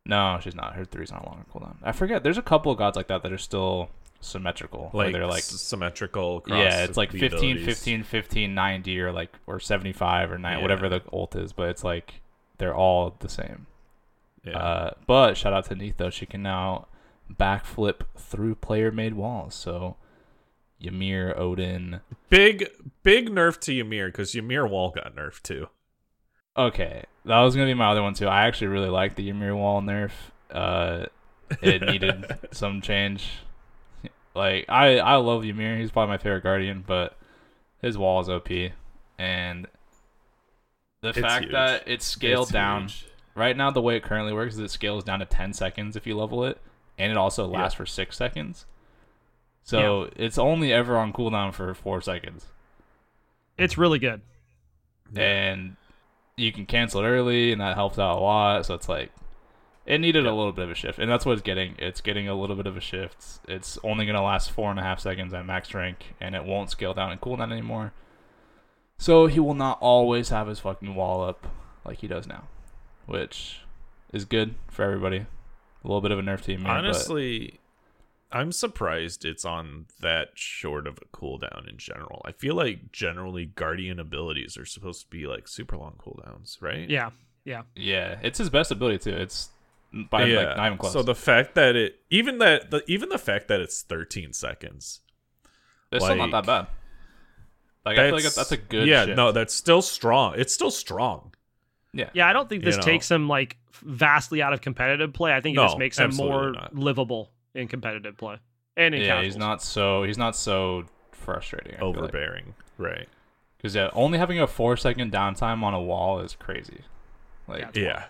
No, 0.06 0.40
she's 0.42 0.56
not. 0.56 0.74
Her 0.76 0.86
three's 0.86 1.12
not 1.12 1.26
longer 1.26 1.46
cooldown. 1.54 1.78
I 1.82 1.92
forget. 1.92 2.24
There's 2.24 2.38
a 2.38 2.42
couple 2.42 2.72
of 2.72 2.78
gods 2.78 2.98
like 2.98 3.08
that 3.08 3.24
that 3.24 3.32
are 3.32 3.38
still 3.38 3.90
symmetrical. 4.24 4.90
Like 4.94 5.14
they're 5.14 5.26
like 5.28 5.40
s- 5.40 5.62
symmetrical. 5.62 6.38
Across 6.38 6.58
yeah, 6.60 6.84
it's 6.84 6.98
like 6.98 7.12
the 7.12 7.20
15, 7.20 7.64
15, 7.66 8.04
15, 8.04 8.54
90 8.56 9.00
or 9.02 9.12
like 9.12 9.32
or 9.48 9.60
75 9.60 10.32
or 10.32 10.38
9 10.38 10.58
Yeah. 10.58 10.62
whatever 10.62 10.90
the 10.90 11.02
ult 11.12 11.36
is, 11.36 11.54
but 11.54 11.70
it's 11.70 11.84
like 11.84 12.22
they're 12.58 12.76
all 12.76 13.16
the 13.20 13.30
same. 13.30 13.68
Yeah. 14.44 14.58
Uh, 14.58 14.92
but 15.08 15.36
shout 15.38 15.54
out 15.54 15.66
to 15.66 15.76
Neith 15.76 15.96
though, 15.98 16.10
she 16.10 16.26
can 16.26 16.42
now 16.44 16.88
backflip 17.32 18.02
through 18.18 18.56
player 18.56 18.92
made 18.92 19.14
walls. 19.14 19.56
So 19.56 19.96
Ymir, 20.82 21.34
Odin, 21.38 22.02
big 22.30 22.68
big 23.04 23.30
nerf 23.30 23.60
to 23.62 23.80
Ymir 23.80 24.08
because 24.08 24.36
Ymir 24.36 24.68
wall 24.68 24.92
got 24.92 25.16
nerfed 25.16 25.42
too. 25.44 25.68
Okay, 26.58 27.04
that 27.26 27.40
was 27.40 27.56
gonna 27.56 27.68
be 27.68 27.74
my 27.74 27.90
other 27.92 28.04
one 28.04 28.14
too. 28.14 28.28
I 28.28 28.46
actually 28.48 28.68
really 28.68 28.90
like 28.90 29.16
the 29.16 29.30
Ymir 29.30 29.56
wall 29.56 29.82
nerf. 29.82 30.12
Uh, 30.52 31.06
it 31.62 31.82
needed 31.90 32.26
some 32.52 32.82
change. 32.82 33.30
Like 34.36 34.66
I, 34.70 34.98
I 35.00 35.16
love 35.18 35.44
Ymir. 35.46 35.78
He's 35.78 35.92
probably 35.92 36.10
my 36.14 36.18
favorite 36.18 36.44
guardian, 36.44 36.84
but 36.86 37.18
his 37.82 37.98
wall 37.98 38.20
is 38.22 38.30
OP, 38.30 38.50
and 39.20 39.68
the 41.02 41.10
It's 41.10 41.20
fact 41.20 41.44
huge. 41.46 41.52
that 41.54 41.84
it's 41.88 42.06
scaled 42.06 42.44
It's 42.44 42.52
down 42.52 42.84
huge. 42.84 43.06
right 43.36 43.56
now, 43.56 43.70
the 43.72 43.82
way 43.82 43.96
it 43.98 44.04
currently 44.04 44.34
works 44.34 44.54
is 44.56 44.60
it 44.60 44.72
scales 44.72 45.04
down 45.04 45.20
to 45.20 45.26
ten 45.26 45.54
seconds 45.54 45.96
if 45.96 46.08
you 46.08 46.18
level 46.18 46.46
it, 46.46 46.60
and 46.98 47.12
it 47.12 47.18
also 47.18 47.50
Yeah. 47.52 47.60
lasts 47.62 47.76
for 47.78 47.86
six 47.86 48.16
seconds. 48.18 48.66
So 49.64 50.10
it's 50.16 50.38
only 50.38 50.74
ever 50.74 50.98
on 50.98 51.14
cooldown 51.14 51.54
for 51.54 51.74
four 51.74 52.02
seconds. 52.02 52.48
It's 53.58 53.78
really 53.78 54.00
good. 54.00 54.22
and 55.16 55.76
you 56.38 56.52
can 56.52 56.66
cancel 56.66 57.02
it 57.02 57.08
early, 57.08 57.52
and 57.52 57.62
that 57.62 57.76
helps 57.76 58.00
out 58.00 58.18
a 58.18 58.20
lot. 58.20 58.66
So 58.66 58.74
it's 58.74 58.90
like 58.90 59.12
it 59.86 60.00
needed 60.00 60.26
a 60.26 60.34
little 60.34 60.54
bit 60.54 60.66
of 60.66 60.72
a 60.72 60.76
shift, 60.76 61.00
and 61.00 61.10
that's 61.10 61.26
what 61.26 61.34
it's 61.34 61.42
getting. 61.42 61.76
It's 61.78 62.02
getting 62.02 62.28
a 62.28 62.36
little 62.36 62.56
bit 62.56 62.68
of 62.68 62.78
a 62.78 62.82
shift. 62.82 63.40
It's 63.48 63.78
only 63.84 64.06
gonna 64.06 64.24
last 64.24 64.52
four 64.52 64.72
and 64.72 64.80
a 64.80 64.84
half 64.84 65.00
seconds 65.00 65.34
at 65.34 65.46
max 65.46 65.74
rank, 65.74 66.16
and 66.22 66.36
it 66.36 66.46
won't 66.46 66.70
scale 66.70 66.94
down 66.94 67.12
and 67.12 67.20
cooldown 67.20 67.52
anymore. 67.52 67.94
So 68.98 69.28
he 69.28 69.40
will 69.40 69.56
not 69.56 69.78
always 69.82 70.30
have 70.30 70.48
his 70.48 70.60
fucking 70.60 70.96
wall 70.96 71.24
up 71.24 71.48
like 71.84 72.00
he 72.00 72.08
does 72.08 72.28
now, 72.28 72.44
which 73.06 73.62
is 74.14 74.26
good 74.26 74.56
for 74.70 74.84
everybody. 74.84 75.26
A 75.84 75.88
little 75.88 76.02
bit 76.02 76.12
of 76.12 76.20
a 76.20 76.22
nerf 76.22 76.46
team, 76.46 76.66
Honestly, 76.66 77.60
I'm 78.32 78.54
surprised 78.54 79.26
it's 79.26 79.44
on 79.44 79.88
that 80.00 80.30
short 80.36 80.88
of 80.88 80.98
a 80.98 81.18
cooldown 81.18 81.70
in 81.70 81.78
general. 81.78 82.22
I 82.24 82.32
feel 82.32 82.56
like 82.56 82.92
generally 82.92 83.46
guardian 83.46 84.00
abilities 84.00 84.58
are 84.58 84.66
supposed 84.66 85.02
to 85.02 85.08
be 85.08 85.28
like 85.28 85.48
super 85.48 85.76
long 85.76 85.96
cooldowns, 86.00 86.62
right? 86.62 86.90
Yeah, 86.90 87.12
yeah. 87.44 87.64
yeah, 87.76 88.20
it's 88.24 88.38
his 88.38 88.50
best 88.50 88.72
ability 88.72 89.00
too. 89.00 89.16
It's 89.18 89.50
by 90.10 90.24
like 90.26 90.58
not 90.58 90.66
even 90.68 90.78
close. 90.78 90.94
So 90.94 91.04
the 91.04 91.16
fact 91.16 91.56
that 91.56 91.76
it 91.76 92.00
even 92.10 92.40
that 92.40 92.72
the 92.72 92.84
even 92.88 93.10
the 93.10 93.18
fact 93.18 93.48
that 93.50 93.60
it's 93.62 93.82
13 93.84 94.34
seconds. 94.34 95.02
it's 95.92 96.04
still 96.04 96.16
not 96.16 96.32
that 96.32 96.46
bad. 96.46 96.68
Like 97.86 97.98
I 97.98 98.06
feel 98.08 98.16
like 98.16 98.24
that's 98.24 98.52
a 98.52 98.58
good. 98.58 98.88
Yeah, 98.88 99.06
shift. 99.06 99.18
no, 99.18 99.32
that's 99.32 99.54
still 99.54 99.82
strong. 99.82 100.36
It's 100.38 100.54
still 100.54 100.72
strong. 100.72 101.34
yeah, 101.94 102.10
Yeah, 102.14 102.28
I 102.28 102.34
don't 102.34 102.48
think 102.50 102.64
You 102.64 102.68
this 102.72 102.78
know. 102.78 102.84
takes 102.84 103.12
him 103.12 103.28
like 103.28 103.58
vastly 103.84 104.42
out 104.42 104.54
of 104.54 104.62
competitive 104.62 105.14
play. 105.14 105.34
I 105.34 105.42
think 105.42 105.56
it 105.56 105.62
No, 105.62 105.66
just 105.68 105.78
makes 105.78 106.00
him 106.00 106.12
more 106.16 106.52
not. 106.52 106.74
livable 106.76 107.32
in 107.54 107.68
competitive 107.68 108.16
play 108.18 108.38
and 108.78 108.96
in 108.96 109.02
yeah. 109.02 109.22
He's 109.22 109.36
not 109.38 109.62
so 109.62 110.04
he's 110.04 110.18
not 110.18 110.36
so 110.36 110.86
frustrating. 111.12 111.76
I 111.76 111.80
feel 111.80 111.90
like. 111.90 111.98
Overbearing. 112.00 112.56
Right. 112.78 113.08
Because 113.58 113.76
yeah, 113.76 113.90
only 113.94 114.18
having 114.18 114.40
a 114.40 114.48
four 114.48 114.76
second 114.78 115.12
downtime 115.12 115.62
on 115.62 115.74
a 115.74 115.82
wall 115.82 116.20
is 116.22 116.36
crazy. 116.36 116.82
Like, 117.48 117.76
Yeah. 117.76 118.06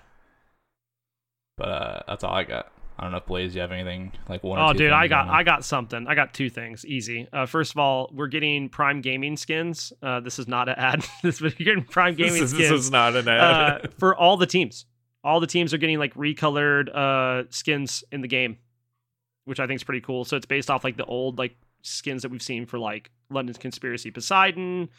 But 1.57 1.67
uh, 1.67 2.01
that's 2.07 2.23
all 2.23 2.33
I 2.33 2.43
got. 2.43 2.71
I 2.97 3.03
don't 3.03 3.11
know 3.11 3.17
if 3.17 3.25
Blaze, 3.25 3.55
you 3.55 3.61
have 3.61 3.71
anything 3.71 4.11
like 4.29 4.43
one. 4.43 4.59
or 4.59 4.69
Oh, 4.69 4.73
dude, 4.73 4.91
I 4.91 5.07
got 5.07 5.27
I 5.27 5.43
got 5.43 5.65
something. 5.65 6.07
I 6.07 6.13
got 6.13 6.33
two 6.33 6.49
things. 6.49 6.85
Easy. 6.85 7.27
Uh, 7.33 7.45
first 7.47 7.71
of 7.71 7.77
all, 7.79 8.09
we're 8.13 8.27
getting 8.27 8.69
Prime 8.69 9.01
Gaming 9.01 9.35
skins. 9.35 9.91
Uh, 10.01 10.19
this 10.19 10.37
is 10.37 10.47
not 10.47 10.69
an 10.69 10.75
ad. 10.77 11.05
this 11.23 11.41
we're 11.41 11.49
getting 11.49 11.83
Prime 11.83 12.15
Gaming 12.17 12.33
This 12.33 12.41
is, 12.43 12.51
skins 12.51 12.69
this 12.69 12.81
is 12.81 12.91
not 12.91 13.15
an 13.15 13.27
uh, 13.27 13.79
ad. 13.83 13.93
for 13.97 14.15
all 14.15 14.37
the 14.37 14.45
teams. 14.45 14.85
All 15.23 15.39
the 15.39 15.47
teams 15.47 15.73
are 15.73 15.77
getting 15.77 15.99
like 15.99 16.13
recolored 16.15 16.93
uh, 16.93 17.47
skins 17.49 18.03
in 18.11 18.21
the 18.21 18.27
game, 18.27 18.57
which 19.45 19.59
I 19.59 19.67
think 19.67 19.77
is 19.79 19.83
pretty 19.83 20.01
cool. 20.01 20.25
So 20.25 20.37
it's 20.37 20.45
based 20.45 20.69
off 20.69 20.83
like 20.83 20.97
the 20.97 21.05
old 21.05 21.37
like 21.39 21.55
skins 21.81 22.21
that 22.21 22.29
we've 22.29 22.43
seen 22.43 22.65
for 22.65 22.77
like 22.77 23.09
London's 23.29 23.57
Conspiracy 23.57 24.11
Poseidon. 24.11 24.89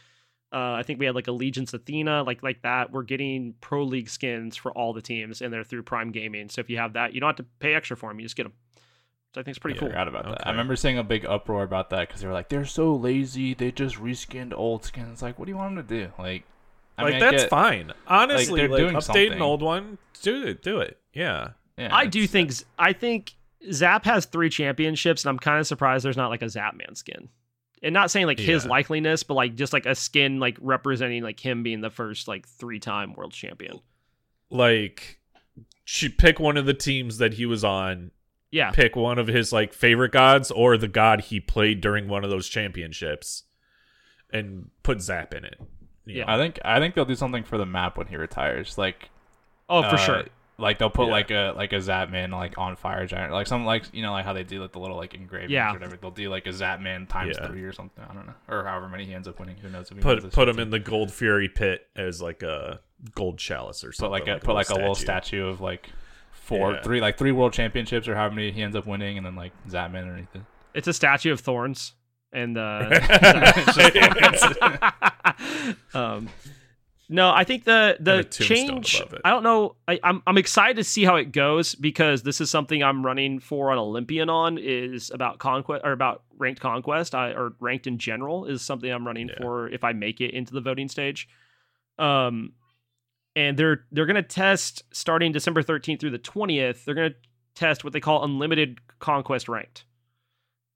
Uh, 0.55 0.75
I 0.79 0.85
think 0.85 1.01
we 1.01 1.07
had 1.07 1.17
like 1.17 1.27
Allegiance 1.27 1.75
Athena, 1.75 2.23
like 2.23 2.43
like 2.45 2.63
that. 2.63 2.93
We're 2.93 3.03
getting 3.03 3.55
Pro 3.61 3.83
League 3.83 4.09
skins 4.09 4.57
for 4.57 4.71
all 4.73 4.93
the 4.93 5.03
teams, 5.03 5.43
and 5.43 5.53
they're 5.53 5.65
through 5.65 5.83
Prime 5.83 6.13
Gaming. 6.13 6.49
So 6.49 6.61
if 6.61 6.71
you 6.71 6.77
have 6.79 6.93
that, 6.93 7.13
you 7.13 7.21
don't 7.21 7.29
have 7.29 7.37
to 7.37 7.47
pay 7.59 7.75
extra 7.75 7.97
for 7.97 8.09
them. 8.11 8.21
You 8.21 8.27
just 8.27 8.37
get 8.37 8.45
them. 8.45 8.53
Which 8.53 8.83
I 9.35 9.43
think 9.43 9.49
it's 9.49 9.59
pretty 9.59 9.77
I 9.77 9.81
cool. 9.81 9.89
forgot 9.89 10.07
about 10.07 10.27
that. 10.27 10.47
I 10.47 10.51
remember 10.53 10.77
seeing 10.77 10.97
a 10.97 11.03
big 11.03 11.27
uproar 11.27 11.65
about 11.65 11.91
that 11.91 12.07
because 12.07 12.21
they 12.21 12.29
were 12.29 12.33
like, 12.33 12.51
"They're 12.51 12.65
so 12.65 12.95
lazy. 12.95 13.53
They 13.55 13.73
just 13.73 13.97
reskinned 13.97 14.53
old 14.55 14.85
skins." 14.85 15.23
Like, 15.23 15.39
what 15.41 15.47
do 15.47 15.51
you 15.51 15.57
want 15.57 15.75
them 15.75 15.87
to 15.89 15.95
do? 16.07 16.13
Like, 16.21 16.45
I 16.97 17.03
like 17.03 17.15
mean, 17.15 17.23
I 17.25 17.31
that's 17.31 17.43
get- 17.43 17.51
fine. 17.51 17.93
Honestly, 18.07 18.61
they're 18.61 18.69
like, 18.69 18.83
update 18.95 19.03
something. 19.03 19.33
an 19.33 19.43
old 19.43 19.61
one. 19.61 19.99
Do 20.23 20.47
it. 20.47 20.63
Do 20.63 20.79
it. 20.79 20.99
Yeah. 21.13 21.49
Yeah, 21.77 21.89
I 21.93 22.07
do 22.07 22.25
think 22.29 22.53
I 22.79 22.93
think 22.93 23.35
Zap 23.73 24.05
has 24.05 24.27
three 24.27 24.49
championships, 24.49 25.25
and 25.25 25.31
I'm 25.31 25.41
kind 25.41 25.59
of 25.59 25.67
surprised 25.67 26.05
there's 26.05 26.17
not 26.17 26.31
like 26.31 26.43
a 26.43 26.47
Zapman 26.47 26.97
skin. 26.97 27.29
And 27.85 27.93
not 27.95 28.11
saying 28.11 28.27
like 28.27 28.39
his 28.41 28.65
Yeah. 28.65 28.71
likeliness, 28.71 29.23
but 29.27 29.35
like 29.35 29.55
just 29.55 29.73
like 29.73 29.85
a 29.87 29.95
skin 29.95 30.41
like 30.41 30.57
representing 30.61 31.23
like 31.23 31.39
him 31.39 31.63
being 31.63 31.83
the 31.83 31.91
first 31.91 32.27
like 32.27 32.49
three 32.49 32.81
time 32.81 33.13
world 33.15 33.33
champion. 33.33 33.79
Like, 34.51 35.21
should 35.85 36.17
pick 36.19 36.41
one 36.41 36.57
of 36.57 36.65
the 36.67 36.75
teams 36.75 37.19
that 37.19 37.35
he 37.35 37.45
was 37.47 37.63
on. 37.63 38.11
Yeah, 38.51 38.71
Pick 38.71 38.95
one 38.95 39.19
of 39.19 39.27
his 39.27 39.53
like 39.53 39.73
favorite 39.75 40.13
gods 40.13 40.51
or 40.53 40.77
the 40.79 40.87
god 40.89 41.23
he 41.23 41.41
played 41.41 41.81
during 41.81 42.07
one 42.09 42.23
of 42.25 42.31
those 42.31 42.49
championships, 42.49 43.43
and 44.33 44.71
put 44.85 45.01
Zap 45.03 45.35
in 45.35 45.45
it. 45.45 45.59
You 46.07 46.19
Yeah. 46.19 46.25
know? 46.27 46.33
I 46.35 46.37
think 46.39 46.59
I 46.65 46.79
think 46.79 46.95
they'll 46.95 47.05
do 47.05 47.17
something 47.17 47.43
for 47.43 47.59
the 47.59 47.67
map 47.67 47.99
when 47.99 48.07
he 48.07 48.17
retires. 48.17 48.79
Like, 48.79 49.11
oh 49.69 49.83
for 49.83 49.89
uh, 49.89 49.97
sure. 49.97 50.25
Like 50.57 50.79
they'll 50.79 50.89
put 50.91 51.07
Yeah. 51.07 51.13
like 51.13 51.31
a 51.33 51.53
like 51.57 51.73
a 51.73 51.77
Zapman 51.79 52.31
like 52.31 52.57
on 52.59 52.77
fire 52.77 53.07
giant, 53.07 53.33
like 53.33 53.49
something 53.49 53.67
like 53.67 53.93
you 53.93 54.03
know 54.03 54.13
like 54.13 54.25
how 54.25 54.33
they 54.33 54.45
do 54.45 54.63
like 54.63 54.71
the 54.73 54.79
little 54.79 54.97
like 54.97 55.15
engravings 55.15 55.51
Yeah. 55.51 55.71
or 55.71 55.73
whatever. 55.75 55.97
They'll 55.97 56.11
do 56.13 56.31
like 56.31 56.47
a 56.47 56.51
Zapman 56.51 57.09
times 57.09 57.37
Yeah. 57.41 57.49
three 57.49 57.63
or 57.65 57.73
something. 57.73 58.05
I 58.09 58.15
don't 58.15 58.27
know, 58.27 58.35
or 58.49 58.63
however 58.65 58.89
many 58.89 59.05
he 59.05 59.15
ends 59.15 59.27
up 59.27 59.41
winning. 59.41 59.57
Who 59.63 59.69
knows? 59.69 59.91
If 59.91 59.97
he 59.97 60.03
Put 60.03 60.23
put 60.33 60.49
him 60.49 60.55
15. 60.57 60.61
in 60.63 60.71
the 60.71 60.79
gold 60.79 61.13
fury 61.13 61.49
pit 61.49 61.89
as 61.97 62.23
like 62.23 62.43
a 62.45 62.79
gold 63.17 63.39
chalice 63.39 63.83
or 63.83 63.93
something 63.93 64.13
put 64.13 64.19
something. 64.27 64.35
like 64.35 64.43
a 64.43 64.47
put 64.47 64.55
like 64.55 64.71
a 64.71 64.75
little 64.75 64.95
statue 64.95 65.45
of 65.47 65.61
like 65.61 65.91
four 66.31 66.75
Yeah. 66.75 66.83
three 66.83 67.01
like 67.01 67.19
three 67.19 67.33
world 67.33 67.53
championships 67.53 68.07
or 68.07 68.15
however 68.15 68.37
many 68.37 68.53
he 68.53 68.63
ends 68.63 68.77
up 68.77 68.87
winning, 68.87 69.17
and 69.17 69.27
then 69.27 69.35
like 69.35 69.51
Zapman 69.69 70.03
underneath 70.03 70.35
it. 70.37 70.43
It's 70.73 70.87
a 70.87 70.93
statue 70.93 71.33
of 71.33 71.41
thorns, 71.41 71.95
and 72.33 72.57
uh, 72.57 72.91
um, 75.95 76.29
no, 77.09 77.31
I 77.31 77.45
think 77.45 77.65
the 77.65 77.97
the 78.01 78.25
change. 78.25 79.03
I 79.25 79.31
don't 79.31 79.43
know. 79.43 79.77
I, 79.87 80.01
I'm 80.03 80.23
I'm 80.27 80.39
excited 80.39 80.77
to 80.77 80.85
see 80.85 81.05
how 81.05 81.17
it 81.17 81.33
goes 81.33 81.75
because 81.75 82.23
this 82.23 82.41
is 82.41 82.51
something 82.51 82.83
I'm 82.83 83.05
running 83.05 83.41
for 83.41 83.71
on 83.71 83.79
Olympian 83.79 84.29
on 84.31 84.59
is 84.59 85.11
about 85.11 85.39
conquest 85.39 85.83
or 85.85 85.93
about 85.93 86.23
ranked 86.39 86.61
conquest 86.61 87.15
I, 87.15 87.31
or 87.31 87.55
ranked 87.61 87.87
in 87.87 87.99
general 87.99 88.47
is 88.47 88.63
something 88.63 88.91
I'm 88.91 89.07
running 89.07 89.29
Yeah. 89.29 89.35
for 89.41 89.69
if 89.69 89.85
I 89.85 89.93
make 89.93 90.21
it 90.21 90.33
into 90.33 90.53
the 90.55 90.61
voting 90.61 90.89
stage. 90.89 91.29
Um, 91.99 92.53
and 93.37 93.57
they're 93.57 93.85
they're 93.93 94.07
gonna 94.07 94.23
test 94.23 94.83
starting 94.93 95.33
December 95.33 95.63
13th 95.63 96.01
through 96.01 96.11
the 96.11 96.19
20th. 96.19 96.85
They're 96.85 96.95
gonna 96.95 97.15
test 97.55 97.85
what 97.85 97.93
they 97.93 98.01
call 98.01 98.25
unlimited 98.25 98.79
conquest 98.99 99.49
ranked. 99.49 99.85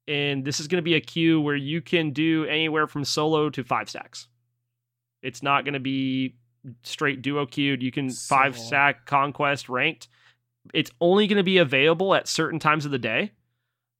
And 0.07 0.43
this 0.43 0.59
is 0.59 0.67
going 0.67 0.77
to 0.79 0.81
be 0.83 0.95
a 0.95 1.01
queue 1.01 1.39
where 1.39 1.55
you 1.55 1.81
can 1.81 2.13
do 2.13 2.43
anywhere 2.45 2.87
from 2.87 3.05
solo 3.05 3.49
to 3.51 3.63
five 3.63 3.89
stacks. 3.91 4.27
It's 5.21 5.43
not 5.43 5.63
going 5.65 5.73
to 5.73 5.79
be 5.79 6.35
straight 6.83 7.21
duo 7.21 7.45
queued. 7.45 7.81
You 7.81 7.91
can 7.91 8.09
five 8.09 8.57
sack 8.57 9.05
conquest 9.05 9.69
ranked. 9.69 10.07
It's 10.73 10.91
only 11.01 11.27
going 11.27 11.37
to 11.37 11.43
be 11.43 11.57
available 11.57 12.13
at 12.13 12.27
certain 12.27 12.59
times 12.59 12.85
of 12.85 12.91
the 12.91 12.99
day. 12.99 13.31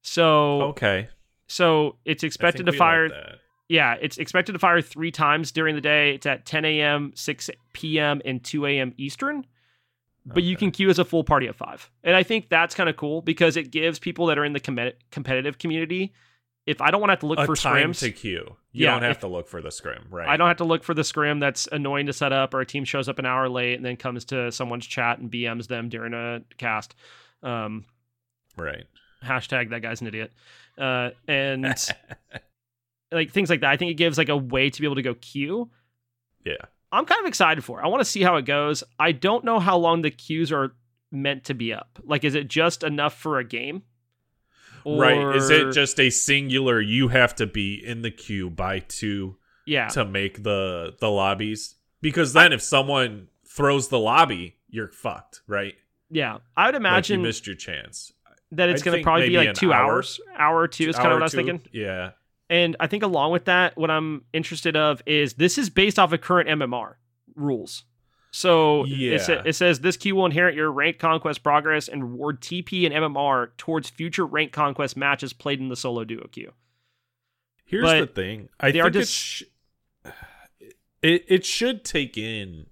So 0.01 0.61
Okay. 0.63 1.09
So 1.47 1.97
it's 2.05 2.23
expected 2.23 2.65
to 2.67 2.71
fire. 2.71 3.09
like 3.09 3.39
yeah, 3.69 3.95
it's 4.01 4.17
expected 4.17 4.53
to 4.53 4.59
fire 4.59 4.81
three 4.81 5.11
times 5.11 5.51
during 5.51 5.75
the 5.75 5.81
day. 5.81 6.15
It's 6.15 6.25
at 6.25 6.45
10 6.45 6.65
a.m., 6.65 7.11
6 7.15 7.49
p.m., 7.73 8.19
and 8.25 8.43
2 8.43 8.65
a.m. 8.65 8.93
Eastern. 8.97 9.45
But 10.25 10.43
you 10.43 10.55
can 10.57 10.69
queue 10.71 10.89
as 10.89 10.99
a 10.99 11.05
full 11.05 11.23
party 11.23 11.47
of 11.47 11.55
five, 11.55 11.89
and 12.03 12.15
I 12.15 12.21
think 12.21 12.49
that's 12.49 12.75
kind 12.75 12.87
of 12.87 12.97
cool 12.97 13.21
because 13.23 13.57
it 13.57 13.71
gives 13.71 13.97
people 13.97 14.27
that 14.27 14.37
are 14.37 14.45
in 14.45 14.53
the 14.53 14.59
com- 14.59 14.91
competitive 15.11 15.57
community. 15.57 16.13
If 16.65 16.81
I 16.81 16.91
don't 16.91 17.01
want 17.01 17.09
to 17.09 17.13
have 17.13 17.19
to 17.21 17.25
look 17.25 17.39
a 17.39 17.45
for 17.45 17.55
time 17.55 17.93
scrims, 17.93 17.99
to 18.01 18.11
queue. 18.11 18.55
You 18.71 18.85
Yeah, 18.85 18.91
don't 18.91 19.01
have 19.03 19.11
if- 19.13 19.19
to 19.21 19.27
look 19.27 19.47
for 19.47 19.61
the 19.61 19.71
scrim, 19.71 20.05
right? 20.11 20.27
I 20.29 20.37
don't 20.37 20.47
have 20.47 20.57
to 20.57 20.63
look 20.65 20.83
for 20.83 20.93
the 20.93 21.03
scrim 21.03 21.39
that's 21.39 21.67
annoying 21.71 22.05
to 22.05 22.13
set 22.13 22.31
up, 22.31 22.53
or 22.53 22.61
a 22.61 22.65
team 22.65 22.85
shows 22.85 23.09
up 23.09 23.17
an 23.17 23.25
hour 23.25 23.49
late 23.49 23.75
and 23.75 23.85
then 23.85 23.95
comes 23.97 24.25
to 24.25 24.51
someone's 24.51 24.85
chat 24.85 25.17
and 25.19 25.31
BMs 25.31 25.67
them 25.67 25.89
during 25.89 26.13
a 26.13 26.41
cast. 26.57 26.93
Um, 27.41 27.85
Right. 28.57 28.85
hashtag 29.23 29.69
that 29.71 29.81
guy's 29.81 30.01
an 30.01 30.07
idiot. 30.07 30.31
Uh, 30.77 31.09
and 31.27 31.65
like 33.11 33.31
things 33.31 33.49
like 33.49 33.61
that. 33.61 33.71
I 33.71 33.77
think 33.77 33.91
it 33.91 33.95
gives 33.95 34.17
like 34.17 34.29
a 34.29 34.37
way 34.37 34.69
to 34.69 34.81
be 34.81 34.85
able 34.85 34.95
to 34.95 35.01
go 35.01 35.15
queue. 35.15 35.69
Yeah. 36.45 36.57
I'm 36.91 37.05
kind 37.05 37.19
of 37.21 37.27
excited 37.27 37.63
for. 37.63 37.79
it. 37.79 37.83
I 37.83 37.87
want 37.87 38.01
to 38.01 38.05
see 38.09 38.21
how 38.21 38.35
it 38.37 38.45
goes. 38.45 38.83
I 38.99 39.11
don't 39.11 39.43
know 39.43 39.59
how 39.59 39.77
long 39.77 40.01
the 40.01 40.11
queues 40.11 40.51
are 40.51 40.73
meant 41.11 41.45
to 41.45 41.53
be 41.53 41.73
up. 41.73 41.99
Like, 42.03 42.23
is 42.23 42.35
it 42.35 42.47
just 42.47 42.83
enough 42.83 43.13
for 43.15 43.39
a 43.39 43.43
game? 43.43 43.83
Right. 44.85 45.35
Is 45.35 45.49
it 45.49 45.71
just 45.71 45.99
a 45.99 46.09
singular 46.09 46.79
you 46.81 47.09
have 47.09 47.35
to 47.35 47.45
be 47.47 47.75
in 47.75 48.01
the 48.01 48.11
queue 48.11 48.49
by 48.49 48.79
two 48.79 49.37
yeah? 49.65 49.87
to 49.89 50.05
make 50.05 50.43
the 50.43 50.95
the 50.99 51.09
lobbies? 51.09 51.75
Because 52.01 52.33
then 52.33 52.53
if 52.53 52.61
someone 52.61 53.27
throws 53.47 53.89
the 53.89 53.99
lobby, 53.99 54.57
you're 54.69 54.87
fucked, 54.91 55.41
right? 55.47 55.75
Yeah, 56.09 56.37
I 56.55 56.65
would 56.67 56.73
Like 56.75 56.79
imagine 56.79 57.19
you 57.19 57.25
missed 57.27 57.45
your 57.45 57.55
chance. 57.55 58.11
that 58.51 58.69
it's 58.69 58.81
going 58.81 58.97
to 58.97 59.03
probably 59.03 59.29
be 59.29 59.37
like 59.37 59.53
two 59.53 59.71
hour. 59.73 59.91
hours. 59.93 60.19
Hour 60.37 60.59
or 60.61 60.67
two 60.67 60.89
is 60.89 60.95
kind 60.95 61.07
of 61.09 61.15
what 61.15 61.21
I 61.21 61.25
was 61.25 61.31
two? 61.33 61.37
thinking. 61.37 61.61
Yeah. 61.71 62.11
And 62.49 62.75
I 62.79 62.87
think 62.87 63.03
along 63.03 63.31
with 63.31 63.45
that, 63.45 63.77
what 63.77 63.91
I'm 63.91 64.23
interested 64.33 64.75
of 64.75 65.03
is 65.05 65.35
this 65.35 65.57
is 65.59 65.69
based 65.69 65.99
off 65.99 66.11
of 66.13 66.21
current 66.21 66.49
MMR 66.49 66.95
rules. 67.35 67.83
So 68.31 68.85
it, 68.87 69.21
sa- 69.21 69.41
it 69.43 69.53
says 69.53 69.79
this 69.79 69.97
key 69.97 70.11
will 70.11 70.25
inherit 70.25 70.53
your 70.55 70.71
rank 70.71 70.99
conquest 70.99 71.41
progress 71.41 71.87
and 71.87 72.03
reward 72.03 72.41
TP 72.41 72.85
and 72.85 72.93
MMR 72.93 73.49
towards 73.57 73.89
future 73.89 74.25
rank 74.25 74.51
conquest 74.51 74.95
matches 74.95 75.33
played 75.33 75.59
in 75.59 75.69
the 75.69 75.75
solo 75.75 76.03
duo 76.03 76.27
queue. 76.27 76.53
Here's 77.65 77.83
But 77.85 77.99
the 77.99 78.07
thing. 78.21 78.49
I 78.59 78.71
think 78.71 78.95
it, 78.95 79.07
sh- 79.07 79.43
it 81.01 81.25
it 81.27 81.45
should 81.45 81.83
take 81.83 82.17
in 82.17 82.67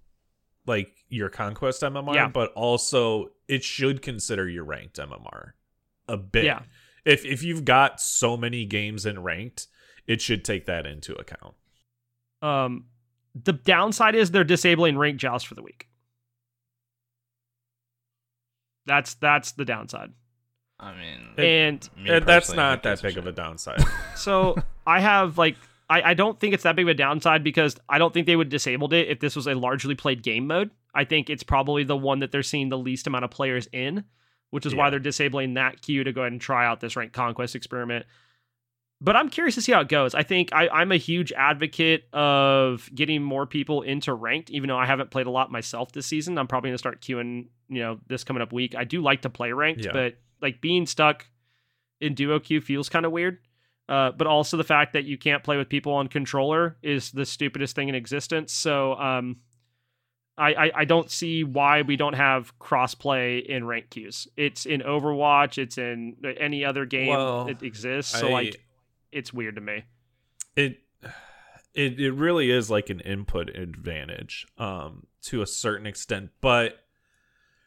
like 0.65 0.93
your 1.09 1.29
conquest 1.29 1.81
MMR, 1.81 2.13
Yeah. 2.13 2.27
but 2.27 2.51
also 2.53 3.29
it 3.47 3.63
should 3.63 4.01
consider 4.01 4.47
your 4.47 4.63
ranked 4.63 4.97
MMR 4.97 5.51
a 6.07 6.17
bit. 6.17 6.45
Yeah. 6.45 6.61
If 7.05 7.25
if 7.25 7.41
you've 7.43 7.63
got 7.65 8.01
so 8.01 8.35
many 8.37 8.65
games 8.65 9.05
in 9.05 9.23
ranked, 9.23 9.67
it 10.05 10.21
should 10.21 10.43
take 10.43 10.65
that 10.65 10.85
into 10.85 11.13
account. 11.15 11.55
Um, 12.41 12.85
the 13.43 13.53
downside 13.53 14.15
is 14.15 14.31
they're 14.31 14.43
disabling 14.43 14.97
ranked 14.97 15.21
joust 15.21 15.47
for 15.47 15.55
the 15.55 15.61
week. 15.61 15.87
That's 18.85 19.15
that's 19.15 19.51
the 19.51 19.65
downside. 19.65 20.13
I 20.79 20.93
mean, 20.93 21.27
And 21.37 21.89
me 21.97 22.09
And 22.11 22.25
that's 22.25 22.53
not 22.53 22.83
that 22.83 23.01
big 23.01 23.17
of 23.17 23.27
a 23.27 23.31
downside. 23.31 23.83
So 24.15 24.55
I 24.87 24.99
have 24.99 25.37
like 25.37 25.55
I, 25.89 26.01
I 26.01 26.13
don't 26.15 26.39
think 26.39 26.53
it's 26.53 26.63
that 26.63 26.75
big 26.75 26.85
of 26.85 26.89
a 26.89 26.93
downside 26.95 27.43
because 27.43 27.77
I 27.87 27.97
don't 27.99 28.13
think 28.13 28.25
they 28.25 28.35
would 28.35 28.49
disabled 28.49 28.93
it 28.93 29.07
if 29.09 29.19
this 29.19 29.35
was 29.35 29.47
a 29.47 29.53
largely 29.53 29.93
played 29.95 30.23
game 30.23 30.47
mode. 30.47 30.71
I 30.93 31.05
think 31.05 31.29
it's 31.29 31.43
probably 31.43 31.83
the 31.83 31.95
one 31.95 32.19
that 32.19 32.31
they're 32.31 32.43
seeing 32.43 32.69
the 32.69 32.77
least 32.77 33.05
amount 33.05 33.25
of 33.25 33.31
players 33.31 33.67
in, 33.71 34.05
which 34.49 34.65
is 34.65 34.73
why 34.73 34.89
they're 34.89 34.99
disabling 34.99 35.53
that 35.53 35.81
queue 35.81 36.03
to 36.03 36.11
go 36.11 36.21
ahead 36.21 36.31
and 36.31 36.41
try 36.41 36.65
out 36.65 36.79
this 36.79 36.95
ranked 36.95 37.13
conquest 37.13 37.55
experiment. 37.55 38.05
But 38.99 39.15
I'm 39.15 39.29
curious 39.29 39.53
to 39.55 39.61
see 39.61 39.71
how 39.71 39.81
it 39.81 39.89
goes. 39.89 40.15
I 40.15 40.23
think 40.23 40.49
I, 40.53 40.67
I'm 40.69 40.91
a 40.91 40.97
huge 40.97 41.31
advocate 41.31 42.05
of 42.13 42.89
getting 42.95 43.21
more 43.21 43.45
people 43.45 43.83
into 43.83 44.11
ranked, 44.13 44.49
even 44.49 44.69
though 44.69 44.77
I 44.77 44.87
haven't 44.87 45.11
played 45.11 45.27
a 45.27 45.29
lot 45.29 45.51
myself 45.51 45.91
this 45.91 46.07
season. 46.07 46.37
I'm 46.39 46.47
probably 46.47 46.71
gonna 46.71 46.79
start 46.79 47.01
queuing, 47.01 47.47
you 47.69 47.81
know, 47.81 47.99
this 48.07 48.23
coming 48.23 48.41
up 48.41 48.51
week. 48.51 48.73
I 48.75 48.85
do 48.85 49.01
like 49.01 49.21
to 49.21 49.29
play 49.29 49.51
ranked, 49.51 49.85
Yeah. 49.85 49.91
but 49.93 50.15
like 50.41 50.61
being 50.61 50.87
stuck 50.87 51.27
in 52.01 52.15
duo 52.15 52.39
queue 52.39 52.59
feels 52.59 52.89
kind 52.89 53.05
of 53.05 53.11
weird. 53.11 53.37
Uh, 53.87 54.11
but 54.11 54.25
also 54.27 54.57
the 54.57 54.63
fact 54.63 54.93
that 54.93 55.05
you 55.05 55.17
can't 55.17 55.43
play 55.43 55.57
with 55.57 55.69
people 55.69 55.93
on 55.93 56.07
controller 56.07 56.77
is 56.81 57.11
the 57.11 57.25
stupidest 57.25 57.75
thing 57.75 57.87
in 57.89 57.95
existence. 57.95 58.51
So 58.51 58.95
um, 58.95 59.37
I, 60.37 60.53
I 60.55 60.71
I 60.75 60.85
don't 60.85 61.09
see 61.09 61.43
why 61.43 61.83
we 61.83 61.95
don't 61.97 62.13
have 62.15 62.51
crossplay 62.59 63.45
in 63.45 63.65
rank 63.65 63.91
queues. 63.91 64.27
It's 64.35 64.65
in 64.65 64.81
Overwatch. 64.81 65.57
It's 65.57 65.77
in 65.77 66.17
any 66.39 66.65
other 66.65 66.85
game 66.85 67.09
Well, 67.09 67.45
that 67.45 67.61
exists. 67.63 68.19
So 68.19 68.29
I- 68.29 68.31
like, 68.31 68.63
it's 69.11 69.33
weird 69.33 69.55
to 69.55 69.61
me. 69.61 69.83
it 70.55 70.77
it 71.73 71.99
it 71.99 72.11
really 72.11 72.49
is 72.51 72.69
like 72.69 72.89
an 72.89 72.99
input 73.01 73.49
advantage 73.55 74.47
um 74.57 75.05
to 75.21 75.41
a 75.41 75.47
certain 75.47 75.85
extent 75.85 76.29
but 76.41 76.79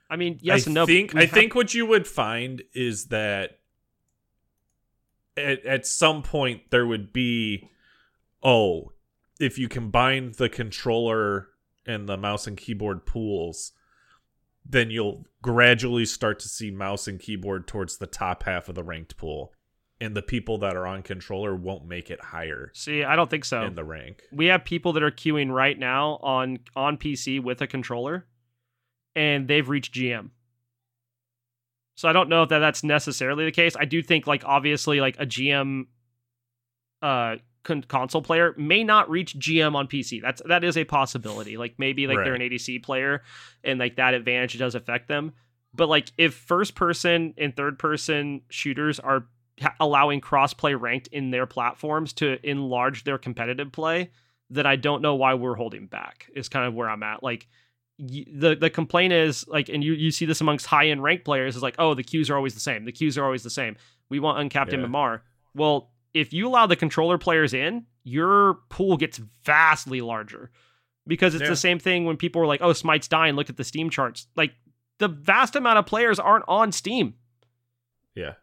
I 0.08 0.16
mean, 0.16 0.38
yes 0.42 0.66
I 0.66 0.70
and 0.70 0.74
no. 0.74 0.86
think 0.86 1.14
I 1.14 1.20
have- 1.22 1.30
think 1.30 1.54
what 1.54 1.72
you 1.72 1.86
would 1.86 2.06
find 2.08 2.62
is 2.74 3.06
that 3.06 3.58
at 5.36 5.64
at 5.64 5.86
some 5.86 6.22
point 6.22 6.62
there 6.70 6.86
would 6.86 7.12
be 7.12 7.68
oh 8.42 8.92
if 9.38 9.58
you 9.58 9.68
combine 9.68 10.32
the 10.36 10.48
controller 10.48 11.48
and 11.86 12.08
the 12.08 12.16
mouse 12.16 12.46
and 12.46 12.56
keyboard 12.56 13.06
pools 13.06 13.72
then 14.66 14.90
you'll 14.90 15.24
gradually 15.42 16.04
start 16.04 16.38
to 16.40 16.48
see 16.48 16.70
mouse 16.70 17.08
and 17.08 17.20
keyboard 17.20 17.66
towards 17.66 17.96
the 17.98 18.06
top 18.06 18.42
half 18.42 18.68
of 18.68 18.74
the 18.74 18.82
ranked 18.84 19.16
pool 19.16 19.52
and 20.00 20.16
the 20.16 20.22
people 20.22 20.58
that 20.58 20.76
are 20.76 20.86
on 20.86 21.02
controller 21.02 21.54
won't 21.54 21.84
make 21.86 22.10
it 22.10 22.20
higher 22.20 22.70
See, 22.74 23.04
I 23.04 23.16
don't 23.16 23.28
think 23.28 23.44
so. 23.44 23.62
in 23.62 23.74
the 23.74 23.84
rank 23.84 24.22
we 24.32 24.46
have 24.46 24.64
people 24.64 24.92
that 24.94 25.02
are 25.02 25.10
queuing 25.10 25.50
right 25.52 25.78
now 25.78 26.18
on 26.22 26.58
on 26.74 26.96
PC 26.96 27.42
with 27.42 27.60
a 27.60 27.66
controller, 27.66 28.26
and 29.14 29.46
they've 29.48 29.68
reached 29.68 29.94
GM. 29.94 30.30
So 31.96 32.08
I 32.08 32.12
don't 32.12 32.28
know 32.30 32.42
if 32.44 32.48
that 32.48 32.60
that's 32.60 32.82
necessarily 32.82 33.44
the 33.44 33.52
case. 33.52 33.76
I 33.78 33.84
do 33.84 34.02
think 34.02 34.26
like 34.26 34.42
obviously 34.44 35.00
like 35.00 35.16
a 35.18 35.26
GM 35.26 35.86
uh 37.02 37.36
con- 37.62 37.82
console 37.82 38.22
player 38.22 38.54
may 38.56 38.84
not 38.84 39.10
reach 39.10 39.38
GM 39.38 39.74
on 39.74 39.86
PC. 39.86 40.22
That's 40.22 40.40
that 40.46 40.64
is 40.64 40.76
a 40.78 40.84
possibility. 40.84 41.56
Like 41.58 41.74
maybe 41.78 42.06
like 42.06 42.16
they're 42.24 42.34
an 42.34 42.40
ADC 42.40 42.82
player 42.82 43.22
and 43.62 43.78
like 43.78 43.96
that 43.96 44.14
advantage 44.14 44.58
does 44.58 44.74
affect 44.74 45.08
them. 45.08 45.32
But 45.74 45.88
like 45.88 46.10
if 46.16 46.34
first 46.34 46.74
person 46.74 47.34
and 47.36 47.54
third 47.54 47.78
person 47.78 48.42
shooters 48.48 48.98
are 48.98 49.26
allowing 49.78 50.20
crossplay 50.20 50.78
ranked 50.80 51.08
in 51.08 51.30
their 51.30 51.46
platforms 51.46 52.12
to 52.14 52.38
enlarge 52.48 53.04
their 53.04 53.18
competitive 53.18 53.72
play, 53.72 54.10
then 54.48 54.66
I 54.66 54.76
don't 54.76 55.02
know 55.02 55.14
why 55.14 55.34
we're 55.34 55.54
holding 55.54 55.86
back. 55.86 56.28
Is 56.34 56.48
kind 56.48 56.66
of 56.66 56.74
where 56.74 56.88
I'm 56.88 57.02
at. 57.02 57.22
Like 57.22 57.46
the 57.98 58.56
the 58.58 58.70
complaint 58.70 59.12
is 59.12 59.46
like, 59.48 59.68
and 59.68 59.84
you 59.84 59.92
you 59.92 60.10
see 60.10 60.24
this 60.24 60.40
amongst 60.40 60.66
high 60.66 60.88
end 60.88 61.02
ranked 61.02 61.24
players 61.24 61.56
is 61.56 61.62
like, 61.62 61.74
oh, 61.78 61.94
the 61.94 62.02
queues 62.02 62.30
are 62.30 62.36
always 62.36 62.54
the 62.54 62.60
same. 62.60 62.84
The 62.84 62.92
queues 62.92 63.18
are 63.18 63.24
always 63.24 63.42
the 63.42 63.50
same. 63.50 63.76
We 64.08 64.18
want 64.20 64.38
uncapped 64.40 64.72
Yeah. 64.72 64.78
MMR. 64.78 65.20
Well, 65.54 65.90
if 66.14 66.32
you 66.32 66.48
allow 66.48 66.66
the 66.66 66.76
controller 66.76 67.18
players 67.18 67.52
in, 67.54 67.86
your 68.02 68.54
pool 68.70 68.96
gets 68.96 69.18
vastly 69.44 70.00
larger 70.00 70.50
because 71.06 71.34
it's 71.34 71.42
Yeah. 71.42 71.50
the 71.50 71.56
same 71.56 71.78
thing 71.78 72.04
when 72.06 72.16
people 72.16 72.40
are 72.42 72.46
like, 72.46 72.62
oh, 72.62 72.72
Smite's 72.72 73.06
dying. 73.08 73.34
Look 73.36 73.50
at 73.50 73.56
the 73.56 73.64
Steam 73.64 73.90
charts. 73.90 74.26
Like 74.34 74.52
the 74.98 75.08
vast 75.08 75.54
amount 75.54 75.78
of 75.78 75.86
players 75.86 76.18
aren't 76.18 76.44
on 76.48 76.72
Steam. 76.72 77.14
yeah 78.14 78.34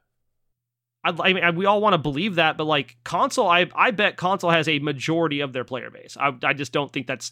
I, 1.03 1.13
I 1.29 1.33
mean, 1.33 1.55
we 1.55 1.65
all 1.65 1.79
want 1.81 1.93
to 1.93 1.97
believe 1.97 2.35
that, 2.35 2.57
but 2.57 2.65
like 2.65 2.97
console, 3.03 3.47
I 3.47 3.67
I 3.75 3.91
bet 3.91 4.17
console 4.17 4.49
has 4.51 4.67
a 4.67 4.79
majority 4.79 5.39
of 5.41 5.53
their 5.53 5.63
player 5.63 5.89
base. 5.89 6.17
I 6.19 6.33
I 6.43 6.53
just 6.53 6.71
don't 6.71 6.91
think 6.91 7.07
that's 7.07 7.31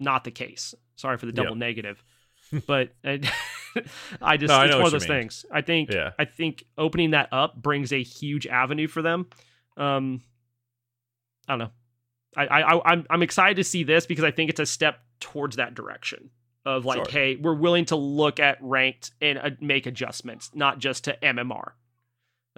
not 0.00 0.24
the 0.24 0.30
case. 0.30 0.74
Sorry 0.96 1.16
for 1.16 1.26
the 1.26 1.32
double 1.32 1.52
Yeah. 1.52 1.58
negative, 1.58 2.02
but 2.66 2.90
uh, 3.04 3.18
I 4.22 4.36
just 4.36 4.48
No, 4.50 4.62
it's 4.62 4.70
know 4.72 4.78
one 4.78 4.86
of 4.86 4.92
those 4.92 5.08
mean. 5.08 5.20
things. 5.20 5.46
I 5.52 5.62
think 5.62 5.90
Yeah. 5.92 6.10
I 6.18 6.24
think 6.24 6.64
opening 6.76 7.12
that 7.12 7.28
up 7.32 7.56
brings 7.60 7.92
a 7.92 8.02
huge 8.02 8.46
avenue 8.46 8.88
for 8.88 9.00
them. 9.02 9.26
Um, 9.76 10.20
I 11.46 11.52
don't 11.52 11.58
know. 11.60 11.70
I 12.36 12.46
I 12.46 12.60
I- 12.76 12.92
I'm 12.92 13.06
I'm 13.10 13.22
excited 13.22 13.56
to 13.56 13.64
see 13.64 13.84
this 13.84 14.06
because 14.06 14.24
I 14.24 14.30
think 14.32 14.50
it's 14.50 14.60
a 14.60 14.66
step 14.66 15.00
towards 15.20 15.56
that 15.56 15.74
direction 15.74 16.30
of 16.66 16.84
like, 16.84 16.96
Sure. 16.96 17.06
hey, 17.10 17.36
we're 17.36 17.54
willing 17.54 17.86
to 17.86 17.96
look 17.96 18.38
at 18.40 18.58
ranked 18.60 19.12
and 19.22 19.38
uh, 19.38 19.50
make 19.60 19.86
adjustments, 19.86 20.50
not 20.54 20.78
just 20.78 21.04
to 21.04 21.16
MMR, 21.22 21.70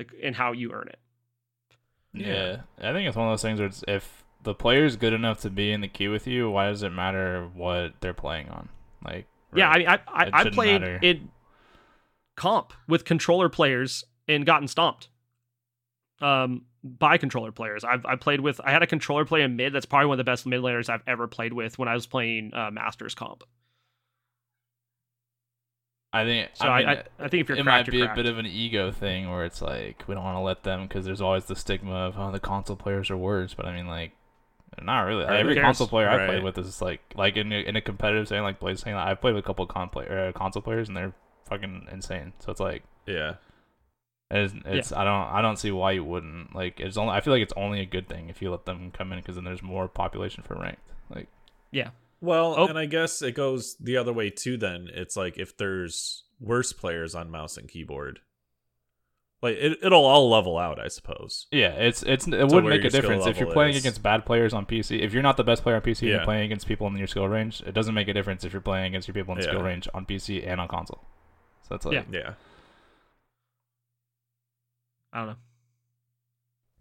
like 0.00 0.12
and 0.22 0.34
how 0.34 0.52
you 0.52 0.72
earn 0.72 0.88
it. 0.88 0.98
Yeah. 2.12 2.62
I 2.78 2.92
think 2.92 3.06
it's 3.08 3.16
one 3.16 3.28
of 3.28 3.32
those 3.32 3.42
things 3.42 3.60
where 3.60 3.68
it's, 3.68 3.84
if 3.86 4.24
the 4.42 4.54
player's 4.54 4.96
good 4.96 5.12
enough 5.12 5.40
to 5.42 5.50
be 5.50 5.70
in 5.72 5.80
the 5.80 5.88
queue 5.88 6.10
with 6.10 6.26
you, 6.26 6.50
why 6.50 6.68
does 6.68 6.82
it 6.82 6.90
matter 6.90 7.48
what 7.54 7.94
they're 8.00 8.14
playing 8.14 8.48
on? 8.48 8.68
Like, 9.04 9.26
Yeah, 9.54 9.68
I 9.68 9.70
right. 9.70 9.78
mean, 9.78 9.88
I 9.88 9.94
It 9.94 10.00
I, 10.34 10.40
I 10.40 10.50
played 10.50 10.80
matter. 10.80 10.98
in 11.02 11.30
comp 12.36 12.72
with 12.88 13.04
controller 13.04 13.48
players 13.48 14.04
and 14.26 14.44
gotten 14.44 14.66
stomped. 14.68 15.08
Um, 16.20 16.66
by 16.82 17.16
controller 17.18 17.52
players. 17.52 17.84
I've 17.84 18.04
I 18.06 18.16
played 18.16 18.40
with. 18.40 18.60
I 18.64 18.70
had 18.70 18.82
a 18.82 18.86
controller 18.86 19.24
play 19.24 19.42
in 19.42 19.56
mid. 19.56 19.72
That's 19.72 19.86
probably 19.86 20.06
one 20.06 20.14
of 20.14 20.18
the 20.18 20.30
best 20.30 20.46
mid 20.46 20.60
laners 20.62 20.88
I've 20.88 21.02
ever 21.06 21.26
played 21.28 21.52
with 21.52 21.78
when 21.78 21.88
I 21.88 21.94
was 21.94 22.06
playing 22.06 22.52
uh, 22.54 22.70
Masters 22.70 23.14
comp. 23.14 23.44
I 26.12 26.24
think. 26.24 26.50
So 26.54 26.66
I, 26.66 26.68
I, 26.68 26.78
mean, 26.80 26.88
I, 26.88 27.24
I 27.24 27.28
think 27.28 27.40
if 27.42 27.48
you're 27.48 27.58
it 27.58 27.62
cracked, 27.62 27.86
might 27.88 27.92
be 27.92 28.02
a 28.02 28.14
bit 28.14 28.26
of 28.26 28.38
an 28.38 28.46
ego 28.46 28.90
thing 28.90 29.30
where 29.30 29.44
it's 29.44 29.62
like 29.62 30.02
we 30.08 30.14
don't 30.14 30.24
want 30.24 30.36
to 30.36 30.40
let 30.40 30.64
them 30.64 30.86
because 30.88 31.04
there's 31.04 31.20
always 31.20 31.44
the 31.44 31.56
stigma 31.56 31.92
of 31.94 32.18
oh 32.18 32.32
the 32.32 32.40
console 32.40 32.76
players 32.76 33.10
are 33.10 33.16
worse, 33.16 33.54
but 33.54 33.66
I 33.66 33.74
mean 33.74 33.86
like 33.86 34.12
not 34.82 35.02
really. 35.02 35.24
Who 35.24 35.30
Every 35.32 35.54
cares? 35.54 35.64
console 35.64 35.86
player 35.88 36.08
I 36.08 36.16
Right. 36.16 36.26
played 36.26 36.42
with 36.42 36.58
is 36.58 36.82
like 36.82 37.00
like 37.14 37.36
in 37.36 37.52
a, 37.52 37.60
in 37.60 37.76
a 37.76 37.80
competitive 37.80 38.26
setting 38.28 38.42
like 38.42 38.58
Blaze 38.58 38.80
saying 38.80 38.96
I've 38.96 39.20
played 39.20 39.34
with 39.34 39.44
a 39.44 39.46
couple 39.46 39.64
of 39.64 39.68
con 39.68 39.88
play, 39.88 40.06
uh, 40.08 40.32
console 40.32 40.62
players 40.62 40.88
and 40.88 40.96
they're 40.96 41.12
fucking 41.48 41.86
insane. 41.92 42.32
So 42.40 42.50
it's 42.50 42.60
like 42.60 42.82
Yeah. 43.06 43.34
it's, 44.30 44.54
it's 44.64 44.92
I 44.92 45.04
don't 45.04 45.28
I 45.28 45.42
don't 45.42 45.58
see 45.58 45.70
why 45.70 45.92
you 45.92 46.04
wouldn't 46.04 46.54
like 46.54 46.80
it's 46.80 46.96
only 46.96 47.12
I 47.12 47.20
feel 47.20 47.32
like 47.32 47.42
it's 47.42 47.52
only 47.56 47.80
a 47.80 47.86
good 47.86 48.08
thing 48.08 48.28
if 48.28 48.40
you 48.42 48.50
let 48.50 48.64
them 48.64 48.90
come 48.92 49.12
in 49.12 49.18
because 49.18 49.34
then 49.36 49.44
there's 49.44 49.62
more 49.62 49.86
population 49.88 50.42
for 50.42 50.54
ranked 50.56 50.90
like 51.08 51.28
yeah. 51.72 51.90
Well, 52.20 52.54
Oh. 52.58 52.66
and 52.66 52.78
I 52.78 52.86
guess 52.86 53.22
it 53.22 53.32
goes 53.32 53.76
the 53.80 53.96
other 53.96 54.12
way 54.12 54.30
too. 54.30 54.56
Then 54.56 54.88
it's 54.92 55.16
like 55.16 55.38
if 55.38 55.56
there's 55.56 56.24
worse 56.38 56.72
players 56.72 57.14
on 57.14 57.30
mouse 57.30 57.56
and 57.56 57.68
keyboard, 57.68 58.20
like 59.42 59.56
it, 59.56 59.78
it'll 59.82 60.04
all 60.04 60.28
level 60.28 60.58
out, 60.58 60.78
I 60.78 60.88
suppose. 60.88 61.46
Yeah, 61.50 61.70
it's 61.70 62.02
it's 62.02 62.26
it 62.26 62.32
wouldn't 62.48 62.68
make 62.68 62.84
a 62.84 62.90
difference 62.90 63.26
if 63.26 63.38
you're 63.38 63.50
playing 63.52 63.74
is. 63.74 63.82
against 63.82 64.02
bad 64.02 64.26
players 64.26 64.52
on 64.52 64.66
PC. 64.66 65.00
If 65.00 65.14
you're 65.14 65.22
not 65.22 65.38
the 65.38 65.44
best 65.44 65.62
player 65.62 65.76
on 65.76 65.82
PC, 65.82 66.00
and 66.02 66.10
Yeah. 66.10 66.16
you're 66.16 66.24
playing 66.24 66.44
against 66.44 66.66
people 66.66 66.86
in 66.88 66.96
your 66.96 67.06
skill 67.06 67.26
range. 67.28 67.62
It 67.62 67.72
doesn't 67.72 67.94
make 67.94 68.08
a 68.08 68.12
difference 68.12 68.44
if 68.44 68.52
you're 68.52 68.60
playing 68.60 68.86
against 68.88 69.08
your 69.08 69.14
people 69.14 69.32
in 69.34 69.40
Yeah. 69.40 69.46
skill 69.48 69.62
range 69.62 69.88
on 69.94 70.04
PC 70.04 70.46
and 70.46 70.60
on 70.60 70.68
console. 70.68 71.00
So 71.62 71.68
that's 71.74 71.86
like 71.86 71.94
Yeah. 71.94 72.04
Yeah. 72.12 72.34
I 75.12 75.18
don't 75.18 75.26
know. 75.28 75.36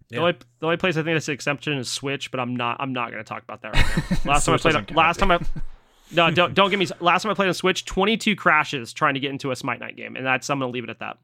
The, 0.10 0.18
only, 0.18 0.34
the 0.60 0.66
only 0.66 0.78
place 0.78 0.98
I 0.98 1.04
think 1.04 1.16
that's 1.16 1.28
an 1.28 1.36
exception 1.36 1.78
is 1.78 1.90
Switch, 1.92 2.32
but 2.32 2.40
I'm 2.40 2.56
not. 2.56 2.78
I'm 2.80 2.94
not 2.94 3.12
going 3.12 3.24
to 3.24 3.28
talk 3.28 3.44
about 3.44 3.62
that 3.62 3.74
right 3.76 3.86
now. 4.12 4.18
Last 4.32 4.46
time 4.46 4.56
I 4.56 4.58
played, 4.58 4.72
doesn't 4.74 4.86
count, 4.88 4.98
last 4.98 5.18
time 5.20 5.32
I, 5.32 5.40
no, 6.12 6.32
don't 6.32 6.54
don't 6.56 6.70
give 6.72 6.80
me. 6.80 6.88
Last 7.00 7.24
time 7.24 7.32
I 7.32 7.36
played 7.36 7.48
on 7.48 7.54
Switch, 7.54 7.86
22 7.86 8.36
crashes 8.36 8.92
trying 8.92 9.14
to 9.14 9.20
get 9.20 9.30
into 9.32 9.52
a 9.52 9.56
Smite 9.56 9.80
Night 9.80 9.96
game, 9.96 10.16
and 10.16 10.26
that's 10.26 10.50
I'm 10.50 10.60
going 10.60 10.72
to 10.72 10.74
leave 10.74 10.84
it 10.84 10.90
at 10.90 11.00
that. 11.00 11.18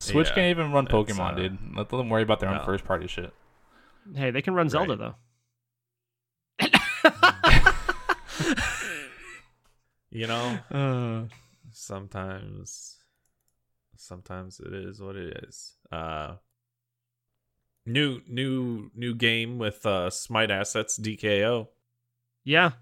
Switch 0.00 0.28
Yeah, 0.28 0.34
can't 0.34 0.50
even 0.58 0.72
run 0.72 0.86
Pokemon, 0.86 1.32
uh, 1.32 1.36
dude. 1.36 1.58
Let 1.76 1.88
them 1.88 2.08
worry 2.08 2.22
about 2.22 2.40
their 2.40 2.50
own 2.50 2.64
first 2.64 2.84
party 2.84 3.06
shit. 3.06 3.32
Hey, 4.14 4.30
they 4.30 4.42
can 4.42 4.54
run 4.54 4.68
Zelda 4.68 5.14
Right. 6.60 6.72
though. 6.72 7.72
You 10.10 10.26
know, 10.26 10.58
Uh, 10.70 11.24
sometimes, 11.72 12.96
sometimes 13.96 14.60
it 14.60 14.72
is 14.72 15.00
what 15.00 15.14
it 15.16 15.44
is. 15.44 15.74
Uh, 15.92 16.36
new, 17.86 18.20
new, 18.28 18.90
new 18.94 19.14
game 19.14 19.58
with 19.58 19.86
uh 19.86 20.10
Smite 20.10 20.50
assets 20.50 20.98
DKO. 20.98 21.68
yeah, 22.44 22.72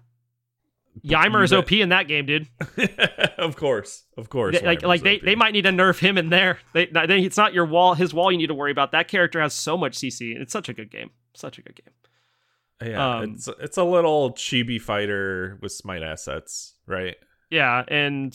Ymir 1.03 1.43
is 1.43 1.53
OP 1.53 1.71
in 1.73 1.89
that 1.89 2.07
game, 2.07 2.25
dude. 2.25 2.47
of 3.37 3.55
course, 3.55 4.03
of 4.17 4.29
course. 4.29 4.59
They- 4.59 4.65
like 4.65 4.83
like 4.83 5.03
they, 5.03 5.17
OP. 5.17 5.21
they 5.23 5.35
might 5.35 5.51
need 5.53 5.63
to 5.63 5.69
nerf 5.71 5.99
him 5.99 6.17
in 6.17 6.29
there. 6.29 6.59
They, 6.73 6.85
they 6.85 7.19
it's 7.19 7.37
not 7.37 7.53
your 7.53 7.65
wall, 7.65 7.93
his 7.93 8.13
wall. 8.13 8.31
You 8.31 8.37
need 8.37 8.47
to 8.47 8.53
worry 8.53 8.71
about. 8.71 8.91
That 8.93 9.07
character 9.07 9.41
has 9.41 9.53
so 9.53 9.77
much 9.77 9.97
CC. 9.97 10.35
It's 10.39 10.53
such 10.53 10.69
a 10.69 10.73
good 10.73 10.89
game. 10.91 11.11
Such 11.33 11.57
a 11.57 11.61
good 11.61 11.75
game. 11.75 12.91
Yeah, 12.91 13.17
um, 13.17 13.35
it's 13.35 13.49
it's 13.59 13.77
a 13.77 13.83
little 13.83 14.31
chibi 14.33 14.81
fighter 14.81 15.57
with 15.61 15.71
Smite 15.71 16.03
assets, 16.03 16.75
right? 16.85 17.15
Yeah, 17.49 17.83
and 17.87 18.33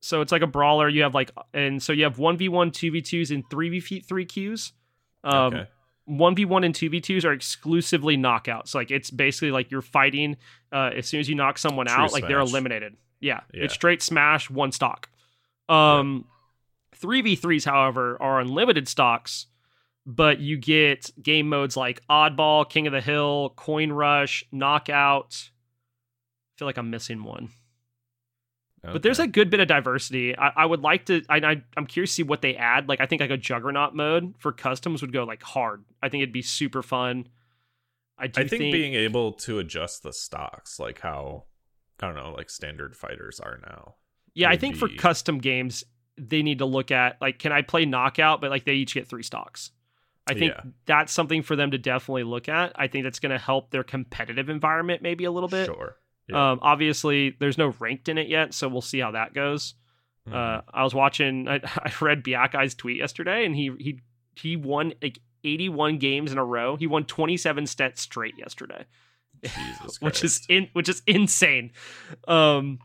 so 0.00 0.20
it's 0.20 0.32
like 0.32 0.42
a 0.42 0.46
brawler. 0.46 0.88
You 0.88 1.02
have 1.02 1.14
like, 1.14 1.30
and 1.54 1.82
so 1.82 1.92
you 1.92 2.04
have 2.04 2.18
one 2.18 2.36
v 2.36 2.48
one, 2.48 2.70
two 2.72 2.90
v 2.90 3.02
twos, 3.02 3.30
and 3.30 3.44
three 3.50 3.68
v 3.68 4.00
three 4.00 4.24
queues. 4.24 4.72
Um, 5.24 5.54
okay. 5.54 5.66
One 6.06 6.34
v 6.34 6.44
one 6.44 6.64
and 6.64 6.74
two 6.74 6.88
v 6.88 7.00
twos 7.00 7.24
are 7.24 7.32
exclusively 7.32 8.16
knockouts. 8.16 8.74
Like 8.74 8.90
it's 8.90 9.10
basically 9.10 9.50
like 9.50 9.70
you're 9.70 9.82
fighting. 9.82 10.36
Uh, 10.72 10.90
as 10.96 11.06
soon 11.06 11.20
as 11.20 11.28
you 11.28 11.34
knock 11.34 11.58
someone 11.58 11.86
True 11.86 11.96
out, 11.96 12.12
like 12.12 12.26
they're 12.26 12.40
eliminated. 12.40 12.96
Yeah, 13.20 13.40
Yeah. 13.52 13.64
it's 13.64 13.74
straight 13.74 14.02
smash, 14.02 14.48
one 14.50 14.72
stock. 14.72 15.08
Um, 15.68 16.26
v 16.94 17.36
threes, 17.36 17.64
however, 17.64 18.16
are 18.20 18.40
unlimited 18.40 18.88
stocks, 18.88 19.46
but 20.04 20.38
you 20.38 20.56
get 20.56 21.10
game 21.22 21.48
modes 21.48 21.76
like 21.76 22.00
Oddball, 22.08 22.68
King 22.68 22.86
of 22.86 22.92
the 22.92 23.00
Hill, 23.00 23.52
Coin 23.56 23.90
Rush, 23.92 24.44
Knockout. 24.52 25.50
I 25.50 26.52
feel 26.58 26.66
like 26.66 26.78
I'm 26.78 26.90
missing 26.90 27.22
one. 27.24 27.50
But 28.82 29.02
there's 29.02 29.18
a 29.18 29.26
good 29.26 29.50
bit 29.50 29.58
of 29.58 29.66
diversity. 29.66 30.36
I, 30.38 30.52
I 30.58 30.66
would 30.66 30.80
like 30.80 31.06
to. 31.06 31.22
I, 31.28 31.60
I'm 31.76 31.86
curious 31.86 32.10
to 32.12 32.14
see 32.16 32.22
what 32.22 32.40
they 32.40 32.54
add. 32.54 32.88
Like 32.88 33.00
I 33.00 33.06
think 33.06 33.20
like 33.20 33.30
a 33.32 33.36
Juggernaut 33.36 33.96
mode 33.96 34.34
for 34.38 34.52
customs 34.52 35.00
would 35.02 35.12
go 35.12 35.24
like 35.24 35.42
hard. 35.42 35.84
I 36.02 36.08
think 36.08 36.22
it'd 36.22 36.32
be 36.32 36.42
super 36.42 36.82
fun. 36.84 37.26
I 38.16 38.28
do 38.28 38.42
I 38.42 38.46
think, 38.46 38.60
being 38.72 38.94
able 38.94 39.32
to 39.32 39.58
adjust 39.58 40.02
the 40.04 40.12
stocks, 40.12 40.78
like 40.78 41.00
how 41.00 41.44
I 42.00 42.06
don't 42.06 42.14
know, 42.14 42.32
like 42.36 42.48
standard 42.48 42.96
fighters 42.96 43.40
are 43.40 43.58
now. 43.66 43.96
yeah. 44.34 44.50
I 44.50 44.56
think 44.56 44.76
for 44.76 44.88
custom 44.88 45.38
games 45.38 45.82
they 46.18 46.42
need 46.42 46.58
to 46.58 46.64
look 46.66 46.90
at 46.90 47.20
like 47.20 47.38
can 47.40 47.52
I 47.52 47.62
play 47.62 47.84
knockout, 47.86 48.40
but 48.40 48.50
like 48.50 48.64
they 48.64 48.74
each 48.74 48.94
get 48.94 49.08
three 49.08 49.22
stocks. 49.24 49.72
I 50.28 50.34
think 50.34 50.52
Yeah. 50.54 50.62
that's 50.86 51.12
something 51.12 51.42
for 51.42 51.56
them 51.56 51.72
to 51.72 51.78
definitely 51.78 52.24
look 52.24 52.48
at. 52.48 52.72
I 52.76 52.86
think 52.88 53.04
that's 53.04 53.18
going 53.20 53.30
to 53.32 53.38
help 53.38 53.70
their 53.70 53.84
competitive 53.84 54.48
environment 54.48 55.02
maybe 55.02 55.24
a 55.24 55.30
little 55.30 55.48
bit. 55.48 55.66
Sure. 55.66 55.96
Yeah. 56.28 56.52
Um, 56.52 56.58
obviously, 56.62 57.36
there's 57.38 57.58
no 57.58 57.74
ranked 57.78 58.08
in 58.08 58.18
it 58.18 58.28
yet, 58.28 58.54
so 58.54 58.68
we'll 58.68 58.80
see 58.80 58.98
how 58.98 59.12
that 59.12 59.32
goes. 59.34 59.74
Mhm. 60.28 60.34
Uh, 60.34 60.62
I 60.72 60.82
was 60.82 60.94
watching. 60.94 61.48
I, 61.48 61.60
I 61.64 61.92
read 62.00 62.24
Biakai's 62.24 62.74
tweet 62.74 62.96
yesterday, 62.98 63.44
and 63.44 63.54
he 63.54 63.70
he 63.78 64.00
he 64.34 64.56
won 64.56 64.92
like 65.02 65.18
81 65.44 65.98
games 65.98 66.32
in 66.32 66.38
a 66.38 66.44
row. 66.44 66.76
He 66.76 66.86
won 66.86 67.04
27 67.04 67.64
stats 67.64 67.98
straight 67.98 68.34
yesterday, 68.36 68.84
which 70.00 70.24
is 70.24 70.44
in 70.48 70.68
which 70.72 70.88
is 70.88 71.02
insane. 71.06 71.72
Um, 72.26 72.80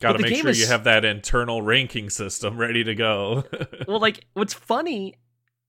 Got 0.00 0.12
to 0.14 0.20
make 0.20 0.34
sure 0.34 0.50
you 0.50 0.66
have 0.66 0.84
that 0.84 1.04
internal 1.04 1.60
ranking 1.60 2.08
system 2.08 2.56
ready 2.56 2.82
to 2.84 2.94
go. 2.94 3.44
well, 3.88 4.00
like 4.00 4.24
what's 4.32 4.54
funny 4.54 5.16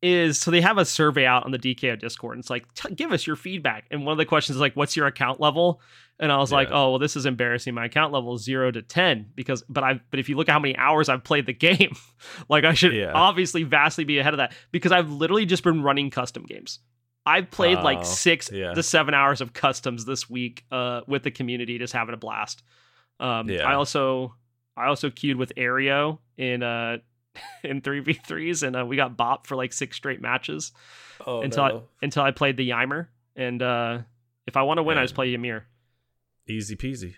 is 0.01 0.39
so 0.39 0.49
they 0.51 0.61
have 0.61 0.77
a 0.77 0.85
survey 0.85 1.25
out 1.25 1.43
on 1.43 1.51
the 1.51 1.59
DKO 1.59 1.99
Discord, 1.99 2.35
and 2.35 2.41
it's 2.41 2.49
like, 2.49 2.73
"T- 2.73 2.95
give 2.95 3.11
us 3.11 3.27
your 3.27 3.35
feedback. 3.35 3.85
And 3.91 4.05
one 4.05 4.13
of 4.13 4.17
the 4.17 4.25
questions 4.25 4.55
is 4.55 4.61
like, 4.61 4.75
what's 4.75 4.95
your 4.95 5.05
account 5.05 5.41
level? 5.41 5.81
And 6.21 6.31
I 6.31 6.37
was 6.37 6.51
like, 6.51 6.69
oh 6.71 6.91
well, 6.91 6.99
this 6.99 7.15
is 7.15 7.25
embarrassing. 7.25 7.73
My 7.73 7.85
account 7.85 8.13
level 8.13 8.35
is 8.35 8.43
zero 8.43 8.69
to 8.71 8.81
ten 8.83 9.25
because, 9.35 9.63
but 9.67 9.83
I, 9.83 9.99
but 10.11 10.19
if 10.19 10.29
you 10.29 10.37
look 10.37 10.47
at 10.47 10.53
how 10.53 10.59
many 10.59 10.77
hours 10.77 11.09
I've 11.09 11.23
played 11.23 11.47
the 11.47 11.53
game, 11.69 11.95
like 12.47 12.63
I 12.63 12.73
should 12.75 12.93
Yeah. 12.93 13.11
obviously 13.13 13.63
vastly 13.63 14.03
be 14.03 14.19
ahead 14.19 14.33
of 14.33 14.37
that 14.37 14.53
because 14.71 14.91
I've 14.91 15.09
literally 15.11 15.45
just 15.47 15.63
been 15.63 15.81
running 15.81 16.11
custom 16.11 16.43
games. 16.43 16.79
I've 17.25 17.49
played 17.51 17.79
Oh, 17.79 17.83
like 17.83 18.05
six 18.05 18.51
yeah. 18.51 18.73
to 18.73 18.81
seven 18.83 19.13
hours 19.13 19.41
of 19.41 19.53
customs 19.53 20.05
this 20.05 20.29
week, 20.29 20.63
uh, 20.71 21.01
with 21.07 21.23
the 21.23 21.31
community, 21.31 21.77
just 21.77 21.93
having 21.93 22.13
a 22.13 22.17
blast. 22.17 22.63
Um, 23.19 23.49
Yeah. 23.49 23.67
I 23.67 23.73
also, 23.73 24.35
I 24.77 24.85
also 24.87 25.09
queued 25.09 25.37
with 25.37 25.53
Aereo 25.57 26.19
in 26.37 26.61
uh 26.63 26.97
in 27.63 27.81
three 27.81 27.99
v 28.01 28.13
threes, 28.13 28.61
and 28.61 28.75
uh, 28.75 28.85
we 28.85 28.95
got 28.95 29.17
bopped 29.17 29.47
for 29.47 29.55
like 29.55 29.73
six 29.73 29.95
straight 29.97 30.21
matches 30.21 30.71
oh, 31.25 31.41
until 31.41 31.63
I, 31.63 31.79
until 32.01 32.23
I 32.23 32.31
played 32.31 32.57
the 32.57 32.69
Ymir. 32.71 33.09
And 33.35 33.61
uh, 33.61 33.99
if 34.45 34.55
I 34.57 34.63
want 34.63 34.77
to 34.79 34.83
win, 34.83 34.97
I 34.97 35.03
just 35.03 35.15
play 35.15 35.33
Ymir. 35.33 35.65
Easy 36.47 36.75
peasy. 36.75 37.15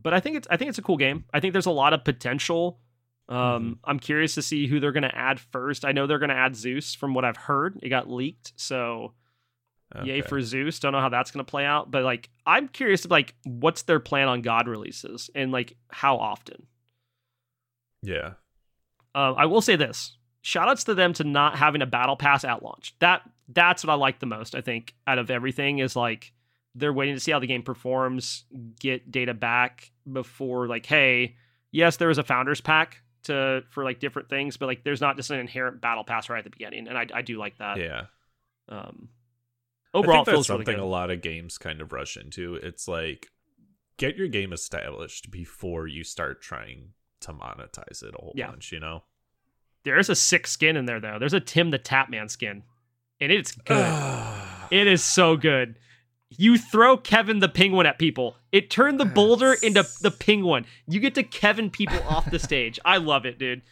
But 0.00 0.14
I 0.14 0.20
think 0.20 0.36
it's 0.36 0.48
I 0.50 0.56
think 0.56 0.68
it's 0.70 0.78
a 0.78 0.82
cool 0.82 0.96
game. 0.96 1.24
I 1.32 1.40
think 1.40 1.52
there's 1.52 1.66
a 1.66 1.70
lot 1.70 1.92
of 1.92 2.04
potential. 2.04 2.80
Um, 3.28 3.36
Mm-hmm. 3.36 3.72
I'm 3.84 3.98
curious 3.98 4.34
to 4.34 4.42
see 4.42 4.66
who 4.66 4.80
they're 4.80 4.92
going 4.92 5.02
to 5.04 5.16
add 5.16 5.38
first. 5.40 5.84
I 5.84 5.92
know 5.92 6.06
they're 6.06 6.18
going 6.18 6.30
to 6.30 6.34
add 6.34 6.56
Zeus 6.56 6.94
from 6.94 7.14
what 7.14 7.24
I've 7.24 7.36
heard. 7.36 7.78
It 7.82 7.88
got 7.88 8.10
leaked, 8.10 8.52
so 8.56 9.14
yay 10.04 10.22
for 10.22 10.40
Zeus. 10.40 10.80
Don't 10.80 10.92
know 10.92 11.00
how 11.00 11.08
that's 11.08 11.30
going 11.30 11.44
to 11.44 11.50
play 11.50 11.64
out, 11.64 11.90
but 11.90 12.02
like 12.02 12.30
I'm 12.46 12.68
curious 12.68 13.06
like 13.08 13.34
what's 13.44 13.82
their 13.82 14.00
plan 14.00 14.28
on 14.28 14.42
God 14.42 14.66
releases 14.66 15.30
and 15.34 15.52
like 15.52 15.76
how 15.90 16.16
often. 16.16 16.66
yeah. 18.02 18.32
Um, 19.14 19.34
I 19.36 19.44
will 19.46 19.60
say 19.60 19.76
this: 19.76 20.16
shoutouts 20.42 20.86
to 20.86 20.94
them 20.94 21.12
to 21.14 21.24
not 21.24 21.56
having 21.56 21.82
a 21.82 21.86
battle 21.86 22.16
pass 22.16 22.44
at 22.44 22.62
launch. 22.62 22.94
That 22.98 23.22
that's 23.48 23.84
what 23.84 23.92
I 23.92 23.96
like 23.96 24.18
the 24.20 24.26
most. 24.26 24.54
I 24.54 24.62
think 24.62 24.94
out 25.06 25.18
of 25.18 25.30
everything 25.30 25.78
is 25.80 25.94
like 25.94 26.32
they're 26.74 26.92
waiting 26.92 27.14
to 27.14 27.20
see 27.20 27.32
how 27.32 27.38
the 27.38 27.46
game 27.46 27.62
performs, 27.62 28.44
get 28.80 29.10
data 29.10 29.34
back 29.34 29.90
before 30.10 30.66
like, 30.66 30.86
hey, 30.86 31.36
yes, 31.70 31.96
there 31.98 32.10
is 32.10 32.18
a 32.18 32.22
founders 32.22 32.60
pack 32.60 33.02
to 33.24 33.62
for 33.70 33.84
like 33.84 34.00
different 34.00 34.28
things, 34.28 34.56
but 34.56 34.66
like 34.66 34.82
there's 34.84 35.00
not 35.00 35.16
just 35.16 35.30
an 35.30 35.38
inherent 35.38 35.80
battle 35.80 36.04
pass 36.04 36.28
right 36.28 36.38
at 36.38 36.44
the 36.44 36.50
beginning, 36.50 36.88
and 36.88 36.96
I 36.98 37.06
I 37.14 37.22
do 37.22 37.38
like 37.38 37.58
that. 37.58 37.78
yeah. 37.78 38.04
Um, 38.68 39.08
I 39.94 39.98
overall, 39.98 40.24
think 40.24 40.28
it 40.28 40.30
that's 40.30 40.34
feels 40.34 40.50
really 40.50 40.64
something 40.64 40.80
a 40.80 40.86
lot 40.86 41.10
of 41.10 41.20
games 41.20 41.58
kind 41.58 41.80
of 41.80 41.92
rush 41.92 42.16
into. 42.16 42.54
It's 42.54 42.88
like 42.88 43.28
get 43.98 44.16
your 44.16 44.28
game 44.28 44.52
established 44.52 45.30
before 45.30 45.86
you 45.86 46.02
start 46.04 46.40
trying 46.40 46.90
to 47.20 47.32
monetize 47.32 48.02
it 48.02 48.14
a 48.14 48.18
whole 48.20 48.32
Yeah. 48.34 48.48
bunch, 48.50 48.72
you 48.72 48.80
know? 48.80 49.04
There's 49.84 50.08
a 50.08 50.14
sick 50.16 50.46
skin 50.46 50.76
in 50.76 50.86
there 50.86 50.98
though. 51.00 51.18
There's 51.18 51.34
a 51.34 51.40
Tim 51.40 51.70
the 51.70 51.78
Tatman 51.78 52.30
skin, 52.30 52.62
and 53.20 53.30
it's 53.30 53.52
good. 53.52 54.08
It 54.70 54.86
is 54.86 55.04
so 55.04 55.36
good. 55.36 55.78
You 56.38 56.56
throw 56.58 56.96
Kevin 56.96 57.40
the 57.40 57.48
penguin 57.48 57.86
at 57.86 57.98
people. 57.98 58.36
It 58.52 58.70
turned 58.70 58.98
the 59.00 59.04
boulder 59.04 59.54
into 59.62 59.86
the 60.00 60.10
penguin. 60.10 60.66
You 60.86 61.00
get 61.00 61.14
to 61.16 61.22
Kevin 61.22 61.70
people 61.70 62.00
off 62.08 62.30
the 62.30 62.38
stage. 62.38 62.78
I 62.84 62.96
love 62.98 63.26
it, 63.26 63.38
dude. 63.38 63.62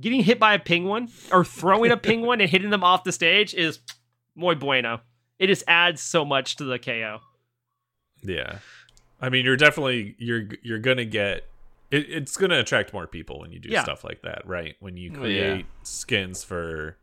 Getting 0.00 0.22
hit 0.22 0.38
by 0.38 0.54
a 0.54 0.58
penguin 0.58 1.08
or 1.30 1.44
throwing 1.44 1.90
a 1.90 1.96
penguin 1.96 2.40
and 2.40 2.48
hitting 2.50 2.70
them 2.70 2.82
off 2.82 3.04
the 3.04 3.12
stage 3.12 3.52
is 3.54 3.80
muy 4.34 4.54
bueno. 4.54 5.00
It 5.38 5.48
just 5.48 5.64
adds 5.68 6.00
so 6.00 6.24
much 6.24 6.56
to 6.56 6.64
the 6.64 6.78
KO. 6.78 7.20
Yeah. 8.22 8.58
I 9.20 9.28
mean, 9.28 9.44
you're 9.44 9.56
definitely 9.56 10.14
you're 10.18 10.44
you're 10.62 10.78
going 10.78 10.96
to 10.96 11.04
get 11.04 11.48
it, 11.90 12.06
it's 12.08 12.36
gonna 12.38 12.58
attract 12.58 12.92
more 12.94 13.06
people 13.06 13.38
when 13.40 13.52
you 13.52 13.58
do 13.58 13.68
Yeah. 13.68 13.82
stuff 13.82 14.02
like 14.02 14.22
that, 14.22 14.46
right? 14.46 14.76
When 14.80 14.96
you 14.96 15.10
oh, 15.10 15.12
Well, 15.14 15.22
create 15.22 15.58
yeah. 15.58 15.62
skins 15.82 16.42
for 16.42 16.96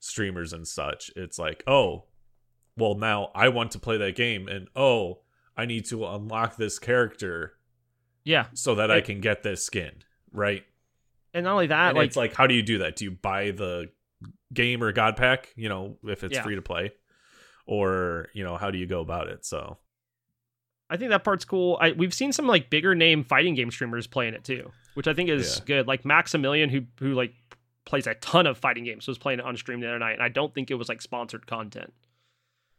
streamers 0.00 0.52
and 0.54 0.66
such, 0.66 1.10
it's 1.14 1.38
like, 1.38 1.62
oh, 1.66 2.04
well, 2.76 2.94
now 2.94 3.30
I 3.34 3.48
want 3.48 3.72
to 3.72 3.78
play 3.78 3.96
that 3.98 4.16
game, 4.16 4.48
and 4.48 4.68
oh, 4.76 5.20
I 5.56 5.66
need 5.66 5.84
to 5.86 6.06
unlock 6.06 6.56
this 6.56 6.78
character 6.78 7.54
Yeah, 8.24 8.46
so 8.54 8.74
that 8.76 8.90
I 8.90 9.00
can 9.00 9.20
get 9.20 9.42
this 9.42 9.62
skin, 9.64 9.92
right? 10.32 10.64
and 11.34 11.44
not 11.44 11.52
only 11.54 11.66
that, 11.68 11.88
and 11.88 11.96
like, 11.96 12.08
it's 12.08 12.16
like, 12.16 12.34
how 12.34 12.46
do 12.46 12.54
you 12.54 12.62
do 12.62 12.78
that? 12.78 12.96
Do 12.96 13.04
you 13.06 13.10
buy 13.10 13.52
the 13.52 13.90
game 14.52 14.82
or 14.82 14.92
God 14.92 15.16
pack? 15.16 15.52
You 15.56 15.68
know, 15.70 15.96
if 16.04 16.24
it's 16.24 16.34
Yeah. 16.36 16.42
free 16.42 16.54
to 16.56 16.62
play, 16.62 16.92
or 17.66 18.28
you 18.34 18.44
know, 18.44 18.56
how 18.56 18.70
do 18.70 18.78
you 18.78 18.86
go 18.86 19.00
about 19.00 19.28
it? 19.28 19.44
So 19.46 19.78
I 20.90 20.96
think 20.96 21.10
that 21.10 21.24
part's 21.24 21.44
cool. 21.44 21.78
I 21.80 21.92
we've 21.92 22.12
seen 22.14 22.32
some 22.32 22.46
like 22.46 22.68
bigger 22.70 22.94
name 22.94 23.24
fighting 23.24 23.54
game 23.54 23.70
streamers 23.70 24.06
playing 24.06 24.34
it 24.34 24.44
too, 24.44 24.72
which 24.94 25.08
I 25.08 25.14
think 25.14 25.30
is 25.30 25.58
Yeah. 25.58 25.64
good. 25.64 25.86
Like 25.88 26.04
Maximilian, 26.04 26.68
who 26.70 26.82
who 26.98 27.14
like 27.14 27.32
plays 27.84 28.06
a 28.06 28.14
ton 28.16 28.46
of 28.46 28.58
fighting 28.58 28.84
games, 28.84 29.08
was 29.08 29.18
playing 29.18 29.38
it 29.40 29.44
on 29.44 29.56
stream 29.56 29.80
the 29.80 29.88
other 29.88 29.98
night, 29.98 30.12
and 30.14 30.22
I 30.22 30.28
don't 30.28 30.54
think 30.54 30.70
it 30.70 30.74
was 30.74 30.88
like 30.88 31.00
sponsored 31.02 31.46
content. 31.46 31.92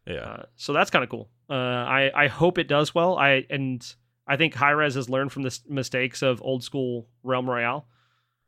Yeah, 0.06 0.14
Uh, 0.20 0.44
so 0.56 0.74
that's 0.74 0.90
kind 0.92 1.04
of 1.04 1.10
cool. 1.10 1.30
Uh, 1.50 1.54
I 1.54 2.12
I 2.16 2.28
hope 2.28 2.58
it 2.58 2.68
does 2.68 2.94
well. 2.96 3.18
I 3.18 3.46
and 3.50 3.82
I 4.28 4.38
think 4.38 4.54
Hi-Rez 4.56 4.96
has 4.96 5.10
learned 5.10 5.32
from 5.32 5.44
the 5.44 5.60
mistakes 5.68 6.22
of 6.22 6.42
old 6.42 6.64
school 6.64 7.08
Realm 7.24 7.50
Royale, 7.50 7.88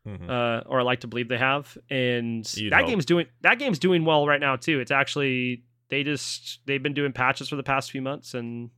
Mhm. 0.08 0.30
uh, 0.30 0.64
or 0.68 0.80
I 0.80 0.84
like 0.84 1.02
to 1.02 1.08
believe 1.08 1.28
they 1.28 1.38
have. 1.38 1.78
And 1.90 2.46
You'd 2.56 2.72
that 2.72 2.82
hope. 2.82 2.90
game's 2.90 3.06
doing 3.06 3.28
that 3.42 3.60
game's 3.60 3.80
doing 3.80 4.06
well 4.06 4.26
right 4.28 4.40
now 4.40 4.56
too. 4.56 4.80
It's 4.80 4.92
actually 4.92 5.64
they 5.90 6.04
just 6.04 6.66
they've 6.66 6.82
been 6.82 6.94
doing 6.94 7.12
patches 7.14 7.50
for 7.50 7.56
the 7.58 7.64
past 7.64 7.92
few 7.92 8.02
months, 8.02 8.34
and 8.34 8.70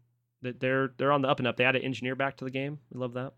that 0.41 0.59
they're 0.59 0.89
they're 0.97 1.11
on 1.11 1.21
the 1.21 1.27
up 1.29 1.39
and 1.39 1.47
up. 1.47 1.57
They 1.57 1.63
added 1.65 1.83
engineer 1.83 2.15
back 2.15 2.37
to 2.37 2.45
the 2.45 2.51
game. 2.51 2.79
We 2.91 2.99
love 2.99 3.13
that. 3.13 3.33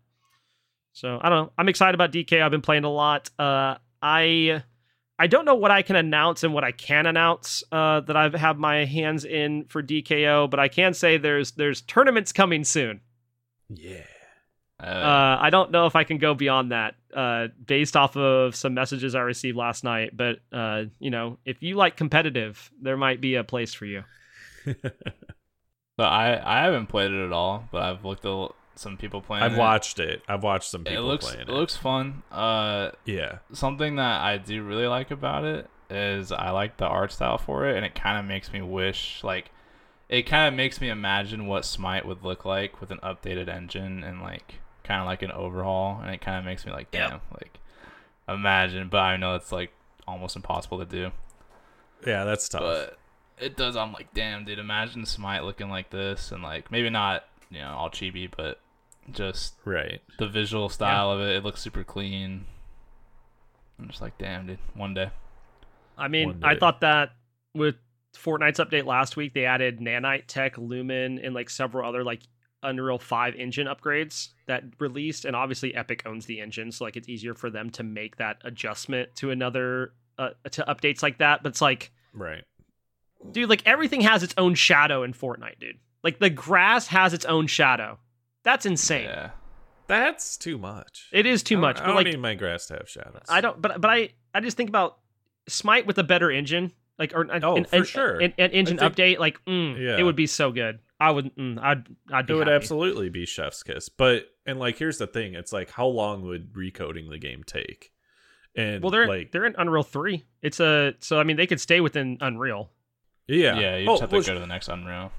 So 0.92 1.18
I 1.22 1.28
don't 1.28 1.46
know. 1.46 1.52
I'm 1.56 1.68
excited 1.68 1.94
about 1.94 2.10
DK. 2.12 2.42
I've 2.42 2.50
been 2.50 2.62
playing 2.62 2.84
a 2.84 2.90
lot. 2.90 3.30
Uh, 3.38 3.76
I 4.02 4.64
I 5.20 5.26
don't 5.26 5.44
know 5.44 5.54
what 5.54 5.70
I 5.70 5.82
can 5.82 5.96
announce 5.96 6.44
and 6.44 6.54
what 6.54 6.64
I 6.64 6.72
can 6.72 7.04
announce 7.04 7.62
uh, 7.70 8.00
that 8.00 8.16
I've 8.16 8.32
had 8.32 8.58
my 8.58 8.86
hands 8.86 9.26
in 9.26 9.66
for 9.66 9.82
DKO, 9.82 10.48
but 10.48 10.58
I 10.58 10.68
can 10.68 10.94
say 10.94 11.18
there's 11.18 11.50
there's 11.50 11.82
tournaments 11.82 12.32
coming 12.32 12.64
soon. 12.64 13.02
yeah. 13.68 14.04
Uh, 14.82 14.86
Uh, 14.86 15.38
I 15.38 15.50
don't 15.50 15.70
know 15.72 15.84
if 15.84 15.94
I 15.94 16.04
can 16.04 16.16
go 16.16 16.32
beyond 16.32 16.72
that 16.72 16.94
uh, 17.14 17.48
based 17.66 17.98
off 17.98 18.16
of 18.16 18.56
some 18.56 18.72
messages 18.72 19.14
I 19.14 19.20
received 19.20 19.58
last 19.58 19.84
night, 19.84 20.16
but 20.16 20.38
uh, 20.52 20.84
you 20.98 21.10
know, 21.10 21.36
if 21.44 21.62
you 21.62 21.74
like 21.74 21.98
competitive, 21.98 22.70
there 22.80 22.96
might 22.96 23.20
be 23.20 23.34
a 23.34 23.44
place 23.44 23.74
for 23.74 23.84
you. 23.84 24.04
so 24.64 24.72
I 25.98 26.40
I 26.42 26.62
haven't 26.62 26.86
played 26.86 27.10
it 27.10 27.26
at 27.26 27.32
all, 27.32 27.68
but 27.70 27.82
I've 27.82 28.06
looked 28.06 28.24
at 28.24 28.52
some 28.74 28.96
people 28.96 29.20
playing. 29.20 29.42
I've 29.44 29.54
it. 29.54 29.58
watched 29.58 29.98
it. 29.98 30.22
I've 30.28 30.42
watched 30.42 30.70
some 30.70 30.86
It 30.86 31.00
looks 31.00 31.24
playing 31.26 31.40
it 31.40 31.48
it. 31.48 31.52
looks 31.52 31.76
fun. 31.76 32.22
Uh, 32.32 32.90
yeah, 33.04 33.38
something 33.52 33.96
that 33.96 34.20
I 34.22 34.38
do 34.38 34.62
really 34.62 34.86
like 34.86 35.10
about 35.10 35.44
it 35.44 35.68
is 35.90 36.30
I 36.32 36.50
like 36.50 36.76
the 36.76 36.86
art 36.86 37.12
style 37.12 37.36
for 37.38 37.66
it, 37.68 37.76
and 37.76 37.84
it 37.84 37.94
kind 37.94 38.18
of 38.18 38.24
makes 38.24 38.52
me 38.52 38.62
wish 38.62 39.22
like 39.24 39.50
it 40.08 40.22
kind 40.22 40.48
of 40.48 40.54
makes 40.54 40.80
me 40.80 40.88
imagine 40.88 41.46
what 41.46 41.64
Smite 41.64 42.04
would 42.06 42.22
look 42.24 42.44
like 42.44 42.80
with 42.80 42.90
an 42.90 42.98
updated 43.02 43.48
engine 43.48 44.02
and 44.02 44.20
like 44.22 44.60
kind 44.84 45.00
of 45.00 45.06
like 45.06 45.22
an 45.22 45.32
overhaul, 45.32 46.00
and 46.02 46.12
it 46.14 46.20
kind 46.20 46.38
of 46.38 46.44
makes 46.44 46.64
me 46.64 46.72
like 46.72 46.88
Yep. 46.92 47.10
damn 47.10 47.20
like 47.40 47.58
imagine, 48.28 48.88
but 48.88 48.98
I 49.00 49.16
know 49.16 49.34
it's 49.34 49.52
like 49.52 49.72
almost 50.06 50.36
impossible 50.36 50.78
to 50.78 50.84
do, 50.84 51.10
yeah, 52.06 52.24
that's 52.24 52.48
tough. 52.48 52.60
but 52.62 52.98
it 53.38 53.56
does. 53.56 53.76
I'm 53.76 53.92
like 53.92 54.12
damn, 54.14 54.44
dude, 54.44 54.58
imagine 54.58 55.04
Smite 55.06 55.44
looking 55.44 55.68
like 55.68 55.90
this, 55.90 56.32
and 56.32 56.42
like 56.42 56.70
maybe 56.70 56.90
not 56.90 57.24
you 57.50 57.58
know 57.60 57.70
all 57.70 57.90
chibi, 57.90 58.30
but 58.34 58.60
just 59.12 59.54
right. 59.64 60.00
the 60.18 60.28
visual 60.28 60.68
style 60.68 61.10
of 61.10 61.20
it. 61.20 61.36
It 61.36 61.44
looks 61.44 61.60
super 61.60 61.84
clean. 61.84 62.46
I'm 63.78 63.88
just 63.88 64.00
like, 64.00 64.16
damn, 64.18 64.46
dude. 64.46 64.58
One 64.74 64.94
day. 64.94 65.10
I 65.96 66.08
mean, 66.08 66.28
One 66.28 66.44
I 66.44 66.56
thought 66.56 66.80
that 66.80 67.12
with 67.54 67.76
Fortnite's 68.16 68.60
update 68.60 68.84
last 68.84 69.16
week, 69.16 69.34
they 69.34 69.44
added 69.44 69.80
Nanite 69.80 70.24
Tech, 70.26 70.56
Lumen, 70.58 71.18
and 71.18 71.34
like 71.34 71.50
several 71.50 71.88
other 71.88 72.04
like 72.04 72.20
Unreal 72.62 72.98
5 72.98 73.34
engine 73.36 73.66
upgrades 73.66 74.28
that 74.46 74.64
released. 74.78 75.24
And 75.24 75.34
obviously, 75.34 75.74
Epic 75.74 76.02
owns 76.06 76.26
the 76.26 76.40
engine, 76.40 76.72
so 76.72 76.84
like 76.84 76.96
it's 76.96 77.08
easier 77.08 77.34
for 77.34 77.50
them 77.50 77.70
to 77.70 77.82
make 77.82 78.16
that 78.16 78.38
adjustment 78.44 79.14
to 79.16 79.30
another 79.30 79.92
uh, 80.18 80.30
to 80.50 80.64
updates 80.68 81.02
like 81.02 81.18
that. 81.18 81.42
But 81.42 81.50
it's 81.50 81.62
like, 81.62 81.90
Right. 82.12 82.44
dude, 83.32 83.48
like 83.48 83.62
everything 83.66 84.02
has 84.02 84.22
its 84.22 84.34
own 84.36 84.54
shadow 84.54 85.02
in 85.02 85.14
Fortnite, 85.14 85.58
dude. 85.58 85.78
Like 86.02 86.18
the 86.18 86.30
grass 86.30 86.86
has 86.88 87.12
its 87.14 87.24
own 87.24 87.46
shadow. 87.46 87.98
That's 88.42 88.64
insane. 88.66 89.04
Yeah. 89.04 89.30
That's 89.86 90.36
too 90.36 90.56
much. 90.56 91.08
It 91.12 91.26
is 91.26 91.42
too 91.42 91.54
I 91.54 91.56
don't- 91.56 91.60
much. 91.62 91.76
I 91.76 91.80
But 91.80 91.86
don't 91.86 91.96
like, 91.96 92.06
need 92.06 92.20
my 92.20 92.34
grass 92.34 92.66
to 92.66 92.74
have 92.74 92.88
shadows. 92.88 93.22
I 93.28 93.40
don't, 93.40 93.60
but 93.60 93.80
but 93.80 93.90
I 93.90 94.10
I 94.34 94.40
just 94.40 94.56
think 94.56 94.68
about 94.68 94.98
Smite 95.48 95.86
with 95.86 95.98
a 95.98 96.04
better 96.04 96.30
engine, 96.30 96.70
like 96.98 97.12
or 97.14 97.22
an, 97.22 97.42
Oh, 97.44 97.56
an, 97.56 97.64
for 97.64 97.76
an- 97.76 97.84
sure. 97.84 98.20
an, 98.20 98.32
an 98.38 98.50
engine 98.52 98.78
think- 98.78 98.94
update, 98.94 99.18
like 99.18 99.44
mm, 99.46 99.76
Yeah. 99.80 99.98
it 99.98 100.02
would 100.04 100.14
be 100.16 100.26
so 100.28 100.52
good. 100.52 100.78
I 101.00 101.10
would, 101.10 101.34
mm, 101.34 101.58
I'd, 101.58 101.86
I'd 102.12 102.26
be 102.26 102.34
It 102.34 102.36
would 102.36 102.46
happy. 102.46 102.56
absolutely 102.56 103.08
be 103.08 103.24
chef's 103.26 103.62
kiss. 103.62 103.88
But 103.88 104.26
and 104.46 104.58
like 104.60 104.78
here's 104.78 104.98
the 104.98 105.06
thing, 105.06 105.34
it's 105.34 105.52
like 105.52 105.70
how 105.70 105.86
long 105.86 106.22
would 106.22 106.52
recoding 106.52 107.08
the 107.10 107.18
game 107.18 107.42
take? 107.42 107.90
And 108.54 108.82
Well, 108.82 108.90
they're 108.90 109.08
like 109.08 109.32
they're 109.32 109.46
in 109.46 109.54
Unreal 109.58 109.82
three. 109.82 110.24
It's 110.42 110.60
a 110.60 110.94
so 111.00 111.18
I 111.18 111.24
mean 111.24 111.36
they 111.36 111.46
could 111.48 111.60
stay 111.60 111.80
within 111.80 112.16
Unreal. 112.20 112.70
yeah. 113.26 113.58
Yeah. 113.58 113.76
you 113.78 113.88
Oh, 113.88 113.92
just 113.94 114.00
have 114.02 114.10
to 114.10 114.16
well, 114.16 114.22
go 114.24 114.34
to 114.34 114.40
the 114.40 114.46
next 114.46 114.68
Unreal. 114.68 115.10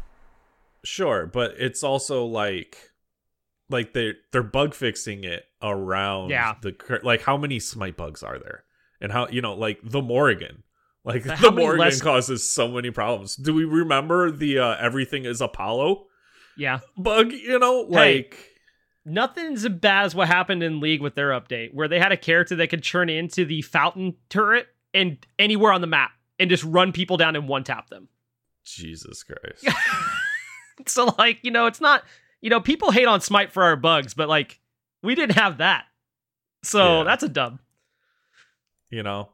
Sure, 0.84 1.26
but 1.28 1.56
it's 1.58 1.84
also 1.84 2.26
like 2.26 2.78
like 3.70 3.94
they 3.94 4.14
they're 4.32 4.44
bug 4.44 4.74
fixing 4.74 5.24
it 5.24 5.46
around 5.62 6.30
Yeah. 6.30 6.56
the 6.62 6.76
like 7.04 7.22
how 7.22 7.38
many 7.38 7.60
smite 7.60 7.96
bugs 7.98 8.24
are 8.24 8.40
there? 8.40 8.64
And 9.00 9.12
how 9.12 9.28
you 9.30 9.42
know 9.42 9.54
like 9.54 9.80
the 9.84 10.02
Morrigan. 10.02 10.64
Like 11.04 11.26
But 11.26 11.40
the 11.40 11.52
Morrigan 11.52 11.80
less- 11.80 12.02
causes 12.02 12.48
so 12.52 12.68
many 12.68 12.92
problems. 12.92 13.36
Do 13.36 13.54
we 13.54 13.64
remember 13.66 14.30
the 14.32 14.60
uh 14.60 14.76
everything 14.80 15.26
is 15.26 15.42
Apollo 15.42 16.06
Yeah, 16.58 16.80
bug, 16.98 17.32
you 17.32 17.58
know? 17.60 17.88
Hey. 17.90 18.16
Like 18.18 18.38
nothing's 19.06 19.66
as 19.66 19.72
bad 19.72 20.06
as 20.06 20.14
what 20.16 20.28
happened 20.28 20.62
in 20.62 20.80
League 20.80 21.02
with 21.02 21.16
their 21.16 21.30
update, 21.30 21.74
where 21.74 21.88
they 21.88 22.00
had 22.00 22.12
a 22.12 22.18
character 22.18 22.56
that 22.58 22.68
could 22.70 22.84
turn 22.84 23.10
into 23.10 23.46
the 23.46 23.62
fountain 23.64 24.16
turret 24.30 24.68
and 24.94 25.26
anywhere 25.40 25.72
on 25.72 25.82
the 25.82 25.88
map 25.88 26.12
and 26.40 26.50
just 26.52 26.64
run 26.64 26.92
people 26.92 27.18
down 27.18 27.36
and 27.36 27.48
one 27.48 27.64
tap 27.64 27.90
them. 27.90 28.10
Jesus 28.64 29.24
Christ. 29.24 29.76
so 30.90 31.14
like 31.18 31.40
you 31.44 31.52
know 31.52 31.66
it's 31.68 31.82
not 31.82 32.04
you 32.42 32.50
know 32.50 32.60
people 32.62 32.92
hate 32.92 33.08
on 33.08 33.22
smite 33.22 33.52
for 33.52 33.64
our 33.64 33.76
bugs 33.76 34.14
but 34.14 34.28
like 34.30 34.60
we 35.04 35.16
didn't 35.16 35.36
have 35.38 35.58
that 35.60 35.86
so 36.64 37.00
Yeah. 37.00 37.04
that's 37.04 37.24
a 37.24 37.30
dub 37.30 37.60
you 38.90 39.04
know? 39.04 39.30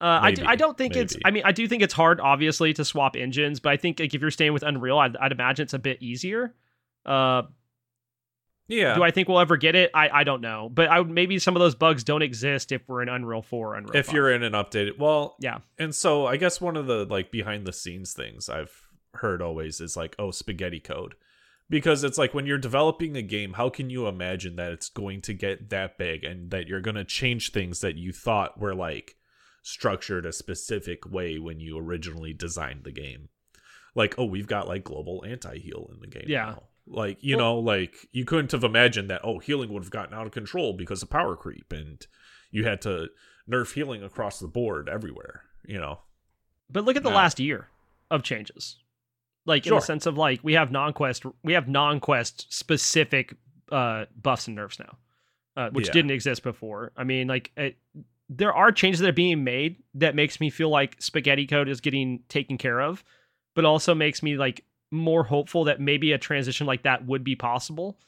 uh, 0.00 0.18
I, 0.22 0.30
do, 0.32 0.44
I 0.44 0.56
don't 0.56 0.76
think 0.76 0.96
it's 0.96 1.16
i 1.24 1.30
mean 1.30 1.42
i 1.44 1.52
do 1.52 1.66
think 1.68 1.82
it's 1.82 1.94
hard 1.94 2.20
obviously 2.20 2.72
to 2.74 2.84
swap 2.84 3.16
engines 3.16 3.60
but 3.60 3.70
i 3.70 3.76
think 3.76 4.00
like 4.00 4.12
if 4.14 4.20
you're 4.20 4.30
staying 4.30 4.52
with 4.52 4.62
unreal 4.62 4.98
i'd, 4.98 5.16
I'd 5.16 5.32
imagine 5.32 5.62
it's 5.64 5.74
a 5.74 5.78
bit 5.78 6.02
easier 6.02 6.54
uh, 7.06 7.42
Yeah. 8.68 8.94
do 8.96 9.02
i 9.02 9.10
think 9.10 9.28
we'll 9.28 9.40
ever 9.40 9.56
get 9.56 9.74
it 9.76 9.90
i, 9.94 10.08
I 10.08 10.24
don't 10.24 10.40
know 10.40 10.68
but 10.72 10.90
I 10.90 11.02
maybe 11.02 11.38
some 11.38 11.54
of 11.56 11.60
those 11.60 11.74
bugs 11.74 12.02
don't 12.04 12.22
exist 12.22 12.72
if 12.72 12.82
we're 12.88 13.02
in 13.02 13.08
unreal 13.08 13.42
4 13.42 13.68
or 13.68 13.74
unreal 13.76 13.96
if 13.96 14.06
5. 14.06 14.14
you're 14.14 14.32
in 14.32 14.42
an 14.42 14.52
updated 14.54 14.98
well 14.98 15.36
Yeah. 15.40 15.58
and 15.78 15.94
so 15.94 16.26
i 16.26 16.36
guess 16.36 16.60
one 16.60 16.76
of 16.76 16.86
the 16.86 17.04
like 17.04 17.30
behind 17.30 17.66
the 17.66 17.72
scenes 17.72 18.12
things 18.14 18.48
i've 18.48 18.83
heard 19.16 19.40
always 19.42 19.80
is 19.80 19.96
like 19.96 20.14
oh 20.18 20.30
spaghetti 20.30 20.80
code 20.80 21.14
because 21.70 22.04
it's 22.04 22.18
like 22.18 22.34
when 22.34 22.46
you're 22.46 22.58
developing 22.58 23.16
a 23.16 23.22
game 23.22 23.54
how 23.54 23.68
can 23.70 23.88
you 23.90 24.06
imagine 24.06 24.56
that 24.56 24.72
it's 24.72 24.88
going 24.88 25.20
to 25.22 25.32
get 25.32 25.70
that 25.70 25.96
big 25.98 26.24
and 26.24 26.50
that 26.50 26.66
you're 26.66 26.80
going 26.80 26.94
to 26.96 27.04
change 27.04 27.50
things 27.52 27.80
that 27.80 27.96
you 27.96 28.12
thought 28.12 28.58
were 28.60 28.74
like 28.74 29.16
structured 29.62 30.26
a 30.26 30.32
specific 30.32 31.10
way 31.10 31.38
when 31.38 31.58
you 31.60 31.78
originally 31.78 32.32
designed 32.34 32.84
the 32.84 32.92
game 32.92 33.28
like 33.94 34.14
oh 34.18 34.24
we've 34.24 34.46
got 34.46 34.68
like 34.68 34.84
global 34.84 35.24
anti-heal 35.26 35.90
in 35.94 36.00
the 36.00 36.06
game 36.06 36.24
Yeah. 36.26 36.44
now. 36.46 36.62
like 36.86 37.18
you 37.22 37.36
Well- 37.36 37.46
know 37.54 37.58
like 37.60 38.08
you 38.12 38.24
couldn't 38.26 38.52
have 38.52 38.64
imagined 38.64 39.08
that 39.10 39.22
oh 39.24 39.38
healing 39.38 39.72
would 39.72 39.82
have 39.82 39.90
gotten 39.90 40.14
out 40.14 40.26
of 40.26 40.32
control 40.32 40.74
because 40.74 41.02
of 41.02 41.08
power 41.10 41.34
creep 41.36 41.72
and 41.72 42.06
you 42.50 42.64
had 42.64 42.82
to 42.82 43.08
nerf 43.50 43.72
healing 43.72 44.02
across 44.02 44.38
the 44.38 44.48
board 44.48 44.88
everywhere 44.88 45.44
you 45.66 45.78
know 45.78 46.00
But 46.70 46.84
look 46.84 46.96
at 46.96 47.02
the 47.02 47.10
No. 47.10 47.16
last 47.16 47.40
year 47.40 47.68
of 48.10 48.22
changes. 48.22 48.76
Like 49.46 49.66
in 49.66 49.74
the 49.74 49.80
sense 49.80 50.06
of 50.06 50.16
like 50.16 50.40
we 50.42 50.54
have 50.54 50.70
non-quest 50.70 51.24
we 51.42 51.52
have 51.52 51.68
non-quest 51.68 52.52
specific 52.52 53.34
uh 53.70 54.04
buffs 54.20 54.46
and 54.46 54.56
nerfs 54.56 54.78
now. 54.78 54.96
Uh, 55.56 55.70
which 55.70 55.86
Yeah. 55.86 55.92
didn't 55.92 56.10
exist 56.10 56.42
before. 56.42 56.90
I 56.96 57.04
mean 57.04 57.28
like 57.28 57.52
it, 57.56 57.76
there 58.28 58.52
are 58.52 58.72
changes 58.72 59.00
that 59.00 59.08
are 59.10 59.12
being 59.12 59.44
made 59.44 59.76
that 59.94 60.14
makes 60.16 60.40
me 60.40 60.50
feel 60.50 60.68
like 60.70 61.00
spaghetti 61.00 61.46
code 61.46 61.68
is 61.68 61.80
getting 61.80 62.20
taken 62.28 62.58
care 62.58 62.80
of, 62.80 63.04
but 63.54 63.64
also 63.64 63.94
makes 63.94 64.22
me 64.22 64.36
like 64.36 64.64
more 64.90 65.22
hopeful 65.24 65.64
that 65.64 65.80
maybe 65.80 66.12
a 66.12 66.18
transition 66.18 66.66
like 66.66 66.82
that 66.84 67.06
would 67.06 67.22
be 67.22 67.36
possible. 67.36 67.98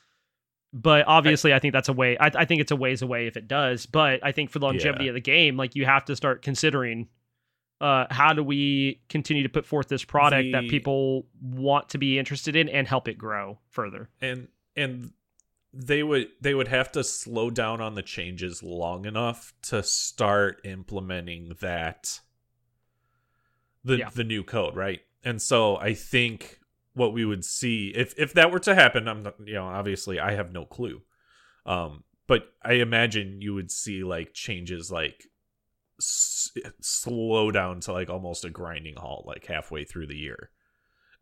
But 0.72 1.04
obviously, 1.06 1.54
I 1.54 1.58
think 1.58 1.72
that's 1.72 1.88
a 1.88 1.92
way. 1.92 2.18
I, 2.18 2.30
I 2.34 2.44
think 2.44 2.60
it's 2.60 2.70
a 2.72 2.76
ways 2.76 3.00
away 3.02 3.26
if 3.28 3.36
it 3.36 3.46
does. 3.48 3.86
But 3.86 4.20
I 4.24 4.32
think 4.32 4.50
for 4.50 4.58
the 4.58 4.66
longevity 4.66 5.04
Yeah. 5.04 5.10
of 5.10 5.14
the 5.14 5.20
game, 5.20 5.56
like 5.56 5.74
you 5.76 5.84
have 5.86 6.04
to 6.06 6.16
start 6.16 6.42
considering 6.42 7.08
uh, 7.80 8.06
how 8.10 8.32
do 8.32 8.42
we 8.42 9.00
continue 9.08 9.42
to 9.42 9.48
put 9.48 9.66
forth 9.66 9.88
this 9.88 10.04
product 10.04 10.48
that 10.52 10.68
people 10.68 11.26
want 11.42 11.88
to 11.90 11.98
be 11.98 12.18
interested 12.18 12.56
in 12.56 12.68
and 12.68 12.88
help 12.88 13.06
it 13.08 13.18
grow 13.18 13.58
further. 13.68 14.08
and 14.20 14.48
and 14.74 15.12
they 15.72 16.02
would 16.02 16.28
they 16.40 16.54
would 16.54 16.68
have 16.68 16.90
to 16.92 17.04
slow 17.04 17.50
down 17.50 17.80
on 17.82 17.94
the 17.94 18.02
changes 18.02 18.62
long 18.62 19.04
enough 19.04 19.52
to 19.60 19.82
start 19.82 20.60
implementing 20.64 21.54
that 21.60 22.20
the 23.84 23.98
Yeah. 23.98 24.10
the 24.14 24.24
new 24.24 24.42
code, 24.42 24.74
right? 24.74 25.00
And 25.22 25.40
so 25.42 25.76
I 25.76 25.92
think 25.94 26.60
what 26.94 27.12
we 27.12 27.24
would 27.24 27.44
see 27.44 27.88
if 27.94 28.14
if 28.18 28.32
that 28.34 28.50
were 28.50 28.58
to 28.60 28.74
happen, 28.74 29.06
I'm 29.06 29.22
not, 29.22 29.34
you 29.44 29.54
know, 29.54 29.66
obviously 29.66 30.18
I 30.18 30.32
have 30.32 30.50
no 30.52 30.64
clue. 30.64 31.02
Um 31.66 32.04
but 32.26 32.54
I 32.62 32.74
imagine 32.74 33.40
you 33.40 33.54
would 33.54 33.70
see 33.70 34.02
like 34.02 34.32
changes 34.34 34.90
like 34.90 35.26
s- 36.00 36.50
eh, 36.64 36.70
slow 36.80 37.50
down 37.50 37.80
to 37.80 37.92
like 37.92 38.10
almost 38.10 38.44
a 38.44 38.50
grinding 38.50 38.96
halt 38.96 39.26
like 39.26 39.46
halfway 39.46 39.84
through 39.84 40.06
the 40.06 40.16
year. 40.16 40.50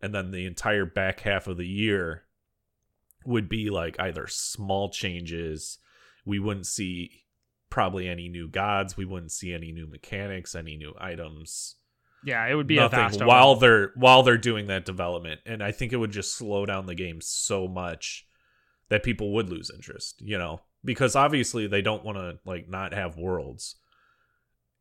And 0.00 0.14
then 0.14 0.30
the 0.30 0.46
entire 0.46 0.84
back 0.84 1.20
half 1.20 1.46
of 1.46 1.56
the 1.56 1.66
year 1.66 2.24
would 3.24 3.48
be 3.48 3.70
like 3.70 3.98
either 3.98 4.26
small 4.26 4.90
changes. 4.90 5.78
We 6.26 6.38
wouldn't 6.38 6.66
see 6.66 7.24
probably 7.70 8.08
any 8.08 8.28
new 8.28 8.48
gods. 8.48 8.96
We 8.96 9.04
wouldn't 9.04 9.32
see 9.32 9.52
any 9.52 9.72
new 9.72 9.86
mechanics, 9.86 10.54
any 10.54 10.76
new 10.76 10.94
items. 10.98 11.76
Yeah, 12.24 12.46
it 12.46 12.54
would 12.54 12.66
be 12.66 12.78
a 12.78 12.82
Nothing 12.82 13.26
while 13.26 13.54
they're 13.56 13.92
while 13.96 14.22
they're 14.22 14.38
doing 14.38 14.66
that 14.68 14.84
development. 14.86 15.40
And 15.44 15.62
I 15.62 15.72
think 15.72 15.92
it 15.92 15.96
would 15.98 16.12
just 16.12 16.36
slow 16.36 16.64
down 16.64 16.86
the 16.86 16.94
game 16.94 17.20
so 17.20 17.68
much 17.68 18.26
that 18.88 19.02
people 19.02 19.32
would 19.34 19.50
lose 19.50 19.70
interest, 19.74 20.20
you 20.22 20.38
know, 20.38 20.60
because 20.84 21.16
obviously 21.16 21.66
they 21.66 21.82
don't 21.82 22.04
want 22.04 22.16
to 22.18 22.38
like 22.44 22.68
not 22.68 22.94
have 22.94 23.16
worlds. 23.16 23.76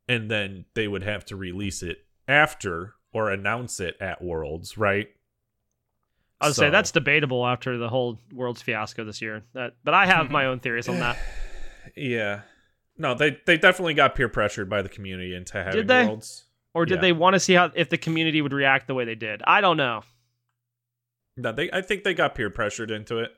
And 0.08 0.30
then 0.30 0.66
they 0.74 0.88
would 0.88 1.04
have 1.04 1.26
to 1.26 1.36
release 1.36 1.82
it 1.82 2.06
after 2.28 2.94
or 3.14 3.30
announce 3.32 3.80
it 3.80 3.96
at 4.02 4.22
worlds, 4.22 4.78
right? 4.78 5.10
I 6.42 6.48
would 6.48 6.56
So- 6.56 6.64
say 6.64 6.70
that's 6.70 6.92
debatable 6.92 7.46
after 7.48 7.78
the 7.78 7.88
whole 7.90 8.20
world's 8.34 8.62
fiasco 8.62 9.06
this 9.06 9.22
year. 9.22 9.44
That, 9.54 9.76
but 9.84 9.94
I 9.94 10.06
have 10.06 10.30
my 10.30 10.46
own 10.46 10.60
theories 10.60 10.90
on 10.90 11.00
that. 11.00 11.18
Yeah. 11.96 12.42
No, 12.98 13.14
they 13.14 13.38
they 13.46 13.58
definitely 13.58 13.94
got 13.94 14.16
peer 14.16 14.30
pressured 14.30 14.70
by 14.70 14.82
the 14.82 14.88
community 14.90 15.36
into 15.36 15.62
having 15.62 15.86
they? 15.86 16.06
worlds. 16.06 16.46
Or 16.74 16.86
did 16.86 16.96
Yeah. 16.96 17.02
they 17.02 17.12
want 17.12 17.34
to 17.34 17.40
see 17.40 17.54
how 17.54 17.72
if 17.76 17.90
the 17.90 17.98
community 17.98 18.42
would 18.42 18.54
react 18.54 18.88
the 18.88 18.94
way 18.94 19.04
they 19.06 19.16
did? 19.16 19.42
I 19.46 19.60
don't 19.62 19.76
know. 19.78 20.04
No, 21.36 21.52
they 21.52 21.70
I 21.72 21.82
think 21.82 22.04
they 22.04 22.14
got 22.14 22.36
peer 22.36 22.50
pressured 22.50 22.90
into 22.90 23.18
it. 23.20 23.32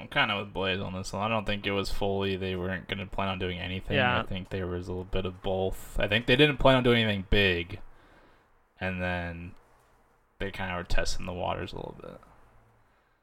I'm 0.00 0.06
kind 0.08 0.30
of 0.30 0.44
with 0.44 0.54
Blaze 0.54 0.80
on 0.80 0.94
this 0.94 1.12
one. 1.12 1.22
I 1.22 1.28
don't 1.28 1.44
think 1.44 1.66
it 1.66 1.72
was 1.72 1.90
fully 1.90 2.36
they 2.36 2.54
weren't 2.54 2.86
going 2.86 2.98
to 2.98 3.06
plan 3.06 3.28
on 3.28 3.38
doing 3.38 3.58
anything. 3.58 3.96
Yeah. 3.96 4.20
I 4.20 4.22
think 4.22 4.50
there 4.50 4.66
was 4.66 4.86
a 4.86 4.92
little 4.92 5.04
bit 5.04 5.26
of 5.26 5.42
both. 5.42 5.96
I 5.98 6.06
think 6.06 6.26
they 6.26 6.36
didn't 6.36 6.58
plan 6.58 6.76
on 6.76 6.84
doing 6.84 7.02
anything 7.02 7.26
big, 7.30 7.80
and 8.80 9.02
then 9.02 9.52
they 10.38 10.52
kind 10.52 10.70
of 10.70 10.78
were 10.78 10.84
testing 10.84 11.26
the 11.26 11.32
waters 11.32 11.72
a 11.72 11.76
little 11.76 11.96
bit. 12.00 12.20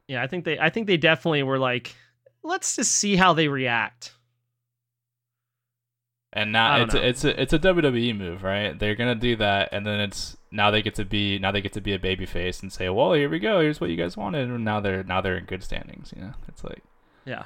Yeah, 0.07 0.22
I 0.22 0.27
think 0.27 0.43
they 0.43 0.60
I 0.60 0.69
think 0.69 0.88
they 0.88 0.97
definitely 0.97 1.43
were 1.43 1.57
like, 1.57 1.95
let's 2.43 2.76
just 2.76 2.91
see 2.91 3.15
how 3.15 3.34
they 3.34 3.47
react. 3.47 4.11
And 6.38 6.52
now 6.52 6.84
it's 6.84 6.94
know. 6.94 6.99
a, 6.99 7.03
it's 7.03 7.24
a 7.24 7.41
it's 7.41 7.53
a 7.53 7.60
WWE 7.60 8.18
move, 8.18 8.44
right? 8.44 8.78
They're 8.78 8.95
gonna 8.95 9.16
do 9.16 9.38
that, 9.38 9.70
and 9.72 9.86
then 9.88 10.02
it's 10.02 10.36
now 10.52 10.70
they 10.70 10.82
get 10.82 10.95
to 10.95 11.06
be 11.06 11.40
now 11.40 11.52
they 11.52 11.62
get 11.62 11.72
to 11.74 11.82
be 11.82 11.94
a 11.94 11.99
baby 11.99 12.26
face 12.26 12.62
and 12.62 12.72
say, 12.74 12.90
"Well, 12.90 13.14
here 13.14 13.30
we 13.30 13.40
go. 13.40 13.62
Here's 13.62 13.80
what 13.80 13.90
you 13.90 13.95
guys 13.95 14.18
wanted." 14.18 14.49
And 14.49 14.66
now 14.66 14.82
they're 14.82 15.03
now 15.03 15.22
they're 15.22 15.38
in 15.38 15.45
good 15.45 15.64
standings. 15.64 16.14
You 16.14 16.24
know, 16.24 16.34
it's 16.49 16.64
like 16.64 16.84
Yeah. 17.26 17.44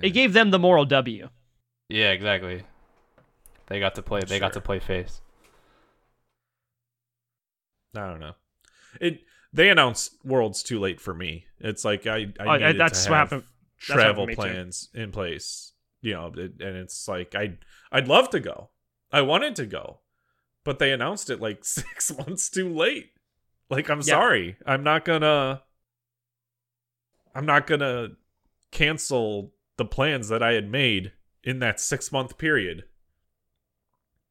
It 0.00 0.10
gave 0.10 0.32
them 0.32 0.50
the 0.50 0.58
moral 0.58 0.86
W. 0.86 1.28
yeah, 1.90 2.10
exactly. 2.12 2.62
They 3.66 3.80
got 3.80 3.94
to 3.96 4.02
play. 4.02 4.20
They 4.26 4.38
got 4.38 4.54
to 4.54 4.62
play 4.62 4.78
face. 4.78 5.20
I 7.96 8.06
don't 8.08 8.20
know. 8.20 8.32
It 9.00 9.20
they 9.52 9.68
announced 9.70 10.16
worlds 10.24 10.62
too 10.62 10.80
late 10.80 11.00
for 11.00 11.14
me. 11.14 11.46
It's 11.60 11.84
like 11.84 12.06
I 12.06 12.16
I 12.16 12.44
Oh, 12.44 12.48
I- 12.48 12.58
needed 12.58 12.80
that's 12.80 13.04
to 13.04 13.10
have 13.10 13.30
happened- 13.30 13.44
travel 13.78 14.04
happened 14.26 14.28
to 14.28 14.34
too. 14.34 14.36
plans 14.40 14.88
in 14.94 15.12
place. 15.12 15.72
You 16.00 16.14
know, 16.14 16.26
it, 16.36 16.52
and 16.60 16.76
it's 16.76 17.06
like 17.08 17.34
I 17.34 17.56
I'd 17.94 18.08
love 18.08 18.28
to 18.30 18.40
go. 18.40 18.70
I 19.12 19.22
wanted 19.22 19.54
to 19.56 19.66
go, 19.66 20.00
but 20.64 20.78
they 20.78 20.92
announced 20.92 21.30
it 21.30 21.40
like 21.40 21.64
six 21.64 22.14
months 22.18 22.50
too 22.50 22.68
late. 22.68 23.10
Like 23.70 23.88
I'm 23.88 23.98
Yeah. 23.98 24.14
sorry, 24.14 24.56
I'm 24.66 24.82
not 24.82 25.04
gonna. 25.04 25.62
I'm 27.34 27.46
not 27.46 27.66
gonna 27.66 28.08
cancel 28.70 29.52
the 29.76 29.84
plans 29.84 30.28
that 30.28 30.42
I 30.42 30.52
had 30.52 30.70
made 30.70 31.12
in 31.42 31.58
that 31.60 31.80
six 31.80 32.10
month 32.12 32.36
period 32.38 32.84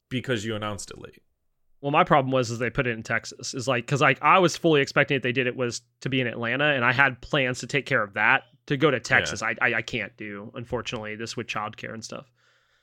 because 0.10 0.46
you 0.46 0.56
announced 0.56 0.92
it 0.92 1.00
late. 1.00 1.22
Well, 1.82 1.92
my 1.92 2.04
problem 2.04 2.32
was 2.32 2.50
is 2.50 2.60
they 2.60 2.70
put 2.70 2.88
it 2.88 2.92
in 2.92 3.04
Texas. 3.04 3.54
Is 3.54 3.68
like 3.68 3.86
because 3.86 4.02
like 4.02 4.20
I 4.22 4.40
was 4.40 4.56
fully 4.56 4.82
expecting 4.82 5.18
if 5.18 5.24
they 5.24 5.32
did 5.34 5.48
it 5.48 5.56
was 5.56 5.82
to 6.02 6.10
be 6.10 6.22
in 6.22 6.28
Atlanta, 6.28 6.66
and 6.66 6.86
I 6.86 6.94
had 6.94 7.22
plans 7.22 7.60
to 7.60 7.68
take 7.68 7.86
care 7.86 8.04
of 8.04 8.14
that. 8.14 8.44
To 8.68 8.78
go 8.78 8.90
to 8.90 9.00
Texas, 9.02 9.42
I, 9.42 9.56
I 9.62 9.74
I 9.76 9.82
can't 9.82 10.16
do 10.16 10.50
unfortunately 10.56 11.16
this 11.16 11.36
with 11.36 11.48
childcare 11.48 11.94
and 11.94 12.04
stuff. 12.04 12.32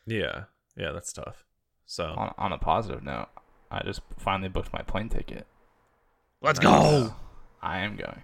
Yeah, 0.06 0.44
yeah, 0.76 0.92
that's 0.92 1.12
tough. 1.12 1.44
So 1.86 2.14
On 2.16 2.32
on 2.38 2.52
a 2.52 2.58
positive 2.58 3.02
note, 3.02 3.28
I 3.70 3.82
just 3.82 4.00
finally 4.18 4.48
booked 4.48 4.72
my 4.72 4.82
plane 4.82 5.08
ticket. 5.08 5.46
Let's 6.40 6.58
go. 6.58 7.14
I 7.60 7.80
am 7.80 7.96
going. 7.96 8.22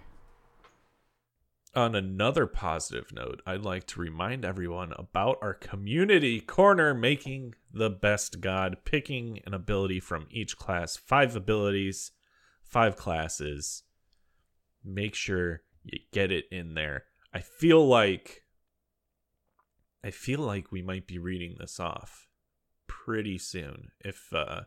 On 1.75 1.93
another 1.93 2.47
positive 2.47 3.11
note, 3.13 3.41
I'd 3.45 3.61
like 3.61 3.85
to 3.87 4.01
remind 4.01 4.43
everyone 4.43 4.93
about 4.97 5.37
our 5.41 5.53
community 5.53 6.39
corner 6.39 6.93
making 6.93 7.53
the 7.71 7.89
best 7.89 8.41
god, 8.41 8.77
picking 8.83 9.41
an 9.45 9.53
ability 9.53 9.99
from 9.99 10.27
each 10.31 10.57
class, 10.57 10.97
five 10.97 11.35
abilities, 11.35 12.11
five 12.63 12.95
classes. 12.95 13.83
Make 14.83 15.13
sure 15.13 15.61
you 15.83 15.99
get 16.11 16.31
it 16.31 16.45
in 16.51 16.73
there. 16.73 17.03
I 17.33 17.41
feel 17.41 17.85
like 17.85 18.43
I 20.03 20.11
feel 20.11 20.39
like 20.39 20.71
we 20.71 20.81
might 20.81 21.05
be 21.05 21.19
reading 21.19 21.57
this 21.59 21.79
off 21.79 22.26
pretty 23.07 23.37
soon 23.37 23.89
if 24.03 24.33
uh 24.33 24.59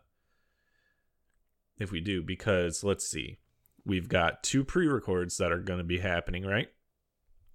if 1.78 1.92
we 1.92 2.00
do 2.00 2.22
because 2.22 2.82
let's 2.82 3.06
see. 3.06 3.38
We've 3.84 4.08
got 4.08 4.42
two 4.42 4.64
pre-records 4.64 5.36
that 5.38 5.52
are 5.52 5.58
going 5.58 5.78
to 5.78 5.84
be 5.84 6.00
happening, 6.00 6.44
right? 6.44 6.68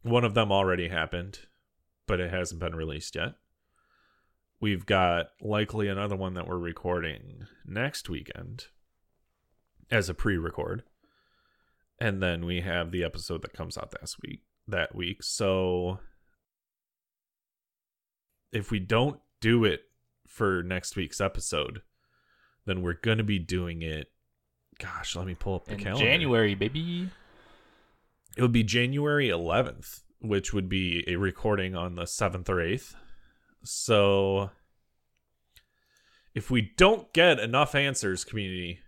One 0.02 0.24
of 0.24 0.34
them 0.34 0.52
already 0.52 0.88
happened, 0.88 1.40
but 2.08 2.20
it 2.20 2.32
hasn't 2.32 2.60
been 2.60 2.76
released 2.76 3.16
yet. 3.16 3.36
We've 4.60 4.86
got 4.86 5.28
likely 5.40 5.88
another 5.88 6.16
one 6.16 6.34
that 6.34 6.48
we're 6.48 6.58
recording 6.58 7.46
next 7.64 8.10
weekend 8.10 8.66
as 9.92 10.10
a 10.10 10.16
pre-record. 10.16 10.84
And 12.00 12.24
then 12.24 12.46
we 12.46 12.62
have 12.62 12.92
the 12.92 13.04
episode 13.04 13.44
that 13.44 13.54
comes 13.54 13.78
out 13.78 13.94
this 14.00 14.18
week 14.26 14.42
that 14.68 14.96
week. 14.96 15.22
So 15.22 16.00
if 18.52 18.72
we 18.72 18.80
don't 18.80 19.20
do 19.42 19.64
it 19.64 19.82
for 20.28 20.64
next 20.64 20.96
week's 20.96 21.22
episode, 21.22 21.82
then 22.66 22.82
we're 22.82 22.94
going 22.94 23.18
to 23.18 23.24
be 23.24 23.40
doing 23.40 23.82
it 23.82 24.12
gosh, 24.80 25.16
let 25.16 25.26
me 25.26 25.36
pull 25.36 25.56
up 25.56 25.66
the 25.66 25.74
In 25.74 25.80
calendar. 25.80 26.06
January, 26.06 26.56
baby. 26.56 27.10
It 28.38 28.42
would 28.42 28.52
be 28.52 28.64
January 28.64 29.30
11th, 29.30 30.02
which 30.20 30.54
would 30.54 30.68
be 30.68 31.04
a 31.08 31.16
recording 31.16 31.76
on 31.76 31.96
the 31.96 32.04
7th 32.04 32.50
or 32.50 32.58
8th. 32.58 32.96
So 33.64 34.52
if 36.34 36.52
we 36.52 36.74
don't 36.78 37.12
get 37.14 37.40
enough 37.40 37.76
answers, 37.76 38.24
community, 38.24 38.80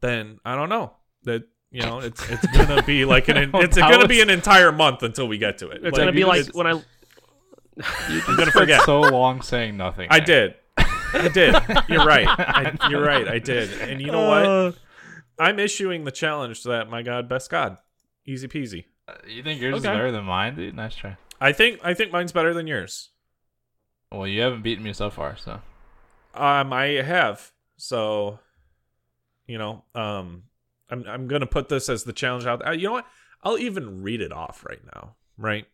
then 0.00 0.38
I 0.44 0.54
don't 0.54 0.68
know. 0.68 0.94
That 1.24 1.42
you 1.70 1.82
know, 1.82 1.98
it's 1.98 2.26
it's 2.30 2.46
gonna 2.46 2.82
be 2.82 3.04
like 3.04 3.28
an 3.28 3.50
it's 3.54 3.76
gonna 3.76 4.08
be 4.08 4.22
an 4.22 4.30
entire 4.30 4.72
month 4.72 5.02
until 5.02 5.28
we 5.28 5.36
get 5.36 5.58
to 5.58 5.68
it. 5.68 5.84
It's 5.84 5.98
gonna 5.98 6.12
be 6.12 6.24
like 6.24 6.54
when 6.54 6.66
I 6.66 6.80
I'm 7.84 8.36
gonna 8.36 8.50
forget. 8.50 8.82
so 8.82 9.00
long 9.00 9.42
saying 9.42 9.76
nothing. 9.76 10.08
I 10.10 10.18
man. 10.18 10.26
did. 10.26 10.54
I 11.12 11.28
did. 11.28 11.54
You're 11.88 12.04
right. 12.04 12.26
I, 12.28 12.76
you're 12.90 13.02
right. 13.04 13.26
I 13.26 13.38
did. 13.38 13.72
And 13.80 14.00
you 14.00 14.12
know 14.12 14.28
what? 14.28 14.46
Uh, 14.46 14.72
I'm 15.38 15.58
issuing 15.58 16.04
the 16.04 16.12
challenge 16.12 16.62
to 16.62 16.68
that. 16.68 16.88
My 16.90 17.02
God, 17.02 17.28
best 17.28 17.50
God, 17.50 17.78
easy 18.26 18.46
peasy. 18.48 18.84
Uh, 19.08 19.14
You 19.26 19.42
think 19.42 19.60
yours 19.60 19.76
is 19.78 19.82
better 19.82 20.12
than 20.12 20.24
mine, 20.24 20.54
dude? 20.56 20.74
Nice 20.76 20.94
try. 20.94 21.16
I 21.40 21.52
think 21.52 21.80
I 21.82 21.94
think 21.94 22.12
mine's 22.12 22.32
better 22.32 22.52
than 22.54 22.66
yours. 22.66 23.10
Well, 24.12 24.26
you 24.26 24.40
haven't 24.42 24.62
beaten 24.62 24.84
me 24.84 24.92
so 24.92 25.08
far, 25.10 25.36
so 25.36 25.60
Um, 26.34 26.72
I 26.72 26.86
have. 27.02 27.52
So, 27.76 28.38
you 29.46 29.56
know, 29.58 29.84
um, 29.94 30.44
I'm 30.90 31.04
I'm 31.08 31.28
gonna 31.28 31.46
put 31.46 31.68
this 31.68 31.88
as 31.88 32.04
the 32.04 32.12
challenge 32.12 32.44
out. 32.46 32.66
Uh, 32.66 32.72
you 32.72 32.86
know 32.86 32.92
what? 32.92 33.06
I'll 33.42 33.58
even 33.58 34.02
read 34.02 34.20
it 34.20 34.32
off 34.32 34.64
right 34.68 34.84
now. 34.94 35.14
Right? 35.38 35.66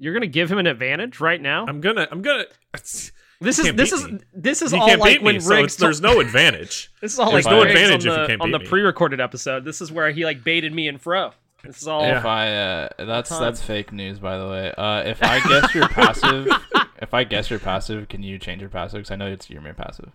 You're 0.00 0.14
gonna 0.14 0.26
give 0.26 0.50
him 0.50 0.58
an 0.58 0.66
advantage 0.66 1.20
right 1.20 1.40
now. 1.40 1.66
I'm 1.68 1.80
gonna 1.80 2.08
I'm 2.10 2.22
gonna. 2.22 2.46
this 2.72 3.12
is 3.58 3.66
can't 3.66 3.76
this 3.76 3.92
is 3.92 4.06
this 4.32 4.62
is 4.62 4.72
you 4.72 4.80
all 4.80 4.88
can't 4.88 4.98
like 4.98 5.18
beat 5.18 5.22
when 5.22 5.36
me, 5.36 5.44
Riggs. 5.44 5.74
it's, 5.74 5.76
there's 5.76 6.00
no 6.00 6.20
advantage. 6.26 6.90
this 7.02 7.12
is 7.12 7.18
all 7.18 7.30
there's 7.30 7.44
like 7.44 7.54
no 7.54 7.62
Riggs 7.62 7.72
advantage 7.72 8.06
on 8.06 8.12
if 8.12 8.16
the, 8.16 8.20
you 8.22 8.26
can't 8.28 8.40
on 8.40 8.50
the 8.50 8.60
pre-recorded 8.60 9.20
episode. 9.20 9.64
This 9.66 9.82
is 9.82 9.92
where 9.92 10.10
he 10.10 10.24
like 10.24 10.42
baited 10.42 10.72
me 10.72 10.88
and 10.88 10.98
Fro. 10.98 11.32
This 11.62 11.82
is 11.82 11.86
all. 11.86 12.00
Yeah. 12.00 12.18
if 12.18 12.24
I 12.24 12.54
uh, 12.54 12.88
that's 12.98 13.28
that's 13.28 13.62
fake 13.62 13.92
news, 13.92 14.18
by 14.18 14.38
the 14.38 14.48
way. 14.48 14.72
Uh, 14.76 15.02
if 15.04 15.22
I 15.22 15.40
guess 15.46 15.74
your 15.74 15.88
passive, 15.88 16.48
if 17.02 17.12
I 17.12 17.24
guess 17.24 17.50
your 17.50 17.58
passive, 17.58 18.08
can 18.08 18.22
you 18.22 18.38
change 18.38 18.62
your 18.62 18.70
passive? 18.70 19.00
Because 19.00 19.10
I 19.10 19.16
know 19.16 19.26
it's 19.26 19.50
your 19.50 19.60
Ymir 19.60 19.74
passive. 19.74 20.12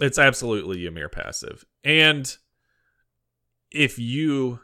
It's 0.00 0.18
absolutely 0.18 0.86
Ymir 0.86 1.10
passive. 1.10 1.66
And 1.84 2.34
if 3.70 3.98
you 3.98 4.60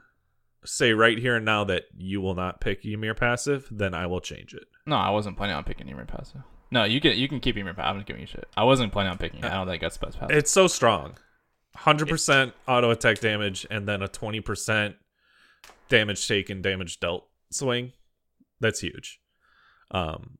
say 0.66 0.92
right 0.92 1.18
here 1.18 1.36
and 1.36 1.44
now 1.44 1.64
that 1.64 1.84
you 1.96 2.20
will 2.20 2.34
not 2.34 2.60
pick 2.60 2.84
Ymir 2.84 3.14
passive, 3.14 3.68
then 3.70 3.94
I 3.94 4.06
will 4.06 4.20
change 4.20 4.54
it. 4.54 4.64
No, 4.86 4.96
I 4.96 5.10
wasn't 5.10 5.36
planning 5.36 5.56
on 5.56 5.64
picking 5.64 5.88
Ymir 5.88 6.06
passive. 6.06 6.42
No, 6.70 6.84
you 6.84 7.00
can 7.00 7.16
you 7.16 7.28
can 7.28 7.40
keep 7.40 7.56
Ymir 7.56 7.74
passive. 7.74 7.90
I'm 7.90 7.96
not 7.98 8.06
giving 8.06 8.20
you 8.20 8.26
shit. 8.26 8.48
I 8.56 8.64
wasn't 8.64 8.92
planning 8.92 9.12
on 9.12 9.18
picking 9.18 9.40
it. 9.40 9.46
I 9.46 9.54
don't 9.54 9.66
think 9.66 9.80
that's 9.80 9.96
best 9.96 10.18
passive. 10.18 10.36
It's 10.36 10.50
so 10.50 10.66
strong. 10.66 11.16
100% 11.78 12.52
auto 12.66 12.90
attack 12.90 13.20
damage 13.20 13.66
and 13.70 13.86
then 13.86 14.00
a 14.02 14.08
20% 14.08 14.94
damage 15.90 16.26
taken, 16.26 16.62
damage 16.62 17.00
dealt 17.00 17.28
swing. 17.50 17.92
That's 18.60 18.80
huge. 18.80 19.20
Um 19.90 20.38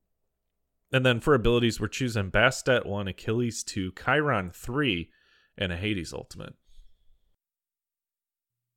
and 0.93 1.05
then 1.05 1.21
for 1.21 1.35
abilities 1.35 1.81
we're 1.81 1.89
choosing 1.89 2.31
Bastet 2.31 2.87
1, 2.87 3.09
Achilles 3.09 3.63
2, 3.63 3.93
Chiron 3.93 4.51
3 4.51 5.11
and 5.59 5.73
a 5.73 5.77
Hades 5.77 6.13
ultimate. 6.13 6.55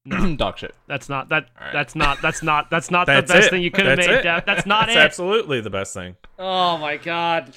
Dog 0.38 0.58
shit. 0.58 0.74
That's 0.88 1.10
not 1.10 1.30
that. 1.30 1.50
All 1.60 1.66
right. 1.66 1.74
That's 1.74 1.96
not. 1.96 2.22
That's 2.22 2.42
not. 2.42 2.70
That's 2.70 2.90
not 2.90 3.06
That's 3.08 3.28
the 3.30 3.34
best 3.38 3.48
it. 3.48 3.50
thing 3.52 3.62
you 3.62 3.72
could 3.72 3.86
have 3.86 3.98
That's 3.98 4.08
made. 4.08 4.16
it. 4.20 4.24
Dev. 4.24 4.44
That's 4.46 4.66
not 4.66 4.88
That's 4.88 4.96
it. 4.98 5.00
absolutely 5.02 5.62
the 5.62 5.70
best 5.70 5.94
thing. 5.94 6.16
Oh 6.38 6.78
my 6.78 6.98
god. 6.98 7.56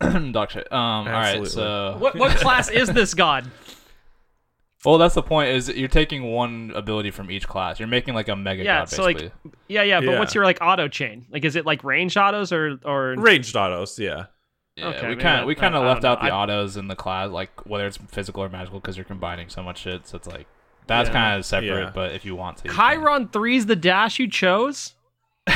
Dog 0.00 0.50
shit. 0.50 0.70
Um. 0.72 0.78
All 0.80 1.04
right. 1.06 1.46
So. 1.46 1.96
What 1.98 2.16
what 2.16 2.36
class 2.36 2.68
is 2.70 2.88
this 2.88 3.14
god? 3.14 3.50
Well, 4.84 4.98
that's 4.98 5.14
the 5.14 5.22
point. 5.22 5.50
Is 5.50 5.68
you're 5.68 5.86
taking 5.86 6.32
one 6.32 6.72
ability 6.74 7.12
from 7.12 7.30
each 7.30 7.46
class. 7.46 7.78
You're 7.78 7.86
making 7.86 8.14
like 8.14 8.26
a 8.26 8.34
mega 8.34 8.64
Yeah, 8.64 8.80
god 8.80 8.88
so, 8.88 9.04
like. 9.04 9.30
Yeah, 9.68 9.82
yeah. 9.84 10.00
But 10.00 10.08
Yeah. 10.10 10.18
what's 10.18 10.34
your 10.34 10.42
like 10.42 10.58
auto 10.60 10.88
chain? 10.88 11.24
Like, 11.30 11.44
is 11.44 11.54
it 11.54 11.64
like 11.64 11.84
range 11.84 12.16
autos 12.16 12.50
or 12.52 12.80
or? 12.84 13.14
Ranged 13.16 13.54
autos, 13.54 13.96
yeah. 14.00 14.26
yeah, 14.74 14.86
okay, 14.88 15.08
we 15.10 15.14
kind 15.14 15.40
of 15.40 15.46
we 15.46 15.54
kind 15.54 15.76
of 15.76 15.84
left 15.84 16.04
out 16.04 16.20
know. 16.20 16.28
the 16.28 16.34
I- 16.34 16.36
autos 16.42 16.76
in 16.76 16.88
the 16.88 16.96
class, 16.96 17.30
like 17.30 17.64
whether 17.64 17.86
it's 17.86 17.96
physical 17.96 18.42
or 18.42 18.48
magical, 18.48 18.80
because 18.80 18.96
you're 18.96 19.04
combining 19.04 19.48
so 19.50 19.62
much 19.62 19.78
shit. 19.78 20.08
So 20.08 20.16
it's 20.16 20.26
like 20.26 20.48
that's 20.98 21.08
Yeah. 21.08 21.12
kind 21.12 21.38
of 21.38 21.44
separate. 21.46 21.84
Yeah. 21.84 21.90
But 21.94 22.12
if 22.12 22.24
you 22.24 22.34
want 22.36 22.58
to, 22.58 22.64
you 22.68 22.70
can. 22.74 22.78
Chiron 22.78 23.28
three's 23.28 23.66
the 23.66 23.76
dash 23.76 24.18
you 24.18 24.28
chose. 24.28 24.94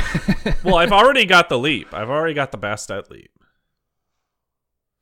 Well, 0.62 0.76
I've 0.76 0.92
already 0.92 1.24
got 1.24 1.48
the 1.48 1.58
leap. 1.58 1.92
I've 1.92 2.08
already 2.08 2.34
got 2.34 2.52
the 2.52 2.58
Bastet 2.58 3.10
leap. 3.10 3.30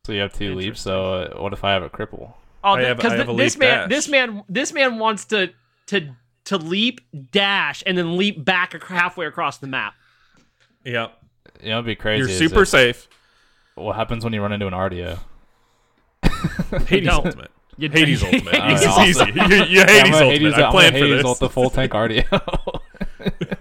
So 0.06 0.12
you 0.12 0.20
have 0.20 0.32
two 0.32 0.54
leaps. 0.54 0.80
So 0.80 1.14
uh, 1.14 1.40
what 1.42 1.52
if 1.52 1.64
I 1.64 1.72
have 1.72 1.82
a 1.82 1.90
cripple? 1.90 2.32
Oh, 2.62 2.72
I 2.72 2.94
because 2.94 3.12
I 3.12 3.16
have 3.18 3.28
a 3.28 3.34
this 3.34 3.54
leap 3.54 3.60
man, 3.60 3.78
dash. 3.80 3.88
this 3.90 4.08
man, 4.08 4.42
this 4.48 4.72
man 4.72 4.98
wants 4.98 5.26
to 5.26 5.52
to 5.88 6.14
to 6.44 6.56
leap, 6.56 7.00
dash, 7.30 7.82
and 7.86 7.96
then 7.96 8.16
leap 8.16 8.42
back 8.44 8.80
halfway 8.84 9.26
across 9.26 9.58
the 9.58 9.66
map. 9.66 9.94
Yep. 10.84 11.12
You 11.62 11.68
know, 11.70 11.74
it'd 11.76 11.86
be 11.86 11.94
crazy. 11.94 12.30
You're 12.30 12.38
super 12.50 12.64
safe. 12.64 13.06
What 13.74 13.96
happens 13.96 14.24
when 14.24 14.32
you 14.32 14.40
run 14.42 14.52
into 14.52 14.66
an 14.66 14.72
Artio? 14.74 15.18
Hades 16.86 17.08
don't. 17.08 17.26
ultimate. 17.26 17.50
You- 17.76 17.88
Hades 17.90 18.22
ultimate. 18.24 18.54
Alright, 18.54 19.08
Easy. 19.08 19.24
You, 19.24 19.42
you 19.42 19.56
Yeah, 19.80 19.86
Hades 19.86 20.02
gonna 20.10 20.26
ultimate. 20.26 20.30
Hades, 20.32 20.54
I 20.54 20.70
planned 20.70 20.72
gonna 20.72 20.90
for 20.90 20.92
Hades 20.98 21.16
this. 21.16 21.24
ult 21.24 21.38
the 21.40 21.48
full 21.50 21.70
tank 21.70 21.92
Artio. 21.92 22.80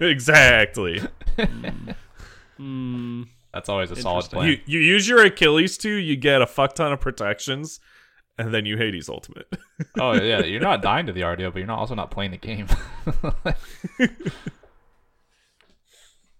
exactly. 0.00 1.00
Hmm. 2.56 3.22
That's 3.52 3.68
always 3.68 3.90
a 3.90 3.96
solid 3.96 4.24
plan. 4.26 4.48
You 4.48 4.58
you 4.66 4.80
use 4.80 5.08
your 5.08 5.24
Achilles 5.24 5.78
too. 5.78 5.94
You 5.94 6.16
get 6.16 6.42
a 6.42 6.46
fuck 6.46 6.74
ton 6.74 6.92
of 6.92 7.00
protections, 7.00 7.78
and 8.36 8.52
then 8.52 8.66
you 8.66 8.76
Hades 8.76 9.08
ultimate. 9.08 9.46
oh 10.00 10.12
yeah, 10.14 10.40
you're 10.42 10.60
not 10.60 10.82
dying 10.82 11.06
to 11.06 11.12
the 11.12 11.20
Artio, 11.22 11.52
but 11.52 11.58
you're 11.58 11.66
not 11.66 11.78
also 11.78 11.94
not 11.94 12.10
playing 12.10 12.32
the 12.32 12.36
game. 12.36 12.66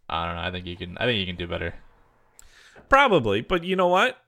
I 0.08 0.26
don't 0.26 0.34
know. 0.36 0.42
I 0.42 0.50
think 0.50 0.66
you 0.66 0.76
can. 0.76 0.98
I 0.98 1.04
think 1.06 1.18
you 1.20 1.26
can 1.26 1.36
do 1.36 1.46
better. 1.46 1.74
Probably, 2.88 3.40
but 3.40 3.64
you 3.64 3.76
know 3.76 3.88
what? 3.88 4.18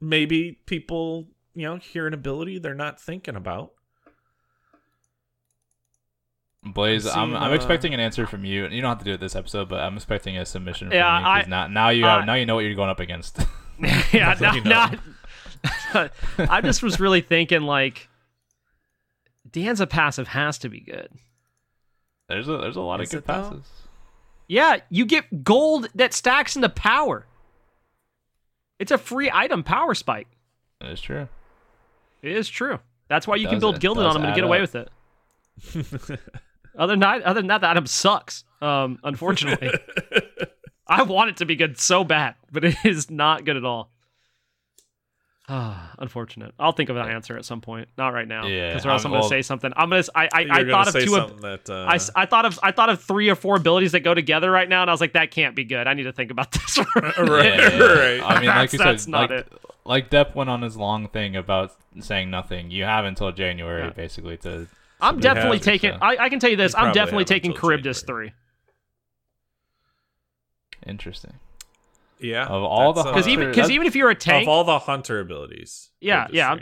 Maybe 0.00 0.58
people 0.66 1.26
you 1.54 1.62
know 1.64 1.76
hear 1.76 2.06
an 2.06 2.14
ability 2.14 2.58
they're 2.58 2.74
not 2.74 3.00
thinking 3.00 3.36
about. 3.36 3.72
Blaze, 6.64 7.06
I'm 7.06 7.12
I'm 7.18 7.28
seeing, 7.30 7.36
I'm 7.42 7.52
uh, 7.52 7.54
expecting 7.54 7.94
an 7.94 8.00
answer 8.00 8.26
from 8.26 8.44
you. 8.44 8.66
You 8.66 8.80
don't 8.82 8.90
have 8.90 8.98
to 8.98 9.04
do 9.04 9.12
it 9.12 9.20
this 9.20 9.36
episode, 9.36 9.68
but 9.68 9.80
I'm 9.80 9.94
expecting 9.96 10.36
a 10.36 10.44
submission 10.44 10.88
from 10.88 10.96
Yeah, 10.96 11.18
you 11.18 11.24
'cause 11.24 11.46
I- 11.46 11.48
now 11.48 11.66
now 11.68 11.88
you 11.90 12.04
have 12.04 12.22
I- 12.22 12.24
now 12.24 12.34
you 12.34 12.46
know 12.46 12.56
what 12.56 12.64
you're 12.64 12.74
going 12.74 12.90
up 12.90 13.00
against. 13.00 13.38
yeah, 14.12 14.34
Now 14.40 14.52
not, 14.52 14.54
you 14.56 14.60
know. 14.64 14.90
not 15.94 16.12
I 16.50 16.60
just 16.60 16.82
was 16.82 16.98
really 17.00 17.20
thinking 17.20 17.62
like 17.62 18.08
Danza 19.50 19.86
passive 19.86 20.28
has 20.28 20.58
to 20.58 20.68
be 20.68 20.80
good. 20.80 21.08
there's 22.28 22.48
a 22.48 22.58
there's 22.58 22.76
a 22.76 22.80
lot 22.80 23.00
Is 23.00 23.12
of 23.14 23.18
it 23.20 23.26
good 23.26 23.34
though? 23.34 23.42
passes. 23.50 23.64
Yeah, 24.48 24.78
you 24.90 25.06
get 25.06 25.44
gold 25.44 25.88
that 25.94 26.12
stacks 26.12 26.56
into 26.56 26.68
power. 26.68 27.26
It's 28.78 28.90
a 28.90 28.98
free 28.98 29.30
item 29.32 29.62
power 29.62 29.94
spike. 29.94 30.28
That's 30.80 31.00
true. 31.00 31.28
It 32.22 32.32
is 32.36 32.48
true. 32.48 32.78
That's 33.08 33.26
why 33.26 33.36
you 33.36 33.48
can 33.48 33.58
build 33.60 33.76
it 33.76 33.80
gilded 33.80 34.02
does 34.04 34.14
on 34.16 34.22
them 34.22 34.28
and 34.30 34.34
get 34.34 34.44
away 34.44 34.58
up. 34.58 34.62
with 34.62 34.74
it. 34.74 36.20
other 36.78 36.92
than 36.92 37.00
that, 37.00 37.22
other 37.22 37.40
than 37.40 37.48
that, 37.48 37.60
the 37.62 37.68
item 37.70 37.86
sucks. 37.86 38.44
Um, 38.60 38.98
unfortunately, 39.04 39.70
I 40.86 41.02
want 41.02 41.30
it 41.30 41.36
to 41.38 41.46
be 41.46 41.56
good 41.56 41.78
so 41.78 42.04
bad, 42.04 42.34
but 42.52 42.64
it 42.64 42.76
is 42.84 43.10
not 43.10 43.44
good 43.44 43.56
at 43.56 43.64
all. 43.64 43.90
Ah, 45.48 45.94
unfortunate. 45.98 46.52
I'll 46.58 46.72
think 46.72 46.90
of 46.90 46.96
an 46.96 47.08
answer 47.08 47.36
at 47.38 47.44
some 47.44 47.60
point. 47.62 47.88
Not 47.96 48.12
right 48.12 48.28
now, 48.28 48.46
Yeah, 48.46 48.68
because 48.70 48.84
or 48.84 48.90
else 48.90 49.04
I'm- 49.04 49.14
I'm, 49.14 49.20
gonna 49.20 49.28
say 49.30 49.40
something. 49.42 49.72
I'm 49.76 49.88
gonna. 49.90 50.02
I 50.14 50.24
I, 50.32 50.46
I 50.50 50.64
thought 50.68 50.88
of 50.88 50.94
two. 50.94 51.00
Of, 51.16 51.30
something 51.30 51.40
that 51.40 51.70
uh, 51.70 51.86
I, 51.88 51.98
I 52.22 52.26
thought 52.26 52.44
of 52.44 52.58
I 52.62 52.72
thought 52.72 52.90
of 52.90 53.02
three 53.02 53.30
or 53.30 53.34
four 53.34 53.56
abilities 53.56 53.92
that 53.92 54.00
go 54.00 54.12
together 54.12 54.50
right 54.50 54.68
now, 54.68 54.82
and 54.82 54.90
I 54.90 54.92
was 54.92 55.00
like, 55.00 55.14
that 55.14 55.30
can't 55.30 55.56
be 55.56 55.64
good. 55.64 55.86
I 55.86 55.94
need 55.94 56.02
to 56.04 56.12
think 56.12 56.30
about 56.30 56.50
this. 56.52 56.78
right, 56.94 57.14
Yeah, 57.16 57.42
yeah, 57.42 57.78
yeah. 57.78 57.84
right. 57.84 58.22
I 58.22 58.40
mean, 58.40 58.48
like 58.50 58.72
you 58.72 58.78
That's- 58.78 58.78
that's 58.78 59.02
said, 59.04 59.10
not 59.10 59.30
like 59.30 59.40
it. 59.40 59.52
Like 59.88 60.10
Depp 60.10 60.34
went 60.34 60.50
on 60.50 60.62
his 60.62 60.76
long 60.76 61.08
thing 61.08 61.34
about 61.34 61.74
saying 62.00 62.30
nothing. 62.30 62.70
You 62.70 62.84
have 62.84 63.04
until 63.06 63.32
January 63.32 63.84
Yeah. 63.84 63.90
basically 63.90 64.36
to. 64.38 64.68
I'm 65.00 65.18
definitely 65.18 65.58
taking. 65.60 65.92
so. 65.92 65.98
I, 66.00 66.24
I 66.24 66.28
can 66.28 66.38
tell 66.38 66.50
you 66.50 66.56
this. 66.56 66.74
You 66.74 66.80
I'm 66.80 66.92
definitely 66.92 67.24
taking 67.24 67.52
until 67.52 67.70
Charybdis 67.70 68.02
three. 68.02 68.32
Interesting. 70.86 71.34
yeah. 72.20 72.44
Of 72.46 72.62
all 72.62 72.92
the 72.92 73.00
uh, 73.00 73.04
Because 73.04 73.28
even 73.28 73.48
because 73.48 73.70
even 73.70 73.86
if 73.86 73.96
you're 73.96 74.10
a 74.10 74.14
tank 74.14 74.44
of 74.46 74.48
all 74.48 74.64
the 74.64 74.78
hunter 74.78 75.20
abilities, 75.20 75.90
yeah, 76.00 76.28
yeah. 76.30 76.52
I'm. 76.52 76.60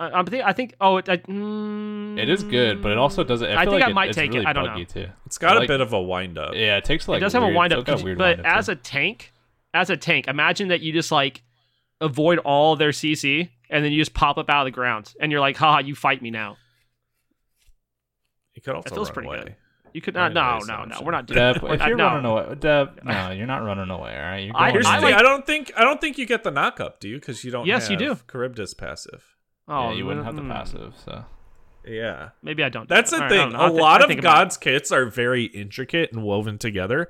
I, 0.00 0.10
I'm 0.10 0.26
think, 0.26 0.44
I 0.44 0.52
think. 0.52 0.74
Oh, 0.80 0.98
it, 0.98 1.08
I, 1.08 1.16
mm, 1.16 2.16
It 2.18 2.28
is 2.28 2.44
good, 2.44 2.80
but 2.82 2.92
it 2.92 2.98
also 2.98 3.24
doesn't. 3.24 3.48
I, 3.50 3.62
I 3.62 3.64
feel 3.64 3.72
think 3.72 3.80
like 3.82 3.90
I 3.90 3.92
might 3.92 4.08
it's 4.10 4.16
take 4.16 4.32
it. 4.34 4.46
I 4.46 4.52
don't 4.52 4.64
know. 4.66 4.84
too. 4.84 5.08
it's 5.26 5.38
got 5.38 5.56
like- 5.56 5.64
a 5.64 5.66
bit 5.68 5.80
of 5.80 5.92
a 5.92 6.00
wind 6.00 6.38
up. 6.38 6.54
Yeah, 6.54 6.76
it 6.76 6.84
takes 6.84 7.08
like. 7.08 7.16
it 7.16 7.20
does 7.20 7.32
have 7.32 7.42
a 7.42 7.48
wind 7.48 7.72
it's 7.72 7.80
up, 7.80 7.86
got 7.86 8.00
a 8.00 8.04
weird 8.04 8.16
but 8.18 8.38
as 8.46 8.66
too. 8.66 8.72
a 8.72 8.76
tank, 8.76 9.32
as 9.74 9.90
a 9.90 9.96
tank, 9.96 10.28
imagine 10.28 10.68
that 10.68 10.82
you 10.82 10.92
just 10.92 11.10
like 11.10 11.42
avoid 12.00 12.38
all 12.38 12.76
their 12.76 12.90
CC 12.90 13.50
and 13.70 13.84
then 13.84 13.92
you 13.92 14.00
just 14.00 14.14
pop 14.14 14.38
up 14.38 14.48
out 14.50 14.62
of 14.62 14.66
the 14.66 14.70
ground 14.74 15.12
and 15.20 15.30
you're 15.32 15.40
like, 15.40 15.56
haha, 15.56 15.80
you 15.80 15.94
fight 15.94 16.22
me 16.22 16.30
now. 16.30 16.56
You 18.54 18.62
could 18.62 18.74
also 18.74 18.94
feels 18.94 19.08
run 19.08 19.14
pretty 19.14 19.28
away. 19.28 19.38
good. 19.44 19.54
You 19.94 20.00
could 20.02 20.14
not. 20.14 20.34
Right, 20.34 20.60
No, 20.66 20.76
no, 20.76 20.84
no. 20.84 21.00
We're 21.02 21.12
not 21.12 21.26
doing. 21.26 21.38
Deb, 21.38 21.62
we're 21.62 21.74
if 21.74 21.86
you're 21.86 21.96
no. 21.96 22.04
running 22.06 22.24
away, 22.26 22.54
Deb, 22.58 23.00
no, 23.04 23.30
you're 23.30 23.46
not 23.46 23.62
running 23.64 23.88
away. 23.90 24.14
All 24.16 24.22
right, 24.22 24.38
you're 24.44 24.56
I- 24.56 24.70
Here's 24.70 24.84
the 24.84 24.90
I 24.90 24.94
thing, 24.96 25.04
like- 25.04 25.14
I 25.14 25.22
don't 25.22 25.46
think 25.46 25.72
I 25.76 25.82
don't 25.84 26.00
think 26.00 26.18
you 26.18 26.26
get 26.26 26.44
the 26.44 26.50
knockup, 26.50 27.00
do 27.00 27.08
you? 27.08 27.16
Because 27.18 27.42
you 27.44 27.50
don't. 27.50 27.66
Yes, 27.66 27.88
you 27.88 27.96
do. 27.96 28.08
have 28.10 28.26
Charybdis 28.30 28.74
passive. 28.74 29.24
Oh, 29.66 29.90
yeah, 29.90 29.96
you 29.96 30.06
wouldn't 30.06 30.24
have 30.26 30.36
the 30.36 30.42
mm, 30.42 30.50
passive. 30.50 30.94
So 31.04 31.24
Yeah, 31.86 32.30
Maybe 32.42 32.62
I 32.64 32.68
don't. 32.68 32.88
do 32.88 32.94
that's 32.94 33.10
that. 33.12 33.16
the 33.16 33.22
All 33.24 33.28
right, 33.28 33.30
thing. 33.30 33.50
don't 33.50 33.52
know. 33.54 33.58
I'll 33.60 33.72
A 33.72 33.74
thi- 33.76 33.80
lot 33.80 34.00
I'll 34.00 34.04
of 34.04 34.08
think 34.08 34.20
about 34.20 34.30
it. 34.30 34.40
God's 34.40 34.56
kits 34.58 34.92
are 34.92 35.06
very 35.06 35.44
intricate 35.44 36.12
and 36.12 36.22
woven 36.22 36.58
together. 36.58 37.08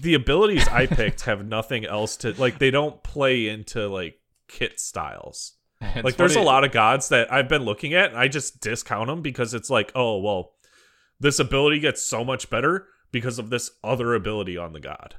The 0.00 0.14
abilities 0.14 0.66
I 0.68 0.86
picked 0.86 1.22
have 1.22 1.44
nothing 1.44 1.84
else 1.84 2.16
to 2.18 2.32
like. 2.40 2.58
They 2.58 2.70
don't 2.70 3.02
play 3.02 3.48
into 3.48 3.88
like 3.88 4.18
kit 4.48 4.80
styles. 4.80 5.54
It's 5.84 6.04
like 6.04 6.16
there's 6.16 6.36
a 6.36 6.40
lot 6.40 6.62
of 6.64 6.70
gods 6.70 7.08
that 7.08 7.32
I've 7.32 7.48
been 7.48 7.64
looking 7.64 7.92
at 7.92 8.10
and 8.10 8.18
I 8.18 8.28
just 8.28 8.60
discount 8.60 9.08
them 9.08 9.20
because 9.20 9.52
it's 9.52 9.68
like, 9.68 9.90
oh 9.96 10.18
well, 10.20 10.52
this 11.18 11.38
ability 11.40 11.80
gets 11.80 12.02
so 12.04 12.24
much 12.24 12.48
better 12.48 12.86
because 13.10 13.38
of 13.40 13.50
this 13.50 13.72
other 13.82 14.14
ability 14.14 14.56
on 14.56 14.72
the 14.72 14.80
god. 14.80 15.16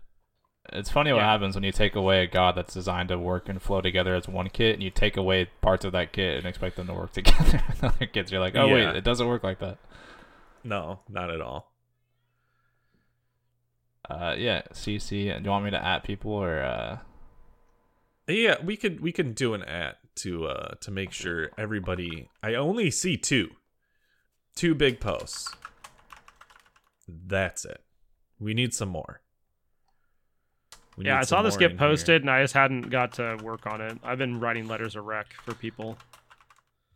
It's 0.72 0.90
funny 0.90 1.12
what 1.12 1.20
Yeah. 1.20 1.32
happens 1.32 1.56
when 1.56 1.66
you 1.66 1.74
take 1.74 1.94
away 1.96 2.24
a 2.24 2.28
god 2.28 2.56
that's 2.56 2.74
designed 2.74 3.10
to 3.10 3.20
work 3.20 3.50
and 3.50 3.62
flow 3.62 3.82
together 3.82 4.16
as 4.16 4.30
one 4.30 4.48
kit, 4.48 4.74
and 4.76 4.82
you 4.82 4.90
take 4.90 5.18
away 5.18 5.50
parts 5.60 5.84
of 5.84 5.92
that 5.92 6.14
kit 6.14 6.38
and 6.38 6.46
expect 6.48 6.78
them 6.78 6.88
to 6.88 6.94
work 6.94 7.12
together 7.12 7.62
with 7.68 7.84
other 7.84 8.06
kits. 8.06 8.32
You're 8.32 8.40
like, 8.40 8.56
oh 8.56 8.66
Yeah. 8.68 8.74
wait, 8.74 8.96
it 8.96 9.04
doesn't 9.04 9.28
work 9.28 9.44
like 9.44 9.60
that. 9.60 9.78
No, 10.64 11.02
not 11.10 11.30
at 11.30 11.42
all. 11.42 11.73
Uh, 14.10 14.36
yeah, 14.38 14.64
CC. 14.74 15.10
Do 15.38 15.44
you 15.44 15.50
want 15.50 15.66
me 15.66 15.72
to 15.72 15.84
at 15.84 16.04
people 16.04 16.32
or? 16.32 16.62
Uh... 16.62 16.98
Yeah, 18.28 18.56
we 18.64 18.78
could 18.78 19.00
we 19.00 19.12
can 19.12 19.34
do 19.34 19.54
an 19.54 19.64
at 19.64 19.98
to 20.16 20.46
uh 20.46 20.76
to 20.82 20.92
make 20.92 21.12
sure 21.12 21.50
everybody 21.58 22.30
I 22.42 22.54
only 22.54 22.92
see 22.92 23.18
two. 23.18 23.50
Two 24.56 24.76
big 24.76 25.00
posts. 25.00 25.54
That's 27.08 27.66
it. 27.66 27.82
We 28.40 28.54
need 28.54 28.74
some 28.74 28.90
more. 28.90 29.22
We 30.96 31.06
Yeah, 31.06 31.20
I 31.20 31.24
saw 31.24 31.42
this 31.42 31.58
get 31.58 31.72
in 31.72 31.78
here. 31.78 31.88
posted, 31.88 32.22
and 32.22 32.30
I 32.30 32.42
just 32.44 32.54
hadn't 32.54 32.90
got 32.90 33.14
to 33.14 33.38
work 33.42 33.66
on 33.66 33.82
it. 33.82 33.98
I've 34.04 34.20
been 34.20 34.40
writing 34.40 34.68
letters 34.68 34.96
of 34.96 35.06
rec 35.06 35.34
for 35.34 35.54
people. 35.56 35.98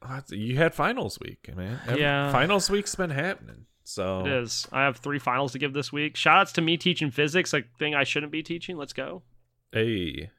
Oh, 0.03 0.21
You 0.29 0.57
had 0.57 0.75
finals 0.75 1.19
week, 1.19 1.49
man. 1.55 1.79
Every- 1.87 2.01
Yeah. 2.01 2.31
Finals 2.31 2.69
week's 2.69 2.93
been 2.95 3.09
happening. 3.09 3.65
So 3.89 4.19
It 4.19 4.27
is. 4.27 4.67
I 4.73 4.83
have 4.83 4.97
three 4.97 5.17
finals 5.17 5.53
to 5.53 5.59
give 5.59 5.71
this 5.71 5.93
week. 5.93 6.15
Shoutouts 6.15 6.51
to 6.55 6.61
me 6.61 6.75
teaching 6.75 7.09
physics, 7.09 7.53
a 7.53 7.63
thing 7.79 7.95
I 7.95 8.03
shouldn't 8.03 8.33
be 8.33 8.43
teaching. 8.43 8.75
Let's 8.75 8.91
go. 8.91 9.21
Hey. 9.71 10.29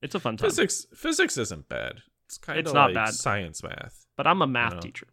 It's 0.00 0.14
a 0.14 0.20
fun 0.20 0.36
time. 0.36 0.48
Physics 0.48 0.86
physics 0.94 1.36
isn't 1.36 1.68
bad. 1.68 2.02
It's 2.26 2.38
kind 2.38 2.60
of 2.60 2.64
It's 2.64 2.72
not 2.72 2.86
like 2.86 2.94
bad. 2.94 3.14
science 3.14 3.64
math. 3.64 4.06
But 4.16 4.28
I'm 4.28 4.40
a 4.40 4.46
math 4.46 4.74
know. 4.74 4.80
teacher. 4.80 5.08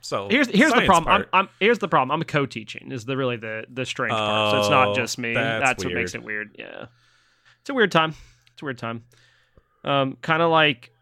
So 0.00 0.28
Here's 0.30 0.46
here's 0.46 0.72
the 0.72 0.82
problem. 0.86 1.12
I'm. 1.12 1.24
I'm 1.32 1.48
here's 1.58 1.80
the 1.80 1.88
problem. 1.88 2.12
I'm 2.12 2.24
co-teaching 2.24 2.92
is 2.92 3.04
the 3.04 3.16
really 3.16 3.36
the 3.36 3.64
the 3.68 3.84
strange 3.84 4.12
part. 4.12 4.52
So 4.52 4.58
it's 4.60 4.70
not 4.70 4.88
Oh, 4.88 4.94
just 4.94 5.18
me. 5.18 5.34
that's 5.34 5.64
That's, 5.64 5.84
what 5.84 5.92
makes 5.92 6.14
it 6.14 6.22
weird. 6.22 6.54
Yeah, 6.58 6.86
it's 7.60 7.70
a 7.70 7.74
weird 7.74 7.90
time. 7.92 8.14
It's 8.52 8.62
a 8.62 8.64
weird 8.64 8.78
time. 8.78 9.04
Um, 9.84 10.16
kind 10.22 10.40
of 10.40 10.50
like 10.52 10.92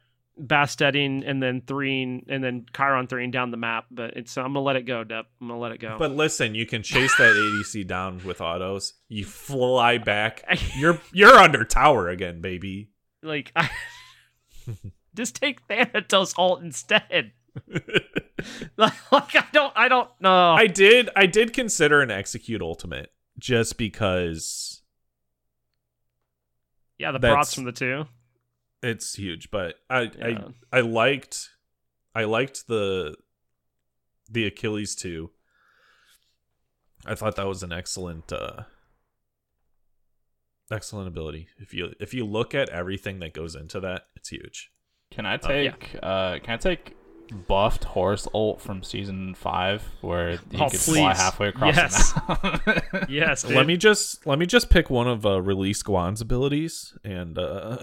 Bastetting 0.40 1.22
and 1.26 1.42
then 1.42 1.60
threeing 1.62 2.24
and 2.28 2.42
then 2.42 2.66
Chiron 2.74 3.06
threeing 3.06 3.30
down 3.30 3.50
the 3.50 3.56
map. 3.56 3.86
But 3.90 4.16
it's 4.16 4.36
I'm 4.36 4.46
gonna 4.46 4.60
let 4.60 4.76
it 4.76 4.82
go, 4.82 5.04
Dep. 5.04 5.26
I'm 5.40 5.48
gonna 5.48 5.60
let 5.60 5.72
it 5.72 5.80
go. 5.80 5.96
But 5.98 6.12
listen, 6.12 6.54
you 6.54 6.66
can 6.66 6.82
chase 6.82 7.14
that 7.16 7.34
ADC 7.74 7.86
down 7.86 8.20
with 8.24 8.40
autos. 8.40 8.94
You 9.08 9.24
fly 9.24 9.98
back. 9.98 10.44
You're 10.76 11.00
you're 11.12 11.36
under 11.36 11.64
tower 11.64 12.08
again, 12.08 12.40
baby. 12.40 12.90
like, 13.22 13.52
I, 13.54 13.70
just 15.14 15.36
take 15.36 15.66
Thanatos 15.66 16.34
ult 16.38 16.62
instead. 16.62 17.32
like 18.76 18.92
I 19.10 19.46
don't 19.52 19.72
I 19.76 19.88
don't 19.88 20.08
know. 20.20 20.52
I 20.52 20.66
did 20.66 21.10
I 21.16 21.26
did 21.26 21.52
consider 21.52 22.00
an 22.00 22.10
execute 22.10 22.62
ultimate 22.62 23.12
just 23.38 23.76
because 23.76 24.82
yeah, 26.98 27.12
the 27.12 27.18
prots 27.18 27.54
from 27.54 27.64
the 27.64 27.72
two. 27.72 28.06
It's 28.82 29.14
huge, 29.14 29.50
but 29.50 29.76
I 29.88 30.10
Yeah. 30.18 30.48
I 30.72 30.78
I 30.78 30.80
liked 30.80 31.50
I 32.14 32.24
liked 32.24 32.66
the 32.66 33.16
the 34.30 34.46
Achilles 34.46 34.94
too. 34.94 35.30
I 37.06 37.14
thought 37.14 37.36
that 37.36 37.46
was 37.46 37.62
an 37.62 37.72
excellent 37.72 38.32
uh 38.32 38.64
excellent 40.70 41.08
ability. 41.08 41.48
If 41.58 41.74
you 41.74 41.92
if 42.00 42.14
you 42.14 42.24
look 42.24 42.54
at 42.54 42.68
everything 42.70 43.18
that 43.20 43.32
goes 43.32 43.54
into 43.54 43.80
that, 43.80 44.04
it's 44.16 44.28
huge. 44.28 44.70
Can 45.10 45.26
I 45.26 45.32
yeah. 45.32 45.38
take 45.38 45.96
uh 46.02 46.38
can 46.38 46.54
I 46.54 46.56
take 46.56 46.96
buffed 47.30 47.84
Horus 47.84 48.26
ult 48.34 48.60
from 48.60 48.82
season 48.82 49.34
five 49.34 49.82
where 50.00 50.32
you 50.32 50.38
Oh, 50.58 50.68
could 50.68 50.80
fly 50.80 51.14
halfway 51.14 51.48
across 51.48 51.76
Yes. 51.76 52.12
the 52.12 52.60
map? 52.94 53.08
Yes, 53.10 53.44
Let 53.44 53.66
me 53.66 53.76
just 53.76 54.26
let 54.26 54.38
me 54.38 54.46
just 54.46 54.70
pick 54.70 54.90
one 54.90 55.06
of 55.08 55.24
uh, 55.26 55.40
release 55.42 55.82
Guan's 55.82 56.20
abilities 56.20 56.96
and 57.04 57.38
uh 57.38 57.78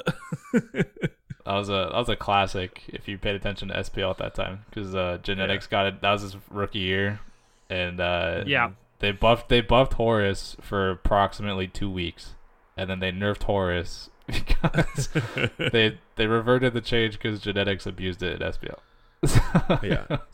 That 0.53 1.53
was 1.55 1.69
a 1.69 1.89
that 1.91 1.97
was 1.97 2.09
a 2.09 2.15
classic 2.17 2.81
if 2.89 3.07
you 3.07 3.17
paid 3.17 3.35
attention 3.35 3.69
to 3.69 3.75
SPL 3.75 4.09
at 4.11 4.17
that 4.17 4.35
time 4.35 4.65
because 4.69 4.93
uh, 4.93 5.17
genetics 5.23 5.65
got 5.65 5.85
it. 5.85 6.01
That 6.01 6.11
was 6.11 6.21
his 6.23 6.35
rookie 6.51 6.79
year, 6.79 7.21
and 7.69 8.01
uh, 8.01 8.43
Yeah. 8.45 8.71
they 8.99 9.11
buffed 9.11 9.47
they 9.47 9.61
buffed 9.61 9.93
Horus 9.93 10.57
for 10.59 10.89
approximately 10.89 11.67
two 11.67 11.89
weeks, 11.89 12.33
and 12.75 12.89
then 12.89 12.99
they 12.99 13.13
nerfed 13.13 13.43
Horus 13.43 14.09
because 14.27 15.07
they 15.57 15.97
they 16.17 16.27
reverted 16.27 16.73
the 16.73 16.81
change 16.81 17.13
because 17.13 17.39
genetics 17.39 17.85
abused 17.85 18.21
it 18.21 18.41
at 18.41 18.55
SPL. 18.59 18.79
Yeah. 19.83 20.17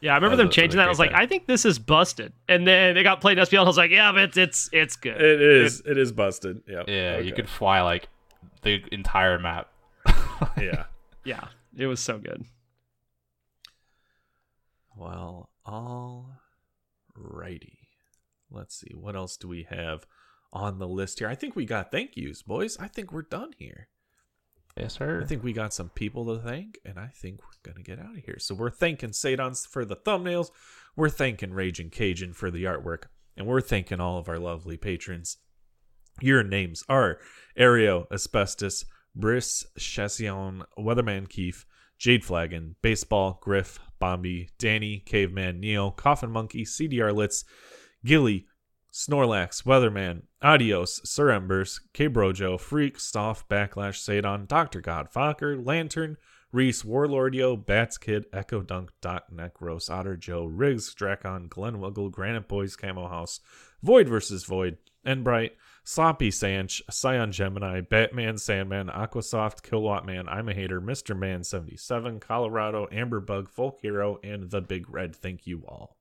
Yeah, 0.00 0.12
I 0.12 0.16
remember 0.16 0.36
them 0.36 0.50
changing 0.50 0.76
that. 0.76 0.84
I 0.84 0.90
was 0.90 0.98
like. 0.98 1.14
I 1.14 1.24
think 1.24 1.46
this 1.46 1.64
is 1.64 1.78
busted. 1.78 2.34
And 2.46 2.66
then 2.66 2.98
it 2.98 3.04
got 3.04 3.22
played 3.22 3.38
in 3.38 3.44
SPL, 3.44 3.60
and 3.60 3.60
I 3.60 3.64
was 3.64 3.78
like, 3.78 3.90
yeah, 3.90 4.12
but 4.12 4.20
it's 4.24 4.36
it's 4.36 4.68
it's 4.70 4.96
good. 4.96 5.18
It 5.18 5.40
is. 5.40 5.82
It 5.86 5.96
is 5.96 6.12
busted. 6.12 6.60
Yeah. 6.68 6.82
yeah, 6.86 7.18
you 7.20 7.32
could 7.32 7.48
fly 7.48 7.80
like 7.80 8.08
the 8.60 8.84
entire 8.92 9.38
map. 9.38 9.70
Yeah. 10.60 10.84
yeah, 11.24 11.46
it 11.74 11.86
was 11.86 12.00
so 12.00 12.18
good. 12.18 12.44
Well, 14.94 15.48
all 15.64 16.32
righty. 17.16 17.78
Let's 18.50 18.78
see. 18.78 18.92
What 18.94 19.16
else 19.16 19.38
do 19.38 19.48
we 19.48 19.66
have 19.70 20.06
on 20.52 20.78
the 20.78 20.88
list 20.88 21.20
here? 21.20 21.28
I 21.28 21.34
think 21.34 21.56
we 21.56 21.64
got 21.64 21.90
thank 21.90 22.14
yous, 22.14 22.42
boys. 22.42 22.76
I 22.78 22.88
think 22.88 23.10
we're 23.10 23.22
done 23.22 23.52
here. 23.58 23.88
Yes, 24.76 24.94
sir. 24.94 25.22
I 25.22 25.26
think 25.26 25.44
we 25.44 25.52
got 25.52 25.72
some 25.72 25.88
people 25.90 26.24
to 26.26 26.42
thank, 26.42 26.78
and 26.84 26.98
I 26.98 27.06
think 27.06 27.40
we're 27.42 27.72
gonna 27.72 27.84
get 27.84 28.00
out 28.00 28.16
of 28.16 28.24
here. 28.24 28.38
So 28.38 28.54
we're 28.54 28.70
thanking 28.70 29.10
Sadons 29.10 29.66
for 29.66 29.84
the 29.84 29.96
thumbnails, 29.96 30.50
we're 30.96 31.08
thanking 31.08 31.52
Raging 31.52 31.90
Cajun 31.90 32.32
for 32.32 32.50
the 32.50 32.64
artwork, 32.64 33.04
and 33.36 33.46
we're 33.46 33.60
thanking 33.60 34.00
all 34.00 34.18
of 34.18 34.28
our 34.28 34.38
lovely 34.38 34.76
patrons. 34.76 35.36
Your 36.20 36.42
names 36.42 36.84
are 36.88 37.18
Aereo, 37.56 38.10
Asbestos, 38.12 38.84
Briss, 39.14 39.64
Chassion, 39.78 40.64
Weatherman 40.76 41.28
Keefe, 41.28 41.66
Jade 41.98 42.24
Flagon, 42.24 42.74
Baseball, 42.82 43.38
Griff, 43.40 43.78
Bombi, 44.00 44.50
Danny, 44.58 45.02
Caveman, 45.06 45.60
Neo, 45.60 45.90
Coffin 45.90 46.30
Monkey, 46.30 46.64
CDR 46.64 47.14
Litz, 47.14 47.44
Gilly, 48.04 48.46
Snorlax, 48.94 49.64
Weatherman, 49.64 50.22
Adios, 50.40 51.00
Sir 51.02 51.32
Embers, 51.32 51.80
K 51.92 52.08
Brojo, 52.08 52.60
Freak, 52.60 53.00
Stoff, 53.00 53.46
Backlash, 53.48 53.96
Sadon, 53.96 54.46
Dr. 54.46 54.80
God, 54.80 55.10
Fokker, 55.12 55.56
Lantern, 55.66 56.16
Reese, 56.52 56.84
Warlordio, 56.84 57.56
Bats 57.56 57.98
Kid, 57.98 58.26
Echo 58.32 58.62
Dunk, 58.62 58.92
Dot, 59.00 59.34
Necros, 59.34 59.90
Otter 59.90 60.16
Joe, 60.16 60.44
Riggs, 60.44 60.94
Drakon, 60.94 61.48
Glenwiggle, 61.48 62.12
Granite 62.12 62.46
Boys, 62.46 62.76
Camo 62.76 63.08
House, 63.08 63.40
Void 63.82 64.08
vs. 64.08 64.44
Void, 64.44 64.78
Enbright, 65.04 65.50
Sloppy 65.82 66.30
Sanch, 66.30 66.80
Scion 66.88 67.32
Gemini, 67.32 67.80
Batman, 67.80 68.38
Sandman, 68.38 68.86
Aquasoft, 68.86 69.64
Kilowatt 69.64 70.06
Man, 70.06 70.28
I'm 70.28 70.48
a 70.48 70.54
Hater, 70.54 70.80
Mr. 70.80 71.18
Man 71.18 71.42
77, 71.42 72.20
Colorado, 72.20 72.86
Amberbug, 72.92 73.48
Folk 73.48 73.80
Hero, 73.82 74.20
and 74.22 74.52
The 74.52 74.60
Big 74.60 74.88
Red. 74.88 75.16
Thank 75.16 75.48
you 75.48 75.64
all. 75.66 75.96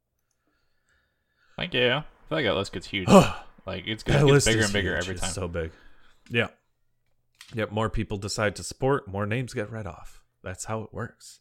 Thank 1.57 1.73
you. 1.73 2.03
I 2.25 2.29
feel 2.29 2.37
like 2.37 2.45
that 2.45 2.55
list 2.55 2.73
gets 2.73 2.87
huge. 2.87 3.07
like 3.65 3.87
it's 3.87 4.03
gonna 4.03 4.25
get 4.25 4.45
bigger 4.45 4.63
and 4.63 4.73
bigger 4.73 4.93
huge. 4.95 5.03
every 5.03 5.13
It's 5.15 5.21
time. 5.23 5.31
so 5.31 5.47
big. 5.47 5.71
Yeah. 6.29 6.47
Yep. 7.53 7.71
More 7.71 7.89
people 7.89 8.17
decide 8.17 8.55
to 8.55 8.63
support, 8.63 9.07
more 9.07 9.25
names 9.25 9.53
get 9.53 9.71
read 9.71 9.85
off. 9.85 10.21
That's 10.43 10.65
how 10.65 10.81
it 10.81 10.93
works. 10.93 11.39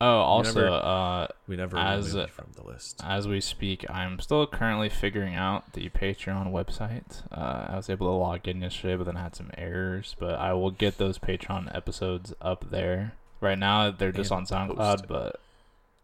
oh, 0.00 0.06
also, 0.06 0.54
never- 0.62 0.68
uh, 0.74 1.26
We 1.46 1.56
never 1.56 1.76
As- 1.78 2.12
from 2.30 2.52
the 2.56 2.64
list. 2.64 3.00
as 3.04 3.28
we 3.28 3.40
speak, 3.40 3.88
I'm 3.90 4.18
still 4.18 4.46
currently 4.46 4.88
figuring 4.88 5.34
out 5.34 5.74
the 5.74 5.88
Patreon 5.90 6.50
website. 6.50 7.22
Uh, 7.30 7.66
I 7.72 7.76
was 7.76 7.88
able 7.90 8.06
to 8.08 8.12
log 8.14 8.48
in 8.48 8.62
yesterday, 8.62 8.96
but 8.96 9.04
then 9.04 9.16
I 9.16 9.22
had 9.22 9.36
some 9.36 9.50
errors. 9.58 10.16
But 10.18 10.36
I 10.38 10.54
will 10.54 10.70
get 10.70 10.96
those 10.98 11.18
Patreon 11.18 11.74
episodes 11.76 12.32
up 12.40 12.70
there. 12.70 13.12
Right 13.42 13.58
now, 13.58 13.90
they're 13.90 14.10
just 14.12 14.30
And 14.32 14.50
on 14.50 14.68
SoundCloud, 14.68 14.76
posted. 14.76 15.08
but 15.08 15.40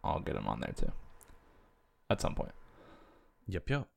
I'll 0.04 0.20
get 0.20 0.34
them 0.34 0.46
on 0.46 0.60
there 0.60 0.74
too 0.76 0.92
at 2.08 2.20
some 2.20 2.34
point. 2.34 2.52
Yep. 3.48 3.70
Yep. 3.70 3.88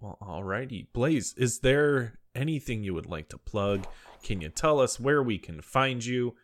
Well, 0.00 0.18
alrighty. 0.22 0.86
Blaze, 0.92 1.34
is 1.36 1.60
there 1.60 2.18
anything 2.34 2.84
you 2.84 2.94
would 2.94 3.06
like 3.06 3.28
to 3.30 3.38
plug? 3.38 3.86
Can 4.22 4.40
you 4.40 4.48
tell 4.48 4.80
us 4.80 5.00
where 5.00 5.22
we 5.22 5.38
can 5.38 5.60
find 5.60 6.04
you? 6.04 6.34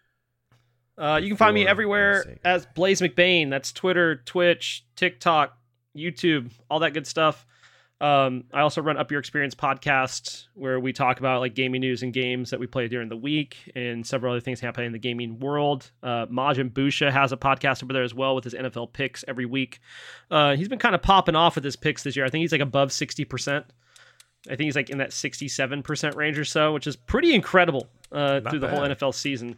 Uh, 0.97 1.19
you 1.23 1.29
can 1.29 1.37
find 1.37 1.55
me 1.55 1.67
everywhere 1.67 2.39
as 2.45 2.67
Blaze 2.67 3.01
McBain. 3.01 3.51
That's 3.51 3.73
Twitter, 3.73 4.17
Twitch, 4.17 4.87
TikTok, 4.97 5.57
YouTube, 5.97 6.53
all 6.71 6.81
that 6.81 6.95
good 6.95 7.07
stuff. 7.07 7.47
Um, 8.01 8.45
I 8.53 8.61
also 8.61 8.83
run 8.83 8.97
Up 8.97 9.11
Your 9.11 9.21
Experience 9.21 9.55
podcast 9.55 10.47
where 10.55 10.81
we 10.81 10.93
talk 10.93 11.21
about 11.21 11.41
like 11.41 11.55
gaming 11.55 11.81
news 11.81 12.03
and 12.03 12.13
games 12.13 12.51
that 12.51 12.59
we 12.59 12.67
play 12.67 12.89
during 12.89 13.09
the 13.09 13.17
week 13.17 13.57
and 13.75 14.05
several 14.05 14.33
other 14.33 14.41
things 14.41 14.61
happening 14.61 14.87
in 14.89 14.93
the 14.93 14.99
gaming 14.99 15.39
world. 15.39 15.91
Uh, 16.03 16.27
Majin 16.27 16.71
Busha 16.71 17.11
has 17.11 17.33
a 17.33 17.37
podcast 17.37 17.83
over 17.83 17.93
there 17.93 18.03
as 18.03 18.13
well 18.13 18.35
with 18.35 18.45
his 18.45 18.55
NFL 18.55 18.93
picks 18.93 19.25
every 19.29 19.47
week. 19.47 19.81
Uh, 20.31 20.57
he's 20.57 20.69
been 20.69 20.79
kind 20.79 20.95
of 20.95 21.03
popping 21.03 21.37
off 21.37 21.55
with 21.55 21.65
his 21.65 21.77
picks 21.77 22.03
this 22.03 22.17
year. 22.17 22.27
I 22.27 22.31
think 22.31 22.43
he's 22.43 22.53
like 22.53 22.61
above 22.61 22.91
60%. 22.91 23.65
I 24.47 24.57
think 24.57 24.67
he's 24.67 24.77
like 24.77 24.91
in 24.91 24.99
that 24.99 25.11
67% 25.11 26.17
range 26.17 26.39
or 26.39 26.45
so, 26.45 26.73
which 26.75 26.87
is 26.87 26.97
pretty 26.97 27.33
incredible 27.33 27.89
uh, 28.13 28.41
through 28.41 28.59
the 28.59 28.69
whole. 28.69 28.81
NFL 28.81 29.15
season. 29.15 29.57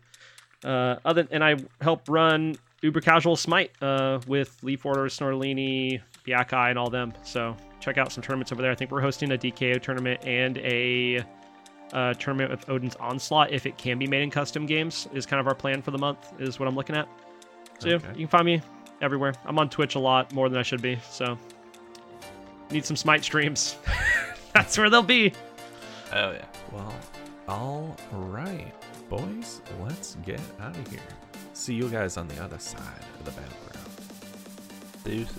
Uh, 0.64 0.96
other 1.04 1.26
and 1.30 1.42
I 1.42 1.56
help 1.80 2.08
run 2.08 2.56
Uber 2.82 3.00
Casual 3.00 3.36
Smite 3.36 3.70
uh, 3.82 4.20
with 4.26 4.56
Leaf 4.62 4.86
Order, 4.86 5.06
Snorlini, 5.06 6.00
Biakai, 6.26 6.70
and 6.70 6.78
all 6.78 6.90
them. 6.90 7.12
So 7.24 7.56
check 7.86 7.98
out 7.98 8.10
some 8.10 8.22
tournaments 8.22 8.50
over 8.50 8.62
there. 8.62 8.72
I 8.72 8.74
think 8.74 8.90
we're 8.90 9.00
hosting 9.00 9.30
a 9.30 9.38
DKO 9.38 9.80
tournament 9.80 10.20
and 10.24 10.58
a 10.58 11.24
uh, 11.92 12.14
tournament 12.14 12.50
with 12.50 12.68
Odin's 12.68 12.96
Onslaught 12.96 13.52
if 13.52 13.64
it 13.64 13.78
can 13.78 13.96
be 13.96 14.08
made 14.08 14.22
in 14.22 14.30
custom 14.30 14.66
games. 14.66 15.08
Is 15.14 15.24
kind 15.24 15.40
of 15.40 15.46
our 15.46 15.54
plan 15.54 15.82
for 15.82 15.92
the 15.92 15.98
month. 15.98 16.32
Is 16.40 16.58
what 16.58 16.68
I'm 16.68 16.74
looking 16.74 16.96
at. 16.96 17.08
So 17.78 17.88
yeah, 17.88 17.98
you 18.08 18.26
can 18.26 18.28
find 18.28 18.44
me 18.44 18.60
everywhere. 19.00 19.34
I'm 19.44 19.58
on 19.60 19.70
Twitch 19.70 19.94
a 19.94 20.00
lot 20.00 20.32
more 20.32 20.48
than 20.48 20.58
I 20.58 20.62
should 20.62 20.82
be. 20.82 20.98
So 21.10 21.38
need 22.72 22.84
some 22.84 22.96
Smite 22.96 23.22
streams. 23.22 23.76
That's 24.52 24.76
where 24.76 24.90
they'll 24.90 25.02
be. 25.02 25.32
Oh 26.12 26.32
yeah. 26.32 26.44
Well, 26.72 26.94
all 27.46 27.96
right, 28.12 28.72
boys, 29.08 29.60
let's 29.80 30.16
get 30.26 30.40
out 30.60 30.76
of 30.76 30.90
here. 30.90 30.98
See 31.52 31.74
you 31.74 31.88
guys 31.88 32.16
on 32.16 32.26
the 32.26 32.42
other 32.42 32.58
side 32.58 33.04
of 33.20 33.24
the 33.24 33.30
battleground. 33.30 33.64
Deuces. 35.04 35.38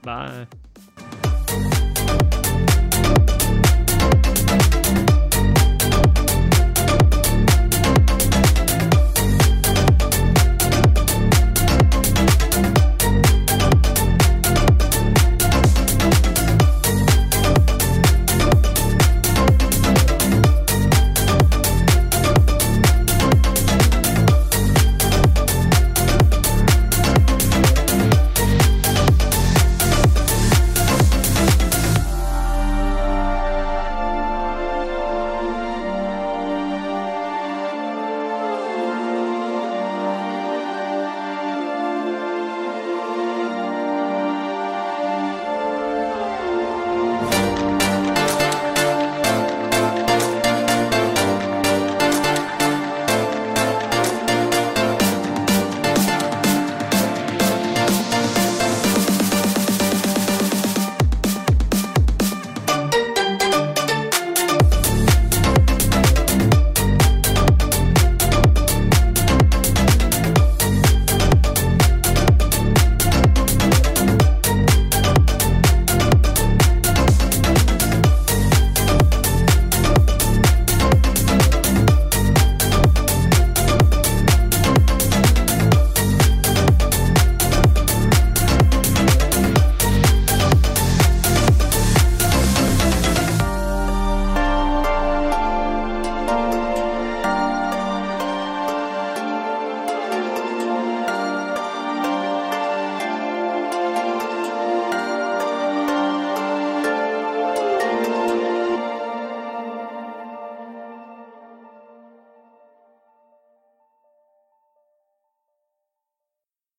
Bye. 0.00 0.46